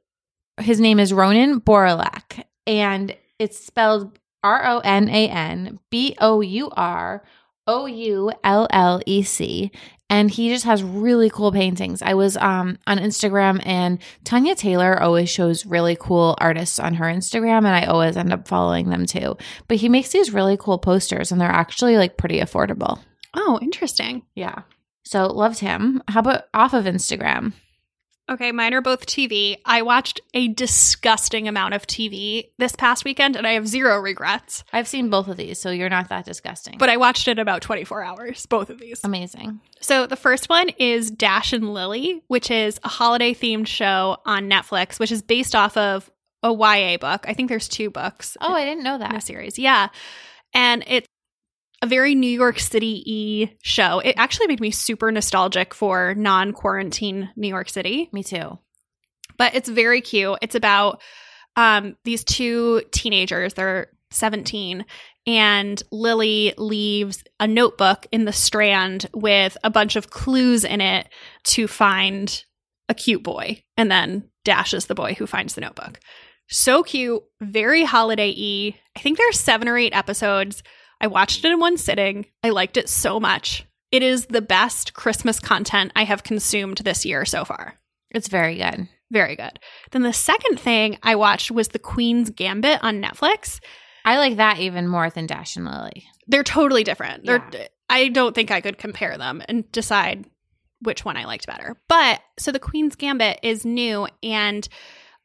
his 0.58 0.80
name 0.80 1.02
is 1.02 1.12
Ronan 1.12 1.60
Bouroullec 1.60 2.46
and 2.66 3.14
it's 3.40 3.60
spelled 3.60 4.18
R 4.42 4.66
O 4.66 4.80
N 4.86 5.10
A 5.10 5.28
N 5.28 5.80
B 5.90 6.16
O 6.22 6.40
U 6.40 6.70
R 6.72 7.26
O 7.68 7.88
U 7.88 8.32
L 8.46 8.66
L 8.72 9.02
E 9.06 9.22
C. 9.24 9.70
And 10.10 10.32
he 10.32 10.48
just 10.48 10.64
has 10.64 10.82
really 10.82 11.30
cool 11.30 11.52
paintings. 11.52 12.02
I 12.02 12.14
was 12.14 12.38
um, 12.38 12.78
on 12.88 13.00
Instagram, 13.00 13.62
and 13.66 14.00
Tanya 14.24 14.56
Taylor 14.56 14.98
always 14.98 15.30
shows 15.30 15.66
really 15.66 15.98
cool 16.00 16.38
artists 16.40 16.80
on 16.80 16.94
her 16.94 17.08
Instagram, 17.08 17.66
and 17.66 17.76
I 17.76 17.84
always 17.84 18.16
end 18.16 18.32
up 18.32 18.48
following 18.48 18.90
them 18.90 19.06
too. 19.06 19.36
But 19.68 19.76
he 19.76 19.90
makes 19.90 20.14
these 20.14 20.32
really 20.32 20.56
cool 20.56 20.78
posters, 20.78 21.34
and 21.34 21.42
they're 21.42 21.50
actually 21.50 21.98
like 21.98 22.16
pretty 22.16 22.40
affordable. 22.40 23.02
Oh, 23.34 23.60
interesting. 23.62 24.24
Yeah. 24.36 24.62
So 25.04 25.28
loved 25.28 25.60
him. 25.60 26.02
How 26.08 26.22
about 26.22 26.46
off 26.54 26.74
of 26.74 26.86
Instagram? 26.86 27.52
Okay, 28.30 28.52
mine 28.52 28.74
are 28.74 28.82
both 28.82 29.06
TV. 29.06 29.56
I 29.66 29.82
watched 29.84 30.20
a 30.34 30.50
disgusting 30.50 31.48
amount 31.48 31.74
of 31.74 31.88
TV 31.88 32.50
this 32.58 32.76
past 32.76 33.06
weekend 33.06 33.36
and 33.38 33.48
I 33.48 33.54
have 33.54 33.68
zero 33.68 34.00
regrets. 34.00 34.66
I've 34.74 34.88
seen 34.88 35.10
both 35.10 35.30
of 35.30 35.38
these, 35.38 35.60
so 35.60 35.70
you're 35.72 35.88
not 35.90 36.10
that 36.10 36.26
disgusting. 36.26 36.78
But 36.78 36.90
I 36.90 36.98
watched 36.98 37.30
it 37.30 37.40
about 37.40 37.62
24 37.62 38.04
hours, 38.04 38.46
both 38.46 38.70
of 38.70 38.80
these. 38.80 39.00
amazing. 39.04 39.62
So 39.80 40.08
the 40.08 40.18
first 40.18 40.50
one 40.50 40.70
is 40.78 41.10
Dash 41.10 41.54
and 41.54 41.74
Lily, 41.74 42.22
which 42.28 42.52
is 42.52 42.80
a 42.84 42.90
holiday 42.90 43.34
themed 43.34 43.68
show 43.68 44.18
on 44.26 44.50
Netflix, 44.50 45.00
which 45.00 45.12
is 45.12 45.22
based 45.22 45.56
off 45.56 45.78
of 45.78 46.12
a 46.44 46.52
YA 46.52 46.98
book. 46.98 47.26
I 47.30 47.34
think 47.34 47.48
there's 47.48 47.68
two 47.70 47.90
books 47.90 48.36
Oh, 48.42 48.54
I 48.54 48.66
didn't 48.66 48.84
know 48.84 48.96
in 48.96 49.02
the 49.02 49.08
that. 49.08 49.24
series. 49.24 49.58
Yeah. 49.58 49.88
And 50.54 50.84
it's 50.88 51.08
a 51.82 51.88
very 51.88 52.16
New 52.16 52.30
York 52.30 52.60
City 52.60 53.04
y 53.50 53.58
show. 53.64 54.00
It 54.00 54.16
actually 54.18 54.48
made 54.48 54.62
me 54.62 54.72
super 54.72 55.12
nostalgic 55.12 55.74
for 55.74 56.16
non 56.16 56.54
quarantine 56.54 57.30
New 57.36 57.48
York 57.48 57.70
City, 57.70 58.10
Me 58.12 58.24
too. 58.24 58.60
but 59.38 59.56
it's 59.56 59.70
very 59.70 60.02
cute. 60.02 60.40
It's 60.42 60.56
about 60.56 61.02
um, 61.56 61.96
these 62.04 62.24
two 62.24 62.82
teenagers. 62.92 63.54
They're 63.54 63.88
17 64.12 64.86
and 65.28 65.84
Lily 65.92 66.54
leaves 66.58 67.24
a 67.40 67.48
notebook 67.48 68.08
in 68.12 68.24
the 68.24 68.32
strand 68.32 69.08
with 69.14 69.58
a 69.64 69.70
bunch 69.70 69.98
of 69.98 70.10
clues 70.10 70.64
in 70.64 70.80
it 70.80 71.10
to 71.44 71.68
find 71.68 72.46
a 72.88 72.94
cute 72.94 73.24
boy. 73.24 73.62
And 73.76 73.92
then 73.92 74.30
Dash 74.46 74.74
is 74.74 74.86
the 74.86 74.96
boy 74.96 75.16
who 75.16 75.28
finds 75.28 75.56
the 75.56 75.62
notebook. 75.62 76.00
So 76.50 76.82
cute, 76.82 77.22
very 77.42 77.84
holiday 77.84 78.34
y. 78.34 78.80
I 78.96 79.02
think 79.02 79.18
there 79.18 79.28
are 79.30 79.34
seven 79.34 79.68
or 79.68 79.78
eight 79.78 79.94
episodes. 79.94 80.64
I 81.00 81.08
watched 81.08 81.44
it 81.46 81.52
in 81.52 81.60
one 81.60 81.78
sitting. 81.78 82.26
I 82.44 82.50
liked 82.50 82.78
it 82.78 82.90
so 82.90 83.20
much. 83.20 83.66
It 83.92 84.04
is 84.04 84.26
the 84.26 84.42
best 84.42 84.94
Christmas 84.94 85.40
content 85.40 85.92
I 85.96 86.04
have 86.04 86.24
consumed 86.24 86.80
this 86.80 87.06
year 87.06 87.24
so 87.26 87.46
far. 87.46 87.76
It's 88.12 88.28
very 88.28 88.58
good. 88.58 88.88
Very 89.12 89.36
good. 89.36 89.60
Then 89.92 90.04
the 90.04 90.14
second 90.14 90.60
thing 90.60 90.98
I 91.04 91.16
watched 91.16 91.52
was 91.52 91.70
The 91.70 91.80
Queen's 91.80 92.30
Gambit 92.30 92.84
on 92.84 93.02
Netflix. 93.02 93.60
I 94.04 94.18
like 94.18 94.38
that 94.38 94.60
even 94.60 94.88
more 94.88 95.10
than 95.10 95.28
Dash 95.28 95.56
and 95.56 95.66
Lily. 95.66 96.06
They're 96.28 96.44
totally 96.44 96.84
different. 96.84 97.26
They're 97.26 97.46
Yeah. 97.54 97.68
I 97.90 98.10
don't 98.10 98.36
think 98.36 98.52
I 98.52 98.60
could 98.60 98.78
compare 98.78 99.18
them 99.18 99.42
and 99.48 99.72
decide 99.72 100.26
which 100.82 101.06
one 101.06 101.16
I 101.16 101.26
liked 101.26 101.48
better. 101.48 101.78
But 101.88 102.22
so 102.38 102.52
The 102.52 102.60
Queen's 102.60 102.96
Gambit 102.96 103.40
is 103.44 103.66
new 103.66 104.08
and 104.22 104.68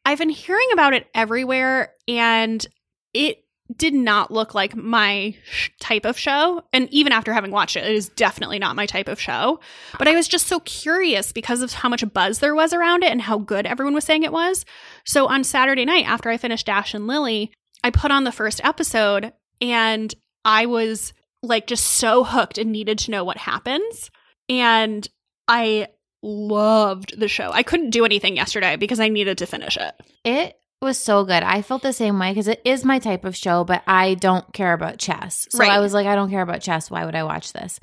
I've 0.05 0.17
been 0.17 0.29
hearing 0.29 0.67
about 0.71 0.93
it 0.93 1.07
everywhere 1.13 1.93
and 2.07 2.65
it 3.13 3.43
did 3.75 3.93
not 3.93 4.31
look 4.31 4.53
like 4.53 4.75
my 4.75 5.35
sh- 5.45 5.69
type 5.79 6.05
of 6.05 6.17
show. 6.17 6.63
And 6.73 6.89
even 6.91 7.13
after 7.13 7.33
having 7.33 7.51
watched 7.51 7.75
it, 7.75 7.85
it 7.85 7.95
is 7.95 8.09
definitely 8.09 8.59
not 8.59 8.75
my 8.75 8.85
type 8.85 9.07
of 9.07 9.19
show. 9.19 9.59
But 9.97 10.07
I 10.07 10.15
was 10.15 10.27
just 10.27 10.47
so 10.47 10.59
curious 10.61 11.31
because 11.31 11.61
of 11.61 11.71
how 11.71 11.89
much 11.89 12.03
buzz 12.13 12.39
there 12.39 12.55
was 12.55 12.73
around 12.73 13.03
it 13.03 13.11
and 13.11 13.21
how 13.21 13.37
good 13.37 13.65
everyone 13.65 13.93
was 13.93 14.03
saying 14.03 14.23
it 14.23 14.33
was. 14.33 14.65
So 15.05 15.27
on 15.27 15.43
Saturday 15.43 15.85
night, 15.85 16.07
after 16.07 16.29
I 16.29 16.37
finished 16.37 16.65
Dash 16.65 16.93
and 16.93 17.07
Lily, 17.07 17.51
I 17.83 17.89
put 17.89 18.11
on 18.11 18.25
the 18.25 18.31
first 18.31 18.61
episode 18.63 19.33
and 19.61 20.13
I 20.45 20.65
was 20.65 21.13
like 21.41 21.67
just 21.67 21.85
so 21.85 22.23
hooked 22.23 22.57
and 22.57 22.71
needed 22.71 22.99
to 22.99 23.11
know 23.11 23.23
what 23.23 23.37
happens. 23.37 24.11
And 24.49 25.07
I 25.47 25.87
loved 26.21 27.19
the 27.19 27.27
show. 27.27 27.51
I 27.51 27.63
couldn't 27.63 27.91
do 27.91 28.05
anything 28.05 28.35
yesterday 28.35 28.75
because 28.75 28.99
I 28.99 29.09
needed 29.09 29.39
to 29.39 29.45
finish 29.45 29.77
it. 29.77 29.93
It 30.23 30.57
was 30.83 30.97
so 30.97 31.23
good. 31.23 31.43
I 31.43 31.61
felt 31.61 31.81
the 31.81 31.93
same 31.93 32.19
way 32.19 32.31
because 32.31 32.47
it 32.47 32.61
is 32.65 32.83
my 32.85 32.99
type 32.99 33.25
of 33.25 33.35
show, 33.35 33.63
but 33.63 33.83
I 33.87 34.15
don't 34.15 34.51
care 34.53 34.73
about 34.73 34.97
chess. 34.97 35.47
So 35.49 35.59
Right. 35.59 35.71
I 35.71 35.79
was 35.79 35.93
like, 35.93 36.07
I 36.07 36.15
don't 36.15 36.29
care 36.29 36.41
about 36.41 36.61
chess. 36.61 36.91
Why 36.91 37.05
would 37.05 37.15
I 37.15 37.23
watch 37.23 37.53
this? 37.53 37.79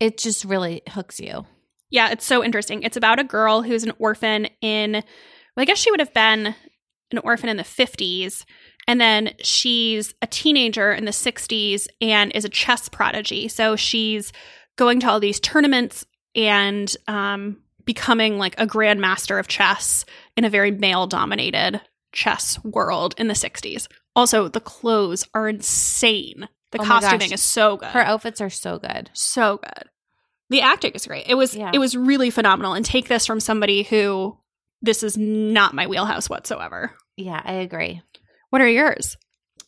It 0.00 0.18
just 0.18 0.44
really 0.44 0.82
hooks 0.88 1.20
you. 1.20 1.46
Yeah, 1.90 2.10
it's 2.10 2.24
so 2.24 2.42
interesting. 2.42 2.82
It's 2.82 2.96
about 2.96 3.20
a 3.20 3.24
girl 3.24 3.62
who's 3.62 3.84
an 3.84 3.92
orphan 3.98 4.48
in, 4.60 4.92
well, 4.92 5.02
I 5.58 5.64
guess 5.64 5.78
she 5.78 5.90
would 5.90 6.00
have 6.00 6.14
been 6.14 6.54
an 7.10 7.18
orphan 7.18 7.48
in 7.48 7.56
the 7.56 7.62
50s. 7.62 8.44
And 8.86 9.00
then 9.00 9.30
she's 9.40 10.12
a 10.20 10.26
teenager 10.26 10.92
in 10.92 11.04
the 11.04 11.10
60s 11.10 11.86
and 12.00 12.32
is 12.34 12.44
a 12.44 12.48
chess 12.48 12.88
prodigy. 12.88 13.48
So 13.48 13.76
she's 13.76 14.32
going 14.76 15.00
to 15.00 15.08
all 15.08 15.20
these 15.20 15.40
tournaments 15.40 16.04
and 16.34 16.94
um, 17.06 17.62
becoming 17.84 18.38
like 18.38 18.60
a 18.60 18.66
grandmaster 18.66 19.38
of 19.38 19.48
chess 19.48 20.04
in 20.36 20.44
a 20.44 20.50
very 20.50 20.70
male 20.70 21.06
dominated 21.06 21.80
chess 22.14 22.58
world 22.64 23.14
in 23.18 23.28
the 23.28 23.34
60s. 23.34 23.86
Also, 24.16 24.48
the 24.48 24.60
clothes 24.60 25.26
are 25.34 25.48
insane. 25.48 26.48
The 26.72 26.80
Oh 26.80 26.84
costuming 26.84 27.32
is 27.32 27.42
so 27.42 27.76
good 27.76 27.88
Her 27.90 28.00
outfits 28.00 28.40
are 28.40 28.50
so 28.50 28.78
good. 28.78 29.10
so 29.12 29.58
good. 29.58 29.88
The 30.50 30.60
acting 30.62 30.92
is 30.92 31.06
great. 31.06 31.26
It 31.28 31.34
was 31.34 31.54
Yeah. 31.54 31.70
it 31.74 31.78
was 31.78 31.96
really 31.96 32.30
phenomenal. 32.30 32.74
And 32.74 32.84
take 32.84 33.08
this 33.08 33.26
from 33.26 33.40
somebody 33.40 33.82
who 33.82 34.38
this 34.82 35.02
is 35.02 35.16
not 35.16 35.74
my 35.74 35.86
wheelhouse 35.86 36.28
whatsoever. 36.30 36.92
Yeah, 37.16 37.40
I 37.44 37.54
agree. 37.54 38.02
What 38.50 38.60
are 38.62 38.68
yours? 38.68 39.16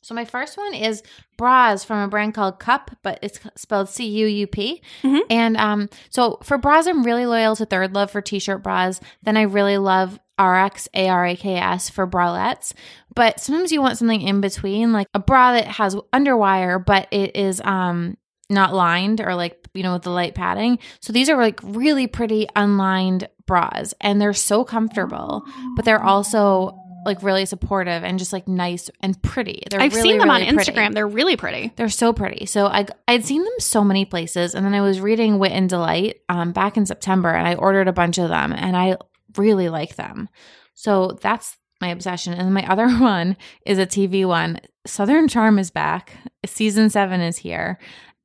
So 0.02 0.14
my 0.14 0.24
first 0.24 0.56
one 0.56 0.74
is 0.74 1.02
bras 1.36 1.82
from 1.82 1.98
a 1.98 2.08
brand 2.08 2.34
called 2.34 2.60
Cup, 2.60 2.90
but 3.02 3.18
it's 3.22 3.40
spelled 3.56 3.88
C 3.88 4.06
U 4.06 4.26
U 4.26 4.46
P. 4.46 4.82
Mhm. 5.02 5.20
And 5.30 5.56
um, 5.56 5.88
so 6.10 6.38
for 6.44 6.58
bras, 6.58 6.86
I'm 6.86 7.02
really 7.02 7.26
loyal 7.26 7.56
to 7.56 7.66
Third 7.66 7.94
Love 7.94 8.10
for 8.12 8.20
t-shirt 8.20 8.62
bras. 8.62 9.00
Then 9.22 9.36
I 9.36 9.42
really 9.42 9.78
love 9.78 10.20
Araks 10.38 10.88
A 10.94 11.08
R 11.08 11.26
A 11.26 11.36
K 11.36 11.56
S 11.56 11.88
for 11.90 12.06
bralettes. 12.06 12.72
But 13.14 13.40
sometimes 13.40 13.72
you 13.72 13.80
want 13.80 13.98
something 13.98 14.20
in 14.20 14.40
between, 14.40 14.92
like 14.92 15.08
a 15.14 15.18
bra 15.18 15.52
that 15.52 15.66
has 15.66 15.94
underwire, 16.12 16.84
but 16.84 17.08
it 17.10 17.36
is 17.36 17.60
um 17.64 18.16
not 18.48 18.74
lined 18.74 19.20
or 19.20 19.34
like 19.34 19.58
you 19.74 19.82
know 19.82 19.94
with 19.94 20.02
the 20.02 20.10
light 20.10 20.34
padding. 20.34 20.78
So 21.00 21.12
these 21.12 21.28
are 21.28 21.36
like 21.36 21.60
really 21.62 22.06
pretty 22.06 22.46
unlined 22.54 23.28
bras, 23.46 23.94
and 24.00 24.20
they're 24.20 24.32
so 24.32 24.64
comfortable, 24.64 25.44
but 25.76 25.84
they're 25.84 26.02
also 26.02 26.82
like 27.06 27.22
really 27.22 27.46
supportive 27.46 28.02
and 28.02 28.18
just 28.18 28.32
like 28.32 28.48
nice 28.48 28.90
and 29.00 29.20
pretty. 29.22 29.62
They're 29.70 29.80
I've 29.80 29.94
really, 29.94 30.10
seen 30.10 30.18
them 30.18 30.28
really 30.28 30.48
on 30.48 30.54
pretty. 30.56 30.72
Instagram. 30.72 30.92
They're 30.92 31.06
really 31.06 31.36
pretty. 31.36 31.72
They're 31.76 31.88
so 31.88 32.12
pretty. 32.12 32.46
So 32.46 32.66
I 32.66 32.86
I'd 33.06 33.24
seen 33.24 33.44
them 33.44 33.52
so 33.60 33.84
many 33.84 34.04
places, 34.04 34.54
and 34.54 34.66
then 34.66 34.74
I 34.74 34.80
was 34.80 35.00
reading 35.00 35.38
Wit 35.38 35.52
and 35.52 35.68
Delight 35.68 36.20
um, 36.28 36.52
back 36.52 36.76
in 36.76 36.84
September, 36.84 37.30
and 37.30 37.46
I 37.46 37.54
ordered 37.54 37.86
a 37.88 37.92
bunch 37.92 38.18
of 38.18 38.28
them, 38.28 38.52
and 38.52 38.76
I 38.76 38.96
really 39.38 39.68
like 39.68 39.96
them. 39.96 40.28
So 40.74 41.18
that's 41.20 41.56
my 41.80 41.88
obsession. 41.88 42.32
And 42.32 42.52
my 42.54 42.66
other 42.70 42.88
one 42.88 43.36
is 43.64 43.78
a 43.78 43.86
TV 43.86 44.26
one. 44.26 44.60
Southern 44.86 45.28
Charm 45.28 45.58
is 45.58 45.70
back. 45.70 46.12
Season 46.44 46.90
seven 46.90 47.20
is 47.20 47.36
here, 47.38 47.78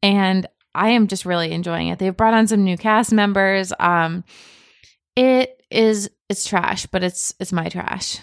and 0.04 0.48
I 0.76 0.90
am 0.90 1.08
just 1.08 1.26
really 1.26 1.52
enjoying 1.52 1.88
it. 1.88 2.00
They've 2.00 2.16
brought 2.16 2.34
on 2.34 2.48
some 2.48 2.64
new 2.64 2.78
cast 2.78 3.12
members. 3.12 3.74
Um, 3.80 4.24
it 5.16 5.62
is 5.72 6.10
it's 6.30 6.48
trash, 6.48 6.86
but 6.86 7.04
it's 7.04 7.34
it's 7.40 7.52
my 7.52 7.68
trash. 7.68 8.20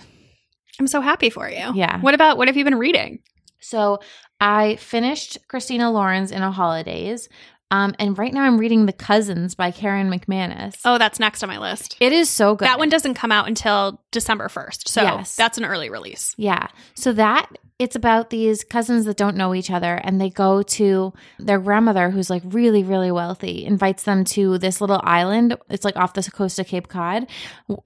I'm 0.79 0.87
so 0.87 1.01
happy 1.01 1.31
for 1.31 1.49
you. 1.51 1.73
Yeah. 1.75 2.01
What 2.01 2.15
about 2.15 2.39
what 2.39 2.49
have 2.49 2.57
you 2.57 2.65
been 2.65 2.79
reading? 2.79 3.21
So 3.61 3.99
I 4.41 4.77
finished 4.77 5.39
Christina 5.49 5.91
Lauren's 5.91 6.31
In 6.31 6.43
a 6.43 6.53
Holidaze. 6.53 7.29
Um, 7.71 7.95
and 7.99 8.17
right 8.17 8.33
now 8.33 8.43
I'm 8.43 8.59
reading 8.59 8.87
The 8.87 8.93
Cousins 8.93 9.55
by 9.55 9.71
Karen 9.71 10.11
McManus. 10.11 10.81
Oh, 10.85 10.99
that's 10.99 11.21
next 11.21 11.43
on 11.43 11.49
my 11.49 11.59
list. 11.59 11.97
it 12.01 12.13
is 12.13 12.31
so 12.31 12.55
good. 12.55 12.67
That 12.67 12.79
one 12.79 12.89
doesn't 12.89 13.15
come 13.15 13.31
out 13.33 13.47
until 13.49 14.01
December 14.11 14.49
1st. 14.49 14.89
So 14.89 15.03
Yes. 15.03 15.37
that's 15.37 15.59
an 15.59 15.65
early 15.65 15.91
release. 15.91 16.35
Yeah. 16.39 16.69
So 16.95 17.13
that 17.13 17.47
it's 17.79 17.95
about 17.95 18.31
these 18.31 18.65
cousins 18.65 19.05
that 19.05 19.17
don't 19.17 19.37
know 19.37 19.55
each 19.55 19.71
other 19.71 19.95
and 20.03 20.21
they 20.21 20.31
go 20.31 20.63
to 20.63 21.13
their 21.39 21.61
grandmother 21.61 22.11
who's 22.11 22.29
like 22.29 22.43
really 22.47 22.83
really 22.83 23.13
wealthy 23.13 23.65
invites 23.65 24.03
them 24.03 24.25
to 24.25 24.59
this 24.59 24.81
little 24.81 25.01
island 25.05 25.57
it's 25.71 25.85
like 25.85 25.95
off 25.97 26.13
the 26.15 26.29
coast 26.29 26.59
of 26.59 26.67
Cape 26.67 26.89
Cod 26.89 27.29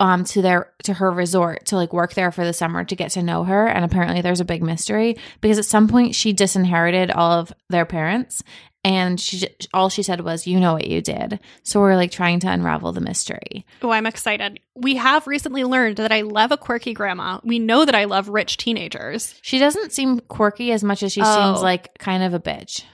um 0.01 0.24
to 0.24 0.41
their 0.41 0.72
to 0.85 0.95
her 0.95 1.11
resort 1.11 1.66
to 1.66 1.76
like 1.76 1.93
work 1.93 2.14
there 2.14 2.33
for 2.33 2.43
the 2.43 2.55
summer 2.55 2.85
to 2.85 2.97
get 2.97 3.11
to 3.11 3.22
know 3.22 3.45
her 3.45 3.66
and 3.66 3.85
apparently 3.85 4.22
there's 4.22 4.41
a 4.41 4.47
big 4.47 4.62
mystery 4.62 5.18
because 5.43 5.59
at 5.59 5.66
some 5.66 5.89
point 5.89 6.14
she 6.14 6.33
disinherited 6.33 7.11
all 7.11 7.30
of 7.33 7.53
their 7.68 7.85
parents 7.85 8.43
and 8.85 9.20
she 9.20 9.47
all 9.72 9.89
she 9.89 10.03
said 10.03 10.20
was 10.22 10.47
you 10.47 10.59
know 10.59 10.72
what 10.74 10.87
you 10.89 11.01
did 11.01 11.39
so 11.62 11.78
we're 11.80 11.95
like 11.97 12.11
trying 12.11 12.41
to 12.41 12.49
unravel 12.51 12.93
the 12.93 13.01
mystery 13.01 13.64
Oh, 13.83 13.91
I'm 13.91 14.07
excited. 14.07 14.61
We 14.74 14.97
have 14.97 15.26
recently 15.26 15.64
learned 15.64 15.97
that 15.97 16.12
I 16.12 16.20
love 16.22 16.53
a 16.53 16.57
quirky 16.57 16.93
grandma. 16.95 17.41
We 17.45 17.59
know 17.59 17.85
that 17.85 17.95
I 17.95 18.05
love 18.05 18.28
rich 18.28 18.57
teenagers. 18.57 19.35
she 19.43 19.59
doesn't 19.59 19.93
seem 19.93 20.20
quirky 20.20 20.70
as 20.72 20.83
much 20.85 21.03
as 21.03 21.12
she 21.12 21.20
Oh. 21.22 21.53
seems 21.55 21.62
like 21.62 21.97
kind 21.99 22.22
of 22.22 22.33
a 22.35 22.41
bitch 22.41 22.85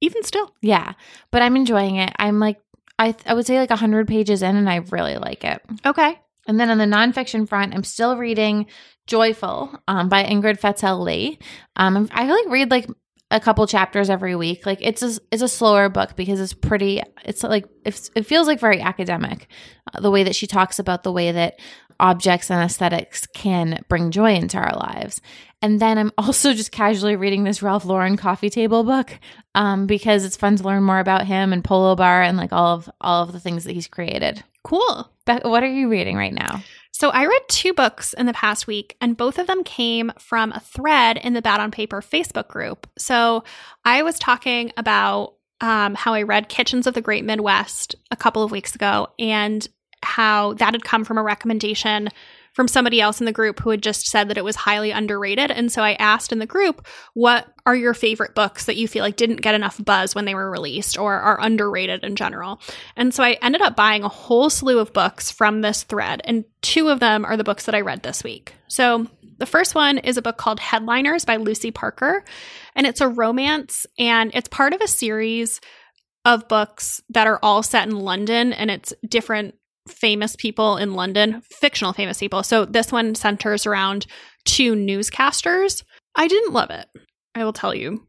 Even 0.00 0.22
still. 0.24 0.50
Yeah, 0.60 0.92
but 1.30 1.42
I'm 1.42 1.56
enjoying 1.56 1.96
it. 1.96 2.12
I'm 2.18 2.38
like, 2.40 2.60
I 2.98 3.14
I 3.26 3.34
would 3.34 3.46
say 3.46 3.58
like 3.58 3.70
hundred 3.70 4.06
pages 4.06 4.42
in, 4.42 4.54
and 4.56 4.68
I 4.68 4.76
really 4.90 5.16
like 5.16 5.44
it. 5.44 5.60
Okay. 5.84 6.18
And 6.46 6.60
then 6.60 6.68
on 6.70 6.78
the 6.78 6.84
nonfiction 6.84 7.48
front, 7.48 7.74
I'm 7.74 7.84
still 7.84 8.16
reading 8.18 8.66
"Joyful" 9.06 9.74
um, 9.88 10.08
by 10.08 10.24
Ingrid 10.24 10.60
Fetell 10.60 11.02
Lee. 11.02 11.38
Um, 11.76 12.08
I 12.12 12.26
like 12.26 12.48
read 12.48 12.70
like 12.70 12.86
a 13.34 13.40
couple 13.40 13.66
chapters 13.66 14.08
every 14.08 14.36
week. 14.36 14.64
Like 14.64 14.78
it's 14.80 15.02
a 15.02 15.18
it's 15.30 15.42
a 15.42 15.48
slower 15.48 15.88
book 15.88 16.14
because 16.16 16.40
it's 16.40 16.54
pretty. 16.54 17.02
It's 17.24 17.42
like 17.42 17.66
it's, 17.84 18.08
it 18.14 18.26
feels 18.26 18.46
like 18.46 18.60
very 18.60 18.80
academic, 18.80 19.48
uh, 19.92 20.00
the 20.00 20.10
way 20.10 20.22
that 20.22 20.36
she 20.36 20.46
talks 20.46 20.78
about 20.78 21.02
the 21.02 21.12
way 21.12 21.32
that 21.32 21.58
objects 21.98 22.50
and 22.50 22.62
aesthetics 22.62 23.26
can 23.26 23.84
bring 23.88 24.12
joy 24.12 24.34
into 24.34 24.56
our 24.56 24.74
lives. 24.76 25.20
And 25.60 25.80
then 25.80 25.98
I'm 25.98 26.12
also 26.18 26.54
just 26.54 26.70
casually 26.70 27.16
reading 27.16 27.42
this 27.42 27.60
Ralph 27.60 27.84
Lauren 27.84 28.16
coffee 28.16 28.50
table 28.50 28.84
book 28.84 29.18
um, 29.56 29.86
because 29.86 30.24
it's 30.24 30.36
fun 30.36 30.56
to 30.56 30.64
learn 30.64 30.84
more 30.84 31.00
about 31.00 31.26
him 31.26 31.52
and 31.52 31.64
Polo 31.64 31.96
Bar 31.96 32.22
and 32.22 32.38
like 32.38 32.52
all 32.52 32.76
of 32.76 32.88
all 33.00 33.24
of 33.24 33.32
the 33.32 33.40
things 33.40 33.64
that 33.64 33.72
he's 33.72 33.88
created. 33.88 34.44
Cool. 34.62 35.10
Becca, 35.26 35.48
what 35.48 35.64
are 35.64 35.72
you 35.72 35.90
reading 35.90 36.16
right 36.16 36.32
now? 36.32 36.62
So 36.94 37.10
I 37.10 37.26
read 37.26 37.42
two 37.48 37.74
books 37.74 38.12
in 38.12 38.26
the 38.26 38.32
past 38.32 38.68
week, 38.68 38.96
and 39.00 39.16
both 39.16 39.40
of 39.40 39.48
them 39.48 39.64
came 39.64 40.12
from 40.16 40.52
a 40.52 40.60
thread 40.60 41.16
in 41.16 41.32
the 41.32 41.42
Bad 41.42 41.58
on 41.58 41.72
Paper 41.72 42.00
Facebook 42.00 42.46
group. 42.46 42.86
So 42.96 43.42
I 43.84 44.04
was 44.04 44.16
talking 44.16 44.72
about 44.76 45.34
um, 45.60 45.96
how 45.96 46.14
I 46.14 46.22
read 46.22 46.48
Kitchens 46.48 46.86
of 46.86 46.94
the 46.94 47.00
Great 47.00 47.24
Midwest 47.24 47.96
a 48.12 48.16
couple 48.16 48.44
of 48.44 48.52
weeks 48.52 48.76
ago, 48.76 49.08
and 49.18 49.66
how 50.04 50.52
that 50.54 50.74
had 50.74 50.84
come 50.84 51.04
from 51.04 51.18
a 51.18 51.22
recommendation 51.24 52.10
from 52.54 52.68
somebody 52.68 53.00
else 53.00 53.20
in 53.20 53.26
the 53.26 53.32
group 53.32 53.60
who 53.60 53.70
had 53.70 53.82
just 53.82 54.06
said 54.06 54.28
that 54.28 54.38
it 54.38 54.44
was 54.44 54.56
highly 54.56 54.92
underrated. 54.92 55.50
And 55.50 55.70
so 55.70 55.82
I 55.82 55.94
asked 55.94 56.32
in 56.32 56.38
the 56.38 56.46
group, 56.46 56.86
what 57.12 57.46
are 57.66 57.76
your 57.76 57.94
favorite 57.94 58.34
books 58.34 58.66
that 58.66 58.76
you 58.76 58.88
feel 58.88 59.02
like 59.02 59.16
didn't 59.16 59.42
get 59.42 59.56
enough 59.56 59.84
buzz 59.84 60.14
when 60.14 60.24
they 60.24 60.34
were 60.34 60.50
released 60.50 60.96
or 60.96 61.14
are 61.14 61.40
underrated 61.40 62.04
in 62.04 62.14
general? 62.16 62.60
And 62.96 63.12
so 63.12 63.22
I 63.22 63.38
ended 63.42 63.60
up 63.60 63.76
buying 63.76 64.04
a 64.04 64.08
whole 64.08 64.50
slew 64.50 64.78
of 64.78 64.92
books 64.92 65.30
from 65.30 65.60
this 65.60 65.82
thread, 65.82 66.22
and 66.24 66.44
two 66.62 66.88
of 66.88 67.00
them 67.00 67.24
are 67.24 67.36
the 67.36 67.44
books 67.44 67.66
that 67.66 67.74
I 67.74 67.80
read 67.80 68.02
this 68.02 68.22
week. 68.22 68.54
So 68.68 69.06
the 69.38 69.46
first 69.46 69.74
one 69.74 69.98
is 69.98 70.16
a 70.16 70.22
book 70.22 70.36
called 70.36 70.60
Headliners 70.60 71.24
by 71.24 71.36
Lucy 71.36 71.72
Parker, 71.72 72.24
and 72.76 72.86
it's 72.86 73.00
a 73.00 73.08
romance, 73.08 73.84
and 73.98 74.30
it's 74.32 74.48
part 74.48 74.72
of 74.72 74.80
a 74.80 74.86
series 74.86 75.60
of 76.24 76.48
books 76.48 77.02
that 77.10 77.26
are 77.26 77.40
all 77.42 77.62
set 77.64 77.88
in 77.88 77.96
London, 77.96 78.52
and 78.52 78.70
it's 78.70 78.94
different 79.06 79.56
famous 79.88 80.36
people 80.36 80.76
in 80.76 80.94
London, 80.94 81.42
fictional 81.50 81.92
famous 81.92 82.18
people. 82.18 82.42
So 82.42 82.64
this 82.64 82.90
one 82.90 83.14
centers 83.14 83.66
around 83.66 84.06
two 84.44 84.74
newscasters. 84.74 85.82
I 86.14 86.28
didn't 86.28 86.52
love 86.52 86.70
it. 86.70 86.86
I 87.34 87.44
will 87.44 87.52
tell 87.52 87.74
you 87.74 88.06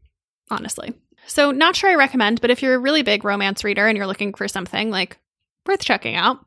honestly. 0.50 0.94
So 1.26 1.50
not 1.50 1.74
sure 1.74 1.90
I 1.90 1.96
recommend, 1.96 2.40
but 2.40 2.50
if 2.50 2.62
you're 2.62 2.74
a 2.74 2.78
really 2.78 3.02
big 3.02 3.24
romance 3.24 3.64
reader 3.64 3.86
and 3.86 3.96
you're 3.96 4.06
looking 4.06 4.32
for 4.32 4.46
something 4.46 4.90
like 4.90 5.18
worth 5.66 5.84
checking 5.84 6.14
out. 6.14 6.38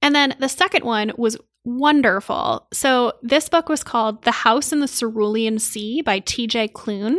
And 0.00 0.14
then 0.14 0.34
the 0.40 0.48
second 0.48 0.84
one 0.84 1.12
was 1.16 1.36
wonderful. 1.64 2.66
So 2.72 3.12
this 3.22 3.48
book 3.48 3.68
was 3.68 3.84
called 3.84 4.24
The 4.24 4.32
House 4.32 4.72
in 4.72 4.80
the 4.80 4.88
Cerulean 4.88 5.58
Sea 5.58 6.02
by 6.02 6.20
TJ 6.20 6.72
Klune 6.72 7.18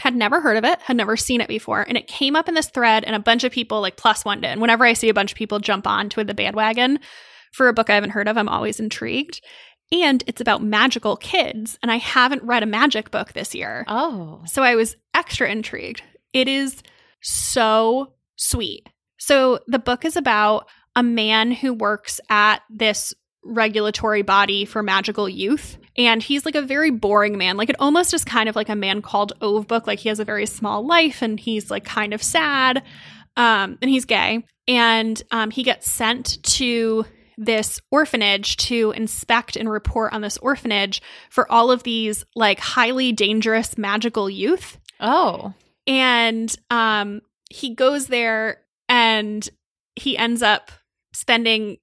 had 0.00 0.16
never 0.16 0.40
heard 0.40 0.56
of 0.56 0.64
it, 0.64 0.80
had 0.80 0.96
never 0.96 1.16
seen 1.16 1.40
it 1.40 1.48
before. 1.48 1.82
And 1.82 1.96
it 1.96 2.06
came 2.06 2.34
up 2.36 2.48
in 2.48 2.54
this 2.54 2.68
thread, 2.68 3.04
and 3.04 3.14
a 3.14 3.20
bunch 3.20 3.44
of 3.44 3.52
people 3.52 3.80
like 3.80 3.96
plus 3.96 4.24
one 4.24 4.40
did. 4.40 4.50
And 4.50 4.60
whenever 4.60 4.84
I 4.84 4.92
see 4.92 5.08
a 5.08 5.14
bunch 5.14 5.32
of 5.32 5.38
people 5.38 5.60
jump 5.60 5.86
onto 5.86 6.24
the 6.24 6.34
bandwagon 6.34 6.98
for 7.52 7.68
a 7.68 7.72
book 7.72 7.90
I 7.90 7.94
haven't 7.94 8.10
heard 8.10 8.28
of, 8.28 8.36
I'm 8.36 8.48
always 8.48 8.80
intrigued. 8.80 9.40
And 9.92 10.24
it's 10.26 10.40
about 10.40 10.62
magical 10.62 11.16
kids. 11.16 11.78
And 11.82 11.92
I 11.92 11.96
haven't 11.96 12.42
read 12.42 12.62
a 12.62 12.66
magic 12.66 13.10
book 13.10 13.32
this 13.32 13.54
year. 13.54 13.84
Oh. 13.86 14.42
So 14.46 14.62
I 14.62 14.74
was 14.74 14.96
extra 15.14 15.48
intrigued. 15.48 16.02
It 16.32 16.48
is 16.48 16.82
so 17.20 18.14
sweet. 18.36 18.88
So 19.18 19.60
the 19.68 19.78
book 19.78 20.04
is 20.04 20.16
about 20.16 20.66
a 20.96 21.02
man 21.02 21.52
who 21.52 21.72
works 21.72 22.20
at 22.28 22.62
this 22.68 23.14
regulatory 23.44 24.22
body 24.22 24.64
for 24.64 24.82
magical 24.82 25.28
youth. 25.28 25.78
And 25.96 26.22
he's 26.22 26.44
like 26.44 26.56
a 26.56 26.62
very 26.62 26.90
boring 26.90 27.38
man. 27.38 27.56
Like 27.56 27.70
it 27.70 27.76
almost 27.78 28.14
is 28.14 28.24
kind 28.24 28.48
of 28.48 28.56
like 28.56 28.68
a 28.68 28.76
man 28.76 29.02
called 29.02 29.32
Ove 29.40 29.66
book. 29.66 29.86
Like 29.86 30.00
he 30.00 30.08
has 30.08 30.18
a 30.18 30.24
very 30.24 30.46
small 30.46 30.84
life 30.84 31.22
and 31.22 31.38
he's 31.38 31.70
like 31.70 31.84
kind 31.84 32.12
of 32.12 32.22
sad. 32.22 32.82
Um, 33.36 33.78
and 33.80 33.90
he's 33.90 34.04
gay. 34.04 34.44
And 34.66 35.20
um, 35.30 35.50
he 35.50 35.62
gets 35.62 35.90
sent 35.90 36.42
to 36.42 37.04
this 37.36 37.80
orphanage 37.90 38.56
to 38.56 38.92
inspect 38.92 39.56
and 39.56 39.70
report 39.70 40.12
on 40.12 40.20
this 40.20 40.38
orphanage 40.38 41.02
for 41.30 41.50
all 41.50 41.70
of 41.70 41.82
these 41.82 42.24
like 42.34 42.60
highly 42.60 43.12
dangerous 43.12 43.76
magical 43.76 44.30
youth. 44.30 44.78
Oh. 45.00 45.52
And 45.86 46.54
um, 46.70 47.20
he 47.50 47.74
goes 47.74 48.06
there 48.06 48.62
and 48.88 49.46
he 49.96 50.16
ends 50.16 50.42
up 50.42 50.70
spending 51.12 51.78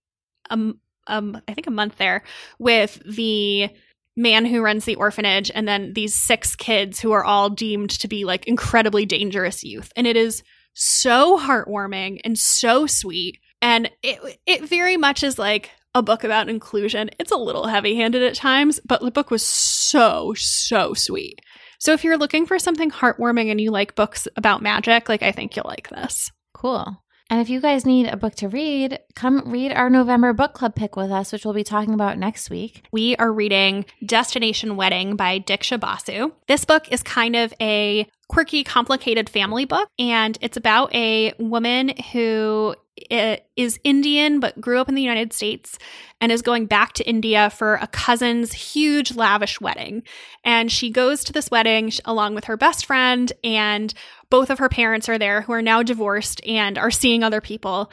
a, 0.50 0.74
um, 1.08 1.42
I 1.48 1.54
think 1.54 1.68
a 1.68 1.72
month 1.72 1.98
there 1.98 2.24
with 2.60 3.02
the 3.06 3.70
man 4.16 4.46
who 4.46 4.62
runs 4.62 4.86
the 4.86 4.96
orphanage 4.96 5.52
and 5.54 5.68
then 5.68 5.94
these 5.94 6.16
six 6.16 6.56
kids 6.56 7.00
who 7.00 7.12
are 7.12 7.24
all 7.24 7.50
deemed 7.50 7.90
to 7.92 8.08
be 8.08 8.26
like 8.26 8.48
incredibly 8.48 9.06
dangerous 9.06 9.64
youth. 9.64 9.92
And 9.96 10.06
it 10.06 10.18
is 10.18 10.44
so 10.74 11.38
heartwarming 11.38 12.20
and 12.24 12.38
so 12.38 12.88
sweet. 12.88 13.40
And 13.62 13.90
it 14.04 14.40
it 14.46 14.68
very 14.68 14.98
much 14.98 15.24
is 15.24 15.38
like 15.38 15.72
a 15.94 16.02
book 16.02 16.24
about 16.24 16.50
inclusion. 16.50 17.10
It's 17.20 17.32
a 17.32 17.38
little 17.38 17.68
heavy-handed 17.68 18.24
at 18.24 18.36
times, 18.36 18.80
but 18.86 19.02
the 19.02 19.12
book 19.12 19.30
was 19.32 19.46
so 19.46 20.34
so 20.36 20.94
sweet. 20.94 21.40
So 21.80 21.94
if 21.94 22.04
you're 22.04 22.18
looking 22.18 22.46
for 22.46 22.60
something 22.60 22.92
heartwarming 22.92 23.50
and 23.50 23.60
you 23.60 23.72
like 23.72 23.96
books 23.96 24.28
about 24.36 24.62
magic, 24.62 25.10
like 25.10 25.24
I 25.24 25.32
think 25.32 25.56
you'll 25.56 25.66
like 25.68 25.90
this. 25.90 26.32
Cool. 26.54 27.02
And 27.32 27.40
if 27.40 27.50
you 27.50 27.62
guys 27.62 27.86
need 27.86 28.08
a 28.08 28.18
book 28.18 28.36
to 28.36 28.50
read, 28.50 29.00
come 29.16 29.50
read 29.50 29.72
our 29.72 29.90
November 29.90 30.34
book 30.34 30.52
club 30.52 30.76
pick 30.76 30.98
with 30.98 31.10
us, 31.10 31.32
which 31.32 31.46
we'll 31.46 31.54
be 31.54 31.64
talking 31.64 31.94
about 31.94 32.18
next 32.18 32.50
week. 32.50 32.84
We 32.92 33.16
are 33.16 33.32
reading 33.32 33.86
Destination 34.06 34.76
Wedding 34.76 35.16
by 35.16 35.40
Diksha 35.40 35.80
Basu. 35.80 36.34
This 36.48 36.66
book 36.66 36.92
is 36.92 37.02
kind 37.02 37.38
of 37.38 37.54
a 37.62 38.06
quirky, 38.32 38.64
complicated 38.64 39.30
family 39.30 39.66
book, 39.66 39.90
and 40.00 40.38
it's 40.40 40.56
about 40.56 40.94
a 40.96 41.34
woman 41.38 41.92
who 42.14 42.74
is 43.10 43.78
Indian 43.84 44.40
but 44.40 44.62
grew 44.62 44.80
up 44.80 44.88
in 44.88 44.96
the 44.96 45.02
United 45.02 45.34
States 45.34 45.78
and 46.22 46.32
is 46.32 46.42
going 46.42 46.66
back 46.66 46.94
to 46.94 47.08
India 47.08 47.50
for 47.50 47.76
a 47.76 47.88
cousin's 47.88 48.54
huge, 48.54 49.16
lavish 49.16 49.60
wedding. 49.60 50.04
And 50.46 50.72
she 50.72 50.92
goes 50.92 51.26
to 51.26 51.34
this 51.34 51.52
wedding 51.52 51.92
along 52.06 52.36
with 52.36 52.46
her 52.46 52.56
best 52.56 52.86
friend, 52.86 53.34
and 53.44 53.94
both 54.30 54.50
of 54.50 54.60
her 54.60 54.70
parents 54.70 55.10
are 55.10 55.18
there 55.18 55.42
who 55.42 55.52
are 55.52 55.62
now 55.62 55.84
divorced 55.84 56.42
and 56.46 56.78
are 56.78 56.92
seeing 56.92 57.24
other 57.24 57.42
people. 57.42 57.92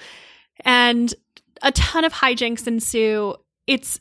And 0.65 1.13
a 1.63 1.73
ton 1.73 2.05
of 2.05 2.13
hijinks 2.13 2.69
ensue. 2.69 3.35
It's 3.67 4.01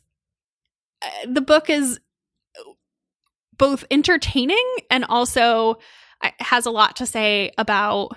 uh, 1.02 1.10
the 1.28 1.42
book 1.42 1.68
is 1.72 2.00
both 3.58 3.86
entertaining 3.90 4.76
and 4.92 5.04
also 5.06 5.80
has 6.40 6.66
a 6.66 6.72
lot 6.72 6.96
to 6.98 7.06
say 7.06 7.52
about 7.58 8.12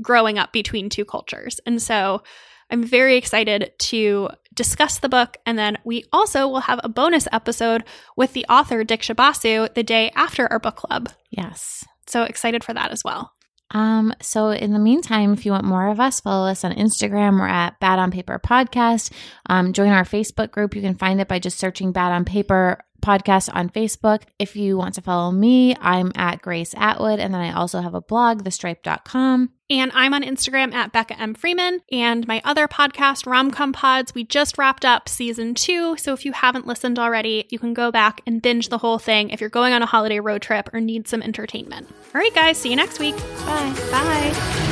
growing 0.00 0.38
up 0.38 0.52
between 0.52 0.88
two 0.88 1.04
cultures. 1.04 1.60
And 1.66 1.80
so 1.80 2.22
I'm 2.70 2.82
very 2.82 3.16
excited 3.16 3.72
to 3.78 4.30
discuss 4.54 4.98
the 4.98 5.08
book. 5.08 5.36
And 5.44 5.58
then 5.58 5.78
we 5.84 6.04
also 6.12 6.48
will 6.48 6.60
have 6.60 6.80
a 6.82 6.88
bonus 6.88 7.28
episode 7.30 7.84
with 8.16 8.32
the 8.32 8.46
author, 8.48 8.84
Diksha 8.84 9.14
Basu, 9.14 9.68
the 9.74 9.82
day 9.82 10.10
after 10.14 10.50
our 10.50 10.58
book 10.58 10.76
club. 10.76 11.10
Yes. 11.30 11.84
So 12.06 12.22
excited 12.22 12.64
for 12.64 12.74
that 12.74 12.90
as 12.90 13.04
well. 13.04 13.32
Um, 13.72 14.14
so 14.20 14.50
in 14.50 14.72
the 14.72 14.78
meantime, 14.78 15.32
if 15.32 15.46
you 15.46 15.52
want 15.52 15.64
more 15.64 15.88
of 15.88 15.98
us, 15.98 16.20
follow 16.20 16.46
us 16.46 16.64
on 16.64 16.72
Instagram. 16.72 17.38
We're 17.38 17.48
at 17.48 17.80
Bad 17.80 17.98
on 17.98 18.10
Paper 18.10 18.38
Podcast. 18.38 19.12
Um, 19.46 19.72
join 19.72 19.88
our 19.88 20.04
Facebook 20.04 20.50
group. 20.50 20.74
You 20.74 20.82
can 20.82 20.96
find 20.96 21.20
it 21.20 21.28
by 21.28 21.38
just 21.38 21.58
searching 21.58 21.92
Bad 21.92 22.12
on 22.12 22.24
Paper 22.24 22.84
podcast 23.02 23.50
on 23.52 23.68
Facebook. 23.68 24.22
If 24.38 24.56
you 24.56 24.76
want 24.76 24.94
to 24.94 25.02
follow 25.02 25.30
me, 25.30 25.76
I'm 25.80 26.12
at 26.14 26.40
Grace 26.40 26.74
Atwood. 26.76 27.18
And 27.18 27.34
then 27.34 27.40
I 27.40 27.52
also 27.52 27.80
have 27.80 27.94
a 27.94 28.00
blog, 28.00 28.44
thestripe.com. 28.44 29.50
And 29.68 29.90
I'm 29.94 30.12
on 30.14 30.22
Instagram 30.22 30.72
at 30.72 30.92
Becca 30.92 31.18
M. 31.18 31.34
Freeman. 31.34 31.80
And 31.90 32.26
my 32.26 32.40
other 32.44 32.68
podcast, 32.68 33.24
Romcom 33.24 33.72
Pods, 33.72 34.14
we 34.14 34.24
just 34.24 34.58
wrapped 34.58 34.84
up 34.84 35.08
season 35.08 35.54
two. 35.54 35.96
So 35.96 36.12
if 36.12 36.24
you 36.24 36.32
haven't 36.32 36.66
listened 36.66 36.98
already, 36.98 37.46
you 37.50 37.58
can 37.58 37.74
go 37.74 37.90
back 37.90 38.20
and 38.26 38.40
binge 38.40 38.68
the 38.68 38.78
whole 38.78 38.98
thing 38.98 39.30
if 39.30 39.40
you're 39.40 39.50
going 39.50 39.72
on 39.72 39.82
a 39.82 39.86
holiday 39.86 40.20
road 40.20 40.42
trip 40.42 40.68
or 40.72 40.80
need 40.80 41.08
some 41.08 41.22
entertainment. 41.22 41.88
All 42.14 42.20
right, 42.20 42.34
guys, 42.34 42.58
see 42.58 42.70
you 42.70 42.76
next 42.76 42.98
week. 42.98 43.16
Bye. 43.46 43.74
Bye. 43.90 44.71